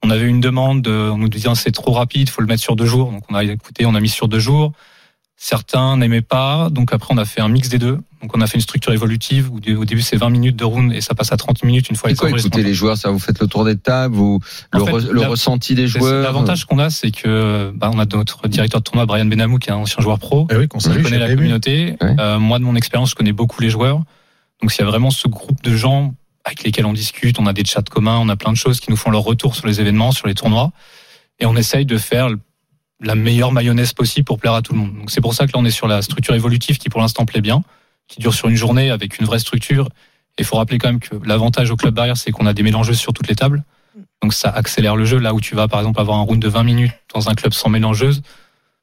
On 0.05 0.11
avait 0.11 0.27
une 0.29 0.41
demande, 0.41 0.81
de- 0.83 1.11
on 1.13 1.19
nous 1.19 1.29
disait 1.29 1.49
c'est 1.57 1.73
trop 1.73 1.91
rapide, 1.93 2.29
faut 2.31 2.41
le 2.41 2.47
mettre 2.47 2.63
sur 2.63 2.77
deux 2.77 2.87
jours. 2.87 3.11
Donc 3.11 3.25
on 3.31 3.35
a 3.35 3.43
écouté, 3.43 3.85
on 3.85 3.95
a 3.97 4.01
mis 4.01 4.09
sur 4.09 4.29
deux 4.29 4.39
jours. 4.39 4.73
Certains 5.43 5.97
n'aimaient 5.97 6.21
pas, 6.21 6.69
donc 6.71 6.93
après 6.93 7.15
on 7.15 7.17
a 7.17 7.25
fait 7.25 7.41
un 7.41 7.49
mix 7.49 7.71
des 7.71 7.79
deux. 7.79 7.99
Donc 8.21 8.37
on 8.37 8.43
a 8.43 8.47
fait 8.47 8.57
une 8.57 8.61
structure 8.61 8.93
évolutive 8.93 9.51
où 9.51 9.57
au 9.57 9.85
début 9.87 10.03
c'est 10.03 10.19
20 10.19 10.29
minutes 10.29 10.57
de 10.57 10.65
round 10.65 10.93
et 10.93 11.01
ça 11.01 11.15
passe 11.15 11.33
à 11.33 11.39
30 11.39 11.65
minutes 11.65 11.89
une 11.89 11.97
fois 11.97 12.11
C'est 12.11 12.23
les 12.27 12.31
quoi 12.33 12.39
écouter 12.39 12.63
les 12.63 12.75
joueurs 12.75 12.99
Ça, 12.99 13.11
vous 13.11 13.19
faites 13.19 13.41
le 13.41 13.47
tour 13.47 13.65
des 13.65 13.79
tables, 13.79 14.15
vous, 14.15 14.39
le, 14.75 14.83
En 14.83 14.85
fait, 14.85 14.93
re- 14.93 15.09
le 15.11 15.21
la- 15.23 15.29
ressenti 15.29 15.75
des 15.75 15.87
joueurs. 15.87 16.23
L'avantage 16.23 16.67
qu'on 16.67 16.79
a, 16.79 16.91
c'est 16.91 17.11
que 17.11 17.73
bah, 17.75 17.91
on 17.95 17.99
a 17.99 18.05
notre 18.05 18.49
directeur 18.49 18.81
de 18.81 18.85
tournoi 18.85 19.07
Brian 19.07 19.25
Benamou 19.25 19.59
qui 19.59 19.71
est 19.71 19.73
un 19.73 19.77
ancien 19.77 20.03
joueur 20.03 20.19
pro. 20.19 20.47
Eh 20.51 20.57
oui, 20.57 20.69
qu'on 20.69 20.79
Je 20.79 20.85
salue, 20.85 21.03
connais 21.03 21.17
je 21.17 21.21
la 21.23 21.35
communauté. 21.35 21.97
Ouais. 22.03 22.17
Euh, 22.21 22.39
moi, 22.39 22.59
de 22.59 22.65
mon 22.65 22.77
expérience, 22.77 23.09
je 23.09 23.15
connais 23.15 23.33
beaucoup 23.33 23.63
les 23.63 23.71
joueurs. 23.71 24.03
Donc, 24.61 24.71
s'il 24.73 24.85
y 24.85 24.87
a 24.87 24.91
vraiment 24.91 25.11
ce 25.11 25.27
groupe 25.27 25.63
de 25.63 25.75
gens 25.75 26.13
avec 26.45 26.65
lesquels 26.65 26.85
on 26.85 26.93
discute, 26.93 27.39
on 27.41 27.47
a 27.47 27.55
des 27.55 27.65
chats 27.65 27.81
communs, 27.81 28.19
on 28.19 28.29
a 28.29 28.37
plein 28.37 28.53
de 28.53 28.59
choses 28.59 28.79
qui 28.79 28.91
nous 28.91 28.97
font 28.97 29.11
leur 29.11 29.23
retour 29.23 29.57
sur 29.57 29.67
les 29.67 29.81
événements, 29.81 30.13
sur 30.13 30.27
les 30.27 30.35
tournois. 30.35 30.71
Et 31.39 31.47
on 31.47 31.57
essaye 31.57 31.87
de 31.87 31.97
faire 31.97 32.29
la 33.01 33.15
meilleure 33.15 33.53
mayonnaise 33.53 33.93
possible 33.93 34.25
pour 34.25 34.39
plaire 34.39 34.55
à 34.55 34.63
tout 34.63 34.73
le 34.73 34.79
monde. 34.81 34.95
Donc, 34.95 35.11
c'est 35.11 35.21
pour 35.21 35.35
ça 35.35 35.47
que 35.47 35.53
là, 35.53 35.59
on 35.59 35.65
est 35.65 35.71
sur 35.71 35.89
la 35.89 36.03
structure 36.03 36.35
évolutive 36.35 36.79
qui, 36.79 36.89
pour 36.89 37.01
l'instant, 37.01 37.25
plaît 37.25 37.41
bien, 37.41 37.63
qui 38.09 38.21
dure 38.21 38.35
sur 38.35 38.49
une 38.49 38.57
journée 38.57 38.91
avec 38.91 39.19
une 39.19 39.27
vraie 39.27 39.39
structure. 39.39 39.89
Et 40.39 40.43
il 40.43 40.45
faut 40.45 40.57
rappeler 40.57 40.79
quand 40.79 40.89
même 40.89 41.01
que 41.01 41.17
l'avantage 41.25 41.71
au 41.71 41.77
club 41.77 41.95
barrière, 41.95 42.17
c'est 42.17 42.31
qu'on 42.31 42.47
a 42.47 42.53
des 42.53 42.63
mélangeuses 42.63 42.99
sur 42.99 43.13
toutes 43.13 43.29
les 43.29 43.35
tables. 43.35 43.63
Donc 44.23 44.35
ça 44.35 44.51
accélère 44.51 44.97
le 44.97 45.05
jeu. 45.05 45.19
Là 45.19 45.35
où 45.35 45.41
tu 45.41 45.55
vas 45.55 45.69
par 45.69 45.81
exemple 45.81 46.01
avoir 46.01 46.19
un 46.19 46.23
round 46.23 46.41
de 46.41 46.49
20 46.49 46.63
minutes 46.63 46.93
dans 47.15 47.29
un 47.29 47.35
club 47.35 47.53
sans 47.53 47.69
mélangeuse, 47.69 48.23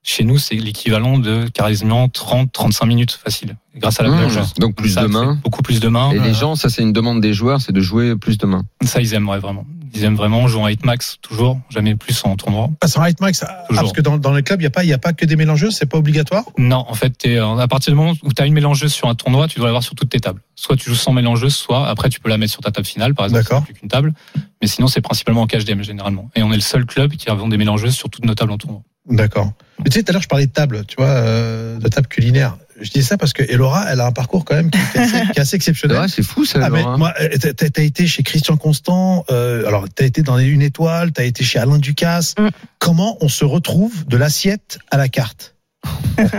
chez 0.09 0.23
nous 0.23 0.37
c'est 0.37 0.55
l'équivalent 0.55 1.17
de 1.19 1.47
quasiment 1.53 2.07
30-35 2.07 2.87
minutes 2.87 3.11
facile, 3.11 3.57
grâce 3.75 3.99
à 3.99 4.03
la 4.03 4.09
Mmh. 4.09 4.15
mélangeuse. 4.15 4.53
Donc 4.57 4.75
plus 4.75 4.89
ça 4.91 5.01
de 5.03 5.07
mains. 5.07 5.37
Beaucoup 5.43 5.61
plus 5.61 5.81
de 5.81 5.89
mains. 5.89 6.11
Et 6.11 6.19
les 6.19 6.33
gens, 6.33 6.55
ça 6.55 6.69
c'est 6.69 6.81
une 6.81 6.93
demande 6.93 7.19
des 7.19 7.33
joueurs, 7.33 7.59
c'est 7.61 7.73
de 7.73 7.81
jouer 7.81 8.15
plus 8.15 8.37
de 8.37 8.45
mains. 8.45 8.63
Ça 8.85 9.01
ils 9.01 9.13
aiment 9.13 9.27
ouais, 9.27 9.39
vraiment. 9.39 9.65
Ils 9.93 10.03
aiment 10.03 10.15
vraiment 10.15 10.47
jouer 10.47 10.61
en 10.63 10.67
8 10.67 10.85
max 10.85 11.17
toujours, 11.21 11.59
jamais 11.69 11.95
plus 11.95 12.21
en 12.23 12.35
tournoi. 12.35 12.69
Ah, 12.81 12.87
c'est 12.87 12.99
un 12.99 13.01
right 13.01 13.19
max. 13.19 13.43
Ah, 13.47 13.63
Toujours. 13.67 13.83
parce 13.83 13.93
que 13.93 14.01
dans, 14.01 14.17
dans 14.17 14.33
les 14.33 14.43
clubs, 14.43 14.59
il 14.59 14.63
n'y 14.63 14.67
a, 14.67 14.69
pas- 14.69 14.83
il 14.83 14.89
y 14.89 14.93
a 14.93 14.97
pas 14.97 15.13
que 15.13 15.25
des 15.25 15.35
mélangeuses, 15.37 15.75
c'est 15.75 15.85
pas 15.85 15.97
obligatoire? 15.97 16.43
Non, 16.57 16.85
en 16.87 16.93
fait, 16.93 17.09
t'es, 17.17 17.37
euh, 17.37 17.57
à 17.57 17.67
partir 17.67 17.93
du 17.93 17.97
moment 17.97 18.13
où 18.23 18.33
tu 18.33 18.41
as 18.41 18.45
une 18.45 18.53
mélangeuse 18.53 18.93
sur 18.93 19.07
un 19.07 19.15
tournoi, 19.15 19.47
tu 19.47 19.57
dois 19.59 19.67
l'avoir 19.67 19.83
sur 19.83 19.95
toutes 19.95 20.09
tes 20.09 20.19
tables. 20.19 20.41
Soit 20.55 20.75
tu 20.75 20.89
joues 20.89 20.95
sans 20.95 21.13
mélangeuse, 21.13 21.55
soit 21.55 21.87
après 21.87 22.09
tu 22.09 22.19
peux 22.19 22.29
la 22.29 22.37
mettre 22.37 22.51
sur 22.51 22.61
ta 22.61 22.71
table 22.71 22.85
finale, 22.85 23.15
par 23.15 23.25
exemple, 23.25 23.45
si 23.45 23.61
plus 23.63 23.73
qu'une 23.73 23.89
table. 23.89 24.13
Mais 24.61 24.67
sinon, 24.67 24.87
c'est 24.87 25.01
principalement 25.01 25.41
en 25.43 25.47
cash 25.47 25.63
game 25.65 25.81
généralement. 25.83 26.29
Et 26.35 26.43
on 26.43 26.51
est 26.51 26.55
le 26.55 26.61
seul 26.61 26.85
club 26.85 27.13
qui 27.15 27.29
a 27.29 27.35
des 27.35 27.57
mélangeuses 27.57 27.95
sur 27.95 28.09
toutes 28.09 28.25
nos 28.25 28.35
tables 28.35 28.51
en 28.51 28.57
tournoi. 28.57 28.81
D'accord. 29.09 29.51
Mais 29.79 29.89
tu 29.89 29.97
sais, 29.99 30.03
tout 30.03 30.11
à 30.11 30.13
l'heure, 30.13 30.21
je 30.21 30.27
parlais 30.27 30.47
de 30.47 30.51
table, 30.51 30.83
tu 30.87 30.95
vois, 30.97 31.07
euh, 31.07 31.77
de 31.77 31.87
table 31.87 32.07
culinaire. 32.07 32.57
Je 32.79 32.89
dis 32.91 33.01
ça 33.03 33.17
parce 33.17 33.33
que 33.33 33.41
Elora, 33.43 33.85
elle 33.89 33.99
a 34.01 34.05
un 34.05 34.11
parcours 34.11 34.45
quand 34.45 34.53
même 34.55 34.69
qui 34.69 34.77
est 34.77 34.99
assez, 34.99 35.11
qui 35.11 35.17
est 35.17 35.39
assez 35.39 35.45
C'est 35.51 35.55
exceptionnel. 35.55 35.97
vrai, 35.97 36.07
c'est 36.09 36.21
fou 36.23 36.45
ça. 36.45 36.59
Ah, 36.61 36.69
mais 36.69 36.83
moi, 36.97 37.11
euh, 37.21 37.29
t'as- 37.53 37.81
été 37.83 38.05
chez 38.05 38.21
Christian 38.21 38.55
Constant, 38.57 39.25
euh, 39.31 39.65
alors 39.67 39.85
t'as 39.93 40.05
été 40.05 40.21
dans 40.21 40.35
les 40.35 40.45
une 40.45 40.61
étoile, 40.61 41.11
t'as 41.11 41.23
été 41.23 41.43
chez 41.43 41.57
Alain 41.57 41.79
Ducasse. 41.79 42.35
Mm. 42.37 42.49
Comment 42.79 43.17
on 43.21 43.29
se 43.29 43.45
retrouve 43.45 44.05
de 44.07 44.17
l'assiette 44.17 44.77
à 44.91 44.97
la 44.97 45.07
carte? 45.09 45.55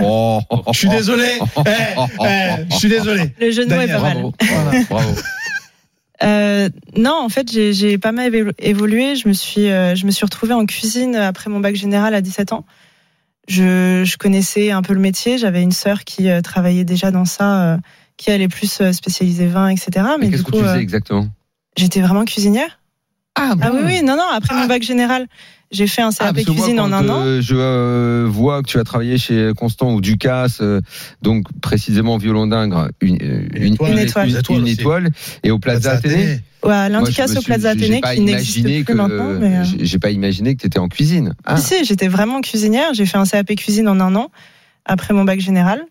Oh, 0.02 0.40
Je 0.72 0.78
suis 0.78 0.88
désolé. 0.88 1.26
Eh, 1.66 1.70
eh, 2.24 2.64
je 2.70 2.76
suis 2.76 2.88
désolé. 2.88 3.32
Le 3.40 3.50
jeu 3.50 3.66
de 3.66 3.74
mots 3.74 3.80
est 3.80 3.86
pas 3.88 4.00
mal. 4.00 4.14
Bravo, 4.18 4.34
Voilà, 4.40 4.84
bravo. 4.90 5.14
Euh, 6.22 6.68
non, 6.96 7.14
en 7.22 7.28
fait, 7.28 7.50
j'ai- 7.50 7.98
pas 7.98 8.12
mal 8.12 8.32
évo- 8.34 8.52
évolué. 8.58 9.14
Je 9.16 9.28
me 9.28 9.32
suis, 9.32 9.68
euh, 9.70 9.94
je 9.94 10.04
me 10.06 10.10
suis 10.10 10.24
retrouvée 10.24 10.54
en 10.54 10.66
cuisine 10.66 11.14
après 11.16 11.48
mon 11.50 11.60
bac 11.60 11.76
général 11.76 12.14
à 12.14 12.20
17 12.20 12.52
ans. 12.52 12.64
Je, 13.46 14.02
je 14.04 14.16
connaissais 14.18 14.70
un 14.72 14.82
peu 14.82 14.92
le 14.94 15.00
métier. 15.00 15.38
J'avais 15.38 15.62
une 15.62 15.72
sœur 15.72 16.04
qui 16.04 16.28
euh, 16.28 16.40
travaillait 16.42 16.84
déjà 16.84 17.10
dans 17.10 17.24
ça, 17.24 17.62
euh, 17.74 17.76
qui 18.16 18.30
est 18.30 18.48
plus 18.48 18.80
euh, 18.80 18.92
spécialisée 18.92 19.46
vin, 19.46 19.68
etc. 19.68 20.06
Mais, 20.18 20.30
qu'est-ce 20.30 20.42
que 20.42 20.50
tu 20.50 20.58
faisais 20.62 20.80
exactement? 20.80 21.28
j'étais 21.76 22.00
vraiment 22.00 22.24
cuisinière. 22.24 22.80
Ah, 23.36 23.54
Ah 23.60 23.70
oui, 23.72 23.80
oui, 23.84 24.02
non, 24.02 24.16
non. 24.16 24.28
Après 24.32 24.54
mon 24.56 24.66
bac 24.66 24.82
général, 24.82 25.28
j'ai 25.70 25.86
fait 25.86 26.02
un 26.02 26.10
Ah, 26.18 26.32
CAP 26.32 26.36
moi, 26.46 26.54
cuisine 26.54 26.80
en 26.80 26.92
un 26.92 27.08
an. 27.08 27.22
euh, 27.24 27.40
je 27.42 27.54
euh, 27.56 28.26
vois 28.28 28.62
que 28.62 28.68
tu 28.68 28.78
as 28.78 28.84
travaillé 28.84 29.18
chez 29.18 29.52
Constant 29.56 29.92
ou 29.92 30.00
Ducasse, 30.00 30.58
euh, 30.62 30.80
donc 31.22 31.46
précisément 31.60 32.16
Violon 32.16 32.46
d'Ingres, 32.46 32.88
une, 33.00 33.16
Une 33.54 33.74
étoile. 33.74 33.92
Une 33.92 33.98
étoile. 33.98 34.26
une, 34.28 34.32
Une 34.34 34.38
étoile 34.38 34.58
une 34.58 34.64
aussi. 34.64 34.72
étoile, 34.72 35.10
et 35.42 35.50
au 35.50 35.58
Plaza 35.58 35.92
Athénée. 35.92 36.40
Ouais, 36.64 36.88
me 37.34 37.38
au 37.38 37.42
Plaza 37.42 37.72
j'ai 37.74 37.78
Athénée 37.84 38.00
pas 38.00 38.14
qui 38.14 38.20
n'existe 38.22 38.56
imaginé 38.56 38.82
plus 38.84 38.92
que- 38.94 38.98
maintenant. 38.98 39.28
Mais, 39.40 39.64
j'ai- 39.64 39.98
pas 39.98 40.10
imaginé 40.10 40.54
que 40.56 40.60
tu 40.62 40.66
étais 40.66 40.78
en 40.78 40.88
cuisine. 40.88 41.34
Ah, 41.44 41.56
Si, 41.58 41.84
j'étais 41.84 42.08
vraiment 42.08 42.40
cuisinière. 42.40 42.94
J'ai 42.94 43.06
fait 43.06 43.18
un 43.18 43.24
CAP 43.24 43.54
cuisine 43.54 43.88
en 43.88 44.00
un 44.00 44.14
an 44.16 44.30
après 44.84 45.14
mon 45.14 45.24
bac 45.24 45.38
général. 45.40 45.82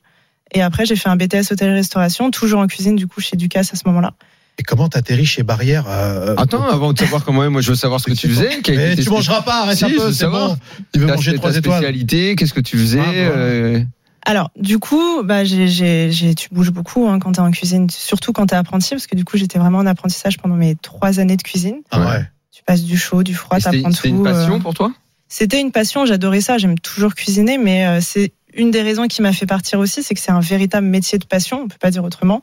Et 0.53 0.61
après, 0.61 0.85
j'ai 0.85 0.95
fait 0.95 1.09
un 1.09 1.15
BTS 1.17 1.51
hôtellerie-restauration, 1.51 2.31
toujours 2.31 2.61
en 2.61 2.67
cuisine, 2.67 2.95
du 2.95 3.05
coup, 3.07 3.19
chez 3.21 3.35
Ducasse 3.37 3.73
à 3.73 3.77
ce 3.77 3.83
moment-là. 3.87 4.13
Et 4.60 4.63
comment 4.63 4.89
t'atterris 4.89 5.26
chez 5.26 5.43
Barrière 5.43 5.86
euh, 5.88 6.34
Attends, 6.38 6.63
avant 6.67 6.91
de 6.93 6.98
savoir 6.98 7.24
comment, 7.24 7.50
moi 7.52 7.62
je 7.62 7.70
veux 7.70 7.76
savoir 7.76 8.00
ce 8.00 8.06
que 8.08 8.13
tu 8.13 8.28
faisais. 8.28 8.60
Mais 8.70 8.96
tu 8.96 9.10
mangeras 9.10 9.41
pas, 9.43 9.62
arrête 9.63 9.78
Si, 9.78 9.86
un 9.86 9.89
peu, 9.89 10.00
veux 10.00 10.12
c'est 10.12 10.20
savoir. 10.20 10.50
bon. 10.50 10.58
Il 10.96 11.02
veut 11.02 11.08
ta- 11.08 11.13
manger 11.15 11.32
ta 11.34 11.38
trois 11.38 11.56
étoiles. 11.56 11.78
spécialité, 11.78 12.36
qu'est-ce 12.36 12.54
que 12.54 12.62
tu 12.62 12.78
faisais 12.78 13.00
Ah, 13.00 13.12
voilà. 13.12 13.30
euh, 13.38 13.84
Alors, 14.26 14.50
du 14.60 14.80
coup, 14.80 15.22
bah, 15.24 15.43
tu 15.46 16.48
bouges 16.52 16.72
beaucoup 16.72 17.08
hein, 17.08 17.20
quand 17.20 17.34
tu 17.34 17.39
es 17.39 17.43
en 17.43 17.52
cuisine, 17.52 17.88
surtout 17.91 18.34
quand 18.34 18.48
tu 18.48 18.56
es 18.56 18.58
apprenti, 18.58 18.89
parce 18.89 19.06
que 19.06 19.15
du 19.15 19.26
coup, 19.26 19.38
j'étais 19.38 19.60
vraiment 19.60 19.78
en 19.80 19.86
apprentissage 19.86 20.38
pendant 20.38 20.56
mes 20.56 20.76
trois 20.76 21.20
années 21.20 21.38
de 21.38 21.43
cuisine. 21.43 21.78
Ah 21.91 22.00
ouais. 22.00 22.26
Tu 22.52 22.63
passes 22.63 22.84
du 22.84 22.98
chaud, 22.98 23.22
du 23.22 23.36
froid, 23.36 23.58
et 23.58 23.62
C'était 23.62 23.78
t'apprends 23.78 23.91
c'était 23.91 24.10
tout. 24.10 24.15
une 24.15 24.24
passion 24.24 24.56
euh. 24.56 24.60
pour 24.60 24.74
toi? 24.74 24.91
C'était 25.30 25.62
une 25.62 25.72
passion, 25.72 26.06
j'adorais 26.08 26.41
ça, 26.41 26.58
j'aime 26.58 26.80
toujours 26.80 27.13
cuisiner, 27.13 27.58
mais 27.60 27.86
euh, 27.86 28.00
c'est 28.02 28.32
une 28.56 28.72
des 28.72 28.82
raisons 28.82 29.06
qui 29.08 29.22
m'a 29.22 29.34
fait 29.34 29.46
partir 29.46 29.78
aussi, 29.78 30.02
c'est 30.02 30.15
que 30.15 30.20
c'est 30.20 30.32
un 30.32 30.39
véritable 30.39 30.88
métier 30.88 31.20
de 31.20 31.26
passion, 31.26 31.62
on 31.65 31.67
peut 31.67 31.76
pas 31.80 31.91
dire 31.91 32.04
autrement. 32.04 32.41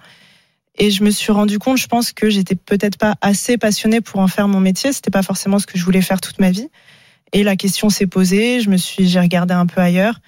Et 0.77 0.91
je 0.91 1.05
me 1.05 1.11
suis 1.11 1.33
rendu 1.33 1.59
compte, 1.59 1.79
je 1.79 1.87
pense 1.87 2.13
que 2.13 2.31
j'étais 2.31 2.57
peut-être 2.57 2.99
pas 2.99 3.15
assez 3.21 3.59
passionnée 3.59 4.01
pour 4.01 4.21
en 4.21 4.29
faire 4.29 4.49
mon 4.49 4.61
métier, 4.61 4.93
c'était 4.93 5.11
pas 5.11 5.23
forcément 5.23 5.59
ce 5.59 5.67
que 5.67 5.79
je 5.79 5.85
voulais 5.85 6.03
faire 6.03 6.21
toute 6.21 6.41
ma 6.41 6.51
vie. 6.51 6.69
Et 7.33 7.43
la 7.43 7.57
question 7.57 7.91
s'est 7.91 8.07
posée, 8.07 8.61
je 8.61 8.71
me 8.71 8.77
suis, 8.77 9.09
j'ai 9.09 9.21
regardé 9.21 9.55
un 9.55 9.67
peu 9.67 9.81
ailleurs. 9.81 10.21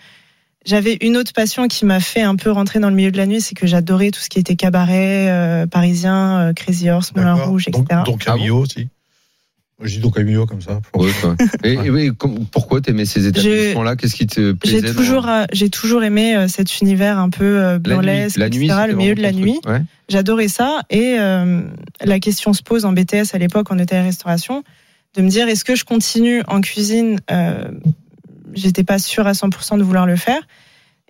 J'avais 0.64 0.98
une 1.00 1.16
autre 1.16 1.32
passion 1.32 1.68
qui 1.68 1.84
m'a 1.84 2.00
fait 2.00 2.22
un 2.22 2.34
peu 2.34 2.50
rentrer 2.50 2.80
dans 2.80 2.90
le 2.90 2.96
milieu 2.96 3.12
de 3.12 3.16
la 3.16 3.26
nuit, 3.26 3.40
c'est 3.40 3.54
que 3.54 3.66
j'adorais 3.68 4.10
tout 4.10 4.18
ce 4.18 4.28
qui 4.28 4.40
était 4.40 4.56
cabaret, 4.56 5.28
euh, 5.30 5.66
parisien, 5.66 6.40
euh, 6.40 6.52
Crazy 6.52 6.90
Horse, 6.90 7.14
Moulin. 7.14 7.34
Rouge, 7.34 7.68
etc. 7.68 7.84
Donc, 7.90 8.06
donc 8.06 8.22
Ah 8.26 8.32
Camillo 8.32 8.58
aussi. 8.58 8.88
Dis 9.84 9.98
donc 9.98 10.14
Camillo 10.14 10.46
comme 10.46 10.62
ça. 10.62 10.80
Ouais. 10.94 11.10
Et, 11.64 12.10
com- 12.16 12.46
pourquoi 12.50 12.80
t'aimais 12.80 13.04
ces 13.04 13.26
établissements-là? 13.26 13.96
Qu'est-ce 13.96 14.14
qui 14.14 14.26
te 14.26 14.52
plaisait 14.52 14.86
J'ai 14.88 14.94
toujours, 14.94 15.28
euh, 15.28 15.44
j'ai 15.52 15.68
toujours 15.68 16.02
aimé 16.02 16.34
euh, 16.34 16.48
cet 16.48 16.80
univers 16.80 17.18
un 17.18 17.28
peu 17.28 17.44
euh, 17.44 17.72
la 17.72 17.76
nuit, 17.78 17.82
burlesque, 17.82 18.36
la 18.38 18.48
nuit, 18.48 18.68
le 18.68 18.94
milieu 18.94 19.14
de 19.14 19.20
la 19.20 19.32
nuit. 19.32 19.58
Ouais. 19.66 19.82
J'adorais 20.08 20.48
ça. 20.48 20.80
Et 20.88 21.16
euh, 21.18 21.60
la 22.02 22.20
question 22.20 22.54
se 22.54 22.62
pose 22.62 22.86
en 22.86 22.92
BTS 22.92 23.34
à 23.34 23.38
l'époque, 23.38 23.70
en 23.70 23.78
hôtellerie-restauration, 23.78 24.64
de 25.14 25.22
me 25.22 25.28
dire 25.28 25.46
est-ce 25.46 25.64
que 25.64 25.74
je 25.74 25.84
continue 25.84 26.42
en 26.48 26.62
cuisine 26.62 27.18
euh, 27.30 27.68
J'étais 28.54 28.84
pas 28.84 28.98
sûre 28.98 29.26
à 29.26 29.32
100% 29.32 29.76
de 29.76 29.82
vouloir 29.82 30.06
le 30.06 30.16
faire. 30.16 30.40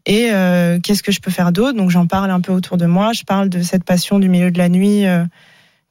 Et 0.07 0.31
euh, 0.33 0.81
qu'est-ce 0.81 1.05
que 1.05 1.13
je 1.13 1.21
peux 1.21 1.31
faire 1.31 1.53
d'autre? 1.53 1.77
Donc 1.77 1.91
j'en 1.91 2.09
parle 2.09 2.33
un 2.33 2.41
peu 2.41 2.53
autour 2.53 2.77
de 2.79 2.87
moi. 2.87 3.13
Je 3.13 3.23
parle 3.23 3.49
de 3.49 3.63
cette 3.63 3.85
passion 3.85 4.19
du 4.19 4.29
milieu 4.29 4.51
de 4.51 4.59
la 4.59 4.69
nuit 4.69 5.07
euh, 5.07 5.25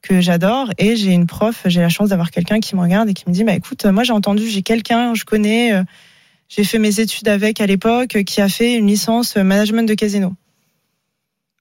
que 0.08 0.22
j'adore. 0.22 0.70
Et 0.78 0.96
j'ai 0.96 1.12
une 1.12 1.26
prof, 1.28 1.64
j'ai 1.66 1.82
la 1.82 1.90
chance 1.90 2.10
d'avoir 2.10 2.32
quelqu'un 2.32 2.60
qui 2.60 2.76
me 2.76 2.82
regarde 2.82 3.10
et 3.10 3.14
qui 3.14 3.24
me 3.28 3.34
dit 3.34 3.44
bah 3.44 3.54
écoute, 3.54 3.86
moi 3.86 4.04
j'ai 4.04 4.14
entendu, 4.14 4.48
j'ai 4.48 4.62
quelqu'un, 4.62 5.14
je 5.14 5.24
connais. 5.26 5.74
euh, 5.74 5.84
j'ai 6.48 6.64
fait 6.64 6.78
mes 6.80 7.00
études 7.00 7.28
avec 7.28 7.60
à 7.60 7.66
l'époque, 7.66 8.24
qui 8.26 8.40
a 8.40 8.48
fait 8.50 8.76
une 8.76 8.88
licence 8.88 9.36
euh, 9.36 9.44
management 9.44 9.88
de 9.90 9.96
casino. 9.96 10.34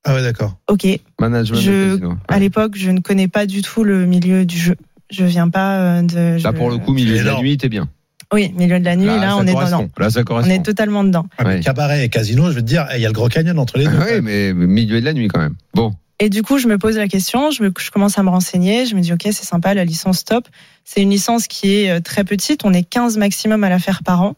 Ah 0.05 0.15
ouais, 0.15 0.23
d'accord. 0.23 0.59
Ok, 0.69 0.87
Management 1.19 1.57
Je- 1.61 1.71
de 1.71 1.89
casino. 1.97 2.17
à 2.29 2.39
l'époque, 2.39 2.73
je 2.77 2.91
ne 2.91 3.01
connais 3.01 3.29
pas 3.29 3.47
du 3.47 3.63
tout 3.63 3.85
le 3.85 4.05
milieu 4.05 4.45
du 4.45 4.59
jeu. 4.59 4.77
Je 5.11 5.25
viens 5.25 5.49
pas 5.49 5.79
euh, 5.79 6.03
de. 6.03 6.17
Là, 6.17 6.39
je- 6.39 6.49
pour 6.49 6.69
le 6.71 6.77
coup, 6.79 6.93
milieu 6.93 7.17
de 7.19 7.23
la 7.25 7.39
nuit, 7.39 7.57
t'es 7.57 7.69
bien. 7.71 7.89
Oui, 8.33 8.53
milieu 8.57 8.81
de 8.81 8.85
la 8.85 8.97
nuit, 8.97 9.07
là, 9.07 9.37
on 9.37 9.43
est 9.43 9.55
dedans. 9.55 9.89
Là, 9.99 10.11
ça 10.11 10.21
On 10.21 10.25
correspond. 10.25 10.51
est 10.53 10.63
totalement 10.63 11.05
dedans. 11.05 11.25
Ah, 11.39 11.45
Ouais. 11.45 11.61
Cabaret 11.61 12.05
et 12.05 12.09
casino, 12.09 12.51
je 12.51 12.57
veux 12.57 12.63
te 12.63 12.67
dire, 12.67 12.87
il 12.95 13.01
y 13.01 13.05
a 13.05 13.09
le 13.09 13.13
Gros 13.15 13.29
Canyon 13.29 13.59
entre 13.59 13.79
les 13.79 13.85
deux. 13.87 13.97
Oui, 13.99 14.21
mais 14.23 14.53
mais 14.53 14.67
milieu 14.67 15.01
de 15.01 15.05
la 15.05 15.13
nuit 15.15 15.29
quand 15.29 15.39
même. 15.41 15.55
Bon, 15.75 15.95
Et 16.21 16.31
du 16.31 16.43
coup, 16.43 16.59
je 16.59 16.69
me 16.69 16.79
pose 16.79 16.97
la 16.97 17.09
question, 17.09 17.51
je, 17.51 17.63
me- 17.65 17.73
je 17.79 17.91
commence 17.91 18.19
à 18.19 18.23
me 18.23 18.29
renseigner, 18.31 18.87
je 18.87 18.95
me 18.95 19.01
dis, 19.01 19.13
OK, 19.13 19.23
c'est 19.25 19.33
sympa, 19.45 19.75
la 19.75 19.85
licence 19.85 20.25
top. 20.25 20.47
C'est 20.85 21.03
une 21.03 21.11
licence 21.11 21.49
qui 21.49 21.75
est 21.75 21.91
euh, 21.91 22.01
très 22.01 22.23
petite, 22.25 22.65
on 22.65 22.73
est 22.73 22.85
15 22.85 23.17
maximum 23.17 23.65
à 23.65 23.69
la 23.69 23.79
faire 23.79 24.03
par 24.05 24.23
an. 24.23 24.37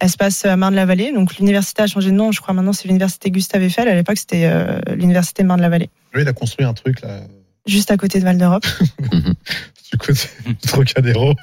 Elle 0.00 0.10
se 0.10 0.16
passe 0.16 0.44
à 0.44 0.56
Marne-la-Vallée, 0.56 1.12
donc 1.12 1.36
l'université 1.36 1.82
a 1.82 1.86
changé 1.86 2.10
de 2.10 2.16
nom, 2.16 2.32
je 2.32 2.40
crois 2.40 2.52
maintenant 2.52 2.72
c'est 2.72 2.88
l'université 2.88 3.30
Gustave 3.30 3.62
Eiffel, 3.62 3.86
à 3.88 3.94
l'époque 3.94 4.18
c'était 4.18 4.44
euh, 4.46 4.80
l'université 4.96 5.44
Marne-la-Vallée, 5.44 5.88
Lui, 6.12 6.22
il 6.22 6.28
a 6.28 6.32
construit 6.32 6.66
un 6.66 6.74
truc, 6.74 7.00
là, 7.02 7.20
juste 7.64 7.92
à 7.92 7.96
côté 7.96 8.18
de 8.18 8.24
Val 8.24 8.36
d'Europe. 8.36 8.66
du 9.12 9.98
côté 9.98 10.28
du 10.46 10.56
Trocadéro. 10.56 11.34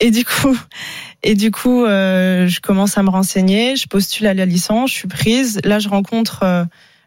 Et 0.00 0.10
du 0.10 0.24
coup, 0.24 0.58
et 1.22 1.34
du 1.34 1.50
coup, 1.50 1.84
euh, 1.84 2.46
je 2.48 2.60
commence 2.60 2.98
à 2.98 3.02
me 3.02 3.08
renseigner, 3.10 3.76
je 3.76 3.86
postule 3.86 4.26
à 4.26 4.34
la 4.34 4.44
licence, 4.44 4.90
je 4.90 4.96
suis 4.96 5.08
prise. 5.08 5.60
Là, 5.64 5.78
je 5.78 5.88
rencontre 5.88 6.42
euh, 6.42 6.64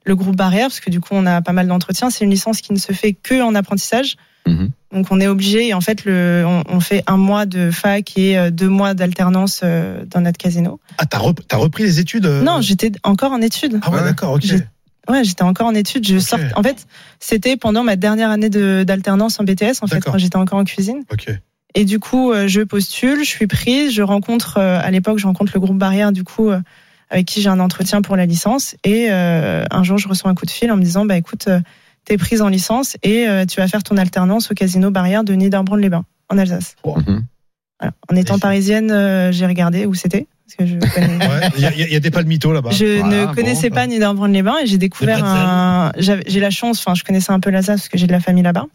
le 0.10 0.16
groupe 0.16 0.36
Barrière 0.36 0.68
parce 0.68 0.82
que 0.82 0.90
du 0.90 1.00
coup, 1.00 1.12
on 1.14 1.26
a 1.26 1.42
pas 1.42 1.54
mal 1.54 1.68
d'entretiens. 1.68 2.10
C'est 2.10 2.26
une 2.26 2.32
licence 2.32 2.60
qui 2.60 2.74
ne 2.74 2.78
se 2.80 2.92
fait 2.92 3.14
que 3.14 3.42
en 3.42 3.56
apprentissage, 3.56 4.18
Mhm. 4.48 4.70
donc 4.94 5.08
on 5.12 5.20
est 5.22 5.28
obligé. 5.28 5.68
Et 5.70 5.74
en 5.74 5.82
fait, 5.82 6.04
le, 6.06 6.44
on, 6.46 6.64
on 6.68 6.80
fait 6.80 7.04
un 7.08 7.18
mois 7.18 7.46
de 7.46 7.72
fac 7.72 8.18
et 8.18 8.38
euh, 8.38 8.50
deux 8.52 8.68
mois 8.70 8.94
d'alternance 8.94 9.62
euh, 9.64 10.04
dans 10.06 10.22
notre 10.22 10.38
casino. 10.38 10.80
Ah, 10.98 11.06
t'as 11.06 11.20
rep- 11.20 11.42
t'as 11.48 11.58
repris 11.58 11.84
les 11.84 12.00
études 12.00 12.26
euh? 12.26 12.42
Non, 12.44 12.60
j'étais 12.62 12.92
encore 13.04 13.32
en 13.32 13.42
études. 13.42 13.80
Ah 13.84 13.90
ouais, 13.92 13.98
Ouais. 14.00 14.04
d'accord, 14.04 14.34
ok. 14.34 14.42
J'ai- 14.44 14.60
Ouais, 15.08 15.24
j'étais 15.24 15.44
encore 15.44 15.66
en 15.68 15.74
études. 15.74 16.06
Je 16.08 16.18
Ok. 16.18 16.22
sort. 16.22 16.40
En 16.56 16.62
fait, 16.62 16.86
c'était 17.20 17.58
pendant 17.58 17.84
ma 17.84 17.96
dernière 17.96 18.30
année 18.30 18.50
de- 18.50 18.84
d'alternance 18.86 19.40
en 19.40 19.44
BTS. 19.44 19.82
En 19.82 19.88
fait, 19.88 20.02
quand 20.02 20.18
j'étais 20.20 20.36
encore 20.38 20.60
en 20.60 20.64
cuisine. 20.66 21.04
Ok. 21.12 21.28
Et 21.76 21.84
du 21.86 22.00
coup, 22.00 22.32
je 22.48 22.62
postule, 22.62 23.20
je 23.24 23.30
suis 23.30 23.48
prise, 23.48 23.92
je 23.94 24.02
rencontre, 24.04 24.58
à 24.58 24.90
l'époque, 24.92 25.18
je 25.20 25.26
rencontre 25.28 25.52
le 25.56 25.60
groupe 25.60 25.78
Barrière, 25.78 26.12
du 26.12 26.24
coup, 26.24 26.50
avec 27.10 27.26
qui 27.26 27.42
j'ai 27.42 27.50
un 27.50 27.60
entretien 27.60 28.02
pour 28.02 28.16
la 28.16 28.26
licence. 28.26 28.76
Et 28.84 29.08
euh, 29.10 29.64
un 29.72 29.84
jour, 29.84 29.98
je 29.98 30.08
reçois 30.08 30.30
un 30.32 30.36
coup 30.36 30.46
de 30.46 30.52
fil 30.52 30.72
en 30.72 30.78
me 30.78 30.84
disant, 30.84 31.06
bah 31.06 31.18
écoute, 31.18 31.48
euh, 31.48 31.60
t'es 32.06 32.18
prise 32.18 32.42
en 32.42 32.48
licence 32.50 32.98
et 33.04 33.28
euh, 33.28 33.46
tu 33.46 33.60
vas 33.60 33.68
faire 33.68 33.84
ton 33.84 33.98
alternance 33.98 34.52
au 34.52 34.54
casino 34.54 34.92
Barrière 34.92 35.24
de 35.24 35.34
Niederbronn-les-Bains, 35.34 36.06
en 36.30 36.38
Alsace. 36.38 36.76
Mhm. 36.86 37.24
Voilà. 37.80 37.94
En 38.12 38.16
étant 38.16 38.40
parisienne, 38.40 38.92
euh, 38.92 39.32
j'ai 39.32 39.46
regardé 39.46 39.86
où 39.86 39.94
c'était, 39.94 40.28
parce 40.46 40.56
que 40.58 40.66
je 40.66 40.80
connais- 40.94 41.18
Ouais, 41.28 41.50
il 41.56 41.62
y, 41.62 41.66
a- 41.66 41.74
il 41.74 41.94
y 41.94 41.96
a 41.96 42.00
des 42.00 42.12
palmitos 42.12 42.52
là-bas. 42.52 42.72
Je 42.72 43.00
Voilà, 43.00 43.26
ne 43.28 43.34
connaissais 43.34 43.70
bon, 43.70 43.76
pas 43.76 43.88
Niederbronn-les-Bains 43.88 44.58
et 44.64 44.68
j'ai 44.68 44.78
découvert 44.78 45.24
un. 45.24 45.92
J'ai 45.98 46.40
la 46.40 46.50
chance, 46.50 46.80
enfin, 46.80 46.94
je 46.96 47.04
connaissais 47.04 47.32
un 47.32 47.40
peu 47.40 47.50
l'Alsace 47.50 47.82
parce 47.82 47.90
que 47.90 47.98
j'ai 47.98 48.08
de 48.08 48.12
la 48.12 48.20
famille 48.20 48.44
là-bas. 48.44 48.66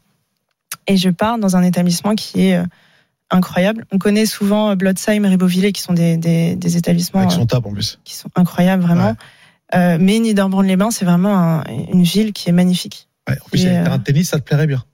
Et 0.87 0.97
je 0.97 1.09
pars 1.11 1.39
dans 1.39 1.57
un 1.57 1.63
établissement 1.63 2.15
qui 2.15 2.49
est 2.49 2.57
euh, 2.57 2.65
incroyable. 3.35 3.85
On 3.93 3.99
connaît 3.99 4.27
souvent 4.27 4.71
euh, 4.71 4.75
Blotzheim 4.75 5.25
et 5.25 5.29
Ribeauvillé 5.29 5.73
qui 5.73 5.83
sont 5.83 5.93
des, 5.93 6.17
des, 6.17 6.57
des 6.57 6.77
établissements 6.77 7.21
Avec 7.21 7.33
euh, 7.33 7.37
son 7.37 7.47
tape 7.47 7.67
en 7.67 7.73
plus. 7.73 7.99
qui 8.05 8.15
sont 8.15 8.29
incroyables, 8.37 8.83
vraiment. 8.83 9.17
Euh, 9.75 9.97
mais 10.01 10.19
Niederbronn-les-Bains, 10.21 10.91
c'est 10.91 11.05
vraiment 11.05 11.37
un- 11.37 11.65
une 11.93 12.03
ville 12.05 12.33
qui 12.33 12.49
est 12.49 12.53
magnifique. 12.53 13.09
Ouais, 13.29 13.37
en 13.45 13.49
plus, 13.49 13.67
un 13.67 13.71
euh, 13.87 13.99
de 13.99 14.03
tennis, 14.05 14.29
ça 14.29 14.39
te 14.39 14.45
plairait 14.45 14.67
bien. 14.67 14.85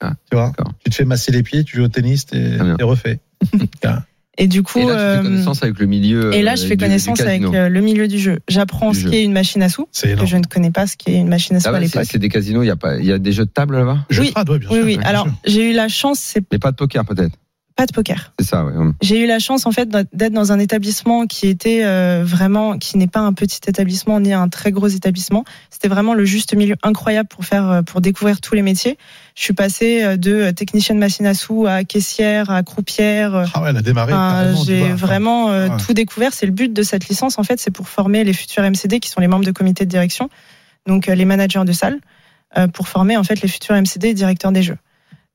Ah, 0.00 0.12
tu 0.30 0.36
vois, 0.36 0.52
tu 0.84 0.90
te 0.90 0.94
fais 0.94 1.04
masser 1.06 1.32
les 1.32 1.42
pieds, 1.42 1.64
tu 1.64 1.76
joues 1.78 1.84
au 1.84 1.88
tennis, 1.88 2.26
t'es 2.26 2.58
t'es 2.76 2.84
refait. 2.84 3.20
Et 4.38 4.48
du 4.48 4.62
coup, 4.62 4.80
Et 4.80 4.84
là, 4.84 4.92
tu 4.92 4.98
fais 4.98 5.04
euh, 5.18 5.22
connaissance 5.22 5.62
avec 5.62 5.78
le 5.78 5.86
milieu. 5.86 6.34
et 6.34 6.42
là, 6.42 6.52
euh, 6.52 6.56
je 6.56 6.66
fais 6.66 6.76
du- 6.76 6.84
connaissance 6.84 7.20
avec 7.20 7.42
euh, 7.42 7.70
le 7.70 7.80
milieu 7.80 8.06
du 8.06 8.18
jeu. 8.18 8.38
J'apprends 8.48 8.92
ce 8.92 9.06
qu'est 9.08 9.24
une 9.24 9.32
machine 9.32 9.62
à 9.62 9.70
sous, 9.70 9.86
que 9.98 10.06
énorme. 10.08 10.26
je 10.26 10.36
ne 10.36 10.42
connais 10.44 10.70
pas 10.70 10.86
ce 10.86 10.94
qu'est 10.98 11.14
une 11.14 11.28
machine 11.28 11.56
à 11.56 11.60
sous 11.60 11.68
Ah 11.68 11.70
à 11.70 11.72
ouais, 11.72 11.78
c'est 11.88 11.94
l'époque. 12.00 12.08
c'est 12.12 12.18
des 12.18 12.28
casinos, 12.28 12.62
il 12.62 12.66
y 12.66 12.70
a 12.70 12.76
pas, 12.76 12.98
il 12.98 13.06
y 13.06 13.12
a 13.12 13.18
des 13.18 13.32
jeux 13.32 13.46
de 13.46 13.50
table 13.50 13.78
là-bas, 13.78 14.00
Oui. 14.10 14.34
ouais, 14.36 14.42
Oui, 14.46 14.60
sûr. 14.60 14.70
oui. 14.84 14.98
bien 14.98 15.06
Alors, 15.08 15.26
j'ai 15.46 15.70
eu 15.70 15.72
la 15.72 15.88
chance, 15.88 16.18
c'est 16.18 16.44
mais 16.52 16.58
pas 16.58 16.70
de 16.70 16.76
poker 16.76 17.06
peut-être? 17.06 17.34
Pas 17.76 17.84
de 17.86 17.92
poker. 17.92 18.32
C'est 18.38 18.46
ça, 18.46 18.64
ouais. 18.64 18.72
hum. 18.74 18.94
J'ai 19.02 19.22
eu 19.22 19.26
la 19.26 19.38
chance 19.38 19.66
en 19.66 19.70
fait 19.70 19.86
d'être 19.88 20.32
dans 20.32 20.50
un 20.50 20.58
établissement 20.58 21.26
qui 21.26 21.46
était 21.46 21.82
euh, 21.84 22.22
vraiment, 22.24 22.78
qui 22.78 22.96
n'est 22.96 23.06
pas 23.06 23.20
un 23.20 23.34
petit 23.34 23.60
établissement 23.68 24.18
ni 24.18 24.32
un 24.32 24.48
très 24.48 24.72
gros 24.72 24.88
établissement. 24.88 25.44
C'était 25.68 25.88
vraiment 25.88 26.14
le 26.14 26.24
juste 26.24 26.54
milieu 26.54 26.76
incroyable 26.82 27.28
pour 27.28 27.44
faire, 27.44 27.68
euh, 27.70 27.82
pour 27.82 28.00
découvrir 28.00 28.40
tous 28.40 28.54
les 28.54 28.62
métiers. 28.62 28.96
Je 29.34 29.42
suis 29.42 29.52
passée 29.52 30.02
euh, 30.02 30.16
de 30.16 30.50
technicienne 30.52 30.98
machine 30.98 31.26
à 31.26 31.34
sous 31.34 31.66
à 31.66 31.84
caissière, 31.84 32.48
à 32.50 32.62
croupière. 32.62 33.34
euh, 33.34 33.44
Ah 33.52 33.62
ouais, 33.62 33.68
elle 33.70 33.76
a 33.76 33.82
démarré. 33.82 34.12
Enfin, 34.14 34.54
j'ai 34.64 34.82
vraiment 34.94 35.50
euh, 35.50 35.68
Ouais. 35.68 35.76
tout 35.86 35.92
découvert. 35.92 36.32
C'est 36.32 36.46
le 36.46 36.52
but 36.52 36.72
de 36.72 36.82
cette 36.82 37.08
licence, 37.08 37.38
en 37.38 37.42
fait, 37.42 37.60
c'est 37.60 37.70
pour 37.70 37.88
former 37.88 38.24
les 38.24 38.32
futurs 38.32 38.62
MCD 38.62 39.00
qui 39.00 39.10
sont 39.10 39.20
les 39.20 39.28
membres 39.28 39.44
de 39.44 39.52
comité 39.52 39.84
de 39.84 39.90
direction, 39.90 40.30
donc 40.86 41.08
euh, 41.10 41.14
les 41.14 41.24
managers 41.26 41.64
de 41.66 41.72
salle, 41.72 41.98
euh, 42.56 42.68
pour 42.68 42.88
former 42.88 43.16
en 43.18 43.24
fait 43.24 43.42
les 43.42 43.48
futurs 43.48 43.74
MCD 43.74 44.08
et 44.08 44.14
directeurs 44.14 44.52
des 44.52 44.62
jeux. 44.62 44.78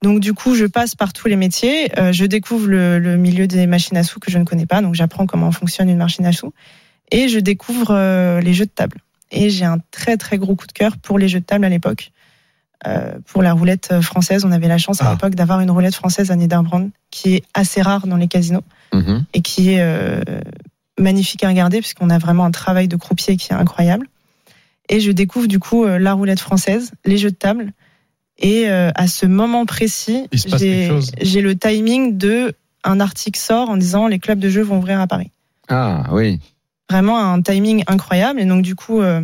Donc 0.02 0.20
du 0.20 0.34
coup, 0.34 0.56
je 0.56 0.66
passe 0.66 0.96
par 0.96 1.14
tous 1.14 1.28
les 1.28 1.36
métiers, 1.36 1.92
euh, 2.00 2.12
je 2.12 2.26
découvre 2.26 2.68
le, 2.68 2.98
le 2.98 3.18
milieu 3.18 3.46
des 3.48 3.68
machines 3.68 3.98
à 3.98 4.04
sous 4.04 4.20
que 4.20 4.32
je 4.32 4.40
ne 4.40 4.44
connais 4.46 4.66
pas, 4.66 4.82
donc 4.82 4.96
j'apprends 4.96 5.28
comment 5.28 5.52
fonctionne 5.52 5.90
une 5.90 5.98
machine 5.98 6.26
à 6.26 6.32
sous, 6.32 6.54
et 7.12 7.28
je 7.30 7.38
découvre 7.40 7.92
euh, 7.92 8.42
les 8.42 8.54
jeux 8.54 8.66
de 8.66 8.72
table. 8.72 8.98
Et 9.32 9.50
j'ai 9.50 9.66
un 9.66 9.78
très 9.92 10.18
très 10.18 10.38
gros 10.40 10.56
coup 10.56 10.66
de 10.68 10.72
cœur 10.72 10.98
pour 10.98 11.20
les 11.20 11.28
jeux 11.28 11.40
de 11.40 11.46
table 11.46 11.66
à 11.66 11.70
l'époque. 11.70 12.12
Euh, 12.88 13.12
pour 13.28 13.44
la 13.44 13.54
roulette 13.54 14.02
française, 14.02 14.44
on 14.44 14.52
avait 14.52 14.68
la 14.68 14.80
chance 14.80 15.02
à 15.04 15.06
Ah. 15.08 15.12
l'époque 15.12 15.36
d'avoir 15.36 15.60
une 15.62 15.70
roulette 15.70 15.94
française 15.94 16.32
à 16.32 16.36
Niederbrand, 16.36 16.90
qui 17.12 17.36
est 17.36 17.44
assez 17.54 17.82
rare 17.84 18.08
dans 18.08 18.18
les 18.18 18.28
casinos 18.28 18.64
Mhm. 18.94 19.24
et 19.36 19.42
qui 19.42 19.70
est 19.74 19.82
euh, 19.82 20.22
magnifique 21.00 21.44
à 21.44 21.48
regarder 21.48 21.80
puisqu'on 21.80 22.10
a 22.10 22.18
vraiment 22.18 22.44
un 22.44 22.52
travail 22.52 22.88
de 22.88 22.96
croupier 22.96 23.38
qui 23.38 23.52
est 23.54 23.56
incroyable. 23.56 24.08
Et 24.90 25.00
je 25.00 25.12
découvre 25.12 25.48
du 25.48 25.60
coup 25.60 25.86
euh, 25.86 26.00
la 26.00 26.14
roulette 26.14 26.40
française, 26.40 26.92
les 27.06 27.18
jeux 27.18 27.30
de 27.32 27.36
table. 27.36 27.72
Et 28.42 28.70
euh, 28.70 28.92
à 28.96 29.08
ce 29.08 29.26
moment 29.26 29.66
précis, 29.66 30.28
j'ai 30.34 31.42
le 31.42 31.56
timing 31.56 32.18
de 32.18 32.54
un 32.84 33.00
article 33.00 33.40
sort 33.40 33.70
en 33.70 33.78
disant 33.78 34.08
les 34.08 34.20
clubs 34.20 34.40
de 34.40 34.50
jeux 34.50 34.64
vont 34.64 34.80
ouvrir 34.80 35.00
à 35.00 35.08
Paris. 35.08 35.30
Ah 35.70 36.06
oui. 36.12 36.40
Vraiment 36.90 37.20
un 37.20 37.42
timing 37.42 37.84
incroyable. 37.88 38.40
Et 38.40 38.46
donc 38.46 38.64
du 38.64 38.76
coup, 38.76 39.02
euh, 39.02 39.22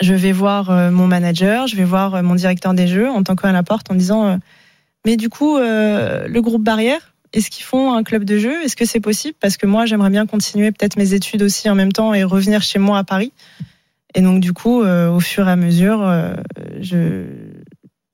je 0.00 0.14
vais 0.14 0.32
voir 0.32 0.70
euh, 0.70 0.90
mon 0.90 1.08
manager, 1.08 1.66
je 1.66 1.76
vais 1.76 1.84
voir 1.84 2.14
euh, 2.14 2.22
mon 2.22 2.36
directeur 2.36 2.72
des 2.72 2.86
jeux 2.86 3.10
en 3.10 3.24
tant 3.24 3.34
à 3.34 3.52
la 3.52 3.64
porte 3.64 3.90
en 3.90 3.94
disant 3.94 4.26
euh, 4.26 4.36
mais 5.04 5.16
du 5.16 5.28
coup 5.28 5.58
euh, 5.58 6.28
le 6.28 6.40
groupe 6.40 6.62
Barrière 6.62 7.10
est-ce 7.32 7.50
qu'ils 7.50 7.64
font 7.64 7.92
un 7.92 8.02
club 8.02 8.24
de 8.24 8.38
jeu? 8.38 8.62
Est-ce 8.62 8.74
que 8.74 8.84
c'est 8.84 9.00
possible? 9.00 9.36
Parce 9.40 9.56
que 9.56 9.66
moi, 9.66 9.86
j'aimerais 9.86 10.10
bien 10.10 10.26
continuer 10.26 10.72
peut-être 10.72 10.96
mes 10.96 11.14
études 11.14 11.42
aussi 11.42 11.70
en 11.70 11.74
même 11.74 11.92
temps 11.92 12.12
et 12.12 12.24
revenir 12.24 12.62
chez 12.62 12.78
moi 12.78 12.98
à 12.98 13.04
Paris. 13.04 13.32
Et 14.14 14.20
donc, 14.20 14.40
du 14.40 14.52
coup, 14.52 14.82
euh, 14.82 15.08
au 15.08 15.20
fur 15.20 15.46
et 15.46 15.52
à 15.52 15.56
mesure, 15.56 16.02
euh, 16.02 16.34
je, 16.80 17.24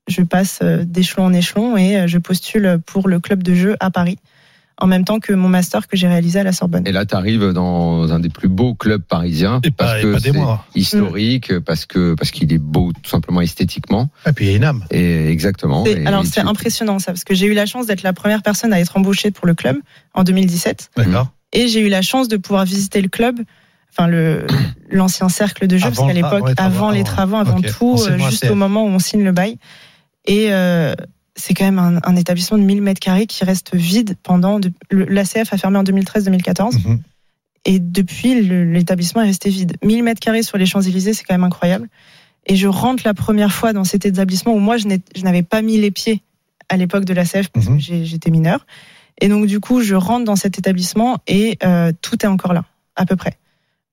je 0.09 0.23
passe 0.23 0.61
euh, 0.63 0.85
d'échelon 0.85 1.25
en 1.27 1.33
échelon 1.33 1.77
et 1.77 1.97
euh, 1.97 2.07
je 2.07 2.19
postule 2.19 2.79
pour 2.87 3.09
le 3.09 3.21
club 3.21 3.43
de 3.43 3.55
jeu 3.55 3.77
à 3.81 3.91
Paris, 3.91 4.19
en 4.79 4.87
même 4.87 5.05
temps 5.05 5.19
que 5.21 5.33
mon 5.33 5.49
master 5.49 5.89
que 5.89 5.97
j'ai 5.97 6.07
réalisé 6.07 6.39
à 6.41 6.45
la 6.45 6.53
Sorbonne. 6.53 6.87
Et 6.87 6.93
là, 6.93 7.07
tu 7.07 7.15
arrives 7.15 7.53
dans 7.53 8.13
un 8.13 8.19
des 8.21 8.29
plus 8.29 8.49
beaux 8.49 8.75
clubs 8.75 9.03
parisiens 9.03 9.61
Et 9.65 9.71
parce 9.71 10.01
que 10.03 10.13
pas 10.13 10.21
des 10.21 10.31
c'est 10.33 10.37
mois. 10.39 10.65
historique, 10.75 11.59
parce 11.61 11.87
que 11.87 12.15
parce 12.15 12.31
qu'il 12.31 12.53
est 12.53 12.59
beau 12.59 12.93
tout 13.03 13.11
simplement 13.11 13.41
esthétiquement. 13.41 14.11
Et 14.27 14.33
puis 14.33 14.45
il 14.47 14.51
y 14.51 14.55
a 14.55 14.57
une 14.59 14.65
âme. 14.65 14.85
Et 14.91 15.29
exactement. 15.31 15.85
Et- 15.87 16.07
alors, 16.07 16.23
et 16.23 16.27
c'est 16.27 16.43
tu- 16.43 16.47
impressionnant 16.47 16.99
ça, 16.99 17.13
parce 17.13 17.25
que 17.25 17.35
j'ai 17.35 17.47
eu 17.47 17.55
la 17.55 17.67
chance 17.67 17.87
d'être 17.87 18.03
la 18.03 18.13
première 18.13 18.43
personne 18.43 18.73
à 18.73 18.81
être 18.81 18.97
embauchée 18.97 19.31
pour 19.31 19.47
le 19.47 19.55
club 19.55 19.77
en 20.15 20.25
2017. 20.25 20.91
D'accord. 20.97 21.29
Et 21.53 21.69
j'ai 21.69 21.81
eu 21.81 21.89
la 21.89 22.03
chance 22.03 22.29
de 22.29 22.37
pouvoir 22.37 22.65
visiter 22.67 23.01
le 23.01 23.09
club, 23.09 23.41
enfin 23.91 24.07
le 24.09 24.47
l'ancien 24.91 25.29
cercle 25.31 25.67
de 25.67 25.79
jeu, 25.79 25.87
Avant 25.87 25.97
parce 26.05 26.09
qu'à 26.09 26.15
l'époque, 26.15 26.53
avant 26.59 26.91
les 26.91 27.03
travaux, 27.03 27.37
avant 27.37 27.61
tout, 27.63 27.97
euh, 28.09 28.19
juste 28.19 28.45
au 28.51 28.55
moment 28.55 28.85
où 28.85 28.89
on 28.89 28.99
signe 28.99 29.25
le 29.25 29.33
bail. 29.33 29.59
Et 30.27 30.53
euh, 30.53 30.95
c'est 31.35 31.55
quand 31.55 31.65
même 31.65 31.79
un, 31.79 32.01
un 32.05 32.17
établissement 32.17 32.59
de 32.59 32.63
1000 32.65 32.83
mètres 32.83 33.01
carrés 33.01 33.27
qui 33.27 33.45
reste 33.45 33.75
vide 33.75 34.17
pendant. 34.23 34.59
L'ACF 34.91 35.53
a 35.53 35.57
fermé 35.59 35.79
en 35.79 35.85
2013-2014 35.85 36.75
Mhm. 36.85 37.01
et 37.65 37.79
depuis 37.79 38.41
l'établissement 38.43 39.23
est 39.23 39.27
resté 39.27 39.51
vide. 39.51 39.77
1000 39.85 40.03
mètres 40.03 40.21
carrés 40.21 40.43
sur 40.43 40.59
les 40.59 40.67
Champs-Élysées, 40.67 41.13
c'est 41.15 41.25
quand 41.25 41.35
même 41.35 41.45
incroyable. 41.45 41.89
Et 42.47 42.57
je 42.57 42.67
rentre 42.69 43.03
la 43.05 43.13
première 43.15 43.53
fois 43.53 43.73
dans 43.73 43.85
cet 43.85 44.07
établissement 44.07 44.55
où 44.55 44.59
moi 44.61 44.77
je 44.77 44.87
n'avais 45.23 45.43
pas 45.43 45.63
mis 45.63 45.79
les 45.79 45.91
pieds 45.91 46.23
à 46.69 46.77
l'époque 46.77 47.05
de 47.05 47.13
l'ACF 47.15 47.49
parce 47.49 47.67
Mhm. 47.67 47.77
que 47.79 47.83
j'étais 48.05 48.31
mineure. 48.31 48.67
Et 49.21 49.29
donc 49.29 49.47
du 49.47 49.61
coup, 49.61 49.81
je 49.83 49.95
rentre 49.95 50.25
dans 50.25 50.37
cet 50.37 50.59
établissement 50.59 51.19
et 51.27 51.59
euh, 51.65 51.93
tout 52.03 52.25
est 52.25 52.29
encore 52.29 52.53
là, 52.53 52.65
à 52.97 53.05
peu 53.07 53.17
près. 53.17 53.37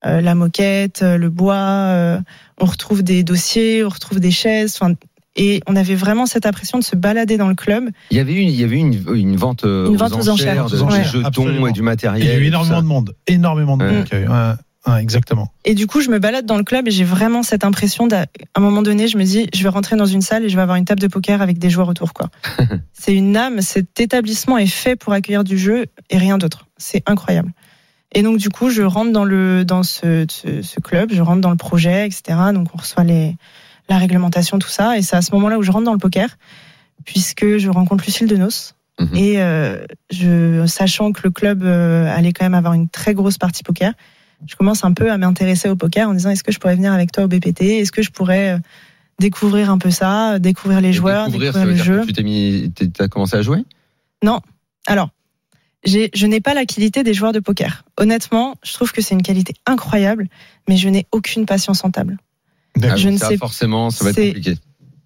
Euh, 0.05 0.19
la 0.21 0.35
moquette, 0.35 1.01
le 1.01 1.29
bois, 1.29 1.55
euh, 1.55 2.19
on 2.59 2.65
retrouve 2.65 3.03
des 3.03 3.23
dossiers, 3.23 3.83
on 3.85 3.89
retrouve 3.89 4.19
des 4.19 4.31
chaises. 4.31 4.75
enfin, 4.79 4.95
Et 5.35 5.61
on 5.67 5.75
avait 5.75 5.95
vraiment 5.95 6.25
cette 6.27 6.45
impression 6.45 6.77
de 6.77 6.83
se 6.83 6.95
balader 6.95 7.37
dans 7.37 7.47
le 7.47 7.55
club. 7.55 7.89
Il 8.11 8.17
y 8.17 8.19
avait 8.19 8.35
une, 8.35 8.49
il 8.49 8.55
y 8.55 8.63
avait 8.63 8.77
une, 8.77 8.93
une 9.15 9.35
vente, 9.35 9.63
euh, 9.65 9.87
Une 9.89 9.97
vente 9.97 10.13
aux 10.13 10.29
enchères. 10.29 10.67
de, 10.69 10.75
Aux 10.75 10.81
enchères, 10.83 10.99
des 10.99 11.05
jetons 11.09 11.25
absolument. 11.27 11.67
et 11.67 11.71
du 11.71 11.81
matériel. 11.81 12.23
il 12.23 12.29
y 12.29 12.31
a 12.31 12.37
eu 12.37 12.45
énormément 12.45 12.81
de 12.81 12.87
monde. 12.87 13.15
Énormément 13.25 13.77
de 13.77 13.83
Ouais. 13.85 13.91
monde. 13.91 14.07
Ouais, 14.85 14.91
ouais, 14.93 15.01
exactement. 15.01 15.51
Et 15.65 15.73
du 15.73 15.87
coup, 15.87 16.01
je 16.01 16.09
me 16.11 16.19
balade 16.19 16.45
dans 16.45 16.57
le 16.57 16.63
club 16.63 16.87
et 16.87 16.91
j'ai 16.91 17.03
vraiment 17.03 17.41
cette 17.41 17.63
impression 17.63 18.05
d'à 18.05 18.21
à 18.21 18.25
un 18.55 18.61
moment 18.61 18.83
donné, 18.83 19.07
je 19.07 19.17
me 19.17 19.23
dis, 19.23 19.47
je 19.55 19.63
vais 19.63 19.69
rentrer 19.69 19.95
dans 19.95 20.05
une 20.05 20.21
salle 20.21 20.43
et 20.45 20.49
je 20.49 20.55
vais 20.55 20.61
avoir 20.61 20.77
une 20.77 20.85
table 20.85 21.01
de 21.01 21.07
poker 21.07 21.41
avec 21.41 21.57
des 21.57 21.71
joueurs 21.71 21.89
autour, 21.89 22.13
quoi. 22.13 22.29
c'est 22.93 23.15
une 23.15 23.35
âme. 23.35 23.61
Cet 23.61 23.99
établissement 23.99 24.59
est 24.59 24.67
fait 24.67 24.95
pour 24.95 25.13
accueillir 25.13 25.43
du 25.43 25.57
jeu 25.57 25.87
et 26.11 26.17
rien 26.19 26.37
d'autre. 26.37 26.67
C'est 26.77 27.01
incroyable. 27.07 27.51
Et 28.15 28.21
donc, 28.21 28.37
du 28.37 28.49
coup, 28.49 28.69
je 28.69 28.83
rentre 28.83 29.11
dans 29.11 29.25
le, 29.25 29.65
dans 29.65 29.81
ce, 29.81 30.27
ce, 30.29 30.61
ce 30.61 30.79
club, 30.79 31.09
je 31.11 31.23
rentre 31.23 31.41
dans 31.41 31.49
le 31.49 31.55
projet, 31.57 32.05
etc. 32.05 32.37
Donc, 32.53 32.67
on 32.75 32.77
reçoit 32.77 33.03
les, 33.03 33.35
la 33.89 33.97
réglementation, 33.97 34.59
tout 34.59 34.69
ça. 34.69 34.97
Et 34.97 35.01
c'est 35.01 35.15
à 35.15 35.21
ce 35.21 35.31
moment-là 35.33 35.57
où 35.57 35.63
je 35.63 35.71
rentre 35.71 35.85
dans 35.85 35.93
le 35.93 35.99
poker, 35.99 36.29
puisque 37.05 37.57
je 37.57 37.69
rencontre 37.69 38.03
Lucille 38.05 38.27
Denos. 38.27 38.75
Mhm. 38.99 39.15
Et 39.15 39.41
euh, 39.41 39.85
je, 40.11 40.65
sachant 40.67 41.11
que 41.11 41.21
le 41.23 41.31
club 41.31 41.63
euh, 41.63 42.15
allait 42.15 42.31
quand 42.33 42.45
même 42.45 42.53
avoir 42.53 42.73
une 42.73 42.87
très 42.89 43.13
grosse 43.13 43.37
partie 43.37 43.63
poker, 43.63 43.93
je 44.45 44.55
commence 44.55 44.83
un 44.83 44.93
peu 44.93 45.11
à 45.11 45.17
m'intéresser 45.17 45.69
au 45.69 45.75
poker 45.75 46.09
en 46.09 46.13
disant 46.13 46.29
est-ce 46.29 46.43
que 46.43 46.51
je 46.51 46.59
pourrais 46.59 46.75
venir 46.75 46.91
avec 46.93 47.11
toi 47.11 47.23
au 47.23 47.27
BPT 47.27 47.61
Est-ce 47.79 47.91
que 47.91 48.01
je 48.01 48.11
pourrais 48.11 48.51
euh, 48.55 48.57
découvrir 49.19 49.69
un 49.71 49.77
peu 49.77 49.89
ça, 49.89 50.37
découvrir 50.39 50.79
les 50.81 50.89
Et 50.89 50.93
joueurs, 50.93 51.25
découvrir, 51.27 51.53
découvrir, 51.53 51.53
ça 51.53 51.65
veut 51.65 51.71
le 51.71 51.75
dire 51.75 51.83
jeu? 51.85 52.05
que 52.05 52.11
Tu 52.11 52.23
mis, 52.23 52.71
t'as 52.93 53.07
commencé 53.07 53.35
à 53.37 53.41
jouer? 53.41 53.63
Alors, 54.85 55.09
j'ai- 55.85 56.09
je 56.13 56.27
n'ai 56.27 56.41
pas 56.41 56.53
la 56.53 56.65
qualité 56.65 57.03
des 57.03 57.13
joueurs 57.13 57.31
de 57.31 57.39
poker. 57.39 57.85
Honnêtement, 57.97 58.55
je 58.63 58.73
trouve 58.73 58.91
que 58.91 59.01
c'est 59.01 59.15
une 59.15 59.21
qualité 59.21 59.53
incroyable, 59.65 60.27
mais 60.67 60.75
je 60.77 60.89
n'ai 60.89 61.07
aucune 61.11 61.45
patience 61.45 61.83
en 61.85 61.89
table. 61.91 62.17
Je 62.97 63.09
ne 63.09 63.17
ça, 63.17 63.29
sais- 63.29 63.37
forcément, 63.37 63.89
ça 63.89 64.03
va 64.03 64.09
être 64.11 64.15
compliqué. 64.27 64.55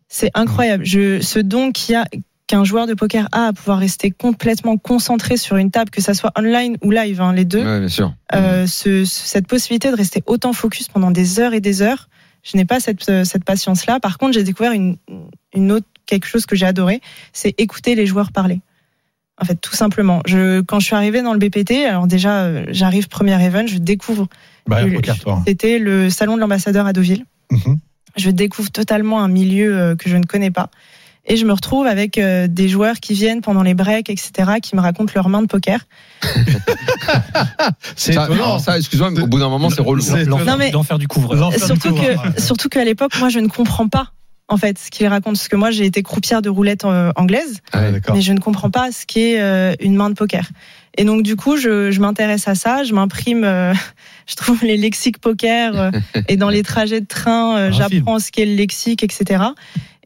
C'est 0.08 0.32
incroyable. 0.36 0.86
Je, 0.86 1.20
ce 1.22 1.40
don 1.40 1.72
qu'il 1.72 1.94
y 1.94 1.96
a 1.96 2.06
qu'un 2.48 2.64
joueur 2.64 2.88
de 2.88 2.94
poker 2.94 3.28
a 3.34 3.48
à 3.48 3.54
pouvoir 3.54 3.78
rester 3.80 4.10
complètement 4.10 4.78
concentré 4.78 5.36
sur 5.36 5.58
une 5.58 5.70
table, 5.70 5.90
que 5.90 6.02
ça 6.02 6.14
soit 6.14 6.32
online 6.40 6.78
ou 6.82 6.92
live, 6.92 7.20
hein, 7.20 7.34
les 7.34 7.44
deux. 7.44 7.62
Ouais, 7.66 7.80
bien 7.80 7.90
sûr. 7.90 8.14
Euh, 8.34 8.66
ce- 8.68 9.04
ce- 9.04 9.28
cette 9.28 9.48
possibilité 9.48 9.92
de 9.92 9.96
rester 9.98 10.24
autant 10.28 10.54
focus 10.54 10.88
pendant 10.88 11.12
des 11.12 11.42
heures 11.42 11.54
et 11.54 11.60
des 11.60 11.82
heures, 11.82 12.08
je 12.44 12.56
n'ai 12.56 12.64
pas 12.64 12.80
cette, 12.80 13.10
euh, 13.10 13.26
cette 13.26 13.44
patience-là. 13.44 14.00
Par 14.00 14.18
contre, 14.18 14.34
j'ai 14.34 14.44
découvert 14.44 14.72
une, 14.72 14.96
une 15.54 15.72
autre 15.74 15.88
quelque 16.06 16.26
chose 16.26 16.46
que 16.46 16.56
j'ai 16.56 16.66
adoré, 16.66 17.02
c'est 17.34 17.54
écouter 17.58 17.96
les 17.96 18.06
joueurs 18.06 18.32
parler. 18.32 18.62
En 19.42 19.46
fait, 19.46 19.56
tout 19.56 19.76
simplement. 19.76 20.22
Je, 20.26 20.62
quand 20.62 20.80
je 20.80 20.86
suis 20.86 20.96
arrivée 20.96 21.22
dans 21.22 21.34
le 21.34 21.40
BPT, 21.40 21.86
alors 21.86 22.08
déjà, 22.08 22.44
euh, 22.46 22.66
j'arrive 22.70 23.10
premier 23.10 23.34
event, 23.46 23.68
je 23.68 23.78
découvre. 23.78 24.28
Bah, 24.68 24.84
le- 24.84 24.94
poker, 24.96 25.20
toi. 25.20 25.44
C'était 25.46 25.80
le 25.80 26.10
salon 26.10 26.36
de 26.36 26.40
l'ambassadeur 26.42 26.86
à 26.86 26.94
Deauville. 26.94 27.26
Mhm. 27.52 27.78
Je 28.18 28.30
découvre 28.32 28.72
totalement 28.72 29.22
un 29.24 29.28
milieu 29.28 29.78
euh, 29.78 29.96
que 29.96 30.10
je 30.10 30.18
ne 30.18 30.24
connais 30.26 30.52
pas. 30.52 30.70
Et 31.30 31.36
je 31.36 31.46
me 31.46 31.52
retrouve 31.52 31.86
avec 31.86 32.18
euh, 32.18 32.48
des 32.48 32.70
joueurs 32.70 33.00
qui 33.02 33.14
viennent 33.14 33.42
pendant 33.42 33.62
les 33.62 33.74
breaks, 33.74 34.10
etc., 34.10 34.32
qui 34.62 34.76
me 34.78 34.82
racontent 34.82 35.12
leurs 35.14 35.28
mains 35.30 35.42
de 35.42 35.48
poker. 35.48 35.82
C'est 37.96 38.14
Ça, 38.14 38.24
alors 38.24 38.60
ça, 38.60 38.78
excuse-moi, 38.78 39.12
mais 39.12 39.22
au 39.22 39.28
bout 39.28 39.40
d'un 39.40 39.50
moment, 39.50 39.70
c'est 39.70 39.82
relou. 39.82 40.02
C'est- 40.02 40.26
L'enfer 40.26 40.46
Non, 40.46 40.58
mais- 40.58 40.72
l'enfer 40.72 40.98
du 40.98 41.06
surtout 41.06 41.22
couvreur, 41.22 41.50
ouais. 42.26 42.32
que, 42.34 42.42
surtout 42.42 42.70
qu'à 42.70 42.84
l'époque, 42.84 43.12
moi, 43.20 43.30
je 43.30 43.40
ne 43.40 43.48
comprends 43.48 43.88
pas 43.88 44.12
en 44.50 44.56
fait 44.56 44.78
ce 44.80 44.90
qu'ils 44.90 45.08
racontent, 45.08 45.34
parce 45.34 45.50
que 45.50 45.58
moi, 45.58 45.72
j'ai 45.72 45.86
été 45.86 46.02
croupière 46.04 46.42
de 46.42 46.50
roulette 46.50 46.86
euh, 46.86 47.12
anglaise, 47.18 47.58
Ah 47.74 47.82
mais 48.14 48.22
je 48.22 48.32
ne 48.32 48.40
comprends 48.40 48.70
pas 48.72 48.92
ce 48.94 49.06
qu'est 49.06 49.42
euh, 49.42 49.74
une 49.82 49.96
main 49.96 50.10
de 50.10 50.16
poker. 50.16 50.48
Et 50.98 51.04
donc, 51.04 51.22
du 51.24 51.36
coup, 51.36 51.58
je, 51.58 51.92
je 51.92 52.00
m'intéresse 52.00 52.48
à 52.48 52.56
ça, 52.56 52.84
je 52.84 52.94
m'imprime, 52.94 53.44
euh, 53.44 53.74
je 54.28 54.36
trouve 54.36 54.64
les 54.64 54.78
lexiques 54.78 55.20
poker, 55.20 55.80
euh, 55.80 55.92
et 56.28 56.38
dans 56.38 56.50
les 56.50 56.64
trajets 56.64 57.02
de 57.02 57.08
train, 57.08 57.58
euh, 57.58 57.72
j'apprends 57.72 58.20
ce 58.20 58.32
qu'est 58.32 58.46
le 58.46 58.56
lexique, 58.56 59.04
etc. 59.04 59.44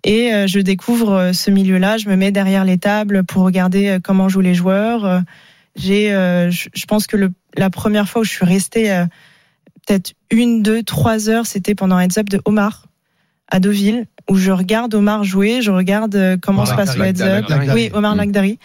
Et 0.04 0.34
euh, 0.34 0.48
je 0.48 0.60
découvre 0.60 1.12
euh, 1.14 1.34
ce 1.34 1.52
milieu-là, 1.52 1.98
je 1.98 2.08
me 2.10 2.16
mets 2.16 2.32
derrière 2.32 2.66
les 2.66 2.78
tables 2.78 3.24
pour 3.24 3.44
regarder 3.44 3.88
euh, 3.88 4.00
comment 4.04 4.30
jouent 4.30 4.42
les 4.42 4.56
joueurs. 4.56 5.06
Euh, 5.06 5.20
J'ai, 5.76 6.12
euh, 6.14 6.50
je, 6.52 6.86
pense 6.88 7.06
que 7.08 7.18
le, 7.18 7.32
la 7.56 7.70
première 7.70 8.08
fois 8.10 8.22
où 8.22 8.26
je 8.26 8.32
suis 8.32 8.46
restée 8.46 8.92
euh, 8.92 9.06
peut-être 9.88 10.14
une, 10.32 10.64
deux, 10.64 10.84
trois 10.84 11.30
heures, 11.30 11.46
c'était 11.46 11.76
pendant 11.76 11.96
un 11.98 12.02
heads 12.02 12.20
up 12.20 12.30
de 12.30 12.42
Omar 12.46 12.88
à 13.48 13.60
Deauville. 13.60 14.06
où 14.30 14.36
je 14.36 14.52
regarde 14.52 14.94
Omar 14.96 15.24
jouer, 15.24 15.62
je 15.62 15.72
regarde 15.72 16.16
euh, 16.16 16.38
comment 16.42 16.64
Omar 16.64 16.72
se 16.72 16.76
passe 16.76 16.98
le 16.98 17.06
heads 17.06 17.22
up. 17.22 17.46
Oui, 17.74 17.90
Omar 17.94 18.16
Mm. 18.16 18.18
Lagdari. 18.18 18.60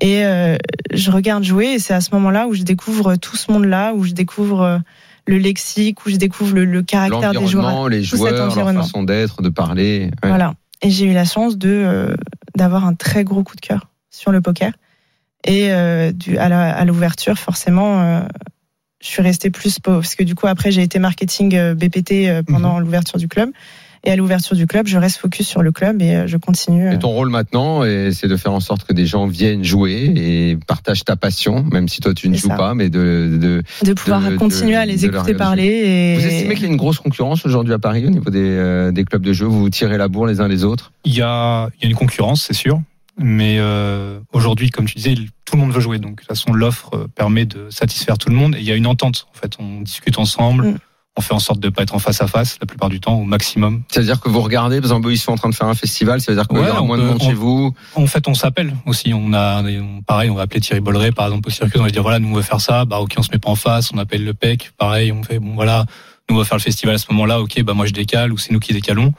Et 0.00 0.24
euh, 0.24 0.56
je 0.92 1.10
regarde 1.10 1.44
jouer, 1.44 1.66
et 1.74 1.78
c'est 1.78 1.94
à 1.94 2.00
ce 2.00 2.10
moment-là 2.14 2.46
où 2.48 2.54
je 2.54 2.62
découvre 2.62 3.16
tout 3.16 3.36
ce 3.36 3.52
monde-là, 3.52 3.92
où 3.94 4.04
je 4.04 4.12
découvre 4.12 4.60
euh, 4.62 4.78
le 5.26 5.38
lexique, 5.38 6.04
où 6.04 6.10
je 6.10 6.16
découvre 6.16 6.54
le, 6.54 6.64
le 6.64 6.82
caractère 6.82 7.32
des 7.32 7.46
joueurs. 7.46 7.88
Les 7.88 8.00
tout 8.02 8.16
cet 8.16 8.18
joueurs, 8.18 8.54
leur 8.56 8.72
façon 8.74 9.02
d'être, 9.04 9.40
de 9.42 9.48
parler. 9.48 10.10
Ouais. 10.22 10.28
Voilà. 10.28 10.54
Et 10.82 10.90
j'ai 10.90 11.06
eu 11.06 11.12
la 11.12 11.24
chance 11.24 11.56
de 11.56 11.68
euh, 11.70 12.14
d'avoir 12.56 12.84
un 12.86 12.94
très 12.94 13.24
gros 13.24 13.42
coup 13.44 13.56
de 13.56 13.60
cœur 13.60 13.88
sur 14.10 14.32
le 14.32 14.40
poker. 14.40 14.72
Et 15.46 15.72
euh, 15.72 16.10
du, 16.12 16.38
à 16.38 16.48
la- 16.48 16.74
à 16.74 16.84
l'ouverture, 16.84 17.38
forcément, 17.38 18.00
euh, 18.02 18.20
je 19.02 19.08
suis 19.08 19.22
restée 19.22 19.50
plus 19.50 19.78
po- 19.78 19.92
parce 19.94 20.14
que 20.14 20.24
du 20.24 20.34
coup 20.34 20.46
après 20.46 20.70
j'ai 20.72 20.82
été 20.82 20.98
marketing 20.98 21.54
euh, 21.54 21.74
BPT 21.74 22.42
pendant 22.46 22.74
Mhm. 22.76 22.80
l'ouverture 22.84 23.18
du 23.18 23.28
club. 23.28 23.50
Et 24.06 24.10
à 24.10 24.16
l'ouverture 24.16 24.54
du 24.54 24.66
club, 24.66 24.86
je 24.86 24.98
reste 24.98 25.16
focus 25.16 25.48
sur 25.48 25.62
le 25.62 25.72
club 25.72 26.02
et 26.02 26.14
euh, 26.14 26.26
je 26.26 26.36
continue. 26.36 26.88
euh, 26.88 26.92
Et 26.92 26.98
ton 26.98 27.08
rôle 27.08 27.30
maintenant, 27.30 27.82
c'est 28.12 28.28
de 28.28 28.36
faire 28.36 28.52
en 28.52 28.60
sorte 28.60 28.84
que 28.84 28.92
des 28.92 29.06
gens 29.06 29.26
viennent 29.26 29.64
jouer 29.64 30.12
et 30.14 30.58
partagent 30.66 31.04
ta 31.04 31.16
passion, 31.16 31.64
même 31.72 31.88
si 31.88 32.00
toi 32.00 32.12
tu 32.12 32.28
ne 32.28 32.36
joues 32.36 32.48
ça. 32.48 32.56
pas, 32.56 32.74
mais 32.74 32.90
de, 32.90 33.38
de 33.40 33.62
de 33.82 33.92
pouvoir 33.94 34.30
de- 34.30 34.36
continuer 34.36 34.76
à 34.76 34.84
les 34.84 35.06
écouter 35.06 35.34
parler. 35.34 35.64
Et... 35.64 36.14
Vous 36.16 36.26
estimez 36.26 36.54
qu'il 36.54 36.64
y 36.64 36.68
a 36.68 36.70
une 36.70 36.76
grosse 36.76 36.98
concurrence 36.98 37.46
aujourd'hui 37.46 37.72
à 37.72 37.78
Paris 37.78 38.04
au 38.06 38.10
niveau 38.10 38.30
des, 38.30 38.40
euh, 38.40 38.92
des 38.92 39.04
clubs 39.04 39.22
de 39.22 39.32
jeu? 39.32 39.46
Vous 39.46 39.60
vous 39.60 39.70
tirez 39.70 39.96
la 39.96 40.08
bourre 40.08 40.26
les 40.26 40.40
uns 40.40 40.48
les 40.48 40.64
autres? 40.64 40.92
Il 41.04 41.14
y 41.14 41.22
a, 41.22 41.68
il 41.78 41.84
y 41.84 41.86
a 41.86 41.90
une 41.90 41.96
concurrence, 41.96 42.42
c'est 42.46 42.52
sûr. 42.54 42.80
Mais 43.16 43.56
euh, 43.58 44.18
aujourd'hui, 44.32 44.70
comme 44.70 44.86
tu 44.86 44.96
disais, 44.96 45.14
tout 45.44 45.54
le 45.56 45.60
monde 45.62 45.72
veut 45.72 45.80
jouer. 45.80 45.98
Donc, 45.98 46.16
de 46.16 46.16
toute 46.16 46.26
façon, 46.28 46.52
l'offre 46.52 46.90
euh, 46.94 47.06
permet 47.14 47.46
de 47.46 47.68
satisfaire 47.70 48.18
tout 48.18 48.28
le 48.28 48.34
monde. 48.34 48.56
Et 48.56 48.58
il 48.58 48.64
y 48.64 48.72
a 48.72 48.74
une 48.74 48.88
entente. 48.88 49.28
En 49.32 49.38
fait, 49.38 49.52
on 49.60 49.82
discute 49.82 50.18
ensemble. 50.18 50.66
Mm. 50.66 50.78
On 51.16 51.20
fait 51.20 51.32
en 51.34 51.38
sorte 51.38 51.60
de 51.60 51.68
pas 51.68 51.82
être 51.82 51.94
en 51.94 52.00
face 52.00 52.20
à 52.20 52.26
face 52.26 52.58
la 52.60 52.66
plupart 52.66 52.88
du 52.88 52.98
temps, 52.98 53.14
au 53.14 53.22
maximum. 53.22 53.82
C'est-à-dire 53.88 54.20
que 54.20 54.28
vous 54.28 54.40
regardez, 54.40 54.78
par 54.80 54.86
exemple, 54.90 55.12
ils 55.12 55.16
sont 55.18 55.30
en 55.30 55.36
train 55.36 55.48
de 55.48 55.54
faire 55.54 55.68
un 55.68 55.74
festival, 55.74 56.20
ça 56.20 56.32
veut 56.32 56.36
dire 56.36 56.48
qu'il 56.48 56.58
Ouais, 56.58 56.66
y 56.66 56.70
aura 56.70 56.82
moins 56.82 56.98
de 56.98 57.04
monde 57.04 57.18
on- 57.20 57.24
chez 57.28 57.34
vous 57.34 57.72
En 57.94 58.06
fait, 58.08 58.26
on 58.26 58.34
s'appelle 58.34 58.74
aussi. 58.84 59.12
On 59.14 59.32
a, 59.32 59.62
on- 59.62 60.02
pareil, 60.02 60.28
on 60.30 60.34
va 60.34 60.42
appeler 60.42 60.60
Thierry 60.60 60.80
Bolleret, 60.80 61.12
par 61.12 61.26
exemple, 61.26 61.48
au 61.48 61.52
circuit. 61.52 61.78
On 61.78 61.84
va 61.84 61.90
dire, 61.90 62.02
voilà, 62.02 62.18
nous, 62.18 62.30
on 62.30 62.34
veut 62.34 62.42
faire 62.42 62.60
ça. 62.60 62.84
Bah, 62.84 62.98
ok, 62.98 63.14
on 63.16 63.22
se 63.22 63.30
met 63.30 63.38
pas 63.38 63.50
en 63.50 63.54
face. 63.54 63.92
On 63.94 63.98
appelle 63.98 64.24
le 64.24 64.34
PEC. 64.34 64.72
Pareil, 64.76 65.12
on 65.12 65.22
fait, 65.22 65.38
bon, 65.38 65.54
voilà, 65.54 65.86
nous, 66.28 66.34
on 66.34 66.38
va 66.38 66.44
faire 66.44 66.58
le 66.58 66.62
festival 66.62 66.96
à 66.96 66.98
ce 66.98 67.06
moment-là. 67.12 67.40
Ok, 67.40 67.62
bah, 67.62 67.74
moi, 67.74 67.86
je 67.86 67.92
décale 67.92 68.32
ou 68.32 68.38
c'est 68.38 68.52
nous 68.52 68.58
qui 68.60 68.72
décalons. 68.72 69.14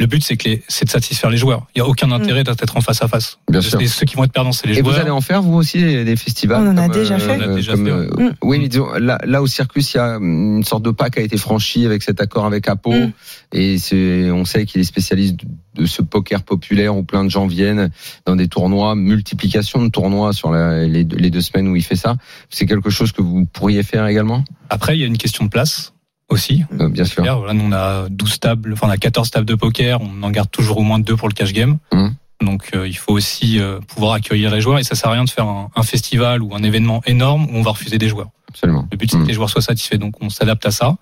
Le 0.00 0.06
but, 0.06 0.24
c'est 0.24 0.36
que 0.36 0.48
c'est 0.66 0.86
de 0.86 0.90
satisfaire 0.90 1.30
les 1.30 1.36
joueurs. 1.36 1.68
Il 1.76 1.78
y 1.78 1.80
a 1.80 1.86
aucun 1.86 2.10
intérêt 2.10 2.42
d'être 2.42 2.76
en 2.76 2.80
face 2.80 3.00
à 3.00 3.06
face. 3.06 3.38
Bien 3.48 3.60
sûr. 3.60 3.80
Et 3.80 3.86
ceux 3.86 4.04
qui 4.04 4.16
vont 4.16 4.24
être 4.24 4.32
perdants, 4.32 4.50
c'est 4.50 4.66
les 4.66 4.76
Et 4.78 4.82
vous 4.82 4.90
joueurs. 4.90 5.02
allez 5.02 5.10
en 5.10 5.20
faire, 5.20 5.40
vous 5.40 5.54
aussi, 5.54 5.78
des 5.80 6.04
des 6.04 6.16
festivals 6.16 6.62
On 6.66 6.70
en 6.72 6.76
a 6.76 6.88
comme, 6.88 7.00
déjà 7.00 7.16
fait. 7.20 7.36
On 7.38 7.52
a 7.52 7.54
déjà 7.54 7.72
comme, 7.74 7.84
fait, 7.86 7.92
euh, 7.92 8.10
ouais. 8.16 8.24
Mm. 8.24 8.34
Oui, 8.42 8.58
mais 8.58 8.66
disons, 8.68 8.90
là, 8.94 9.18
là, 9.24 9.40
au 9.40 9.46
Circus, 9.46 9.94
il 9.94 9.98
y 9.98 10.00
a 10.00 10.16
une 10.16 10.64
sorte 10.64 10.82
de 10.82 10.90
pas 10.90 11.10
qui 11.10 11.20
a 11.20 11.22
été 11.22 11.36
franchi 11.36 11.86
avec 11.86 12.02
cet 12.02 12.20
accord 12.20 12.44
avec 12.44 12.68
Apo. 12.68 12.90
Mm. 12.92 13.12
Et 13.52 13.78
c'est, 13.78 14.32
on 14.32 14.44
sait 14.44 14.66
qu'il 14.66 14.80
est 14.80 14.84
spécialiste 14.84 15.36
de 15.76 15.86
ce 15.86 16.02
poker 16.02 16.42
populaire 16.42 16.96
où 16.96 17.04
plein 17.04 17.22
de 17.24 17.30
gens 17.30 17.46
viennent 17.46 17.88
dans 18.26 18.34
des 18.34 18.48
tournois, 18.48 18.96
multiplication 18.96 19.80
de 19.80 19.88
tournois 19.90 20.32
sur 20.32 20.50
la- 20.50 20.86
les, 20.88 21.04
deux- 21.04 21.16
les 21.18 21.30
deux 21.30 21.40
semaines 21.40 21.68
où 21.68 21.76
il 21.76 21.84
fait 21.84 21.94
ça. 21.96 22.16
C'est 22.50 22.66
quelque 22.66 22.90
chose 22.90 23.12
que 23.12 23.22
vous 23.22 23.46
pourriez 23.46 23.84
faire 23.84 24.06
également? 24.08 24.44
Après, 24.70 24.96
il 24.96 25.00
y 25.00 25.04
a 25.04 25.06
une 25.06 25.18
question 25.18 25.44
de 25.44 25.50
place 25.50 25.92
aussi. 26.28 26.64
Euh, 26.80 26.88
Bien 26.88 27.04
sûr. 27.04 27.22
Voilà, 27.22 27.52
nous, 27.52 27.64
on 27.64 27.72
a 27.72 28.08
12 28.08 28.40
tables, 28.40 28.72
enfin, 28.72 28.86
on 28.88 28.90
a 28.90 28.96
14 28.96 29.30
tables 29.30 29.46
de 29.46 29.54
poker. 29.54 30.00
On 30.00 30.22
en 30.22 30.30
garde 30.30 30.50
toujours 30.50 30.78
au 30.78 30.82
moins 30.82 30.98
deux 30.98 31.16
pour 31.16 31.28
le 31.28 31.34
cash 31.34 31.52
game. 31.52 31.78
Mhm. 31.92 32.14
Donc, 32.42 32.70
euh, 32.74 32.86
il 32.86 32.96
faut 32.96 33.12
aussi 33.12 33.58
euh, 33.58 33.80
pouvoir 33.80 34.14
accueillir 34.14 34.50
les 34.50 34.60
joueurs. 34.60 34.78
Et 34.78 34.84
ça 34.84 34.94
sert 34.94 35.10
à 35.10 35.14
rien 35.14 35.24
de 35.24 35.30
faire 35.30 35.46
un, 35.46 35.70
un 35.74 35.82
festival 35.82 36.42
ou 36.42 36.54
un 36.54 36.62
événement 36.62 37.00
énorme 37.06 37.46
où 37.46 37.56
on 37.56 37.62
va 37.62 37.70
refuser 37.70 37.98
des 37.98 38.08
joueurs. 38.08 38.28
Absolument. 38.48 38.86
Le 38.90 38.96
but, 38.96 39.10
c'est 39.10 39.18
que 39.18 39.24
les 39.24 39.34
joueurs 39.34 39.50
soient 39.50 39.62
satisfaits. 39.62 39.96
Donc, 39.96 40.22
on 40.22 40.28
s'adapte 40.28 40.66
à 40.66 40.70
ça. 40.70 40.96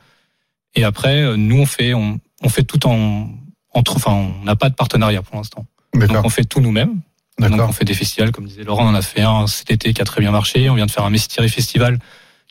Et 0.74 0.84
après, 0.84 1.22
euh, 1.22 1.36
nous, 1.36 1.60
on 1.60 1.66
fait, 1.66 1.94
on, 1.94 2.18
on 2.42 2.48
fait 2.48 2.62
tout 2.62 2.86
en, 2.86 3.28
entre, 3.74 3.96
enfin, 3.96 4.12
on 4.12 4.44
n'a 4.44 4.56
pas 4.56 4.70
de 4.70 4.74
partenariat 4.74 5.22
pour 5.22 5.36
l'instant. 5.36 5.66
Donc, 5.94 6.24
on 6.24 6.28
fait 6.30 6.44
tout 6.44 6.60
nous-mêmes. 6.60 7.00
Donc, 7.38 7.50
D'accord. 7.50 7.68
on 7.68 7.72
fait 7.72 7.84
des 7.84 7.94
festivals, 7.94 8.30
comme 8.30 8.46
disait 8.46 8.62
Laurent, 8.62 8.84
on 8.84 8.90
en 8.90 8.94
a 8.94 9.02
fait 9.02 9.22
un 9.22 9.46
cet 9.46 9.70
été 9.70 9.92
qui 9.92 10.00
a 10.00 10.04
très 10.04 10.20
bien 10.20 10.30
marché. 10.30 10.70
On 10.70 10.74
vient 10.74 10.86
de 10.86 10.90
faire 10.90 11.04
un 11.04 11.10
Mystery 11.10 11.48
Festival, 11.48 11.98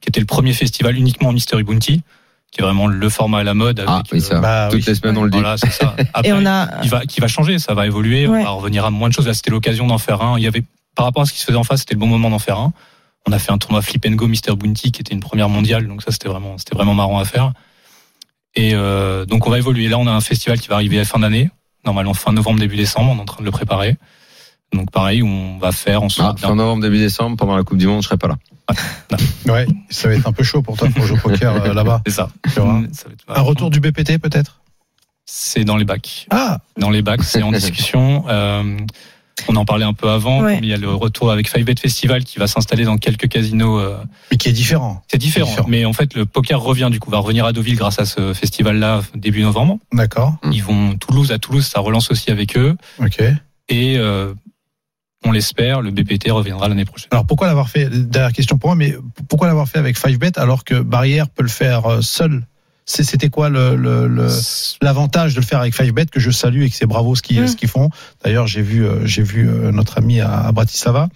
qui 0.02 0.10
était 0.10 0.20
le 0.20 0.26
premier 0.26 0.54
festival 0.54 0.98
uniquement 0.98 1.30
en 1.30 1.34
Mystery 1.34 1.64
Bounty, 1.64 2.02
qui 2.52 2.60
est 2.60 2.64
vraiment 2.64 2.88
le 2.88 3.10
format 3.10 3.40
à 3.40 3.44
la 3.44 3.54
mode. 3.54 3.80
Avec, 3.80 3.90
Ah, 3.92 4.04
oui, 4.12 4.22
ça. 4.22 4.36
euh, 4.36 4.40
Bah, 4.42 4.68
Toutes 4.70 4.80
oui. 4.82 4.86
les 4.88 4.96
semaines, 4.96 5.18
on 5.18 5.24
le 5.24 5.30
dit. 5.32 5.40
voilà, 5.40 5.58
c'est 5.58 5.72
ça. 5.72 5.96
Après, 6.14 6.30
Et 6.30 6.34
on 6.34 6.46
a 6.46 6.68
qui 6.82 6.90
va, 6.90 7.06
qui 7.06 7.22
va 7.22 7.28
changer, 7.28 7.60
ça 7.60 7.74
va 7.74 7.86
évoluer, 7.86 8.28
Ouais. 8.28 8.42
on 8.42 8.44
va 8.44 8.50
revenir 8.52 8.86
à 8.86 8.90
moins 8.92 9.08
de 9.10 9.14
choses. 9.14 9.26
Là, 9.28 9.34
c'était 9.34 9.52
l'occasion 9.52 9.88
d'en 9.88 9.98
faire 9.98 10.22
un. 10.22 10.38
Il 10.38 10.44
y 10.44 10.48
avait, 10.48 10.64
par 10.96 11.06
rapport 11.06 11.24
à 11.24 11.26
ce 11.26 11.32
qui 11.34 11.40
se 11.40 11.46
faisait 11.46 11.58
en 11.58 11.64
face, 11.64 11.80
c'était 11.82 11.94
le 11.94 12.00
bon 12.00 12.08
moment 12.08 12.30
d'en 12.30 12.40
faire 12.40 12.60
un. 12.60 12.74
On 13.28 13.32
a 13.32 13.40
fait 13.40 13.52
un 13.52 13.58
tournoi 13.58 13.82
Flip 13.82 14.06
and 14.08 14.14
Go 14.16 14.28
Mister 14.28 14.54
Bounty, 14.56 14.92
qui 14.92 15.00
était 15.02 15.14
une 15.14 15.20
première 15.22 15.48
mondiale, 15.48 15.88
donc 15.88 16.02
ça, 16.04 16.12
c'était 16.12 16.28
vraiment, 16.28 16.58
c'était 16.58 16.76
vraiment 16.76 16.94
marrant 16.96 17.20
à 17.20 17.26
faire. 17.26 17.54
Et 18.56 18.72
euh, 18.74 19.26
donc, 19.26 19.48
on 19.48 19.50
va 19.50 19.58
évoluer. 19.60 19.88
Là, 19.88 19.98
on 20.00 20.08
a 20.08 20.12
un 20.12 20.22
festival 20.22 20.60
qui 20.60 20.68
va 20.68 20.76
arriver 20.76 20.98
à 20.98 21.02
la 21.02 21.06
fin 21.06 21.20
d'année, 21.20 21.50
normalement 21.86 22.14
fin 22.14 22.34
novembre, 22.34 22.60
début 22.60 22.76
décembre. 22.76 23.12
On 23.14 23.18
est 23.18 23.22
en 23.22 23.26
train 23.26 23.40
de 23.40 23.46
le 23.46 23.52
préparer. 23.52 23.96
Donc, 24.74 24.90
pareil, 24.92 25.22
on 25.24 25.58
va 25.58 25.72
faire 25.72 26.02
en 26.04 26.08
Ah, 26.08 26.10
sorte 26.10 26.40
fin 26.40 26.56
novembre, 26.56 26.82
début 26.82 26.98
décembre, 26.98 27.38
pendant 27.38 27.56
la 27.56 27.64
Coupe 27.64 27.78
du 27.78 27.88
Monde, 27.88 28.02
je 28.02 28.08
serai 28.08 28.18
pas 28.18 28.28
là. 28.28 28.36
Ouais, 29.48 29.68
ça 29.90 30.08
va 30.08 30.14
être 30.16 30.28
un 30.28 30.32
peu 30.34 30.44
chaud 30.44 30.62
pour 30.62 30.78
toi 30.78 30.88
pour 30.96 31.06
jouer 31.06 31.18
au 31.18 31.30
poker 31.30 31.56
euh, 31.66 31.74
là-bas. 31.74 32.02
C'est 32.06 32.14
ça. 32.14 32.30
Tu 32.54 32.60
vois. 32.60 32.82
Ça 32.94 33.06
va 33.08 33.14
être- 33.14 33.26
Un 33.40 33.42
retour 33.42 33.70
du 33.70 33.80
BPT 33.80 34.18
peut-être? 34.18 34.62
C'est 35.26 35.64
dans 35.64 35.78
les 35.78 35.86
bacs. 35.86 36.28
Ah, 36.30 36.60
dans 36.78 36.90
les 36.90 37.02
bacs, 37.02 37.24
c'est 37.24 37.42
en 37.44 37.52
discussion. 37.52 38.26
Euh, 38.28 38.78
on 39.48 39.56
en 39.56 39.66
parlait 39.66 39.86
un 39.86 39.94
peu 39.94 40.10
avant. 40.10 40.42
Ouais. 40.44 40.60
Il 40.62 40.66
y 40.68 40.74
a 40.74 40.78
le 40.78 40.90
retour 40.94 41.32
avec 41.32 41.50
Five 41.50 41.64
Bet 41.66 41.76
Festival 41.80 42.24
qui 42.24 42.38
va 42.38 42.48
s'installer 42.48 42.84
dans 42.84 42.98
quelques 42.98 43.28
casinos. 43.28 43.80
euh, 43.80 43.98
mais 44.30 44.38
qui 44.38 44.50
est 44.50 44.54
différent. 44.54 45.02
C'est 45.10 45.18
différent, 45.18 45.50
Différent. 45.50 45.68
mais 45.70 45.86
en 45.86 45.94
fait 45.94 46.14
le 46.14 46.26
poker 46.26 46.60
revient 46.62 46.90
du 46.92 47.00
coup, 47.00 47.10
va 47.10 47.18
revenir 47.20 47.46
à 47.46 47.54
Deauville 47.54 47.76
grâce 47.76 47.98
à 48.00 48.06
ce 48.06 48.34
festival-là 48.34 49.02
début 49.16 49.42
novembre. 49.42 49.80
D'accord. 49.94 50.36
Mm. 50.44 50.52
Ils 50.52 50.64
vont 50.64 50.96
Toulouse 50.98 51.32
à 51.32 51.40
Toulouse, 51.40 51.66
ça 51.66 51.80
relance 51.80 52.12
aussi 52.12 52.30
avec 52.30 52.56
eux 52.58 52.76
Ok. 53.00 53.22
et 53.70 53.98
euh, 53.98 54.34
on 55.24 55.32
l'espère, 55.32 55.82
le 55.82 55.92
BPT 55.92 56.32
reviendra 56.32 56.68
l'année 56.68 56.86
prochaine. 56.86 57.10
Alors 57.12 57.26
pourquoi 57.26 57.48
l'avoir 57.48 57.70
fait? 57.70 57.90
Dernière 57.90 58.34
question 58.34 58.58
pour 58.58 58.70
moi, 58.70 58.76
mais 58.76 58.96
pourquoi 59.30 59.48
l'avoir 59.48 59.68
fait 59.68 59.78
avec 59.80 59.98
5bet 59.98 60.40
alors 60.40 60.64
que 60.64 60.76
Barrière 60.82 61.30
peut 61.30 61.44
le 61.44 61.50
faire 61.50 61.86
euh, 61.86 62.02
seul? 62.02 62.44
C'est- 62.86 63.04
C'était 63.04 63.30
quoi 63.30 63.50
le, 63.50 63.76
le- 63.76 64.08
le- 64.08 64.28
l'avantage 64.82 65.36
de 65.36 65.40
le 65.40 65.46
faire 65.46 65.60
avec 65.60 65.76
5bet 65.76 66.08
que 66.08 66.20
je 66.20 66.32
salue 66.32 66.64
et 66.64 66.70
que 66.72 66.76
c'est 66.76 66.88
bravo 66.88 67.16
ce 67.16 67.22
qu'ils 67.22 67.40
Mm. 67.44 67.48
ce 67.48 67.56
qu'ils 67.56 67.70
font? 67.70 67.90
D'ailleurs, 68.24 68.48
j'ai 68.48 68.64
vu 68.64 68.84
euh, 68.84 69.06
j'ai 69.06 69.22
vu 69.22 69.48
euh, 69.48 69.72
notre 69.72 70.00
ami 70.00 70.20
à, 70.20 70.48
à 70.48 70.52
Bratislava. 70.52 71.08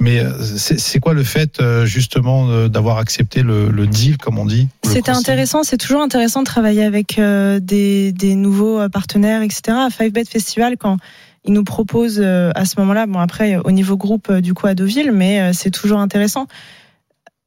Mais 0.00 0.24
c'est 0.40 0.98
quoi 0.98 1.12
le 1.12 1.22
fait 1.22 1.60
justement 1.84 2.66
d'avoir 2.68 2.96
accepté 2.96 3.42
le, 3.42 3.68
le 3.68 3.86
deal 3.86 4.16
comme 4.16 4.38
on 4.38 4.46
dit 4.46 4.68
C'était 4.82 5.10
intéressant, 5.10 5.62
c'est 5.62 5.76
toujours 5.76 6.00
intéressant 6.00 6.40
de 6.40 6.46
travailler 6.46 6.84
avec 6.84 7.20
des, 7.20 8.10
des 8.12 8.34
nouveaux 8.34 8.88
partenaires, 8.88 9.42
etc. 9.42 9.60
À 9.76 9.88
Five 9.90 10.10
Bet 10.12 10.24
Festival, 10.24 10.78
quand 10.78 10.96
ils 11.44 11.52
nous 11.52 11.64
proposent 11.64 12.20
euh, 12.22 12.50
à 12.54 12.64
ce 12.64 12.78
moment-là, 12.80 13.06
bon 13.06 13.18
après 13.18 13.56
au 13.56 13.70
niveau 13.70 13.96
groupe 13.96 14.28
euh, 14.30 14.40
du 14.40 14.54
coup 14.54 14.66
à 14.66 14.74
Deauville, 14.74 15.12
mais 15.12 15.40
euh, 15.40 15.52
c'est 15.52 15.70
toujours 15.70 15.98
intéressant. 15.98 16.46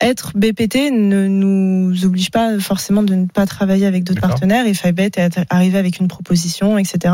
Être 0.02 0.34
BPT 0.36 0.92
ne 0.92 1.28
nous 1.28 2.04
oblige 2.06 2.32
pas 2.32 2.60
forcément 2.60 3.04
de 3.04 3.16
ne 3.16 3.26
pas 3.26 3.46
travailler 3.46 3.86
avec 3.86 4.04
d'autres 4.04 4.22
partenaires 4.22 4.66
et 4.66 4.74
Five 4.74 4.92
Bet 4.94 5.12
est 5.16 5.40
arrivé 5.50 5.78
avec 5.78 6.00
une 6.00 6.10
proposition, 6.10 6.78
etc. 6.78 7.14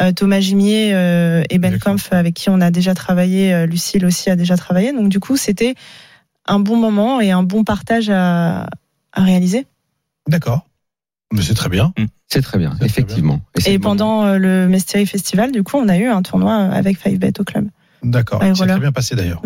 Euh, 0.00 0.12
Thomas 0.12 0.40
Gimier 0.40 0.94
euh, 0.94 1.42
et 1.50 1.58
Ben. 1.58 1.78
Kampf 1.78 2.12
avec 2.12 2.34
qui 2.34 2.48
on 2.48 2.60
a 2.60 2.70
déjà 2.70 2.94
travaillé, 2.94 3.52
euh, 3.52 3.66
Lucille 3.66 4.06
aussi 4.06 4.30
a 4.30 4.36
déjà 4.36 4.56
travaillé, 4.56 4.92
donc 4.92 5.08
du 5.08 5.20
coup 5.20 5.36
c'était 5.36 5.74
un 6.46 6.60
bon 6.60 6.76
moment 6.76 7.20
et 7.20 7.30
un 7.30 7.42
bon 7.42 7.62
partage 7.64 8.08
à, 8.08 8.68
à 9.12 9.22
réaliser. 9.22 9.66
D'accord. 10.28 10.66
Mais 11.32 11.42
c'est 11.42 11.54
très 11.54 11.68
bien. 11.68 11.92
C'est 12.28 12.42
très 12.42 12.58
bien, 12.58 12.70
très 12.76 12.86
effectivement. 12.86 13.40
Et 13.66 13.78
pendant 13.78 14.24
euh, 14.24 14.38
le 14.38 14.68
Mystery 14.68 15.06
Festival, 15.06 15.50
du 15.52 15.62
coup, 15.62 15.78
on 15.78 15.88
a 15.88 15.96
eu 15.98 16.06
un 16.06 16.22
tournoi 16.22 16.52
euh, 16.52 16.70
avec 16.72 16.98
Five 16.98 17.18
Bet 17.18 17.32
au 17.40 17.44
club. 17.44 17.68
D'accord. 18.02 18.40
C'est 18.42 18.52
voilà. 18.52 18.74
très 18.74 18.80
bien 18.80 18.92
passé 18.92 19.14
d'ailleurs. 19.16 19.42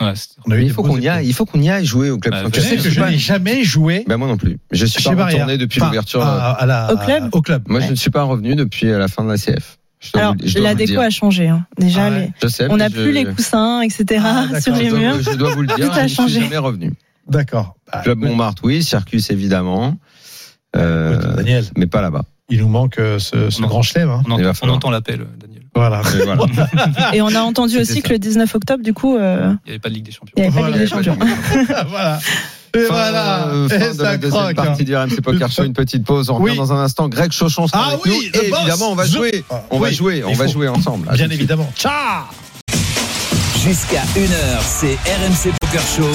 Ouais, 0.00 0.14
eu 0.14 0.14
Mais 0.48 0.64
il 0.64 0.70
faut 0.72 0.82
qu'on 0.82 0.98
y 0.98 1.08
aille, 1.08 1.28
il 1.28 1.34
faut 1.34 1.44
qu'on 1.44 1.60
y 1.60 1.70
aille 1.70 1.84
jouer 1.84 2.10
au 2.10 2.18
club. 2.18 2.32
Bah. 2.34 2.48
Je 2.52 2.60
sais 2.60 2.76
que 2.76 2.88
Je 2.90 3.00
n'ai 3.00 3.18
jamais 3.18 3.62
joué 3.62 4.04
Ben 4.08 4.16
moi 4.16 4.26
non 4.26 4.36
plus. 4.36 4.58
Je 4.72 4.84
suis 4.86 5.02
pas 5.02 5.26
retourné 5.26 5.58
depuis 5.58 5.80
l'ouverture. 5.80 6.20
la- 6.20 6.88
Au 6.92 6.96
club 6.96 7.28
Au 7.32 7.40
club. 7.42 7.62
Moi, 7.68 7.80
je 7.80 7.90
ne 7.90 7.94
suis 7.94 8.10
pas 8.10 8.22
revenu 8.24 8.56
depuis 8.56 8.86
la 8.86 9.06
fin 9.08 9.22
de 9.24 9.28
la 9.28 9.36
CF. 9.36 9.78
Alors, 10.14 10.34
la 10.56 10.74
déco 10.74 10.98
a 11.00 11.10
changé. 11.10 11.46
hein. 11.48 11.64
Déjà, 11.78 12.06
Ah 12.06 12.10
ouais. 12.10 12.20
les- 12.20 12.32
Je 12.42 12.48
sais, 12.48 12.66
on 12.70 12.76
n'a 12.78 12.88
je- 12.88 12.94
plus 12.94 13.12
les 13.12 13.24
coussins, 13.24 13.82
etc. 13.82 14.20
Ah, 14.24 14.46
d'accord. 14.50 14.60
sur 14.62 14.74
Je 14.74 14.82
les 14.82 14.88
dois, 14.90 14.98
murs. 14.98 15.20
je 15.22 15.36
dois 15.36 15.54
vous 15.54 15.60
le 15.60 15.68
dire, 15.68 15.76
Tout 15.76 15.82
a 15.92 15.94
je 15.98 16.02
ne 16.02 16.08
suis 16.08 16.16
changé. 16.16 16.40
jamais 16.40 16.58
revenu. 16.58 16.92
D'accord. 17.28 17.76
Bah, 17.92 18.00
Club 18.02 18.18
Montmartre, 18.18 18.62
oui. 18.64 18.82
Circus, 18.82 19.30
évidemment. 19.30 19.96
Euh, 20.76 21.34
Daniel, 21.36 21.64
mais 21.76 21.86
pas 21.86 22.00
là-bas. 22.00 22.22
il 22.48 22.60
nous 22.60 22.68
manque 22.68 22.98
euh, 22.98 23.18
ce, 23.18 23.60
grand 23.62 23.82
chelem. 23.82 24.08
Hein. 24.10 24.22
On, 24.26 24.32
entend, 24.32 24.42
on 24.48 24.54
falloir. 24.54 24.76
entend 24.76 24.90
l'appel, 24.90 25.26
Daniel. 25.40 25.62
Voilà. 25.74 26.02
Et 27.14 27.22
on 27.22 27.34
a 27.34 27.40
entendu 27.40 27.78
aussi 27.78 27.94
ça. 27.96 28.00
que 28.02 28.12
le 28.12 28.18
19 28.18 28.54
octobre, 28.54 28.82
du 28.84 28.92
coup, 28.92 29.16
euh, 29.16 29.52
Il 29.64 29.68
n'y 29.68 29.70
avait 29.72 29.78
pas 29.78 29.88
de 29.88 29.94
Ligue 29.94 30.04
des 30.04 30.12
Champions. 30.12 30.32
il 30.36 30.42
n'y 30.42 30.46
avait 30.48 30.54
pas 30.54 30.60
Voilà, 30.60 30.76
de 30.76 30.82
Ligue 30.82 30.88
des 30.90 31.04
Champions. 31.04 31.16
pas 31.66 31.84
voilà. 31.88 32.18
Et 32.74 32.78
Fin, 32.84 32.94
voilà. 32.94 33.46
euh, 33.48 33.68
Et 33.68 33.78
de 33.78 33.92
ça 33.92 34.02
la 34.02 34.16
deuxième 34.16 34.42
croque. 34.44 34.56
partie 34.56 34.84
du 34.84 34.96
RMC 34.96 35.20
Poker 35.22 35.50
Show, 35.52 35.64
une 35.64 35.72
petite 35.74 36.04
pause. 36.04 36.30
On 36.30 36.34
revient 36.36 36.52
Oui. 36.52 36.56
dans 36.56 36.72
un 36.72 36.82
instant. 36.82 37.08
Greg 37.08 37.30
Chauchon 37.32 37.66
sera 37.68 37.84
Ah 37.84 37.88
avec 37.92 38.04
oui, 38.06 38.30
nous. 38.34 38.40
Et 38.40 38.46
évidemment, 38.48 38.92
on 38.92 38.94
va 38.94 39.04
jouer. 39.06 39.44
On 39.70 39.78
va 39.78 39.90
jouer. 39.90 40.22
On 40.26 40.32
va 40.32 40.46
jouer 40.46 40.68
ensemble. 40.68 41.08
Bien 41.14 41.28
évidemment. 41.30 41.70
Ciao 41.76 41.92
Jusqu'à 43.62 44.02
1h, 44.16 44.60
c'est 44.62 44.94
RMC 45.04 45.52
Poker 45.60 45.82
Show. 45.82 46.10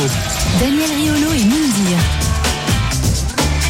Daniel 0.60 0.89
Riolo 0.97 1.32
et 1.34 1.43
Moundir. 1.45 1.97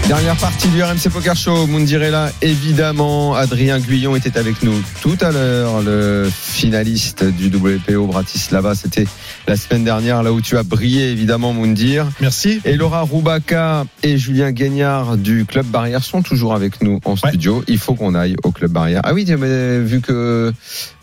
Dernière 0.08 0.38
partie 0.38 0.70
du 0.70 0.82
RMC 0.82 1.10
Poker 1.12 1.36
Show. 1.36 1.68
Moundirella, 1.68 2.32
évidemment. 2.41 3.36
Adrien 3.36 3.78
Guyon 3.78 4.16
était 4.16 4.38
avec 4.38 4.64
nous 4.64 4.82
tout 5.01 5.18
à 5.20 5.34
l'heure, 5.34 5.82
le 5.82 6.30
finaliste 6.32 7.26
du 7.26 7.47
WPO 7.49 8.08
Bratislava. 8.08 8.74
C'était 8.74 9.05
la 9.49 9.58
semaine 9.58 9.84
dernière, 9.84 10.24
là 10.24 10.32
où 10.32 10.39
tu 10.39 10.55
as 10.58 10.64
brillé, 10.64 11.12
évidemment, 11.12 11.51
Moundir. 11.51 12.08
Merci. 12.22 12.62
Et 12.64 12.78
Laura 12.78 13.01
Roubaca 13.01 13.86
et 14.01 14.18
Julien 14.18 14.53
Gagnard 14.53 15.18
du 15.18 15.45
Club 15.45 15.66
Barrière 15.66 16.03
sont 16.05 16.22
toujours 16.22 16.53
avec 16.53 16.82
nous 16.82 17.01
en 17.03 17.18
studio. 17.18 17.66
Il 17.68 17.78
faut 17.78 17.93
qu'on 17.93 18.16
aille 18.16 18.38
au 18.45 18.51
Club 18.51 18.72
Barrière. 18.72 19.01
Ah 19.03 19.14
oui, 19.14 19.26
mais 19.38 19.80
vu 19.82 19.99
que, 19.99 20.53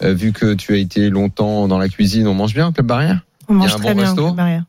euh, 0.03 0.15
vu 0.15 0.33
que 0.33 0.55
tu 0.55 0.73
as 0.73 0.79
été 0.79 1.11
longtemps 1.11 1.69
dans 1.69 1.79
la 1.79 1.91
cuisine, 1.91 2.27
on 2.27 2.35
mange 2.35 2.55
bien 2.55 2.69
au 2.69 2.73
Club 2.73 2.87
Barrière? 2.87 3.21
On 3.49 3.57
Il 3.57 3.57
y 3.57 3.59
a 3.59 3.65
mange 3.65 3.75
un 3.75 3.79
très 3.81 3.95
bon 3.95 4.01
bien 4.01 4.13
au 4.13 4.15
Club 4.15 4.37
Barrière. 4.37 4.65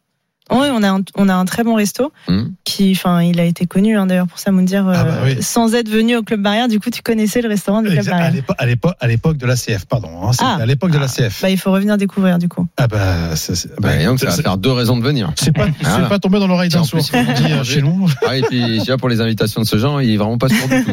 Oui, 0.52 0.68
on 0.72 0.84
a 0.84 0.90
un, 0.90 1.02
on 1.16 1.28
a 1.28 1.34
un 1.34 1.46
très 1.46 1.64
bon 1.64 1.74
resto 1.76 2.12
Hmm. 2.28 2.50
qui, 2.64 2.92
enfin, 2.96 3.22
il 3.24 3.40
a 3.40 3.46
été 3.46 3.66
connu 3.66 3.98
hein, 3.98 4.06
d'ailleurs 4.06 4.28
pour 4.28 4.38
ça, 4.40 4.52
Moundir, 4.52 4.88
Ah 4.88 4.92
euh, 5.00 5.04
bah 5.04 5.12
oui. 5.26 5.38
sans 5.42 5.74
être 5.74 5.90
venu 5.90 6.16
au 6.18 6.24
Club 6.24 6.42
Barrière. 6.42 6.68
Du 6.68 6.80
coup, 6.80 6.90
tu 6.92 7.02
connaissais 7.02 7.42
le 7.42 7.50
restaurant 7.50 7.82
du 7.82 7.90
Club 7.90 8.06
Barrière. 8.06 8.32
l'époque- 8.32 8.56
à 8.60 8.66
l'époque, 8.66 8.96
à 9.00 9.08
l'époque 9.08 9.38
de 9.38 9.46
l'ACF, 9.48 9.86
pardon. 9.86 10.10
hein, 10.24 10.32
Ah. 10.40 10.58
à 10.62 10.66
l'époque 10.66 10.92
de 10.92 10.98
Ah. 10.98 11.02
l'ACF. 11.02 11.42
Bah, 11.42 11.50
il 11.50 11.58
faut 11.58 11.72
revenir 11.72 11.98
découvrir 11.98 12.38
du 12.38 12.48
coup. 12.48 12.68
Ah 12.78 12.88
bah, 12.88 13.36
c'est- 13.36 13.68
bah, 13.80 13.90
Bah, 13.98 14.06
donc, 14.06 14.20
ça 14.20 14.28
va 14.28 14.32
faire 14.34 14.58
deux 14.58 14.72
raisons 14.72 14.98
de 14.98 15.04
venir. 15.04 15.32
c'est 15.36 15.52
pas, 15.52 15.66
c'est 15.82 15.88
Voilà. 15.88 16.08
pas 16.10 16.20
tombé 16.20 16.40
dans 16.40 16.48
l'oreille 16.48 16.70
d'un 16.70 16.84
sourd. 16.84 17.00
il 17.14 17.18
euh, 17.54 17.64
chez 17.64 17.82
nous. 17.82 18.08
Ah, 18.28 18.38
et 18.38 18.42
puis, 18.44 18.80
déjà, 18.80 18.98
pour 18.98 19.10
les 19.10 19.22
invitations 19.22 19.62
de 19.62 19.66
ce 19.68 19.78
genre, 19.78 20.02
il 20.02 20.12
est 20.12 20.18
vraiment 20.18 20.38
pas 20.38 20.50
sûr 20.50 20.68
du 20.68 20.84
tout. 20.84 20.92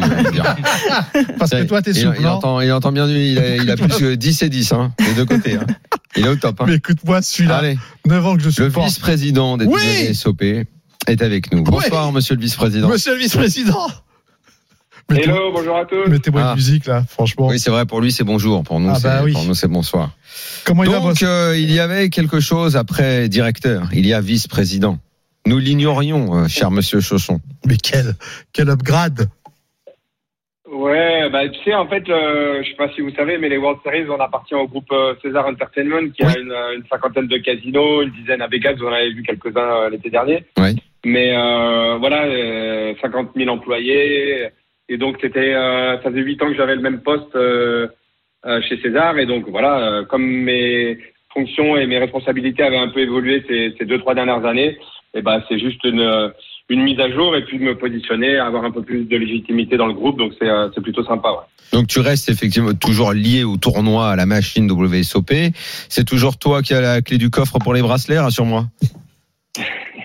Parce 1.38 1.50
que 1.50 1.62
toi, 1.64 1.82
t'es 1.82 1.90
il, 1.90 1.96
souple, 2.00 2.16
il 2.18 2.22
non 2.24 2.32
entend, 2.32 2.60
il 2.60 2.72
entend 2.72 2.92
bien, 2.92 3.06
il 3.08 3.38
a, 3.38 3.56
il 3.56 3.70
a 3.70 3.76
plus 3.76 3.88
que 3.88 4.14
10 4.14 4.42
et 4.42 4.48
10, 4.48 4.72
hein, 4.72 4.92
des 4.98 5.14
deux 5.14 5.24
côtés. 5.26 5.56
Hein. 5.56 5.66
Il 6.16 6.24
est 6.24 6.28
au 6.28 6.36
top. 6.36 6.60
Hein. 6.60 6.64
Mais 6.68 6.74
écoute-moi, 6.74 7.22
celui-là, 7.22 7.58
Allez, 7.58 7.78
9 8.06 8.26
ans 8.26 8.34
que 8.36 8.40
je 8.40 8.46
le 8.46 8.52
supporte. 8.52 8.86
vice-président 8.86 9.56
des 9.56 9.66
Oui 9.66 9.80
WSOP 10.10 10.42
est 11.06 11.22
avec 11.22 11.52
nous. 11.52 11.62
Bonsoir, 11.64 12.12
monsieur 12.12 12.34
le 12.34 12.40
vice-président. 12.42 12.88
Monsieur 12.88 13.12
le 13.14 13.18
vice-président. 13.20 13.88
Hello, 15.10 15.52
bonjour 15.52 15.76
à 15.76 15.84
tous. 15.84 16.08
Mettez-moi 16.08 16.42
Ah. 16.44 16.48
une 16.50 16.56
musique, 16.56 16.86
là, 16.86 17.04
franchement. 17.08 17.48
Oui, 17.48 17.58
c'est 17.58 17.70
vrai, 17.70 17.84
pour 17.84 18.00
lui, 18.00 18.12
c'est 18.12 18.24
bonjour. 18.24 18.62
Pour 18.62 18.80
nous, 18.80 18.88
Ah 18.90 18.98
bah 19.02 19.18
c'est, 19.18 19.24
oui. 19.24 19.32
pour 19.32 19.44
nous, 19.44 19.54
c'est 19.54 19.68
bonsoir. 19.68 20.12
Comment 20.64 20.84
il 20.84 20.90
va, 20.90 20.96
Donc, 21.00 21.04
boss 21.08 21.18
euh, 21.22 21.54
il 21.58 21.70
y 21.70 21.80
avait 21.80 22.08
quelque 22.08 22.40
chose 22.40 22.76
après 22.76 23.28
directeur. 23.28 23.88
Il 23.92 24.06
y 24.06 24.14
a 24.14 24.20
vice-président. 24.22 24.98
Nous 25.44 25.58
l'ignorions, 25.58 26.34
euh, 26.44 26.48
cher 26.48 26.70
monsieur 26.70 27.00
Chauchon. 27.00 27.40
Mais 27.66 27.76
quel, 27.76 28.14
quel 28.52 28.70
upgrade 28.70 29.28
Ouais, 30.82 31.30
bah 31.30 31.48
tu 31.48 31.62
sais, 31.62 31.74
en 31.74 31.86
fait, 31.86 32.08
euh, 32.08 32.60
je 32.64 32.70
sais 32.70 32.76
pas 32.76 32.88
si 32.88 33.02
vous 33.02 33.12
savez, 33.14 33.38
mais 33.38 33.48
les 33.48 33.56
World 33.56 33.78
Series, 33.84 34.08
on 34.08 34.18
appartient 34.18 34.56
au 34.56 34.66
groupe 34.66 34.90
euh, 34.90 35.14
César 35.22 35.46
Entertainment 35.46 36.10
qui 36.10 36.24
Oui. 36.24 36.32
a 36.34 36.40
une, 36.40 36.50
euh, 36.50 36.74
une 36.74 36.84
cinquantaine 36.90 37.28
de 37.28 37.36
casinos, 37.36 38.02
une 38.02 38.10
dizaine 38.10 38.42
à 38.42 38.48
Vegas, 38.48 38.74
vous 38.74 38.86
en 38.86 38.92
avez 38.92 39.12
vu 39.12 39.22
quelques-uns 39.22 39.60
euh, 39.60 39.90
l'été 39.90 40.10
dernier. 40.10 40.44
Oui. 40.58 40.74
Mais 41.04 41.36
euh, 41.36 41.98
voilà, 42.00 42.24
euh, 42.24 42.94
50 43.00 43.30
000 43.36 43.48
employés. 43.48 44.48
Et 44.88 44.96
donc, 44.96 45.18
c'était, 45.20 45.54
euh, 45.54 46.02
ça 46.02 46.10
faisait 46.10 46.20
8 46.20 46.42
ans 46.42 46.48
que 46.48 46.56
j'avais 46.56 46.74
le 46.74 46.82
même 46.82 47.00
poste 47.00 47.38
chez 48.68 48.82
César. 48.82 49.16
Et 49.18 49.26
donc, 49.26 49.48
voilà, 49.48 50.02
comme 50.08 50.26
mes 50.26 50.98
fonctions 51.32 51.76
et 51.76 51.86
mes 51.86 51.98
responsabilités 51.98 52.64
avaient 52.64 52.76
un 52.76 52.88
peu 52.88 53.00
évolué 53.00 53.44
ces, 53.46 53.72
ces 53.78 53.84
deux, 53.84 53.98
trois 53.98 54.14
dernières 54.16 54.44
années, 54.44 54.76
et 55.14 55.22
ben 55.22 55.42
c'est 55.48 55.58
juste 55.58 55.82
une, 55.84 56.32
une 56.68 56.82
mise 56.82 56.98
à 57.00 57.10
jour 57.10 57.36
et 57.36 57.44
puis 57.44 57.58
de 57.58 57.64
me 57.64 57.76
positionner, 57.76 58.38
avoir 58.38 58.64
un 58.64 58.70
peu 58.70 58.82
plus 58.82 59.04
de 59.04 59.16
légitimité 59.16 59.76
dans 59.76 59.86
le 59.86 59.92
groupe. 59.92 60.18
Donc, 60.18 60.32
c'est, 60.38 60.48
euh, 60.48 60.68
plutôt 60.82 61.04
sympa. 61.04 61.30
Ouais. 61.30 61.38
Donc 61.72 61.86
tu 61.86 62.00
restes 62.00 62.28
effectivement 62.28 62.74
toujours 62.74 63.12
lié 63.12 63.44
au 63.44 63.56
tournoi, 63.56 64.10
à 64.10 64.16
la 64.16 64.26
machine 64.26 64.70
WSOP. 64.70 65.32
C'est 65.88 66.04
toujours 66.06 66.36
toi 66.38 66.60
qui 66.60 66.74
as 66.74 66.80
la 66.82 67.00
clé 67.00 67.16
du 67.16 67.30
coffre 67.30 67.58
pour 67.58 67.72
les 67.72 67.80
bracelets, 67.82 68.18
rassure-moi. 68.18 68.66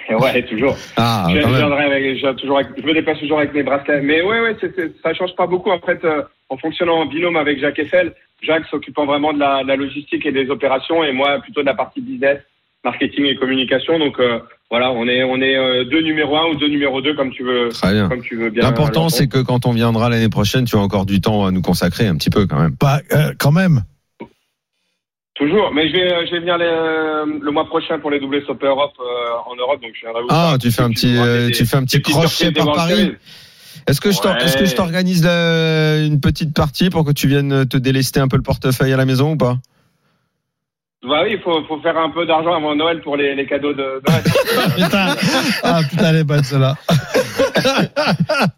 Ouais, 0.09 0.41
toujours. 0.43 0.75
Ah, 0.95 1.27
je, 1.29 1.37
avec, 1.37 2.17
je, 2.17 2.31
toujours 2.37 2.59
avec- 2.59 2.71
je 2.77 2.81
me 2.87 2.93
déplace 2.93 3.19
toujours 3.19 3.39
avec 3.39 3.53
mes 3.53 3.61
bracelets. 3.63 4.01
Mais 4.01 4.21
ouais, 4.21 4.39
ouais, 4.39 4.55
c'est- 4.59 4.93
ça 5.03 5.13
change 5.13 5.35
pas 5.35 5.47
beaucoup. 5.47 5.69
En 5.69 5.79
fait, 5.79 6.03
euh, 6.05 6.21
en 6.49 6.57
fonctionnant 6.57 6.99
en 7.01 7.05
binôme 7.05 7.35
avec 7.35 7.59
Jacques 7.59 7.77
Eiffel, 7.79 8.13
Jacques 8.41 8.65
s'occupant 8.71 9.05
vraiment 9.05 9.33
de 9.33 9.39
la, 9.39 9.63
de 9.63 9.67
la 9.67 9.75
logistique 9.75 10.25
et 10.25 10.31
des 10.31 10.49
opérations 10.49 11.03
et 11.03 11.11
moi 11.11 11.39
plutôt 11.39 11.61
de 11.61 11.65
la 11.65 11.73
partie 11.73 12.01
business, 12.01 12.39
marketing 12.85 13.25
et 13.25 13.35
communication. 13.35 13.99
Donc 13.99 14.19
euh, 14.19 14.39
voilà, 14.69 14.91
on 14.91 15.07
est, 15.07 15.23
on 15.23 15.37
est 15.41 15.55
euh, 15.55 15.85
deux 15.85 16.01
numéro 16.01 16.35
un 16.37 16.45
ou 16.51 16.55
deux 16.55 16.67
numéro 16.67 17.01
deux 17.01 17.15
comme 17.15 17.31
tu 17.31 17.43
veux, 17.43 17.69
Très 17.69 17.93
bien. 17.93 18.09
comme 18.09 18.21
tu 18.21 18.35
veux 18.35 18.49
bien. 18.49 18.63
L'important, 18.63 19.09
c'est 19.09 19.27
que 19.27 19.39
quand 19.39 19.65
on 19.65 19.71
viendra 19.71 20.09
l'année 20.09 20.29
prochaine, 20.29 20.65
tu 20.65 20.75
as 20.75 20.79
encore 20.79 21.05
du 21.05 21.21
temps 21.21 21.45
à 21.45 21.51
nous 21.51 21.61
consacrer 21.61 22.07
un 22.07 22.15
petit 22.15 22.29
peu 22.29 22.45
quand 22.47 22.59
même. 22.59 22.75
Pas, 22.75 22.99
euh, 23.13 23.31
quand 23.39 23.51
même. 23.51 23.83
Toujours, 25.35 25.71
mais 25.73 25.87
je 25.87 25.93
vais, 25.93 26.11
euh, 26.11 26.25
je 26.25 26.31
vais 26.31 26.39
venir 26.39 26.57
les- 26.57 27.39
le 27.41 27.51
mois 27.51 27.65
prochain 27.67 27.99
pour 27.99 28.09
les 28.09 28.19
WSOP 28.19 28.63
Europe 28.63 28.93
euh, 28.99 29.49
en 29.51 29.55
Europe, 29.55 29.79
donc 29.81 29.91
je 29.93 30.01
viendrai 30.01 30.21
vous 30.23 30.27
Ah, 30.31 30.49
faire 30.51 30.57
tu 30.59 30.71
fais 30.71 30.81
un 30.81 30.89
petit, 30.89 31.15
euh, 31.15 31.47
des- 31.47 31.53
tu 31.53 31.65
fais 31.65 31.77
un 31.77 31.83
petit 31.83 32.01
crochet 32.01 32.51
par 32.51 32.73
Paris. 32.73 33.11
Est-ce 33.87 34.01
que 34.01 34.09
Ouais. 34.09 34.43
est-ce 34.43 34.57
que 34.57 34.65
je 34.65 34.75
t'organise 34.75 35.23
une 35.25 36.19
petite 36.19 36.53
partie 36.55 36.89
pour 36.89 37.05
que 37.05 37.11
tu 37.11 37.27
viennes 37.27 37.65
te 37.67 37.77
délester 37.77 38.19
un 38.19 38.27
peu 38.27 38.35
le 38.35 38.41
portefeuille 38.43 38.91
à 38.91 38.97
la 38.97 39.05
maison 39.05 39.33
ou 39.33 39.37
pas? 39.37 39.57
Bah 41.03 41.21
oui, 41.23 41.33
il 41.33 41.39
faut, 41.41 41.63
faut 41.67 41.79
faire 41.81 41.95
un 41.97 42.09
peu 42.09 42.25
d'argent 42.25 42.53
avant 42.55 42.75
Noël 42.75 43.01
pour 43.01 43.15
les, 43.17 43.35
les 43.35 43.45
cadeaux 43.45 43.71
de 43.73 44.01
Noël. 44.07 44.23
putain, 44.75 45.15
ah, 45.63 45.81
putain, 45.89 46.09
elle 46.09 46.15
est 46.17 46.23
bonne, 46.23 46.43
celle-là. 46.43 46.75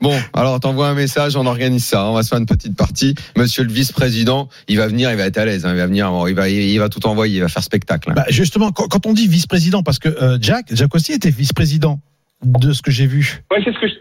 Bon, 0.01 0.17
alors 0.33 0.59
t'envoies 0.59 0.87
un 0.87 0.93
message, 0.93 1.35
on 1.35 1.45
organise 1.45 1.83
ça. 1.85 2.05
On 2.05 2.13
va 2.13 2.23
se 2.23 2.29
faire 2.29 2.37
une 2.37 2.45
petite 2.45 2.75
partie. 2.77 3.15
Monsieur 3.37 3.63
le 3.63 3.71
vice-président, 3.71 4.47
il 4.67 4.77
va 4.77 4.87
venir, 4.87 5.09
il 5.11 5.17
va 5.17 5.23
être 5.25 5.37
à 5.37 5.45
l'aise. 5.45 5.65
hein, 5.65 5.71
il 5.71 5.77
va 5.77 5.87
venir, 5.87 6.11
il 6.27 6.35
va, 6.35 6.47
il 6.49 6.77
va 6.79 6.89
tout 6.89 7.05
envoyer, 7.07 7.37
il 7.37 7.41
va 7.41 7.47
faire 7.49 7.63
spectacle. 7.63 8.11
hein. 8.11 8.13
Bah, 8.15 8.25
justement, 8.29 8.71
quand, 8.71 8.87
quand 8.87 9.05
on 9.05 9.13
dit 9.13 9.27
vice-président, 9.27 9.83
parce 9.83 9.99
que 9.99 10.09
euh, 10.09 10.37
Jack, 10.41 10.67
Jack 10.71 10.93
aussi 10.95 11.11
était 11.13 11.29
vice-président 11.31 11.99
de 12.43 12.71
ce 12.71 12.81
que 12.81 12.91
j'ai 12.91 13.07
vu. 13.07 13.43
Ouais, 13.51 13.59
c'est 13.65 13.73
ce 13.73 13.79
que 13.79 13.87
je. 13.87 13.93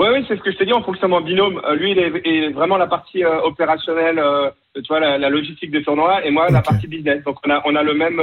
Ouais, 0.00 0.24
c'est 0.26 0.36
ce 0.38 0.40
que 0.42 0.50
je 0.50 0.56
t'ai 0.56 0.64
dit 0.64 0.72
en 0.72 0.82
fonctionnement 0.82 1.18
en 1.18 1.20
binôme. 1.20 1.60
Euh, 1.68 1.74
lui, 1.74 1.90
il 1.92 1.98
est, 1.98 2.10
il 2.24 2.44
est 2.44 2.52
vraiment 2.52 2.78
la 2.78 2.86
partie 2.86 3.22
euh, 3.22 3.40
opérationnelle, 3.42 4.18
euh, 4.18 4.48
tu 4.74 4.82
vois, 4.88 4.98
la, 5.00 5.18
la 5.18 5.28
logistique 5.28 5.70
des 5.70 5.82
tournois, 5.82 6.24
et 6.24 6.30
moi 6.30 6.48
la 6.50 6.62
partie 6.62 6.86
business. 6.86 7.22
Donc 7.24 7.36
on 7.46 7.50
a, 7.50 7.60
on 7.66 7.76
a 7.76 7.82
le 7.82 7.92
même, 7.92 8.18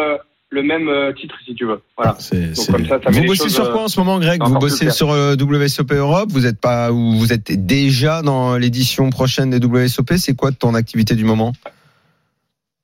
le 0.50 0.64
même 0.64 0.90
titre, 1.14 1.36
si 1.46 1.54
tu 1.54 1.66
veux. 1.66 1.80
Voilà. 1.96 2.14
Donc 2.14 2.22
c'est- 2.22 2.72
comme 2.72 2.86
ça, 2.88 3.00
ça 3.04 3.10
Vous 3.12 3.24
bossez 3.26 3.50
sur 3.50 3.72
quoi 3.72 3.84
en 3.84 3.88
ce 3.90 4.00
moment, 4.00 4.18
Greg? 4.18 4.42
Vous 4.44 4.58
bossez 4.58 4.90
sur 4.90 5.10
WSOP 5.10 5.92
Europe? 5.92 6.30
Vous 6.32 6.48
êtes 6.48 6.60
pas, 6.60 6.92
ou 6.92 7.12
vous 7.12 7.32
êtes 7.32 7.52
déjà 7.66 8.24
dans 8.24 8.58
l'édition 8.58 9.10
prochaine 9.12 9.52
des 9.52 9.60
WSOP. 9.64 10.14
C'est 10.18 10.36
quoi 10.36 10.52
ton 10.52 10.74
activité 10.74 11.14
du 11.14 11.26
moment? 11.26 11.52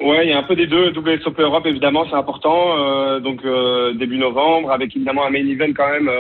Ouais, 0.03 0.25
il 0.27 0.29
y 0.29 0.33
a 0.33 0.37
un 0.37 0.43
peu 0.43 0.55
des 0.55 0.67
deux. 0.67 0.91
WSOP 0.91 1.39
Europe, 1.39 1.65
évidemment, 1.65 2.05
c'est 2.09 2.15
important. 2.15 3.19
Donc 3.21 3.41
début 3.97 4.17
novembre, 4.19 4.71
avec 4.71 4.95
évidemment 4.95 5.25
un 5.25 5.31
main 5.31 5.47
event 5.47 5.73
quand 5.75 5.89
même. 5.89 6.11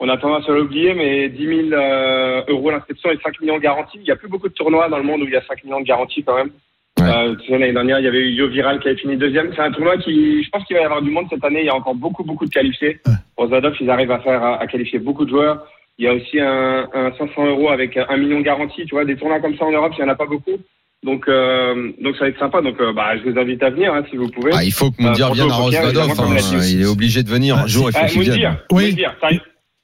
Euh, 0.00 0.06
on 0.06 0.08
a 0.08 0.16
tendance 0.16 0.48
à 0.48 0.52
l'oublier, 0.52 0.94
mais 0.94 1.28
10 1.28 1.46
000 1.46 1.58
euh, 1.72 2.42
euros 2.48 2.70
l'inscription 2.70 3.10
et 3.10 3.18
5 3.22 3.40
millions 3.40 3.56
de 3.56 3.62
garanties. 3.62 3.98
Il 3.98 4.02
n'y 4.04 4.10
a 4.10 4.16
plus 4.16 4.28
beaucoup 4.28 4.48
de 4.48 4.54
tournois 4.54 4.88
dans 4.88 4.98
le 4.98 5.04
monde 5.04 5.22
où 5.22 5.24
il 5.26 5.32
y 5.32 5.36
a 5.36 5.42
5 5.46 5.64
millions 5.64 5.80
de 5.80 5.86
garanties 5.86 6.22
quand 6.24 6.36
même. 6.36 6.50
Ouais. 6.98 7.04
Euh, 7.06 7.34
tu 7.36 7.46
sais, 7.48 7.58
l'année 7.58 7.72
dernière, 7.72 7.98
il 7.98 8.04
y 8.04 8.08
avait 8.08 8.20
eu 8.20 8.30
Yo 8.30 8.48
Viral 8.48 8.78
qui 8.80 8.88
avait 8.88 8.96
fini 8.96 9.16
deuxième. 9.16 9.52
C'est 9.54 9.60
un 9.62 9.70
tournoi 9.70 9.98
qui, 9.98 10.42
je 10.42 10.48
pense 10.50 10.64
qu'il 10.64 10.76
va 10.76 10.82
y 10.82 10.84
avoir 10.86 11.02
du 11.02 11.10
monde 11.10 11.26
cette 11.30 11.44
année. 11.44 11.60
Il 11.60 11.66
y 11.66 11.70
a 11.70 11.74
encore 11.74 11.94
beaucoup, 11.94 12.24
beaucoup 12.24 12.46
de 12.46 12.50
qualifiés. 12.50 13.00
Ouais. 13.06 13.12
Pour 13.36 13.48
Zadov, 13.48 13.74
ils 13.80 13.90
arrivent 13.90 14.10
à 14.12 14.18
faire, 14.20 14.42
à, 14.42 14.60
à 14.62 14.66
qualifier 14.66 14.98
beaucoup 14.98 15.24
de 15.26 15.30
joueurs. 15.30 15.66
Il 15.98 16.04
y 16.04 16.08
a 16.08 16.12
aussi 16.14 16.38
un, 16.40 16.86
un 16.92 17.12
500 17.18 17.46
euros 17.46 17.68
avec 17.70 17.96
un 17.96 18.16
million 18.16 18.38
de 18.40 18.44
garanties. 18.44 18.84
Tu 18.86 18.94
vois, 18.94 19.04
des 19.04 19.16
tournois 19.16 19.40
comme 19.40 19.56
ça 19.56 19.64
en 19.66 19.72
Europe, 19.72 19.92
il 19.98 20.02
n'y 20.04 20.08
en 20.08 20.12
a 20.12 20.16
pas 20.16 20.26
beaucoup. 20.26 20.58
Donc, 21.02 21.28
euh, 21.28 21.92
donc 22.00 22.16
ça 22.16 22.24
va 22.24 22.28
être 22.28 22.38
sympa. 22.38 22.60
Donc, 22.62 22.80
euh, 22.80 22.92
bah, 22.92 23.16
je 23.16 23.30
vous 23.30 23.38
invite 23.38 23.62
à 23.62 23.70
venir 23.70 23.92
hein, 23.94 24.02
si 24.10 24.16
vous 24.16 24.28
pouvez. 24.28 24.50
ah, 24.54 24.64
Il 24.64 24.72
faut 24.72 24.90
que 24.90 24.96
Euh, 25.00 25.04
Moundir 25.06 25.26
pour 25.26 25.34
vienne 25.36 25.50
à 25.50 25.54
Rosvadov. 25.54 26.10
hein. 26.18 26.60
Il 26.70 26.82
est 26.82 26.86
obligé 26.86 27.22
de 27.22 27.28
venir 27.28 27.56
un 27.58 27.62
Ah, 27.64 27.66
jour. 27.66 27.88
Il 27.90 27.92
faut 27.92 27.98
Ah. 28.00 28.16
Moundir, 28.16 28.56
Oui. 28.72 28.86
Moundir, 28.88 29.16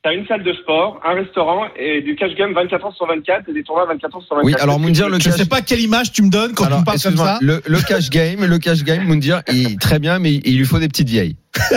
t'as 0.03 0.12
une 0.14 0.26
salle 0.26 0.42
de 0.42 0.53
sport, 0.55 1.00
un 1.05 1.14
restaurant 1.14 1.66
et 1.76 2.03
du 2.03 2.16
cash 2.16 2.34
game 2.34 2.53
24 2.55 2.84
heures 2.86 2.96
sur 2.96 3.07
24 3.07 3.48
et 3.48 3.53
des 3.53 3.62
tournois 3.62 3.86
24 3.86 4.16
heures 4.16 4.22
sur 4.22 4.36
24. 4.36 4.46
Oui, 4.46 4.55
alors 4.61 4.80
Moundir, 4.80 5.09
le 5.09 5.18
Je 5.20 5.24
cash 5.28 5.36
sais 5.36 5.46
pas 5.46 5.61
quelle 5.62 5.80
image 5.80 6.12
tu 6.12 6.22
me 6.22 6.30
donnes 6.30 6.53
quand 6.55 6.66
tu 6.66 6.72
me 6.78 6.84
parles 6.84 7.00
comme 7.00 7.16
ça. 7.16 7.38
le, 7.40 7.62
le 7.64 7.80
cash 7.80 8.11
game, 8.11 8.44
le 8.44 8.59
cash 8.59 8.82
game, 8.82 9.05
Moundir, 9.05 9.42
il, 9.53 9.76
très 9.78 9.98
bien, 9.98 10.18
mais 10.18 10.34
il 10.44 10.59
lui 10.59 10.64
faut 10.64 10.78
des 10.78 10.88
petites 10.88 11.09
vieilles. 11.09 11.36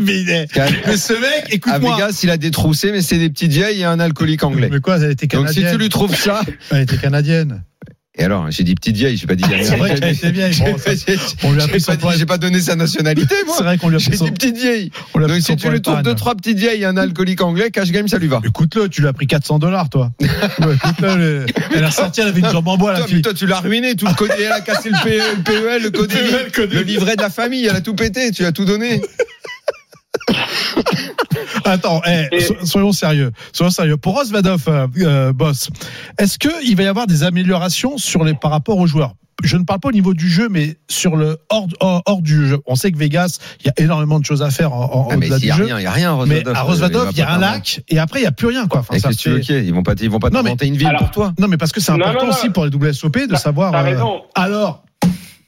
mais, 0.00 0.24
ce 0.96 1.12
mec, 1.12 1.44
À 1.50 1.54
écoute-moi. 1.54 1.94
Vegas, 1.96 2.20
il 2.24 2.30
a 2.30 2.36
détroussé, 2.36 2.92
mais 2.92 3.02
c'est 3.02 3.18
des 3.18 3.30
petites 3.30 3.52
vieilles 3.52 3.80
et 3.80 3.84
un 3.84 4.00
alcoolique 4.00 4.42
anglais. 4.42 4.68
Mais 4.70 4.80
quoi, 4.80 4.96
elle 4.96 5.12
était 5.12 5.26
Donc 5.26 5.48
si 5.48 5.54
canadienne. 5.56 5.72
tu 5.76 5.82
lui 5.82 5.88
trouves 5.88 6.14
ça, 6.14 6.40
Elle 6.72 6.82
était 6.82 6.96
canadienne. 6.96 7.62
Et 8.18 8.24
alors 8.24 8.50
j'ai 8.50 8.64
dit 8.64 8.74
petite 8.74 8.96
vieille, 8.96 9.16
j'ai 9.16 9.26
pas 9.26 9.34
dit. 9.34 9.44
C'est 9.62 9.76
vrai 9.76 9.94
qu'elle 9.94 10.14
était 10.14 10.30
vieille. 10.30 10.54
Bon, 10.58 10.74
on 11.44 11.52
lui 11.52 11.60
a 11.60 11.64
J'ai 11.64 11.68
pris 11.68 11.80
son 11.80 11.92
j'ai 12.16 12.26
pas 12.26 12.38
donné 12.38 12.60
sa 12.60 12.74
nationalité, 12.74 13.34
moi. 13.44 13.54
C'est 13.58 13.64
vrai 13.64 13.76
qu'on 13.78 13.88
lui 13.88 13.96
a 13.96 13.98
J'ai 13.98 14.08
pris 14.08 14.18
son, 14.18 14.24
dit 14.24 14.30
petite 14.30 14.56
vieille. 14.56 14.90
on 15.14 15.20
Donc 15.20 15.40
si 15.42 15.54
tu 15.56 15.68
lui 15.68 15.82
trouves 15.82 16.02
deux 16.02 16.14
trois 16.14 16.34
petites 16.34 16.58
vieilles 16.58 16.82
et 16.82 16.86
un 16.86 16.96
alcoolique 16.96 17.42
anglais, 17.42 17.70
cash 17.70 17.90
game, 17.90 18.08
ça 18.08 18.18
lui 18.18 18.28
va. 18.28 18.40
Écoute-le, 18.44 18.88
tu 18.88 19.02
lui 19.02 19.08
as 19.08 19.12
pris 19.12 19.26
400 19.26 19.58
dollars, 19.58 19.90
toi. 19.90 20.10
Ouais, 20.60 20.74
écoute-le, 20.74 21.16
le- 21.16 21.46
elle 21.74 21.84
a 21.84 21.90
sorti, 21.90 22.20
elle 22.20 22.28
avait 22.28 22.40
une 22.40 22.48
jambe 22.50 22.66
en 22.68 22.76
bois, 22.78 22.92
la 22.92 23.06
fille. 23.06 23.20
toi, 23.20 23.34
tu 23.34 23.46
l'as 23.46 23.60
ruiné, 23.60 23.94
tout 23.94 24.06
le 24.06 24.14
code, 24.14 24.30
elle 24.38 24.52
a 24.52 24.60
cassé 24.60 24.88
le, 24.90 24.96
PE, 25.04 25.36
le 25.36 25.42
PEL, 25.42 25.82
le 25.82 25.90
code, 25.90 26.12
le 26.12 26.50
code 26.50 26.72
le 26.72 26.80
livret 26.82 27.16
de 27.16 27.22
la 27.22 27.30
famille, 27.30 27.66
elle 27.66 27.76
a 27.76 27.80
tout 27.80 27.94
pété, 27.94 28.30
tu 28.32 28.44
as 28.46 28.52
tout 28.52 28.64
donné. 28.64 29.02
Attends, 31.66 32.00
eh, 32.06 32.28
Et- 32.32 32.40
so- 32.40 32.54
soyons 32.64 32.92
sérieux. 32.92 33.30
Soyons 33.52 33.70
sérieux. 33.70 33.96
Pour 33.96 34.16
Osvadov, 34.16 34.64
euh, 34.68 34.86
euh, 35.00 35.32
boss, 35.32 35.68
est-ce 36.18 36.38
qu'il 36.38 36.76
va 36.76 36.82
y 36.82 36.86
avoir 36.86 37.06
des 37.06 37.22
améliorations 37.22 37.98
sur 37.98 38.24
les, 38.24 38.34
par 38.34 38.50
rapport 38.50 38.78
aux 38.78 38.86
joueurs? 38.86 39.14
Je 39.44 39.58
ne 39.58 39.64
parle 39.64 39.80
pas 39.80 39.88
au 39.90 39.92
niveau 39.92 40.14
du 40.14 40.30
jeu, 40.30 40.48
mais 40.50 40.78
sur 40.88 41.14
le 41.14 41.36
hors, 41.50 41.66
hors, 41.80 42.02
hors 42.06 42.22
du 42.22 42.46
jeu. 42.48 42.58
On 42.66 42.74
sait 42.74 42.90
que 42.90 42.96
Vegas, 42.96 43.38
il 43.60 43.66
y 43.66 43.68
a 43.68 43.74
énormément 43.84 44.18
de 44.18 44.24
choses 44.24 44.42
à 44.42 44.50
faire 44.50 44.72
en, 44.72 44.84
en, 44.84 45.08
Ah, 45.10 45.16
mais 45.18 45.26
au-delà 45.26 45.36
il 45.36 45.40
du 45.42 45.46
y 45.48 45.50
a 45.50 45.56
jeu. 45.56 45.64
rien, 45.66 45.78
il 45.78 45.82
y 45.82 45.86
a 45.86 45.90
rien 45.90 46.12
à 46.18 46.24
mais 46.24 46.36
Rosvadov. 46.38 46.56
à 46.56 46.60
Rosvadov, 46.62 47.08
il 47.12 47.18
y 47.18 47.22
a 47.22 47.30
un 47.34 47.38
lac 47.38 47.82
et 47.90 47.98
après 47.98 48.20
il 48.20 48.22
y 48.22 48.26
a 48.26 48.32
plus 48.32 48.46
rien 48.46 48.66
quoi. 48.66 48.80
Enfin, 48.80 48.94
Et 48.94 48.98
ça 48.98 49.08
qu'est-ce 49.08 49.18
que 49.18 49.22
tu 49.24 49.30
veux 49.30 49.42
fait- 49.42 49.62
Ils 49.66 49.74
vont 49.74 49.82
pas, 49.82 49.92
ils 50.00 50.08
vont 50.08 50.18
pas 50.20 50.30
Non, 50.30 50.42
mais- 50.42 50.56
une 50.66 50.76
ville 50.78 50.86
Alors- 50.86 51.00
pour 51.00 51.10
toi. 51.10 51.34
Non, 51.38 51.48
mais 51.48 51.58
parce 51.58 51.70
que 51.72 51.80
c'est 51.82 51.92
important 51.92 52.20
non, 52.20 52.24
non. 52.28 52.32
aussi 52.32 52.48
pour 52.48 52.64
les 52.64 52.70
WSOP 52.74 53.26
de 53.26 53.32
T'as- 53.32 53.36
savoir. 53.36 53.72
t'as 53.72 53.84
euh, 53.84 54.02
alors, 54.34 54.84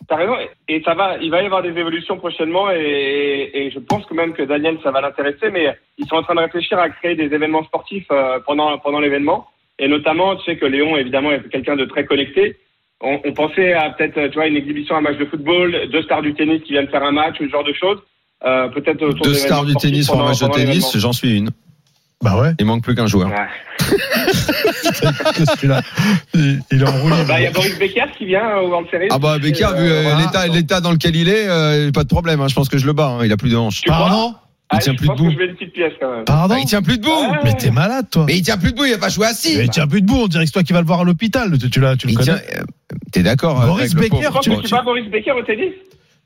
T'as 0.08 0.16
raison, 0.16 0.36
et 0.68 0.82
ça 0.82 0.94
va, 0.94 1.18
il 1.20 1.30
va 1.30 1.42
y 1.42 1.44
avoir 1.44 1.62
des 1.62 1.78
évolutions 1.78 2.16
prochainement, 2.16 2.70
et, 2.70 3.50
et 3.52 3.70
je 3.70 3.78
pense 3.78 4.06
que 4.06 4.14
même 4.14 4.32
que 4.32 4.42
Daniel, 4.42 4.78
ça 4.82 4.90
va 4.90 5.02
l'intéresser, 5.02 5.50
mais 5.50 5.76
ils 5.98 6.06
sont 6.06 6.16
en 6.16 6.22
train 6.22 6.34
de 6.34 6.40
réfléchir 6.40 6.78
à 6.78 6.88
créer 6.88 7.14
des 7.14 7.24
événements 7.34 7.62
sportifs 7.64 8.06
euh, 8.10 8.38
pendant 8.46 8.78
pendant 8.78 9.00
l'événement, 9.00 9.48
et 9.78 9.86
notamment, 9.86 10.34
tu 10.36 10.44
sais 10.44 10.56
que 10.56 10.64
Léon, 10.64 10.96
évidemment, 10.96 11.30
est 11.32 11.46
quelqu'un 11.50 11.76
de 11.76 11.84
très 11.84 12.06
connecté. 12.06 12.56
On, 13.02 13.20
on 13.22 13.32
pensait 13.32 13.74
à 13.74 13.90
peut-être, 13.90 14.28
tu 14.28 14.34
vois, 14.34 14.46
une 14.46 14.56
exhibition, 14.56 14.96
un 14.96 15.02
match 15.02 15.18
de 15.18 15.26
football, 15.26 15.88
deux 15.92 16.02
stars 16.02 16.22
du 16.22 16.32
tennis 16.34 16.62
qui 16.62 16.72
viennent 16.72 16.88
faire 16.88 17.04
un 17.04 17.12
match, 17.12 17.38
ou 17.40 17.44
ce 17.44 17.50
genre 17.50 17.64
de 17.64 17.74
choses. 17.74 17.98
Euh, 18.44 18.68
peut-être 18.68 19.02
autour 19.02 19.26
Deux 19.26 19.34
stars 19.34 19.66
du 19.66 19.74
tennis 19.74 20.08
pour 20.08 20.20
un 20.22 20.28
match 20.28 20.40
de 20.40 20.48
tennis, 20.48 20.96
j'en 20.96 21.12
suis 21.12 21.36
une. 21.36 21.50
Bah 22.22 22.40
ouais, 22.40 22.52
Il 22.58 22.66
manque 22.66 22.82
plus 22.82 22.94
qu'un 22.94 23.06
joueur. 23.06 23.28
Ouais. 23.28 23.46
celui-là, 25.46 25.82
il, 26.34 26.60
il 26.72 26.82
est 26.82 26.88
enroulé. 26.88 27.16
Bah, 27.26 27.38
il 27.40 27.44
y 27.44 27.46
a 27.46 27.50
Boris 27.50 27.78
Becker 27.78 28.04
qui 28.16 28.26
vient 28.26 28.56
au 28.58 28.68
World 28.68 28.88
Series. 28.90 29.08
Ah 29.10 29.18
bah 29.18 29.38
Becker, 29.38 29.68
vu 29.76 29.88
euh, 29.90 30.02
voilà. 30.02 30.20
l'état, 30.20 30.46
l'état 30.48 30.80
dans 30.80 30.90
lequel 30.92 31.16
il 31.16 31.28
est, 31.28 31.48
euh, 31.48 31.90
pas 31.92 32.02
de 32.02 32.08
problème. 32.08 32.40
hein, 32.40 32.48
je 32.48 32.54
pense 32.54 32.68
que 32.68 32.78
je 32.78 32.86
le 32.86 32.92
bats. 32.92 33.16
hein, 33.20 33.24
il 33.24 33.32
a 33.32 33.36
plus 33.36 33.50
de 33.50 33.56
hanches. 33.56 33.82
Pardon? 33.86 34.34
Ah, 34.70 34.78
tient 34.78 34.92
je 34.92 34.98
plus 34.98 35.06
pense 35.06 35.16
debout. 35.16 35.28
que 35.28 35.34
je 35.34 35.38
vais 35.38 35.46
une 35.46 35.54
petite 35.56 35.72
pièce 35.72 35.92
quand 35.98 36.14
même. 36.14 36.24
Pardon? 36.24 36.54
Bah, 36.54 36.60
il 36.60 36.66
tient 36.66 36.82
plus 36.82 36.98
debout. 36.98 37.08
Ouais. 37.10 37.38
Mais 37.44 37.54
t'es 37.54 37.70
malade, 37.70 38.06
toi. 38.10 38.24
Mais 38.26 38.36
il 38.36 38.42
tient 38.42 38.58
plus 38.58 38.72
debout. 38.72 38.84
Il 38.84 38.92
va 38.92 38.98
pas 38.98 39.08
jouer 39.08 39.26
assis. 39.26 39.56
Mais 39.56 39.64
il 39.64 39.70
tient 39.70 39.86
plus 39.86 40.02
debout, 40.02 40.16
on 40.24 40.26
dirait 40.28 40.44
que 40.44 40.48
c'est 40.48 40.52
toi 40.52 40.62
qui 40.62 40.72
vas 40.74 40.80
le 40.80 40.86
voir 40.86 41.00
à 41.00 41.04
l'hôpital. 41.04 41.56
Tu, 41.58 41.70
tu, 41.70 41.80
l'as- 41.80 41.96
tu 41.96 42.06
le 42.06 42.12
Il 42.12 42.16
connais. 42.18 42.34
tient- 42.38 42.58
euh, 42.58 42.64
T'es 43.12 43.22
d'accord 43.22 43.60
Boris 43.64 43.92
avec 43.92 43.94
le 43.94 44.00
Becker, 44.00 44.26
pauvre. 44.26 44.40
Tu 44.40 44.50
tu- 44.50 44.62
tu 44.62 44.70
bats 44.74 44.82
Boris 44.82 45.08
Becker 45.10 45.30
au 45.32 45.42
tennis 45.42 45.72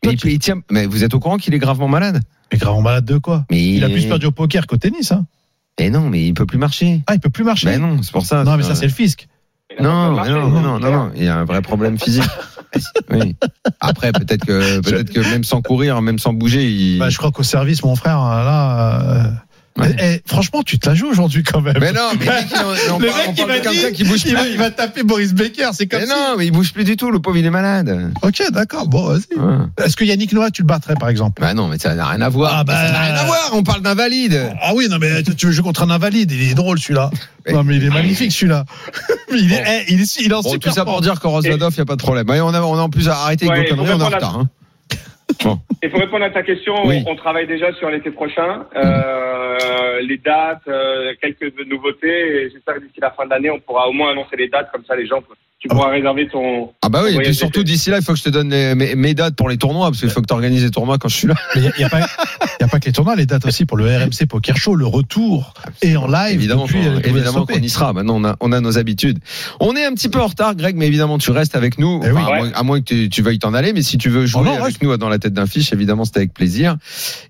Mais 0.04 0.14
il, 0.14 0.30
il 0.32 0.38
tient. 0.40 0.60
Mais 0.70 0.86
vous 0.86 1.04
êtes 1.04 1.14
au 1.14 1.20
courant 1.20 1.36
qu'il 1.36 1.54
est 1.54 1.58
gravement 1.60 1.86
malade? 1.86 2.20
Mais 2.50 2.58
gravement 2.58 2.82
malade 2.82 3.04
de 3.04 3.18
quoi? 3.18 3.44
Mais 3.50 3.62
Il 3.62 3.84
a 3.84 3.88
plus 3.88 4.06
perdu 4.06 4.26
au 4.26 4.32
poker 4.32 4.66
qu'au 4.66 4.76
tennis. 4.76 5.12
Hein. 5.12 5.24
Mais 5.80 5.90
non, 5.90 6.08
mais 6.10 6.26
il 6.26 6.34
peut 6.34 6.46
plus 6.46 6.58
marcher. 6.58 7.02
Ah, 7.06 7.14
il 7.14 7.20
peut 7.20 7.30
plus 7.30 7.44
marcher. 7.44 7.66
Mais 7.66 7.78
non, 7.78 8.02
c'est 8.02 8.12
pour 8.12 8.26
ça. 8.26 8.44
non, 8.44 8.56
mais 8.56 8.62
ça, 8.62 8.74
c'est 8.74 8.86
le 8.86 8.92
fisc. 8.92 9.26
Non, 9.80 10.12
marché, 10.12 10.30
non, 10.32 10.48
non, 10.48 10.78
non, 10.78 10.90
non, 10.90 11.10
il 11.16 11.24
y 11.24 11.28
a 11.28 11.38
un 11.38 11.44
vrai 11.44 11.62
problème 11.62 11.98
physique. 11.98 12.24
Oui. 13.10 13.36
Après, 13.80 14.12
peut-être 14.12 14.46
que, 14.46 14.80
peut-être 14.80 15.12
que 15.12 15.20
même 15.20 15.44
sans 15.44 15.60
courir, 15.60 16.00
même 16.00 16.18
sans 16.18 16.32
bouger, 16.32 16.70
il. 16.70 16.98
Bah, 16.98 17.10
je 17.10 17.18
crois 17.18 17.30
qu'au 17.30 17.42
service, 17.42 17.84
mon 17.84 17.96
frère, 17.96 18.16
là. 18.18 19.02
euh, 19.02 19.30
Ouais. 19.78 19.88
eh, 19.98 20.04
eh, 20.16 20.22
franchement, 20.26 20.62
tu 20.62 20.78
te 20.78 20.86
la 20.86 20.94
joues 20.94 21.08
aujourd'hui 21.08 21.42
quand 21.42 21.62
même. 21.62 21.78
Mais 21.80 21.92
non, 21.92 22.10
mais 22.20 22.26
mec, 22.26 22.44
on, 22.54 22.94
on 22.94 22.98
Le 22.98 23.06
mec, 23.06 23.92
qui 23.94 24.04
bouge 24.04 24.22
il 24.26 24.34
va, 24.34 24.42
plus. 24.42 24.50
il 24.50 24.58
va 24.58 24.70
taper 24.70 25.02
Boris 25.02 25.32
Becker, 25.32 25.70
c'est 25.72 25.86
comme 25.86 26.00
Mais 26.00 26.06
si- 26.06 26.12
non, 26.12 26.34
mais 26.36 26.44
il 26.46 26.50
bouge 26.52 26.74
plus 26.74 26.84
du 26.84 26.96
tout. 26.96 27.10
Le 27.10 27.20
pauvre, 27.20 27.38
il 27.38 27.46
est 27.46 27.50
malade. 27.50 28.10
Ok, 28.20 28.42
d'accord, 28.50 28.86
bon, 28.86 29.06
vas-y. 29.06 29.38
Ouais. 29.38 29.56
Est-ce 29.82 29.96
que 29.96 30.04
Yannick 30.04 30.32
Noah, 30.34 30.50
tu 30.50 30.60
le 30.60 30.66
battrais, 30.66 30.94
par 30.94 31.08
exemple? 31.08 31.40
Bah 31.40 31.54
non, 31.54 31.68
mais 31.68 31.78
ça 31.78 31.94
n'a 31.94 32.04
rien 32.06 32.20
à 32.20 32.28
voir. 32.28 32.52
Ah 32.54 32.64
bah- 32.64 32.86
Ça 32.86 32.92
n'a 32.92 33.00
rien 33.00 33.14
à 33.14 33.24
voir. 33.24 33.50
On 33.54 33.62
parle 33.62 33.80
d'un 33.80 33.94
valide. 33.94 34.52
Ah 34.60 34.72
oui, 34.74 34.88
non, 34.90 34.98
mais 35.00 35.22
tu 35.22 35.46
veux 35.46 35.52
jouer 35.52 35.64
contre 35.64 35.82
un 35.82 35.90
invalide, 35.90 36.30
il 36.32 36.50
est 36.50 36.54
drôle 36.54 36.78
celui-là. 36.78 37.10
Mais- 37.46 37.52
Non, 37.54 37.64
mais 37.64 37.76
il 37.76 37.84
est 37.86 37.90
magnifique 37.90 38.30
celui-là. 38.32 38.64
Mais 39.32 39.38
il, 39.38 39.50
est, 39.52 39.56
Bon. 39.56 39.62
eh, 39.66 39.84
il 39.94 40.00
est, 40.02 40.20
il 40.20 40.30
est 40.30 40.34
en 40.34 40.42
Bon, 40.42 40.50
super 40.50 40.70
tout 40.72 40.76
ça 40.78 40.84
pour 40.84 41.00
dire 41.00 41.18
qu'en 41.18 41.40
il 41.40 41.48
n'y 41.48 41.54
a 41.54 41.84
pas 41.86 41.96
de 41.96 42.02
problème. 42.02 42.28
Ouais, 42.28 42.40
on, 42.42 42.48
a, 42.52 42.60
on 42.60 42.74
a 42.76 42.82
en 42.82 42.90
plus 42.90 43.08
arrêté 43.08 43.46
Ouais, 43.46 43.52
avec 43.52 43.70
vos 43.70 43.76
faut 43.76 43.82
conneries, 43.82 43.94
on 43.96 44.00
est 44.00 44.02
en 44.02 44.08
répondre 44.08 44.24
à- 44.24 44.28
retard. 44.28 44.38
Hein. 44.40 44.48
Et 45.82 45.88
pour 45.88 45.98
répondre 46.00 46.24
à 46.24 46.30
ta 46.30 46.42
question, 46.42 46.74
Oui. 46.84 47.02
on, 47.06 47.12
on 47.12 47.16
travaille 47.16 47.46
déjà 47.46 47.72
sur 47.78 47.88
l'été 47.88 48.10
prochain, 48.10 48.66
euh, 48.76 49.31
les 50.00 50.18
dates, 50.18 50.66
euh, 50.68 51.14
quelques 51.20 51.54
nouveautés. 51.66 52.44
Et 52.44 52.50
j'espère 52.50 52.76
que 52.76 52.80
d'ici 52.80 53.00
la 53.00 53.10
fin 53.10 53.24
de 53.24 53.30
l'année, 53.30 53.50
on 53.50 53.60
pourra 53.60 53.88
au 53.88 53.92
moins 53.92 54.10
annoncer 54.10 54.36
les 54.36 54.48
dates, 54.48 54.70
comme 54.72 54.84
ça 54.84 54.96
les 54.96 55.06
gens, 55.06 55.22
tu 55.62 55.68
pourras 55.68 55.90
réserver 55.90 56.26
ton. 56.28 56.70
Ah 56.82 56.88
bah 56.88 57.02
oui, 57.04 57.14
et 57.14 57.18
puis 57.18 57.34
surtout 57.36 57.62
d'ici 57.62 57.88
là, 57.90 57.98
il 57.98 58.04
faut 58.04 58.12
que 58.12 58.18
je 58.18 58.24
te 58.24 58.30
donne 58.30 58.50
les- 58.50 58.74
mes, 58.74 58.96
mes 58.96 59.14
dates 59.14 59.36
pour 59.36 59.48
les 59.48 59.56
tournois, 59.58 59.86
parce 59.90 60.00
qu'il 60.00 60.10
faut 60.10 60.20
que 60.20 60.26
tu 60.26 60.34
organises 60.34 60.64
les 60.64 60.70
tournois 60.72 60.98
quand 60.98 61.08
je 61.08 61.14
suis 61.16 61.28
là. 61.28 61.34
Mais 61.54 61.62
il 61.62 61.72
n'y 61.78 61.84
a, 61.84 61.88
pas- 61.88 62.00
y 62.00 62.64
a 62.64 62.66
pas 62.68 62.80
que 62.80 62.86
les 62.86 62.92
tournois, 62.92 63.14
les 63.14 63.26
dates 63.26 63.46
aussi 63.46 63.64
pour 63.64 63.76
le 63.76 63.84
RMC 63.86 64.26
Poker 64.28 64.56
Show, 64.56 64.74
le 64.74 64.86
retour 64.86 65.54
et 65.82 65.96
en 65.96 66.08
live. 66.08 66.34
évidemment 66.34 66.64
depuis, 66.64 66.80
qu'on- 66.82 66.96
euh, 66.96 67.00
évidemment 67.04 67.46
qu'on 67.46 67.54
y 67.60 67.68
sera. 67.68 67.92
Maintenant, 67.92 68.16
on 68.16 68.24
a, 68.24 68.36
on 68.40 68.50
a 68.50 68.60
nos 68.60 68.76
habitudes. 68.76 69.20
On 69.60 69.76
est 69.76 69.84
un 69.84 69.92
petit 69.94 70.08
peu 70.08 70.20
en 70.20 70.26
retard, 70.26 70.56
Greg, 70.56 70.74
mais 70.76 70.88
évidemment, 70.88 71.16
tu 71.18 71.30
restes 71.30 71.54
avec 71.54 71.78
nous. 71.78 72.00
Eh 72.04 72.10
oui. 72.10 72.20
À, 72.20 72.36
moins, 72.36 72.50
à 72.54 72.62
moins 72.64 72.80
que 72.80 72.86
tu, 72.86 73.08
tu 73.08 73.22
veuilles 73.22 73.38
t'en 73.38 73.54
aller, 73.54 73.72
mais 73.72 73.82
si 73.82 73.98
tu 73.98 74.08
veux 74.08 74.26
jouer 74.26 74.42
Oh 74.42 74.46
non, 74.46 74.52
avec 74.54 74.64
reste. 74.64 74.82
nous 74.82 74.96
dans 74.96 75.08
la 75.08 75.18
tête 75.20 75.32
d'un 75.32 75.46
fiche, 75.46 75.72
évidemment, 75.72 76.04
c'est 76.04 76.16
avec 76.16 76.34
plaisir. 76.34 76.76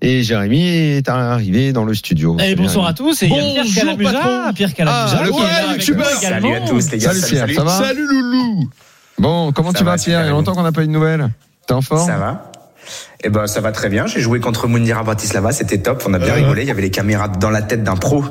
Et 0.01 0.23
Jérémy 0.23 0.63
est 0.63 1.07
arrivé 1.07 1.71
dans 1.71 1.85
le 1.85 1.93
studio. 1.93 2.35
Et 2.43 2.55
bonsoir 2.55 2.87
à 2.87 2.93
tous. 2.93 3.21
Et 3.21 3.27
a 3.27 3.29
Pierre 3.29 3.63
Bonjour, 3.63 3.75
Calamusa. 4.01 4.51
Pierre 4.55 4.73
Calamusa. 4.73 5.17
Ah, 5.19 5.23
le 5.23 5.31
ouais, 5.31 5.73
youtubeur. 5.75 6.05
Salut 6.07 6.53
à 6.55 6.61
tous 6.61 6.91
les 6.91 6.97
gars. 6.97 7.13
Salut 7.13 7.45
Pierre, 7.45 7.55
ça 7.55 7.63
va 7.63 7.69
Salut 7.71 8.07
Loulou 8.07 8.22
Bon, 9.19 9.51
comment 9.51 9.71
Ça 9.71 9.79
tu 9.79 9.83
va, 9.83 9.95
vas, 9.95 10.03
Pierre? 10.03 10.21
Il 10.21 10.25
y 10.25 10.29
a 10.29 10.31
longtemps 10.31 10.53
qu'on 10.53 10.63
n'a 10.63 10.71
pas 10.71 10.83
eu 10.83 10.87
de 10.87 10.91
nouvelles. 10.91 11.29
T'es 11.67 11.73
en 11.73 11.81
forme? 11.81 12.05
Ça 12.05 12.17
va 12.17 12.51
Eh 13.23 13.29
ben, 13.29 13.47
ça 13.47 13.61
va 13.61 13.71
très 13.71 13.89
bien. 13.89 14.05
J'ai 14.07 14.19
joué 14.19 14.39
contre 14.39 14.67
Mounira 14.67 15.03
Bratislava, 15.03 15.51
c'était 15.51 15.77
top. 15.77 16.03
On 16.07 16.13
a 16.13 16.19
bien 16.19 16.33
rigolé. 16.33 16.63
Il 16.63 16.67
y 16.67 16.71
avait 16.71 16.81
les 16.81 16.91
caméras 16.91 17.27
dans 17.27 17.49
la 17.49 17.61
tête 17.61 17.83
d'un 17.83 17.95
pro 17.95 18.23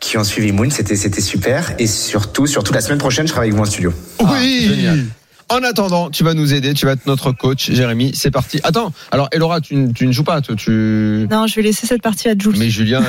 qui 0.00 0.18
ont 0.18 0.24
suivi 0.24 0.52
Moon. 0.52 0.70
C'était, 0.70 0.96
c'était 0.96 1.20
super. 1.20 1.72
Et 1.78 1.86
surtout, 1.86 2.46
surtout 2.46 2.72
la 2.72 2.80
semaine 2.80 2.98
prochaine, 2.98 3.26
je 3.26 3.32
travaille 3.32 3.48
avec 3.50 3.58
vous 3.58 3.66
en 3.66 3.70
studio. 3.70 3.92
Oui 4.20 4.68
génial. 4.68 5.04
En 5.50 5.62
attendant, 5.62 6.10
tu 6.10 6.24
vas 6.24 6.32
nous 6.34 6.54
aider, 6.54 6.72
tu 6.74 6.86
vas 6.86 6.92
être 6.92 7.06
notre 7.06 7.30
coach, 7.32 7.70
Jérémy. 7.70 8.12
C'est 8.14 8.30
parti. 8.30 8.60
Attends, 8.64 8.92
alors 9.10 9.28
Elora, 9.32 9.60
tu, 9.60 9.76
ne- 9.76 9.92
tu 9.92 10.06
ne 10.06 10.12
joues 10.12 10.24
pas, 10.24 10.40
toi, 10.40 10.56
tu. 10.56 11.28
Non, 11.30 11.46
je 11.46 11.54
vais 11.56 11.62
laisser 11.62 11.86
cette 11.86 12.02
partie 12.02 12.28
à 12.28 12.34
Jules. 12.36 12.56
Mais 12.58 12.70
Julien, 12.70 13.02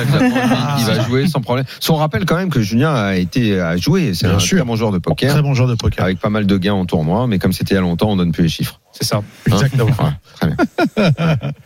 il 0.78 0.84
va 0.84 1.02
jouer 1.06 1.26
sans 1.26 1.40
problème. 1.40 1.64
Si 1.80 1.90
on 1.90 1.96
rappelle 1.96 2.24
quand 2.26 2.36
même 2.36 2.50
que 2.50 2.60
Julien 2.60 2.94
a 2.94 3.16
été 3.16 3.58
à 3.60 3.76
jouer, 3.76 4.12
c'est 4.14 4.26
un 4.26 4.38
sûr. 4.38 4.58
très 4.58 4.66
bon 4.66 4.76
joueur 4.76 4.92
de 4.92 4.98
poker, 4.98 5.32
Très 5.32 5.42
bon 5.42 5.54
joueur 5.54 5.68
de 5.68 5.74
poker. 5.74 6.04
avec 6.04 6.18
pas 6.20 6.28
mal 6.30 6.46
de 6.46 6.56
gains 6.58 6.74
en 6.74 6.84
tournoi, 6.84 7.26
mais 7.26 7.38
comme 7.38 7.52
c'était 7.52 7.74
il 7.74 7.76
y 7.76 7.78
a 7.78 7.82
longtemps, 7.82 8.10
on 8.10 8.16
donne 8.16 8.32
plus 8.32 8.42
les 8.44 8.48
chiffres. 8.48 8.80
C'est 8.92 9.04
ça. 9.06 9.16
Hein 9.16 9.22
Exactement. 9.46 9.86
Ouais, 9.86 10.10
très 10.34 10.48
bien. 10.48 11.10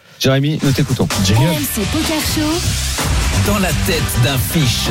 Jérémy, 0.21 0.59
nous 0.63 0.71
t'écoutons. 0.73 1.05
RMC 1.07 1.85
Poker 1.93 2.21
Show. 2.35 3.47
Dans 3.47 3.59
la 3.59 3.69
tête 3.87 4.03
d'un 4.23 4.37
fiche. 4.39 4.91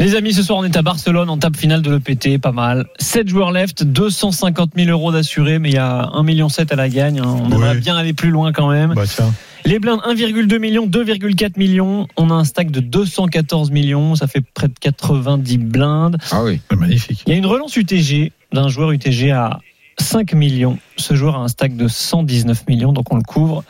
Les 0.00 0.16
amis, 0.16 0.32
ce 0.32 0.42
soir, 0.42 0.58
on 0.58 0.64
est 0.64 0.76
à 0.76 0.82
Barcelone 0.82 1.30
en 1.30 1.38
table 1.38 1.56
finale 1.56 1.80
de 1.80 1.90
l'EPT, 1.92 2.38
pas 2.40 2.50
mal. 2.52 2.86
7 2.98 3.28
joueurs 3.28 3.52
left, 3.52 3.84
250 3.84 4.72
000 4.76 4.90
euros 4.90 5.12
d'assurés, 5.12 5.58
mais 5.60 5.70
il 5.70 5.74
y 5.74 5.78
a 5.78 6.10
1,7 6.14 6.22
million 6.24 6.48
à 6.48 6.74
la 6.76 6.88
gagne. 6.88 7.20
hein. 7.20 7.36
On 7.42 7.50
aimerait 7.50 7.76
bien 7.76 7.96
aller 7.96 8.12
plus 8.12 8.30
loin 8.30 8.52
quand 8.52 8.68
même. 8.68 8.94
Bah 8.94 9.04
tiens. 9.06 9.32
Les 9.64 9.78
blindes, 9.78 10.00
1,2 10.00 10.58
million, 10.58 10.86
2,4 10.86 11.52
millions. 11.58 12.06
On 12.16 12.28
a 12.30 12.34
un 12.34 12.44
stack 12.44 12.70
de 12.70 12.80
214 12.80 13.70
millions. 13.70 14.14
Ça 14.16 14.26
fait 14.26 14.42
près 14.52 14.68
de 14.68 14.74
90 14.78 15.58
blindes. 15.58 16.18
Ah 16.32 16.42
oui. 16.44 16.60
C'est 16.68 16.76
Magnifique. 16.76 17.22
Il 17.26 17.30
y 17.30 17.34
a 17.34 17.38
une 17.38 17.46
relance 17.46 17.74
UTG 17.76 18.32
d'un 18.52 18.68
joueur 18.68 18.90
UTG 18.90 19.30
à 19.30 19.60
5 19.98 20.34
millions. 20.34 20.76
Ce 20.96 21.14
joueur 21.14 21.36
a 21.36 21.38
un 21.38 21.48
stack 21.48 21.76
de 21.76 21.86
119 21.88 22.66
millions, 22.68 22.92
donc 22.92 23.10
on 23.12 23.16
le 23.16 23.22
couvre. 23.22 23.64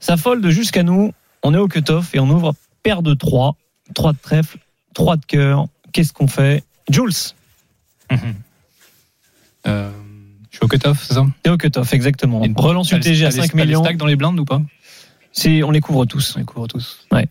Ça 0.00 0.16
fold 0.16 0.48
jusqu'à 0.48 0.82
nous. 0.84 1.12
On 1.42 1.52
est 1.52 1.58
au 1.58 1.68
cut-off 1.68 2.14
et 2.14 2.20
on 2.20 2.30
ouvre 2.30 2.54
paire 2.82 3.02
de 3.02 3.12
3, 3.12 3.56
3 3.94 4.12
de 4.12 4.18
trèfle, 4.22 4.56
3 4.94 5.16
de 5.16 5.24
cœur. 5.26 5.66
Qu'est-ce 5.92 6.12
qu'on 6.12 6.26
fait? 6.28 6.64
Jules, 6.90 7.12
Euh, 9.66 9.90
je 10.50 10.56
suis 10.56 10.64
au 10.64 10.68
cut-off, 10.68 11.04
c'est 11.06 11.14
ça? 11.14 11.26
T'es 11.42 11.50
au 11.50 11.56
cut-off, 11.56 11.92
exactement. 11.94 12.44
Et 12.44 12.52
Relance 12.54 12.92
UTG 12.92 13.24
à 13.24 13.30
t'as 13.30 13.36
les- 13.36 13.42
5 13.42 13.52
t'as 13.52 13.58
les 13.58 13.64
millions. 13.66 13.82
stacks 13.84 13.96
dans 13.96 14.06
les 14.06 14.16
blindes 14.16 14.38
ou 14.38 14.44
pas? 14.44 14.60
C'est- 15.32 15.62
On 15.62 15.70
les 15.70 15.80
couvre 15.80 16.04
tous. 16.04 16.34
On 16.36 16.38
les 16.40 16.44
couvre 16.44 16.66
tous. 16.66 17.06
Ouais, 17.12 17.26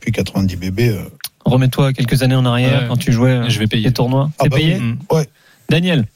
puis 0.00 0.12
90 0.12 0.56
bébés. 0.56 0.88
euh, 0.88 1.04
Remets-toi 1.44 1.92
quelques 1.92 2.22
années 2.22 2.34
en 2.34 2.46
arrière 2.46 2.82
Ouais. 2.82 2.88
quand 2.88 2.96
tu 2.96 3.12
jouais 3.12 3.50
Je 3.50 3.58
vais 3.58 3.66
payer. 3.66 3.84
les 3.88 3.92
tournois. 3.92 4.30
Ah 4.38 4.44
T'es 4.44 4.48
bah 4.48 4.56
payé? 4.56 4.76
Oui. 4.76 5.20
Mm. 5.20 5.24
Daniel 5.68 6.06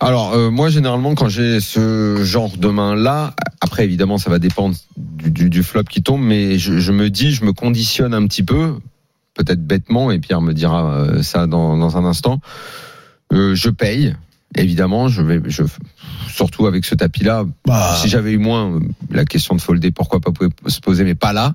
Alors, 0.00 0.32
euh, 0.34 0.50
moi, 0.50 0.68
généralement, 0.70 1.14
quand 1.14 1.28
j'ai 1.28 1.60
ce 1.60 2.22
genre 2.24 2.56
de 2.56 2.68
main-là, 2.68 3.34
après, 3.60 3.84
évidemment, 3.84 4.18
ça 4.18 4.28
va 4.30 4.38
dépendre 4.38 4.74
du, 4.96 5.30
du- 5.30 5.50
du 5.50 5.62
flop 5.62 5.84
qui 5.84 6.02
tombe, 6.02 6.20
mais 6.22 6.58
je, 6.58 6.78
je 6.78 6.92
me 6.92 7.08
dis, 7.10 7.32
je 7.32 7.44
me 7.44 7.52
conditionne 7.54 8.12
un 8.14 8.26
petit 8.26 8.42
peu, 8.42 8.78
peut-être 9.36 9.64
bêtement, 9.64 10.10
et 10.10 10.18
Pierre 10.18 10.40
me 10.40 10.52
dira 10.52 10.90
euh, 10.90 11.22
ça 11.22 11.46
dans, 11.46 11.96
un 11.96 12.04
instant. 12.04 12.40
Euh, 13.32 13.54
je 13.54 13.70
paye, 13.70 14.14
évidemment, 14.56 15.08
je 15.08 15.22
vais, 15.22 15.40
je, 15.46 15.62
surtout 16.34 16.66
avec 16.66 16.84
ce 16.84 16.94
tapis-là. 16.94 17.44
Bah, 17.66 17.94
Si 18.00 18.08
j'avais 18.08 18.32
eu 18.32 18.38
moins, 18.38 18.78
la 19.10 19.24
question 19.24 19.54
de 19.54 19.60
folder, 19.60 19.90
pourquoi 19.90 20.20
pas 20.20 20.30
pouvait 20.32 20.50
se 20.68 20.80
poser, 20.80 21.04
mais 21.04 21.14
pas 21.14 21.32
là. 21.32 21.54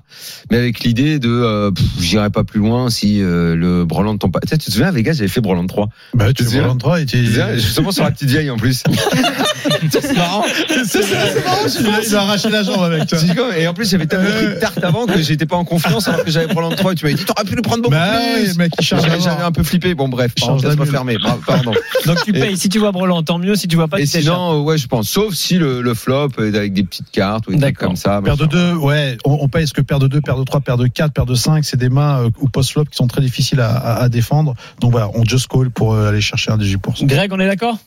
Mais 0.50 0.58
avec 0.58 0.80
l'idée 0.80 1.18
de, 1.18 1.28
euh, 1.28 1.70
j'irai 2.00 2.30
pas 2.30 2.44
plus 2.44 2.60
loin 2.60 2.90
si 2.90 3.20
euh, 3.22 3.54
le 3.54 3.84
Breland 3.84 4.16
tombe 4.18 4.32
pas. 4.32 4.40
Tu 4.40 4.48
sais, 4.48 4.58
tu 4.58 4.66
te 4.66 4.70
souviens, 4.72 4.88
à 4.88 4.92
Vegas, 4.92 5.14
j'avais 5.14 5.28
fait 5.28 5.40
Breland 5.40 5.66
3. 5.66 5.88
bah, 6.14 6.28
tu 6.32 6.44
Tu 6.44 6.56
le 6.56 6.62
vois 6.62 6.74
3 6.78 7.00
et 7.00 7.06
tu. 7.06 7.24
Je 7.24 7.54
justement 7.58 7.92
sur 7.92 8.04
la 8.04 8.10
petite 8.10 8.28
vieille 8.30 8.50
en 8.50 8.56
plus. 8.56 8.82
c'est 9.90 10.16
marrant. 10.16 10.44
C'est 10.86 11.44
marrant, 11.44 11.58
il 11.78 11.86
a- 11.86 12.00
il 12.06 12.14
a 12.16 12.20
arraché 12.22 12.50
la 12.50 12.62
jambe 12.62 12.82
avec 12.82 13.06
toi. 13.08 13.18
Et 13.58 13.66
en 13.68 13.74
plus, 13.74 13.88
j'avais 13.90 14.06
tellement 14.06 14.30
pris 14.30 14.46
de 14.46 14.60
tarte 14.60 14.82
avant 14.82 15.06
que 15.06 15.20
j'étais 15.22 15.46
pas 15.46 15.56
en 15.56 15.64
confiance 15.64 16.08
alors 16.08 16.24
que 16.24 16.30
j'avais 16.30 16.52
Breland 16.52 16.74
3 16.74 16.92
et 16.92 16.94
tu 16.94 17.04
m'avais 17.04 17.16
dit, 17.16 17.24
t'aurais 17.24 17.44
pu 17.44 17.54
le 17.56 17.62
prendre 17.62 17.82
beaucoup 17.82 17.94
Bah 17.94 18.10
plus. 18.34 18.56
mec, 18.58 18.72
J'avais 18.80 19.42
un 19.42 19.52
peu 19.52 19.62
flippé. 19.62 19.94
Bon, 19.94 20.08
bref, 20.08 20.32
change 20.38 20.62
parenthèse 20.62 20.70
la 20.70 20.76
mule. 20.76 20.80
refermée. 20.84 21.18
Bra- 21.18 21.38
Pardon. 21.46 21.72
Donc 22.06 22.24
tu 22.24 22.32
payes. 22.32 22.56
Si 22.56 22.68
tu 22.68 22.78
vois 22.78 22.91
pas 22.92 22.98
brelan. 22.98 23.22
Tant 23.22 23.38
mieux 23.38 23.56
si 23.56 23.66
tu 23.68 23.76
vois 23.76 23.88
pas. 23.88 23.98
Et 24.00 24.06
sinon, 24.06 24.60
euh, 24.60 24.62
ouais, 24.62 24.78
je 24.78 24.86
pense. 24.86 25.08
Sauf 25.08 25.34
si 25.34 25.58
le, 25.58 25.82
le 25.82 25.94
flop 25.94 26.28
est 26.38 26.54
avec 26.56 26.72
des 26.72 26.84
petites 26.84 27.10
cartes 27.10 27.46
ou 27.48 27.50
des 27.52 27.58
trucs 27.58 27.74
D'accord. 27.74 27.88
comme 27.88 27.96
ça. 27.96 28.20
Paire 28.22 28.36
de 28.36 28.44
machin. 28.44 28.56
deux, 28.56 28.74
ouais, 28.74 29.16
on, 29.24 29.38
on 29.40 29.48
paye 29.48 29.66
ce 29.66 29.72
que 29.72 29.80
paire 29.80 29.98
de 29.98 30.06
deux, 30.08 30.20
paire 30.20 30.36
de 30.36 30.44
trois, 30.44 30.60
paire 30.60 30.76
de 30.76 30.86
quatre, 30.86 31.12
paire 31.12 31.26
de 31.26 31.34
cinq, 31.34 31.64
c'est 31.64 31.76
des 31.76 31.88
mains 31.88 32.24
euh, 32.24 32.30
ou 32.40 32.48
post-flop 32.48 32.84
qui 32.84 32.96
sont 32.96 33.06
très 33.06 33.20
difficiles 33.20 33.60
à, 33.60 33.70
à- 33.76 34.02
à 34.02 34.08
défendre. 34.08 34.54
Donc 34.80 34.90
voilà, 34.92 35.10
on 35.14 35.24
just 35.24 35.48
call 35.48 35.70
pour 35.70 35.94
euh, 35.94 36.08
aller 36.08 36.20
chercher 36.20 36.50
un 36.50 36.58
18%. 36.58 37.06
Greg, 37.06 37.32
on 37.32 37.40
est 37.40 37.46
d'accord? 37.46 37.78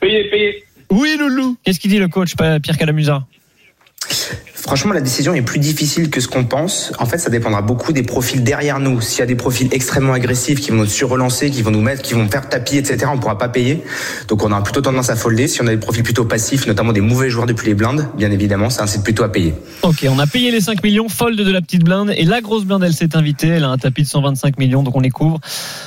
Payé, 0.00 0.30
payé. 0.30 0.64
Oui, 0.90 1.16
Loulou. 1.18 1.56
Qu'est-ce 1.62 1.78
qu'il 1.78 1.90
dit 1.90 1.98
le 1.98 2.08
coach 2.08 2.34
pas 2.36 2.58
Pierre 2.60 2.78
Calamusa? 2.78 3.26
Franchement, 4.60 4.92
la 4.92 5.00
décision 5.00 5.32
est 5.34 5.42
plus 5.42 5.58
difficile 5.58 6.10
que 6.10 6.20
ce 6.20 6.28
qu'on 6.28 6.44
pense. 6.44 6.92
En 6.98 7.06
fait, 7.06 7.16
ça 7.16 7.30
dépendra 7.30 7.62
beaucoup 7.62 7.94
des 7.94 8.02
profils 8.02 8.44
derrière 8.44 8.78
nous. 8.78 9.00
S'il 9.00 9.20
y 9.20 9.22
a 9.22 9.26
des 9.26 9.34
profils 9.34 9.68
extrêmement 9.72 10.12
agressifs 10.12 10.60
qui 10.60 10.70
vont 10.70 10.76
nous 10.76 10.86
surrelancer, 10.86 11.50
qui 11.50 11.62
vont 11.62 11.70
nous 11.70 11.80
mettre, 11.80 12.02
qui 12.02 12.12
vont 12.12 12.28
faire 12.28 12.46
tapis, 12.46 12.76
etc., 12.76 13.06
on 13.12 13.18
pourra 13.18 13.38
pas 13.38 13.48
payer. 13.48 13.82
Donc, 14.28 14.44
on 14.44 14.52
aura 14.52 14.62
plutôt 14.62 14.82
tendance 14.82 15.08
à 15.08 15.16
folder. 15.16 15.48
Si 15.48 15.62
on 15.62 15.66
a 15.66 15.70
des 15.70 15.78
profils 15.78 16.02
plutôt 16.02 16.26
passifs, 16.26 16.66
notamment 16.66 16.92
des 16.92 17.00
mauvais 17.00 17.30
joueurs 17.30 17.46
depuis 17.46 17.68
les 17.68 17.74
blindes, 17.74 18.06
bien 18.16 18.30
évidemment, 18.30 18.68
ça 18.68 18.82
incite 18.82 19.02
plutôt 19.02 19.22
à 19.22 19.32
payer. 19.32 19.54
Ok, 19.82 20.06
on 20.08 20.18
a 20.18 20.26
payé 20.26 20.50
les 20.50 20.60
5 20.60 20.82
millions, 20.82 21.08
fold 21.08 21.38
de 21.38 21.50
la 21.50 21.62
petite 21.62 21.82
blinde, 21.82 22.12
et 22.14 22.26
la 22.26 22.42
grosse 22.42 22.64
blinde, 22.64 22.84
elle 22.84 22.92
s'est 22.92 23.16
invitée, 23.16 23.48
elle 23.48 23.64
a 23.64 23.70
un 23.70 23.78
tapis 23.78 24.02
de 24.02 24.08
125 24.08 24.58
millions, 24.58 24.82
donc 24.82 24.94
on 24.94 25.00
les 25.00 25.10
couvre. 25.10 25.40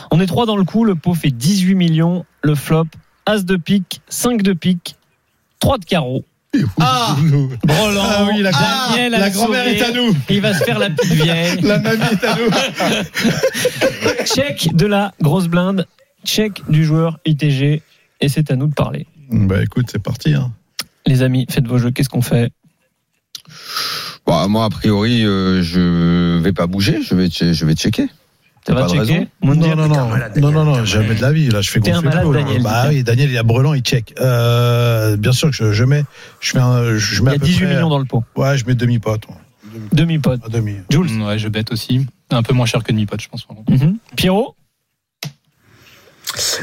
On 0.09 0.19
est 0.19 0.25
trois 0.25 0.47
dans 0.47 0.57
le 0.57 0.63
coup, 0.63 0.83
le 0.83 0.95
pot 0.95 1.13
fait 1.13 1.29
18 1.29 1.75
millions, 1.75 2.25
le 2.41 2.55
flop, 2.55 2.85
as 3.27 3.43
de 3.43 3.55
pique, 3.55 4.01
5 4.09 4.41
de 4.41 4.53
pique, 4.53 4.95
3 5.59 5.77
de 5.77 5.85
carreau. 5.85 6.25
Ah, 6.79 7.15
Brelan, 7.63 8.03
Ah 8.03 8.25
oui, 8.31 8.41
la 8.41 8.51
grand- 8.51 8.89
Daniel 8.91 9.15
a 9.15 9.19
la 9.19 9.29
grand-mère 9.31 9.67
est 9.67 9.81
à 9.81 9.91
nous. 9.91 10.15
Il 10.29 10.41
va 10.41 10.53
se 10.53 10.63
faire 10.63 10.77
la 10.79 10.89
petite 10.91 11.13
vieille. 11.13 11.61
La 11.61 11.79
mamie 11.79 12.03
est 12.11 12.23
à 12.23 12.35
nous. 12.35 14.25
Check 14.25 14.75
de 14.75 14.85
la 14.85 15.13
grosse 15.21 15.47
blinde, 15.47 15.85
check 16.25 16.61
du 16.69 16.85
joueur 16.85 17.19
ITG, 17.25 17.81
et 18.21 18.29
c'est 18.29 18.51
à 18.51 18.55
nous 18.55 18.67
de 18.67 18.73
parler. 18.73 19.07
Bah 19.29 19.63
écoute, 19.63 19.87
c'est 19.91 20.01
parti. 20.01 20.33
Hein. 20.33 20.51
Les 21.05 21.21
amis, 21.23 21.45
faites 21.49 21.67
vos 21.67 21.77
jeux, 21.77 21.91
qu'est-ce 21.91 22.09
qu'on 22.09 22.21
fait? 22.21 22.51
Bon, 24.25 24.47
moi, 24.47 24.65
a 24.65 24.69
priori, 24.69 25.25
euh, 25.25 25.61
je 25.61 26.37
vais 26.39 26.53
pas 26.53 26.67
bouger. 26.67 26.99
Je 27.01 27.13
vais, 27.15 27.29
je 27.29 27.65
vais 27.65 27.73
checker. 27.73 28.07
T'as 28.65 28.73
pas 28.75 28.83
de 28.83 28.87
checker 28.89 28.99
raison. 29.13 29.27
Moundir 29.41 29.75
Non, 29.75 29.87
non, 29.87 29.95
non, 29.95 30.07
malade, 30.09 30.37
non, 30.37 30.49
Daniel, 30.51 30.65
non, 30.65 30.77
non, 30.77 30.85
jamais 30.85 31.15
de 31.15 31.21
la 31.21 31.31
vie. 31.33 31.49
Là, 31.49 31.61
je 31.61 31.69
fais 31.69 31.79
T'es 31.81 31.91
un 31.91 31.95
gonfler 32.01 32.09
le 32.09 32.15
malade, 32.15 32.23
pot, 32.25 32.31
là. 32.33 32.41
Daniel, 32.43 32.63
Bah 32.63 32.85
oui, 32.89 33.03
Daniel, 33.03 33.29
il 33.31 33.37
a 33.37 33.43
brelan, 33.43 33.73
il 33.73 33.81
check. 33.81 34.13
Euh, 34.21 35.17
bien 35.17 35.31
sûr 35.33 35.49
que 35.49 35.55
je, 35.55 35.73
je 35.73 35.83
mets, 35.83 36.03
je 36.39 36.57
un, 36.57 36.97
je 36.97 37.15
Il 37.17 37.23
mets 37.23 37.31
y 37.31 37.33
à 37.33 37.35
a 37.35 37.39
peu 37.39 37.45
18 37.45 37.65
près- 37.65 37.75
millions 37.75 37.89
dans 37.89 37.99
le 37.99 38.05
pot. 38.05 38.23
Ouais, 38.37 38.57
je 38.57 38.65
mets 38.65 38.75
demi 38.75 38.99
pote. 38.99 39.23
Demi-pot. 39.91 40.39
Demi. 40.49 40.75
Jules 40.91 41.21
Ouais, 41.23 41.39
je 41.39 41.47
bête 41.49 41.71
aussi. 41.71 42.05
Un 42.29 42.43
peu 42.43 42.53
moins 42.53 42.67
cher 42.67 42.83
que 42.83 42.91
demi-pot, 42.91 43.19
je 43.19 43.27
pense. 43.27 43.47
Mhm. 43.69 43.97
Pierrot 44.15 44.55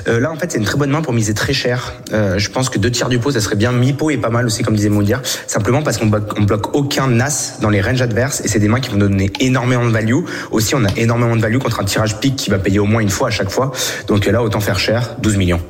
Euh, 0.08 0.20
là, 0.20 0.30
en 0.30 0.36
fait, 0.36 0.52
c'est 0.52 0.58
une 0.58 0.64
très 0.64 0.76
bonne 0.76 0.90
main 0.90 1.02
pour 1.02 1.12
miser 1.12 1.34
très 1.34 1.52
cher. 1.52 1.94
Euh, 2.12 2.38
je 2.38 2.50
pense 2.50 2.68
que 2.68 2.78
deux 2.78 2.90
tiers 2.90 3.08
du 3.08 3.18
pot, 3.18 3.30
ça 3.30 3.40
serait 3.40 3.56
bien. 3.56 3.72
Mi-pot 3.72 4.10
est 4.10 4.18
pas 4.18 4.30
mal 4.30 4.46
aussi, 4.46 4.62
comme 4.62 4.74
disait 4.74 4.88
Moundir. 4.88 5.20
Simplement 5.46 5.82
parce 5.82 5.98
qu'on 5.98 6.06
bloque, 6.06 6.40
bloque 6.40 6.74
aucun 6.74 7.20
as 7.20 7.58
dans 7.60 7.70
les 7.70 7.80
ranges 7.80 8.02
adverses 8.02 8.40
et 8.44 8.48
c'est 8.48 8.58
des 8.58 8.68
mains 8.68 8.80
qui 8.80 8.90
vont 8.90 8.98
donner 8.98 9.30
énormément 9.40 9.84
de 9.84 9.90
value. 9.90 10.24
Aussi, 10.50 10.74
on 10.74 10.84
a 10.84 10.90
énormément 10.96 11.36
de 11.36 11.40
value 11.40 11.58
contre 11.58 11.80
un 11.80 11.84
tirage 11.84 12.18
pique 12.20 12.36
qui 12.36 12.50
va 12.50 12.58
payer 12.58 12.78
au 12.78 12.86
moins 12.86 13.00
une 13.00 13.10
fois 13.10 13.28
à 13.28 13.30
chaque 13.30 13.50
fois. 13.50 13.72
Donc 14.06 14.26
euh, 14.26 14.32
là, 14.32 14.42
autant 14.42 14.60
faire 14.60 14.78
cher, 14.78 15.16
12 15.20 15.36
millions. 15.36 15.60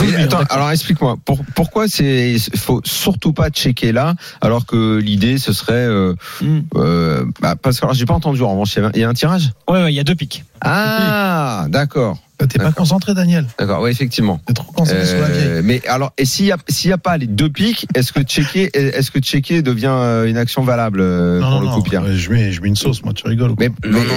Mais 0.00 0.16
attends, 0.16 0.40
alors 0.50 0.70
explique-moi, 0.70 1.16
pour- 1.24 1.42
pourquoi 1.54 1.86
c'est 1.88 2.36
faut 2.56 2.80
surtout 2.84 3.32
pas 3.32 3.50
checker 3.50 3.92
là, 3.92 4.14
alors 4.40 4.66
que 4.66 4.98
l'idée 4.98 5.38
ce 5.38 5.52
serait 5.52 5.72
euh, 5.74 6.14
Hmm. 6.40 6.60
euh, 6.76 7.24
bah, 7.40 7.54
parce 7.60 7.78
que 7.78 7.84
alors 7.84 7.94
j'ai 7.94 8.06
pas 8.06 8.14
entendu 8.14 8.42
en 8.42 8.50
revanche, 8.52 8.76
il 8.94 9.00
y 9.00 9.04
a 9.04 9.08
un 9.08 9.14
tirage? 9.14 9.50
Ouais, 9.68 9.82
ouais, 9.84 9.92
il 9.92 9.96
y 9.96 10.00
a 10.00 10.04
deux 10.04 10.14
piques. 10.14 10.44
Ah, 10.64 11.66
d'accord, 11.68 12.18
T'es 12.48 12.58
pas 12.58 12.72
concentré, 12.72 13.14
Daniel. 13.14 13.46
d'accord, 13.56 13.80
ouais 13.82 13.92
effectivement. 13.92 14.40
T'es 14.46 14.52
trop 14.52 14.72
concentré 14.72 15.06
sur 15.06 15.20
la 15.20 15.28
vieille. 15.28 15.46
Euh, 15.46 15.62
mais 15.64 15.80
alors, 15.86 16.12
et 16.18 16.24
s'il 16.24 16.46
y 16.46 16.50
a 16.52 16.56
s'il 16.68 16.90
y 16.90 16.92
a 16.92 16.98
pas 16.98 17.16
les 17.16 17.28
deux 17.28 17.48
pics, 17.48 17.86
est-ce 17.94 18.12
que 18.12 18.20
checker 18.22 18.68
est-ce 18.76 19.12
que 19.12 19.20
checker 19.20 19.62
devient 19.62 19.86
euh, 19.92 20.24
une 20.26 20.36
action 20.36 20.64
valable 20.64 21.02
Non, 21.04 21.40
pour 21.40 21.50
non, 21.50 21.60
le 21.60 21.66
non. 21.66 21.74
coup, 21.76 21.82
Pierre? 21.82 22.02
Je 22.12 22.30
mets, 22.30 22.50
je 22.50 22.60
mets 22.60 22.66
une 22.68 22.74
sauce, 22.76 23.04
moi, 23.04 23.12
tu 23.12 23.24
rigoles. 23.28 23.54
mais, 23.60 23.68
Non, 23.68 23.74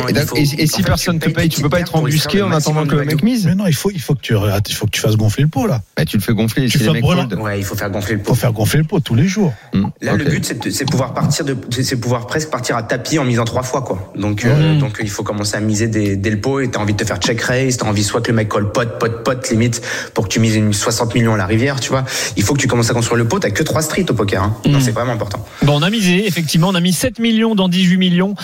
mais- 0.08 0.14
non, 0.14 0.26
faut- 0.26 0.38
et, 0.38 0.46
si 0.66 0.82
personne 0.82 1.20
te 1.20 1.30
paye, 1.30 1.50
tu 1.50 1.62
peux 1.62 1.70
pas 1.70 1.80
être 1.82 1.96
embusqué 1.96 2.42
en 2.42 2.52
attendant 2.52 2.88
que 2.88 2.96
le 2.96 3.06
mec 3.06 3.22
mise? 3.22 3.46
Mais 3.46 3.54
non, 3.54 3.68
il 3.68 3.76
faut, 3.76 3.92
il 3.92 4.02
faut 4.02 4.16
que 4.16 4.22
tu, 4.22 4.34
il 4.34 4.76
faut 4.76 4.86
que 4.88 4.92
tu 4.92 5.02
fasses 5.02 5.18
gonfler 5.18 5.45
le 5.46 5.50
pot, 5.50 5.66
là. 5.66 5.82
bah, 5.96 6.06
Tu 6.06 6.18
le 6.18 6.22
fais 6.22 6.34
gonfler, 6.34 6.68
Tu 6.68 6.78
fais. 6.78 6.90
Ouais, 7.36 7.58
il 7.60 7.64
faut 7.64 7.76
faire 7.76 7.90
gonfler 7.90 8.16
le 8.16 8.22
pot. 8.22 8.34
Faut 8.34 8.40
faire 8.40 8.52
gonfler 8.54 8.80
le 8.80 8.86
pot 8.86 9.00
tous 9.00 9.16
les 9.16 9.26
jours. 9.28 9.54
Hmm, 9.74 9.86
Là, 10.02 10.14
le 10.16 10.26
but, 10.26 10.46
c'est 10.70 10.86
pouvoir 10.90 11.14
partir 11.14 11.46
de, 11.46 11.56
c'est 11.72 11.96
pouvoir 12.00 12.28
presque 12.28 12.50
partir 12.50 12.76
à 12.76 12.84
tapis 12.84 13.18
en 13.20 13.24
misant 13.24 13.46
trois 13.46 13.64
fois, 13.64 13.82
quoi. 13.82 14.12
Donc, 14.18 14.44
euh, 14.46 14.78
donc, 14.80 14.98
il 15.02 15.10
faut 15.10 15.24
commencer 15.24 15.56
à 15.56 15.60
miser 15.62 15.88
dès, 15.88 16.16
dès 16.16 16.30
le 16.30 16.40
pot 16.42 16.60
et 16.60 16.70
t'as 16.70 16.80
envie 16.80 16.94
de 16.94 16.98
te 16.98 17.06
faire 17.06 17.18
check 17.18 17.40
raise, 17.42 17.78
t'as 17.78 17.88
envie 17.88 18.04
soit 18.04 18.22
que 18.22 18.30
le 18.32 18.36
mec 18.36 18.50
colle 18.50 18.72
pot, 18.72 18.88
pot, 19.00 19.24
pot, 19.24 19.50
limite, 19.50 19.82
pour 20.14 20.26
que 20.26 20.30
tu 20.34 20.40
mises 20.40 20.56
une 20.56 20.74
60 20.74 21.16
millions 21.16 21.34
à 21.34 21.38
la 21.38 21.46
rivière, 21.46 21.80
tu 21.80 21.90
vois. 21.90 22.04
Il 22.38 22.44
faut 22.44 22.54
que 22.54 22.60
tu 22.60 22.68
commences 22.68 22.90
à 22.90 22.94
construire 22.94 23.18
le 23.18 23.28
pot, 23.28 23.40
t'as 23.40 23.52
que 23.52 23.64
trois 23.64 23.82
streets 23.82 24.10
au 24.10 24.14
poker, 24.14 24.44
hein. 24.44 24.56
Non, 24.66 24.80
c'est 24.80 24.92
vraiment 24.92 25.14
important. 25.14 25.44
Bon, 25.64 25.78
on 25.80 25.82
a 25.82 25.90
misé, 25.90 26.28
effectivement, 26.28 26.70
on 26.70 26.76
a 26.76 26.82
mis 26.82 26.94
7 26.94 27.20
millions 27.20 27.56
dans 27.56 27.70
18 27.70 27.98
millions. 27.98 28.36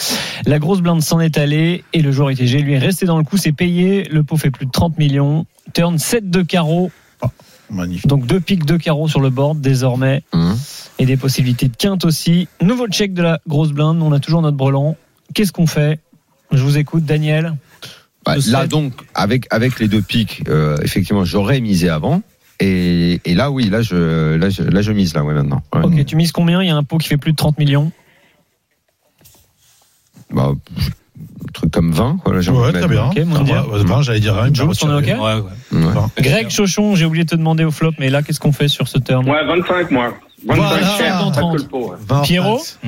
La 0.46 0.60
grosse 0.60 0.82
blinde 0.82 1.02
s'en 1.02 1.20
est 1.20 1.38
allée 1.38 1.84
et 1.94 2.02
le 2.02 2.12
joueur 2.12 2.32
ITG 2.32 2.60
lui 2.62 2.74
est 2.74 2.80
resté 2.80 3.06
dans 3.06 3.18
le 3.18 3.24
coup, 3.24 3.38
c'est 3.38 3.52
payé. 3.52 4.04
Le 4.12 4.24
pot 4.24 4.38
fait 4.38 4.52
plus 4.52 4.66
de 4.66 4.72
30 4.72 4.98
millions. 4.98 5.46
Turn 5.74 5.98
7 5.98 6.30
de 6.30 6.42
carreau, 6.42 6.92
Magnifique. 7.70 8.08
donc 8.08 8.26
deux 8.26 8.40
piques 8.40 8.66
de 8.66 8.78
carreau 8.78 9.08
sur 9.08 9.22
le 9.22 9.30
board 9.30 9.62
désormais 9.62 10.24
Hum. 10.34 10.58
et 11.00 11.06
des 11.06 11.18
possibilités 11.18 11.68
de 11.68 11.76
quinte 11.76 12.04
aussi. 12.06 12.48
Nouveau 12.62 12.88
check 12.88 13.14
de 13.14 13.22
la 13.22 13.40
grosse 13.48 13.72
blinde, 13.72 14.02
on 14.02 14.12
a 14.12 14.20
toujours 14.20 14.42
notre 14.42 14.58
brelan. 14.58 14.98
Qu'est-ce 15.34 15.52
qu'on 15.54 15.68
fait? 15.68 16.00
Je 16.52 16.62
vous 16.64 16.78
écoute, 16.78 17.06
Daniel. 17.06 17.56
Bah, 18.26 18.36
là 18.48 18.68
donc 18.68 18.94
avec 19.16 19.48
avec 19.52 19.80
les 19.80 19.88
deux 19.88 20.02
pics, 20.02 20.44
euh, 20.50 20.78
effectivement 20.84 21.24
j'aurais 21.26 21.60
misé 21.62 21.90
avant. 21.90 22.22
Et, 22.60 23.20
et 23.26 23.34
là 23.34 23.50
oui 23.50 23.70
là 23.70 23.82
je 23.82 24.36
là 24.36 24.50
je, 24.52 24.62
là 24.62 24.82
je 24.84 24.92
mise 24.92 25.14
là 25.16 25.24
ouais 25.24 25.34
maintenant. 25.34 25.64
Ouais. 25.74 25.82
Ok, 25.84 26.06
tu 26.06 26.16
mises 26.16 26.32
combien? 26.32 26.62
Il 26.62 26.68
y 26.68 26.72
a 26.72 26.76
un 26.76 26.84
pot 26.84 26.98
qui 27.00 27.08
fait 27.08 27.18
plus 27.18 27.32
de 27.32 27.38
30 27.38 27.58
millions. 27.58 27.92
Bah, 30.30 30.52
truc 31.54 31.72
comme 31.72 31.92
20 31.92 32.18
quoi. 32.24 32.34
Là, 32.34 32.42
j'ai 32.42 32.52
Ouais, 32.52 32.58
envie 32.60 32.74
de 32.74 32.80
très 32.80 32.88
bien. 32.88 33.06
Ok, 33.06 33.20
mon 33.26 33.36
Ça 33.38 33.44
Dieu. 33.44 33.56
va, 33.56 33.68
ouais, 33.68 33.84
ben, 33.84 34.02
J'allais 34.02 34.20
dire 34.20 34.36
rien. 34.36 34.46
Jules, 34.54 34.70
je 34.74 34.86
on 34.86 35.00
est 35.00 35.14
ok 35.14 35.22
Ouais, 35.22 35.34
ouais. 35.80 35.86
Ouais. 35.86 35.94
Greg 36.22 36.50
Chauchon, 36.50 36.96
j'ai 36.96 37.06
oublié 37.06 37.24
de 37.26 37.30
te 37.30 37.36
demander 37.36 37.64
au 37.64 37.72
flop, 37.72 37.92
mais 38.00 38.10
là, 38.10 38.22
qu'est-ce 38.24 38.40
qu'on 38.40 38.52
fait 38.52 38.68
sur 38.68 38.88
ce 38.88 38.98
turn 39.00 39.28
Ouais, 39.30 39.46
25 39.46 39.92
moi. 39.92 40.14
25 40.46 40.56
Voilà. 40.70 40.98
cher, 40.98 41.20
Dans 41.20 41.32
pas 41.32 41.38
30. 41.42 41.58
que 41.58 41.62
le 41.62 41.68
pot. 41.68 41.90
ouais. 41.92 41.98
20 42.08 42.22
Pierrot 42.22 42.58
pattes. 42.58 42.80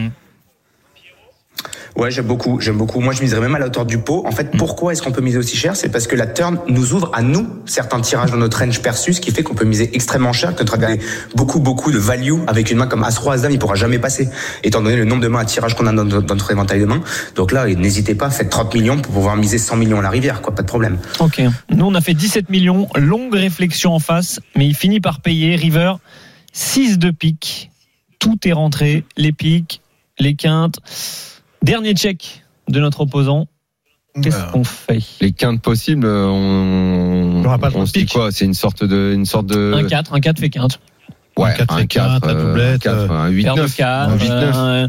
Ouais, 1.95 2.09
j'aime 2.09 2.25
beaucoup, 2.25 2.59
j'aime 2.59 2.77
beaucoup. 2.77 2.99
Moi, 3.01 3.13
je 3.13 3.21
miserais 3.21 3.39
même 3.39 3.53
à 3.53 3.59
la 3.59 3.67
hauteur 3.67 3.85
du 3.85 3.99
pot. 3.99 4.23
En 4.27 4.31
fait, 4.31 4.49
pourquoi 4.57 4.93
est-ce 4.93 5.01
qu'on 5.03 5.11
peut 5.11 5.21
miser 5.21 5.37
aussi 5.37 5.55
cher? 5.55 5.75
C'est 5.75 5.89
parce 5.89 6.07
que 6.07 6.15
la 6.15 6.25
turn 6.25 6.57
nous 6.67 6.93
ouvre 6.93 7.11
à 7.13 7.21
nous 7.21 7.47
certains 7.65 8.01
tirages 8.01 8.31
dans 8.31 8.37
notre 8.37 8.57
range 8.59 8.81
perçu, 8.81 9.13
ce 9.13 9.21
qui 9.21 9.29
fait 9.31 9.43
qu'on 9.43 9.53
peut 9.53 9.63
miser 9.65 9.91
extrêmement 9.95 10.33
cher, 10.33 10.55
que 10.55 10.63
notre 10.63 10.77
beaucoup, 11.35 11.59
beaucoup 11.59 11.91
de 11.91 11.99
value 11.99 12.33
avec 12.47 12.71
une 12.71 12.79
main 12.79 12.87
comme 12.87 13.03
As-Roi, 13.03 13.35
As-Dame, 13.35 13.51
il 13.51 13.59
pourra 13.59 13.75
jamais 13.75 13.99
passer, 13.99 14.27
étant 14.63 14.81
donné 14.81 14.95
le 14.95 15.05
nombre 15.05 15.21
de 15.21 15.27
mains 15.27 15.41
à 15.41 15.45
tirage 15.45 15.75
qu'on 15.75 15.85
a 15.85 15.93
dans, 15.93 16.03
notre- 16.03 16.25
dans 16.25 16.33
notre 16.35 16.49
éventail 16.51 16.79
de 16.79 16.85
mains. 16.85 17.03
Donc 17.35 17.51
là, 17.51 17.67
n'hésitez 17.67 18.15
pas, 18.15 18.31
faites 18.31 18.49
30 18.49 18.73
millions 18.73 18.99
pour 18.99 19.13
pouvoir 19.13 19.35
miser 19.35 19.59
100 19.59 19.75
millions 19.75 19.99
à 19.99 20.01
la 20.01 20.09
rivière, 20.09 20.41
quoi, 20.41 20.55
pas 20.55 20.63
de 20.63 20.67
problème. 20.67 20.97
Ok. 21.19 21.41
Nous, 21.69 21.85
on 21.85 21.93
a 21.93 22.01
fait 22.01 22.15
17 22.15 22.49
millions. 22.49 22.87
Longue 22.95 23.35
réflexion 23.35 23.93
en 23.93 23.99
face, 23.99 24.39
mais 24.55 24.65
il 24.65 24.73
finit 24.75 24.99
par 24.99 25.21
payer. 25.21 25.55
River, 25.55 25.93
6 26.53 26.97
de 26.97 27.11
pique. 27.11 27.69
Tout 28.17 28.39
est 28.47 28.53
rentré. 28.53 29.03
Les 29.15 29.31
piques, 29.31 29.81
les 30.17 30.33
quintes. 30.35 30.79
Dernier 31.63 31.93
check 31.95 32.43
de 32.69 32.79
notre 32.79 33.01
opposant. 33.01 33.47
Qu'est-ce 34.21 34.43
qu'on 34.51 34.63
fait? 34.63 34.99
Les 35.21 35.31
quintes 35.31 35.61
possibles, 35.61 36.05
on, 36.05 37.41
On 37.41 37.45
aura 37.45 37.57
pas 37.57 37.71
on 37.73 37.85
se 37.87 37.93
dit 37.93 38.05
quoi? 38.05 38.31
C'est 38.31 38.45
une 38.45 38.53
sorte 38.53 38.83
de 38.83 39.13
une 39.15 39.25
sorte 39.25 39.47
de 39.47 39.73
Un 39.73 39.85
4, 39.87 40.13
un 40.13 40.19
4 40.19 40.39
fait 40.39 40.49
quinte. 40.51 40.79
ouais, 41.37 41.49
Un 41.49 41.53
quatre 41.53 41.73
un 41.73 41.79
et 41.79 41.87
quatre, 41.87 42.19
4, 42.21 42.27
la 42.27 42.33
doublette, 42.43 42.85
un 42.87 43.07
4, 43.07 43.11
un 43.11 43.27
8 43.29 43.43
Paire 43.43 43.55
de 43.55 43.61
9. 43.61 43.75
4. 43.75 44.09
un 44.11 44.17
8-9. 44.17 44.29
euh, 44.55 44.87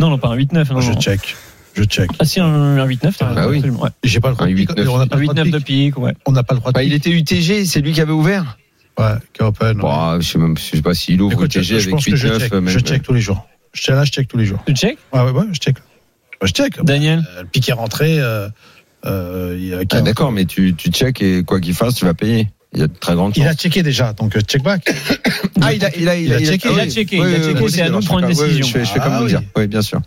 Non, 0.00 0.10
non, 0.10 0.18
pas 0.18 0.28
un 0.28 0.36
8-9. 0.36 0.72
non, 0.74 0.80
Je 0.80 0.92
non. 0.92 1.00
check. 1.00 1.34
Je 1.74 1.84
check. 1.84 2.10
Ah 2.18 2.26
si, 2.26 2.40
un, 2.40 2.46
un 2.46 2.86
8-9, 2.86 3.14
t'as 3.16 3.24
Bah 3.32 3.34
raison, 3.36 3.48
oui. 3.50 3.56
absolument, 3.58 3.80
ouais. 3.84 3.88
J'ai 4.04 4.20
pas 4.20 4.28
le 4.28 4.34
droit 4.34 4.46
Un 4.46 4.50
de 4.50 4.54
pique. 4.56 4.70
8-9. 4.70 4.88
On 4.88 4.98
n'a 4.98 5.04
Un 5.04 5.06
pas 5.06 5.16
le 5.16 5.22
droit 5.26 5.34
8-9 5.44 5.50
de 5.50 5.58
pique. 5.58 5.96
ouais. 5.98 6.14
On 6.26 6.32
n'a 6.32 6.42
pas 6.42 6.54
le 6.54 6.60
droit 6.60 6.72
de 6.72 6.74
Bah, 6.74 6.82
il 6.82 6.92
était 6.92 7.10
UTG, 7.10 7.64
c'est 7.64 7.80
lui 7.80 7.92
qui 7.92 8.00
avait 8.02 8.12
ouvert? 8.12 8.58
Ouais, 8.98 9.14
qui 9.32 9.40
est 9.42 9.46
open. 9.46 9.68
ouais. 9.68 9.74
Bon, 9.82 10.20
je 10.20 10.28
sais 10.28 10.38
même 10.38 10.58
je 10.58 10.62
sais 10.76 10.82
pas 10.82 10.92
s'il 10.92 11.22
ouvre 11.22 11.32
Écoute, 11.32 11.54
UTG 11.54 11.62
je 11.64 11.74
avec 11.76 11.90
pense 11.90 12.04
que 12.04 12.10
8 12.10 12.16
je 12.18 12.28
9 12.28 12.38
check. 12.42 12.52
même. 12.52 12.68
Je 12.68 12.78
check 12.80 13.02
tous 13.02 13.14
les 13.14 13.22
jours. 13.22 13.46
Je 13.72 13.90
là, 13.92 14.04
je 14.04 14.10
check 14.10 14.28
tous 14.28 14.36
les 14.36 14.44
jours. 14.44 14.58
Tu 14.66 14.74
check? 14.74 14.98
Ouais, 15.14 15.22
ouais, 15.22 15.30
ouais, 15.30 15.44
je 15.52 15.58
check. 15.58 15.76
Ouais, 16.42 16.48
Je 16.48 16.52
check. 16.52 16.82
Daniel 16.84 17.24
Euh, 17.36 17.42
Le 17.42 17.48
pique 17.48 17.68
est 17.68 17.72
rentré. 17.72 18.18
euh, 18.18 18.48
euh, 19.06 19.56
il 19.58 19.66
y 19.68 19.74
a 19.74 19.78
Ah, 19.92 20.00
d'accord, 20.02 20.30
mais 20.32 20.44
tu 20.44 20.74
tu 20.74 20.90
check 20.90 21.20
et 21.22 21.42
quoi 21.44 21.60
qu'il 21.60 21.74
fasse, 21.74 21.94
tu 21.94 22.04
vas 22.04 22.14
payer. 22.14 22.48
Il 22.74 22.80
y 22.80 22.82
a 22.82 22.86
de 22.86 22.92
très 22.94 23.14
grandes 23.14 23.32
Il 23.36 23.42
chances. 23.42 23.52
a 23.52 23.54
checké 23.54 23.82
déjà, 23.82 24.12
donc 24.14 24.34
euh, 24.36 24.40
check 24.40 24.62
back. 24.62 24.82
Ah, 25.64 25.72
il 25.72 25.84
a, 25.84 25.94
il 25.96 26.08
a, 26.08 26.16
il 26.16 26.32
a 26.32 26.38
checké, 26.40 26.68
ah 26.70 26.72
il 26.74 26.80
a 26.80 26.82
oui. 26.84 26.90
checké, 26.90 27.20
Oui, 27.20 27.26
il 27.28 27.34
a 27.34 27.38
oui, 27.38 27.44
checké, 27.44 27.60
moi 27.60 27.68
c'est 27.70 27.82
à 27.82 27.88
nous 27.90 28.00
de 28.00 28.04
prendre 28.06 28.20
une 28.26 28.30
oui, 28.30 28.34
décision. 28.34 28.66
Je 28.66 28.72
fais, 28.72 28.84
je 28.84 28.90
fais 28.90 28.98
Ah 29.00 29.04
comme 29.04 29.16
vous 29.18 29.22
oui. 29.24 29.28
dire. 29.28 29.42
Oui, 29.56 29.66
bien 29.68 29.82
sûr. 29.82 30.00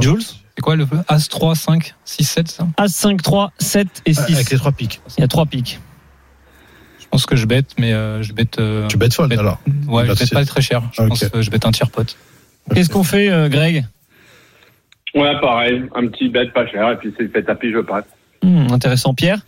Jules 0.00 0.22
C'est 0.22 0.62
quoi 0.62 0.76
le 0.76 0.86
As 1.08 1.28
3, 1.28 1.54
5, 1.54 1.94
6, 2.06 2.24
7 2.24 2.48
ça? 2.48 2.66
As 2.78 2.88
5, 2.88 3.20
3, 3.20 3.52
7 3.58 3.86
et 4.06 4.14
6. 4.14 4.32
Avec 4.34 4.50
les 4.50 4.56
trois 4.56 4.72
piques. 4.72 5.00
Il 5.18 5.20
y 5.20 5.24
a 5.24 5.28
3 5.28 5.44
piques. 5.46 5.80
Je 7.00 7.06
pense 7.10 7.26
que 7.26 7.36
je 7.36 7.44
bête, 7.46 7.72
mais 7.78 7.92
euh, 7.92 8.22
je 8.22 8.32
bête. 8.32 8.58
euh, 8.58 8.86
Tu 8.88 8.96
bêtes 8.96 9.12
fold 9.14 9.28
bête- 9.30 9.38
alors. 9.40 9.60
Ouais, 9.88 10.06
Bah, 10.06 10.14
je 10.14 10.20
bête 10.20 10.30
pas 10.32 10.44
très 10.46 10.62
cher. 10.62 10.82
Je 10.92 11.02
Ok. 11.02 11.08
pense 11.08 11.24
que 11.28 11.42
je 11.42 11.50
bête 11.50 11.66
un 11.66 11.70
tiers 11.72 11.90
pote. 11.90 12.16
Qu'est-ce 12.74 12.88
qu'on 12.88 13.04
fait, 13.04 13.28
euh, 13.28 13.48
Greg? 13.50 13.84
Ouais, 15.14 15.40
pareil. 15.40 15.84
Un 15.94 16.08
petit 16.08 16.28
bet 16.28 16.46
pas 16.52 16.66
cher 16.66 16.90
et 16.92 16.96
puis 16.96 17.14
c'est 17.18 17.28
fait 17.28 17.42
tapis, 17.42 17.72
je 17.72 17.78
passe. 17.80 18.04
Hmm, 18.42 18.72
Intéressant, 18.72 19.14
Pierre? 19.14 19.38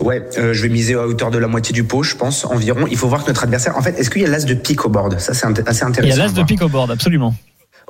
Ouais, 0.00 0.22
euh, 0.38 0.52
je 0.52 0.62
vais 0.62 0.68
miser 0.68 0.94
à 0.94 1.06
hauteur 1.06 1.30
de 1.30 1.38
la 1.38 1.46
moitié 1.46 1.72
du 1.72 1.84
pot, 1.84 2.02
je 2.02 2.16
pense, 2.16 2.44
environ. 2.44 2.86
Il 2.90 2.96
faut 2.96 3.08
voir 3.08 3.22
que 3.22 3.28
notre 3.28 3.44
adversaire. 3.44 3.76
En 3.76 3.82
fait, 3.82 3.98
est-ce 3.98 4.10
qu'il 4.10 4.22
y 4.22 4.24
a 4.24 4.28
l'as 4.28 4.44
de 4.44 4.54
pique 4.54 4.84
au 4.84 4.88
board? 4.88 5.18
Ça, 5.18 5.34
c'est 5.34 5.46
assez 5.68 5.84
intéressant. 5.84 6.14
Il 6.14 6.18
y 6.18 6.20
a 6.20 6.26
l'as 6.26 6.32
de 6.32 6.42
pique 6.42 6.62
au 6.62 6.68
board, 6.68 6.90
absolument. 6.90 7.34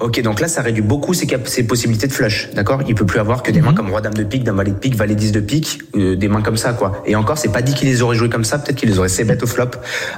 Ok, 0.01 0.23
donc 0.23 0.41
là, 0.41 0.49
ça 0.49 0.63
réduit 0.63 0.83
beaucoup 0.83 1.13
ses, 1.13 1.27
possibilités 1.65 2.07
de 2.07 2.13
flush, 2.13 2.49
d'accord? 2.55 2.81
Il 2.89 2.95
peut 2.95 3.05
plus 3.05 3.21
avoir 3.21 3.43
que 3.43 3.51
des 3.51 3.61
Mhm. 3.61 3.67
mains 3.67 3.75
comme 3.75 3.91
roi 3.91 4.01
dame 4.01 4.15
de 4.15 4.25
pique, 4.25 4.45
dame 4.45 4.57
valet 4.57 4.71
de 4.71 4.77
pique, 4.77 4.95
valet 4.97 5.15
10 5.15 5.31
de 5.31 5.41
pique, 5.41 5.81
euh, 5.95 6.17
des 6.17 6.27
mains 6.29 6.41
comme 6.41 6.57
ça, 6.57 6.73
quoi. 6.73 7.03
Et 7.07 7.17
encore, 7.17 7.37
c'est 7.37 7.53
pas 7.53 7.61
dit 7.61 7.75
qu'il 7.75 7.87
les 7.87 8.01
aurait 8.01 8.17
joués 8.17 8.31
comme 8.31 8.45
ça, 8.45 8.59
peut-être 8.59 8.77
qu'il 8.79 8.89
les 8.89 8.99
aurait 8.99 9.11
ses 9.11 9.25
bêtes 9.25 9.43
au 9.43 9.47
flop 9.47 9.67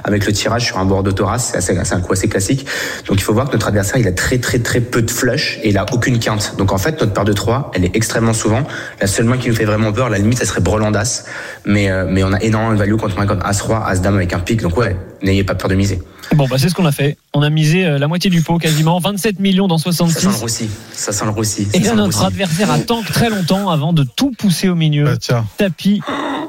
avec 0.05 0.25
le 0.25 0.31
tirage 0.31 0.65
sur 0.67 0.77
un 0.77 0.85
board 0.85 1.03
d'autorace, 1.03 1.49
c'est 1.51 1.57
assez- 1.57 1.77
c'est 1.83 1.95
un 1.95 1.99
coup 1.99 2.13
assez 2.13 2.29
classique. 2.29 2.65
Donc 3.07 3.19
il 3.19 3.23
faut 3.23 3.33
voir 3.33 3.47
que 3.47 3.53
notre 3.53 3.67
adversaire, 3.67 3.97
il 3.97 4.07
a 4.07 4.13
très 4.13 4.37
très 4.37 4.59
très 4.59 4.79
peu 4.79 5.01
de 5.01 5.11
flush 5.11 5.59
et 5.63 5.69
il 5.69 5.77
a 5.77 5.85
aucune 5.91 6.17
quinte. 6.17 6.55
Donc 6.57 6.71
en 6.71 6.77
fait, 6.77 7.01
notre 7.01 7.11
paire 7.11 7.25
de 7.25 7.33
3, 7.33 7.71
elle 7.75 7.83
est 7.83 7.93
extrêmement 7.95 8.33
souvent. 8.33 8.63
La 9.01 9.07
seule 9.07 9.25
main 9.25 9.37
qui 9.37 9.49
nous 9.49 9.55
fait 9.55 9.65
vraiment 9.65 9.91
peur, 9.91 10.09
la 10.09 10.17
limite, 10.17 10.39
ça 10.39 10.45
serait 10.45 10.61
brelandas. 10.61 11.25
Mais, 11.65 11.91
euh, 11.91 12.05
mais 12.09 12.23
on 12.23 12.31
a 12.31 12.41
énormément 12.41 12.71
de 12.73 12.79
value 12.79 12.95
contre 12.95 13.17
main 13.17 13.25
comme 13.25 13.41
As-Roi, 13.43 13.83
As-Dame 13.85 14.15
avec 14.15 14.31
un 14.31 14.39
pique. 14.39 14.61
Donc 14.61 14.77
ouais, 14.77 14.95
n'ayez 15.21 15.43
pas 15.43 15.55
peur 15.55 15.67
de 15.69 15.75
miser. 15.75 16.01
Bon, 16.35 16.47
bah, 16.47 16.57
c'est 16.57 16.69
ce 16.69 16.75
qu'on 16.75 16.85
a 16.85 16.91
fait. 16.91 17.17
On 17.33 17.41
a 17.41 17.49
misé 17.49 17.85
euh, 17.85 17.97
la 17.99 18.07
moitié 18.07 18.29
du 18.29 18.41
pot 18.41 18.57
quasiment, 18.57 18.99
27 18.99 19.39
millions 19.39 19.67
dans 19.67 19.77
Ça 19.77 19.91
sent 19.91 20.03
le 20.05 20.09
66. 20.11 20.41
roussi. 20.41 20.69
Ça 20.93 21.11
sent 21.11 21.25
le 21.25 21.31
roussi. 21.31 21.67
Et 21.73 21.79
là, 21.79 21.93
notre 21.93 22.23
adversaire 22.23 22.71
attend 22.71 23.01
très 23.03 23.29
longtemps 23.29 23.69
avant 23.69 23.93
de 23.93 24.03
tout 24.03 24.31
pousser 24.31 24.69
au 24.69 24.75
milieu. 24.75 25.05
Bah, 25.05 25.17
tiens, 25.17 25.45
Tapis 25.57 26.01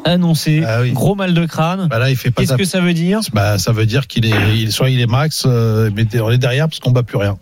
annoncé, 0.05 0.63
Ah 0.67 0.81
oui. 0.83 0.93
gros 0.93 1.15
mal 1.15 1.33
de 1.35 1.47
crâne. 1.47 1.89
bah 1.89 1.99
là, 1.99 2.11
il 2.11 2.17
fait 2.17 2.31
pas 2.31 2.43
Qu'est-ce 2.43 2.57
que 2.57 2.65
ça 2.65 2.81
veut 2.81 2.93
dire? 2.95 3.21
Bah, 3.33 3.59
ça 3.59 3.73
veut 3.73 3.87
dire 3.87 4.07
qu'il 4.07 4.27
est, 4.27 4.57
il, 4.57 4.71
soit 4.73 4.91
il 4.91 5.01
est 5.01 5.07
max, 5.07 5.45
euh, 5.47 5.91
mais 5.95 6.07
on 6.21 6.31
est 6.31 6.39
derrière 6.39 6.69
parce 6.69 6.79
qu'on 6.81 6.91
bat 6.91 7.03
plus 7.03 7.17
rien. 7.17 7.39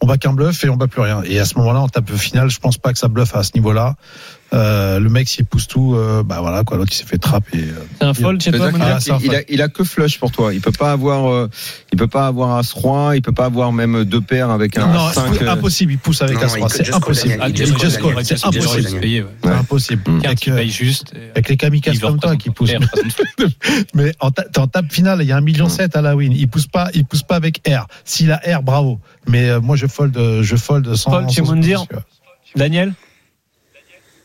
On 0.00 0.06
bat 0.06 0.16
qu'un 0.18 0.32
bluff 0.32 0.62
et 0.64 0.68
on 0.68 0.76
bat 0.76 0.88
plus 0.88 1.00
rien. 1.02 1.22
Et 1.24 1.38
à 1.38 1.44
ce 1.44 1.56
moment-là, 1.58 1.80
en 1.80 1.88
tape 1.88 2.10
finale, 2.16 2.50
je 2.50 2.58
pense 2.58 2.78
pas 2.78 2.92
que 2.92 2.98
ça 2.98 3.08
bluffe 3.08 3.34
à 3.36 3.42
ce 3.44 3.52
niveau-là. 3.54 3.94
Euh, 4.54 5.00
le 5.00 5.08
mec, 5.10 5.28
s'il 5.28 5.44
pousse 5.44 5.66
tout, 5.66 5.94
euh, 5.96 6.22
bah 6.22 6.38
voilà, 6.40 6.62
quoi. 6.62 6.76
L'autre, 6.76 6.92
il 6.92 6.96
s'est 6.96 7.04
fait 7.06 7.18
trapper. 7.18 7.58
euh. 7.58 7.84
C'est 7.98 8.04
un 8.06 8.14
fold 8.14 8.40
chez 8.40 8.52
toi, 8.52 8.70
Ah, 8.80 8.94
a- 8.96 9.00
ça, 9.00 9.18
il, 9.22 9.34
a, 9.34 9.40
il 9.48 9.60
a 9.60 9.68
que 9.68 9.82
flush 9.82 10.18
pour 10.20 10.30
toi. 10.30 10.54
Il 10.54 10.60
peut 10.60 10.70
pas 10.70 10.92
avoir, 10.92 11.28
euh, 11.28 11.50
il 11.92 11.98
peut 11.98 12.06
pas 12.06 12.28
avoir 12.28 12.56
as 12.58 12.70
roi. 12.72 13.16
Il 13.16 13.22
peut 13.22 13.32
pas 13.32 13.46
avoir 13.46 13.72
même 13.72 14.04
deux 14.04 14.20
paires 14.20 14.50
avec 14.50 14.78
un 14.78 14.86
non, 14.86 15.08
5 15.10 15.34
c'est 15.38 15.48
impossible. 15.48 15.92
Il 15.92 15.98
pousse 15.98 16.22
avec 16.22 16.36
il 16.40 16.46
3 16.46 16.58
could 16.60 16.70
C'est 16.72 16.94
impossible. 16.94 17.38
Ah, 17.40 17.48
Il 17.48 17.56
c'est 17.56 18.44
impossible. 18.44 19.26
impossible. 19.42 20.02
Carte 20.22 20.48
Avec, 20.48 20.70
juste. 20.70 21.12
et, 21.16 21.30
avec 21.30 21.48
les 21.48 21.56
kamikazes 21.56 21.98
comme 21.98 22.20
toi 22.20 22.36
qui 22.36 22.50
poussent. 22.50 22.70
Mais 23.94 24.12
en, 24.20 24.30
ta- 24.30 24.44
t'es 24.44 24.60
en 24.60 24.66
table 24.68 24.88
finale, 24.90 25.18
il 25.22 25.26
y 25.28 25.32
a 25.32 25.36
un 25.36 25.40
million 25.40 25.68
sept 25.68 25.96
à 25.96 26.02
la 26.02 26.14
win. 26.14 26.32
Il 26.32 26.48
pousse 26.48 26.66
pas, 26.66 26.90
il 26.94 27.04
pousse 27.04 27.22
pas 27.22 27.36
avec 27.36 27.60
R. 27.68 27.86
S'il 28.04 28.30
a 28.30 28.40
R, 28.46 28.62
bravo. 28.62 29.00
Mais 29.26 29.48
euh, 29.50 29.60
moi, 29.60 29.76
je 29.76 29.86
fold, 29.86 30.16
je 30.42 30.56
fold 30.56 30.94
sans. 30.94 31.10
Fold 31.10 31.30
chez 31.30 31.42
Moundir. 31.42 31.84
Daniel 32.56 32.92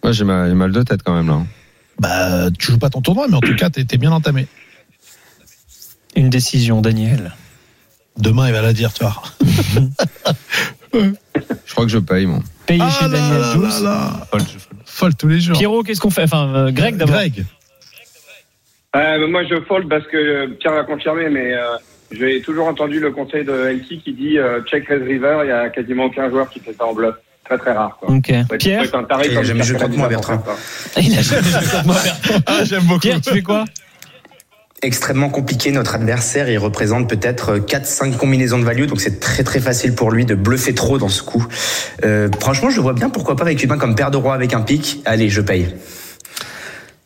Moi, 0.04 0.12
j'ai 0.14 0.24
mal, 0.24 0.50
j'ai 0.50 0.56
mal 0.56 0.72
de 0.72 0.82
tête 0.84 1.04
quand 1.04 1.14
même 1.14 1.28
là. 1.28 1.42
Bah, 2.00 2.50
tu 2.58 2.72
joues 2.72 2.80
pas 2.80 2.90
ton 2.90 3.02
tournoi, 3.02 3.28
mais 3.30 3.36
en 3.36 3.42
tout 3.42 3.56
cas, 3.56 3.70
t'es 3.70 3.98
bien 3.98 4.12
entamé. 4.12 4.48
Une 6.16 6.30
décision, 6.30 6.82
Daniel. 6.82 7.34
Demain, 8.18 8.48
il 8.48 8.54
va 8.54 8.62
la 8.62 8.74
dire, 8.74 8.94
tu 8.94 9.04
vois. 9.04 9.22
Je 10.94 11.72
crois 11.72 11.86
que 11.86 11.92
je 11.92 12.00
paye, 12.00 12.26
moi. 12.26 12.40
Payé 12.66 12.82
Ah 12.84 12.90
chez 12.90 13.06
là 13.06 13.12
Daniel 13.12 13.42
là 13.42 13.54
12. 13.54 13.84
là 13.84 15.10
tous 15.18 15.28
les 15.28 15.40
jours. 15.40 15.58
Pierrot, 15.58 15.84
qu'est-ce 15.84 16.02
qu'on 16.02 16.10
fait 16.10 16.24
Enfin, 16.24 16.54
euh, 16.56 16.72
Greg 16.72 16.98
d'abord. 16.98 17.16
Greg. 17.16 17.46
Euh, 18.96 19.28
moi, 19.28 19.44
je 19.46 19.62
fold 19.62 19.88
parce 19.88 20.06
que 20.08 20.48
Pierre 20.60 20.74
l'a 20.74 20.84
confirmé, 20.84 21.30
mais 21.30 21.54
euh, 21.54 21.78
j'ai 22.12 22.42
toujours 22.42 22.68
entendu 22.68 23.00
le 23.00 23.12
conseil 23.12 23.46
de 23.46 23.52
LT 23.54 24.04
qui 24.04 24.14
dit 24.14 24.38
euh, 24.38 24.62
check 24.64 24.88
raise 24.88 25.04
river. 25.04 25.42
Il 25.44 25.50
y 25.50 25.52
a 25.52 25.70
quasiment 25.70 26.06
aucun 26.06 26.30
joueur 26.30 26.50
qui 26.50 26.60
fait 26.60 26.74
ça 26.74 26.86
en 26.86 26.94
bluff. 26.94 27.16
Très 27.50 27.58
très 27.58 27.72
rare. 27.72 27.98
Quoi. 28.00 28.14
Ok. 28.14 28.28
Ouais, 28.30 28.58
Pierre 28.60 28.84
un 28.94 29.04
taré 29.06 29.28
Il 29.32 29.38
a 29.38 29.42
jamais 29.42 29.64
joué 29.64 29.80
contre 29.80 29.98
moi, 29.98 30.08
Bertrand. 30.08 30.44
Il 31.02 31.18
a 31.18 31.22
jamais 31.24 31.42
joué 31.42 31.60
contre 31.60 31.86
moi. 31.88 31.96
Ah, 32.46 32.64
j'aime 32.64 32.84
beaucoup. 32.84 33.00
Pierre, 33.00 33.22
tu 33.22 33.32
fais 33.32 33.42
quoi? 33.42 33.66
Extrêmement 34.84 35.30
compliqué. 35.30 35.72
Notre 35.72 35.96
adversaire, 35.96 36.48
il 36.48 36.60
représente 36.60 37.10
peut-être 37.10 37.58
4-5 37.58 38.18
combinaisons 38.18 38.60
de 38.60 38.66
value, 38.66 38.86
donc 38.86 39.02
c'est 39.02 39.20
très 39.20 39.44
très 39.44 39.60
facile 39.60 39.96
pour 39.96 40.12
lui 40.12 40.26
de 40.26 40.36
bluffer 40.36 40.76
trop 40.76 41.00
dans 41.00 41.10
ce 41.10 41.24
coup. 41.24 41.44
Euh, 42.06 42.30
franchement, 42.40 42.70
je 42.70 42.80
vois 42.80 42.94
bien 42.94 43.10
pourquoi 43.10 43.36
pas 43.36 43.44
avec 43.44 43.64
une 43.64 43.70
main 43.70 43.80
comme 43.80 43.96
paire 43.96 44.12
de 44.12 44.18
roi 44.18 44.36
avec 44.36 44.54
un 44.54 44.62
pic. 44.62 45.02
Allez, 45.06 45.30
je 45.30 45.42
paye. 45.42 45.76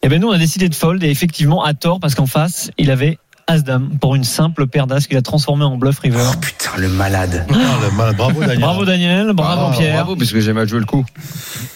Eh 0.02 0.10
ben 0.10 0.20
nous, 0.20 0.28
on 0.28 0.34
a 0.34 0.38
décidé 0.38 0.68
de 0.68 0.76
fold 0.76 1.02
et 1.06 1.10
effectivement 1.10 1.64
à 1.64 1.74
tort 1.74 2.02
parce 2.02 2.16
qu'en 2.16 2.26
face, 2.26 2.70
il 2.78 2.92
avait 2.92 3.18
As-Dame 3.48 3.90
pour 4.00 4.16
une 4.16 4.24
simple 4.24 4.68
paire 4.68 4.88
d'As 4.88 5.06
qu'il 5.08 5.18
a 5.18 5.22
transformé 5.22 5.64
en 5.66 5.76
bluff 5.78 6.00
river. 6.00 6.24
Oh 6.32 6.36
putain, 6.40 6.72
le 6.78 6.88
malade. 6.88 7.46
Ah, 7.50 7.56
le 7.84 7.92
mal- 7.98 8.16
bravo, 8.16 8.40
Daniel. 8.42 8.60
Bravo 8.60 8.86
Daniel, 8.86 9.34
bravo 9.34 9.68
Ah, 9.72 9.76
Pierre. 9.78 9.96
Bravo, 9.96 10.16
parce 10.16 10.32
que 10.32 10.40
j'ai 10.40 10.54
mal 10.54 10.68
joué 10.68 10.80
le 10.80 10.86
coup. 10.86 11.06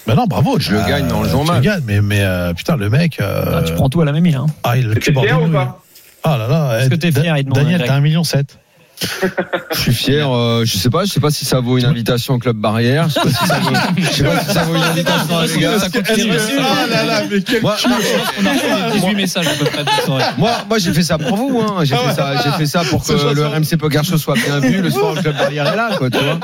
Mais 0.07 0.15
non, 0.15 0.25
bravo. 0.27 0.57
Je 0.59 0.71
le 0.71 0.79
gagne, 0.87 1.05
mais 1.05 1.11
en 1.11 1.23
le 1.23 1.29
jouant 1.29 1.43
tu 1.43 1.51
mal. 1.51 1.61
gagnes, 1.61 1.83
mais, 1.85 2.01
mais 2.01 2.21
euh, 2.21 2.53
putain, 2.53 2.77
le 2.77 2.89
mec. 2.89 3.19
euh, 3.19 3.59
Ah, 3.59 3.63
tu 3.63 3.73
prends 3.73 3.89
tout 3.89 4.01
à 4.01 4.05
la 4.05 4.11
même 4.13 4.25
île. 4.25 4.35
Hein. 4.35 4.45
Ah, 4.63 4.77
il 4.77 4.87
le 4.87 4.93
T'es 4.93 4.99
cube 5.01 5.19
fier 5.19 5.41
ou 5.41 5.49
pas? 5.49 5.81
Ah 6.23 6.37
là 6.37 6.47
là. 6.47 6.77
Est-ce 6.79 6.87
eh, 6.87 6.89
que 6.89 6.95
t'es 6.95 7.11
Da- 7.11 7.21
fier, 7.21 7.35
Daniel, 7.43 7.83
t'as 7.85 7.95
un 7.95 8.01
million 8.01 8.23
sept. 8.23 8.57
Je 9.73 9.79
suis 9.79 9.93
fier. 9.93 10.29
euh, 10.31 10.65
je 10.65 10.77
sais 10.77 10.89
pas. 10.89 11.05
Je 11.05 11.11
sais 11.11 11.19
pas 11.19 11.29
si 11.31 11.45
ça 11.45 11.59
vaut 11.59 11.77
une 11.77 11.85
invitation 11.85 12.35
au 12.35 12.39
club 12.39 12.57
barrière. 12.57 13.07
Je 13.09 13.13
sais 13.13 13.21
pas 13.21 13.29
si 13.29 13.47
ça 13.47 13.59
vaut, 13.59 13.69
je 13.97 14.05
sais 14.11 14.23
pas 14.23 14.39
si 14.43 14.53
ça 14.53 14.63
vaut 14.63 14.75
une 14.75 14.83
invitation 14.83 15.37
à 15.37 15.41
la 15.41 15.47
Liga. 15.47 15.79
Ça 15.79 15.89
continue. 15.89 16.31
Ah 16.59 16.87
là 16.89 17.03
là, 17.05 17.21
mais 17.29 17.41
quel. 17.41 17.61
Moi, 17.61 17.75
On 17.85 17.91
a 17.91 18.53
reçu 18.87 18.99
18 18.99 19.15
messages 19.15 19.47
à 19.47 19.51
peu 19.51 19.65
près 19.65 19.83
toute 19.85 20.05
soirée. 20.05 20.23
moi, 20.37 20.51
moi, 20.67 20.77
j'ai 20.79 20.93
fait 20.93 21.03
ça 21.03 21.17
pour 21.17 21.35
vous. 21.37 21.59
Hein. 21.61 21.83
J'ai 21.83 21.95
fait 21.95 22.13
ça. 22.15 22.33
J'ai 22.43 22.51
fait 22.51 22.65
ça 22.65 22.83
pour 22.83 23.05
que 23.05 23.13
le 23.13 23.45
RMC 23.47 23.77
Poker 23.79 24.03
Show 24.03 24.17
soit 24.17 24.35
bien 24.35 24.59
vu. 24.59 24.81
Le 24.81 24.89
soir, 24.89 25.13
le 25.13 25.21
club 25.21 25.37
barrière 25.37 25.71
est 25.71 25.75
là, 25.75 25.89
quoi. 25.97 26.09
Tu 26.09 26.17
vois. 26.17 26.39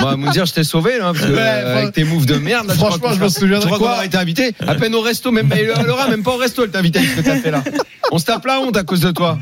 Moi, 0.00 0.16
me 0.16 0.30
dire, 0.32 0.46
je 0.46 0.52
t'ai 0.52 0.64
sauvé, 0.64 0.98
là, 0.98 1.12
parce 1.12 1.20
que 1.26 1.32
Ouais, 1.32 1.38
euh, 1.40 1.78
avec 1.78 1.92
tes 1.92 2.04
moves 2.04 2.26
de 2.26 2.36
merde. 2.36 2.66
Là, 2.68 2.74
Franchement, 2.74 3.12
je 3.14 3.20
me 3.20 3.28
souviendrai 3.28 3.60
Tu 3.62 3.66
crois 3.66 3.78
qu'on 3.78 3.84
quoi 3.84 3.94
aurait 3.96 4.06
été 4.06 4.16
invité 4.18 4.54
À 4.66 4.74
peine 4.74 4.94
au 4.94 5.00
resto, 5.00 5.30
même 5.30 5.48
Laura, 5.86 6.08
même 6.08 6.22
pas 6.22 6.32
au 6.32 6.36
resto, 6.38 6.64
elle 6.64 6.70
t'a 6.70 6.78
invité 6.80 7.00
ce 7.00 7.20
que 7.20 7.20
t'as 7.20 7.36
fait 7.36 7.50
là. 7.50 7.62
On 8.10 8.18
se 8.18 8.24
tape 8.26 8.44
la 8.46 8.60
honte 8.60 8.76
à 8.76 8.82
cause 8.84 9.00
de 9.00 9.10
toi. 9.10 9.38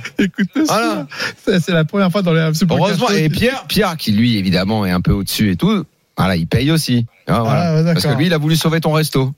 Voilà. 0.67 1.07
c'est 1.45 1.61
c'est 1.61 1.73
la 1.73 1.85
première 1.85 2.10
fois 2.11 2.23
dans 2.23 2.33
les 2.33 2.41
Heureusement. 2.41 3.09
Et 3.11 3.29
Pierre, 3.29 3.65
Pierre, 3.69 3.97
qui 3.97 4.13
lui, 4.13 4.37
évidemment, 4.37 4.85
est 4.87 4.91
un 4.91 5.01
peu 5.01 5.13
au-dessus 5.13 5.53
et 5.53 5.57
tout. 5.57 5.85
Voilà, 6.17 6.37
il 6.37 6.47
paye 6.47 6.71
aussi. 6.71 7.07
Ah, 7.27 7.41
voilà. 7.41 7.79
Ah. 7.79 7.95
Parce 7.95 8.07
que 8.07 8.13
lui, 8.13 8.27
il 8.27 8.35
a 8.35 8.39
voulu 8.39 8.57
sauver 8.57 8.81
ton 8.81 8.93
resto. 8.93 9.33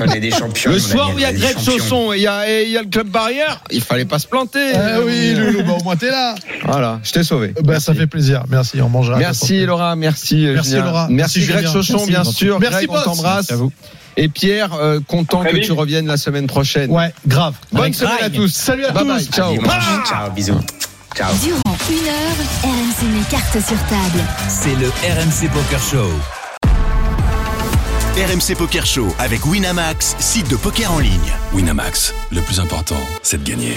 On 0.00 0.06
est 0.10 0.20
des 0.20 0.30
champions. 0.38 0.70
Le 0.72 0.78
soir 0.78 1.10
où 1.14 1.18
il 1.18 1.22
y 1.22 1.24
a 1.24 1.32
Greg. 1.32 1.58
Chausson 1.58 2.12
et 2.12 2.16
il 2.16 2.22
y 2.22 2.26
a, 2.26 2.48
et 2.50 2.64
il 2.64 2.70
y 2.70 2.76
a 2.78 2.82
le 2.82 2.88
club 2.88 3.08
barrière, 3.08 3.60
il 3.70 3.80
fallait 3.82 4.04
pas 4.04 4.18
se 4.18 4.26
planter. 4.26 4.72
Ah 4.74 4.98
oui, 5.04 5.34
Loulou, 5.34 5.62
bah, 5.62 5.76
au 5.78 5.84
moins 5.84 5.96
t'es 5.96 6.10
là. 6.10 6.34
Voilà, 6.64 7.00
je 7.04 7.12
t'ai 7.12 7.22
sauvé. 7.22 7.54
Bah, 7.62 7.78
ça 7.80 7.94
fait 7.94 8.06
plaisir. 8.06 8.44
Merci, 8.48 8.80
on 8.80 8.88
mangera. 8.88 9.16
Merci 9.16 9.64
Laura, 9.64 9.94
merci. 9.94 10.46
euh, 10.46 10.54
Merci, 10.54 10.70
Julien. 10.70 10.84
Laura. 10.86 11.06
Merci, 11.10 11.38
Merci, 11.40 11.52
Greg 11.52 11.64
Merci, 11.72 12.06
bien 12.08 12.24
sûr. 12.24 12.58
Merci, 12.60 12.86
Greg, 12.86 12.90
on 12.90 13.02
t'embrasse. 13.02 13.36
Merci 13.50 13.52
à 13.52 13.56
vous. 13.56 13.72
Et 14.16 14.28
Pierre, 14.28 14.74
euh, 14.74 15.00
content 15.06 15.44
que 15.44 15.56
tu 15.58 15.72
reviennes 15.72 16.06
la 16.06 16.16
semaine 16.16 16.46
prochaine. 16.46 16.90
Ouais, 16.90 17.12
grave. 17.26 17.54
Bonne 17.72 17.82
Avec 17.82 17.94
semaine 17.94 18.12
à 18.22 18.30
tous. 18.30 18.48
Salut 18.52 18.84
à 18.86 18.90
bye 18.92 19.02
tous. 19.04 19.08
Bye, 19.08 19.24
ciao. 19.26 19.54
Ciao, 20.04 20.30
bisous. 20.34 20.60
Ciao. 21.14 21.32
Durant 21.44 21.76
une 21.90 22.08
heure, 22.08 22.36
RMC 22.64 23.06
met 23.06 23.24
cartes 23.30 23.60
sur 23.60 23.78
table. 23.86 24.20
C'est 24.48 24.74
le 24.74 24.88
RMC 24.88 25.48
Poker 25.52 25.80
Show. 25.80 26.10
RMC 28.16 28.56
Poker 28.56 28.84
Show 28.84 29.14
avec 29.18 29.46
Winamax, 29.46 30.16
site 30.18 30.50
de 30.50 30.56
poker 30.56 30.90
en 30.90 30.98
ligne. 30.98 31.32
Winamax, 31.52 32.14
le 32.32 32.40
plus 32.40 32.58
important, 32.58 33.00
c'est 33.22 33.42
de 33.42 33.48
gagner. 33.48 33.76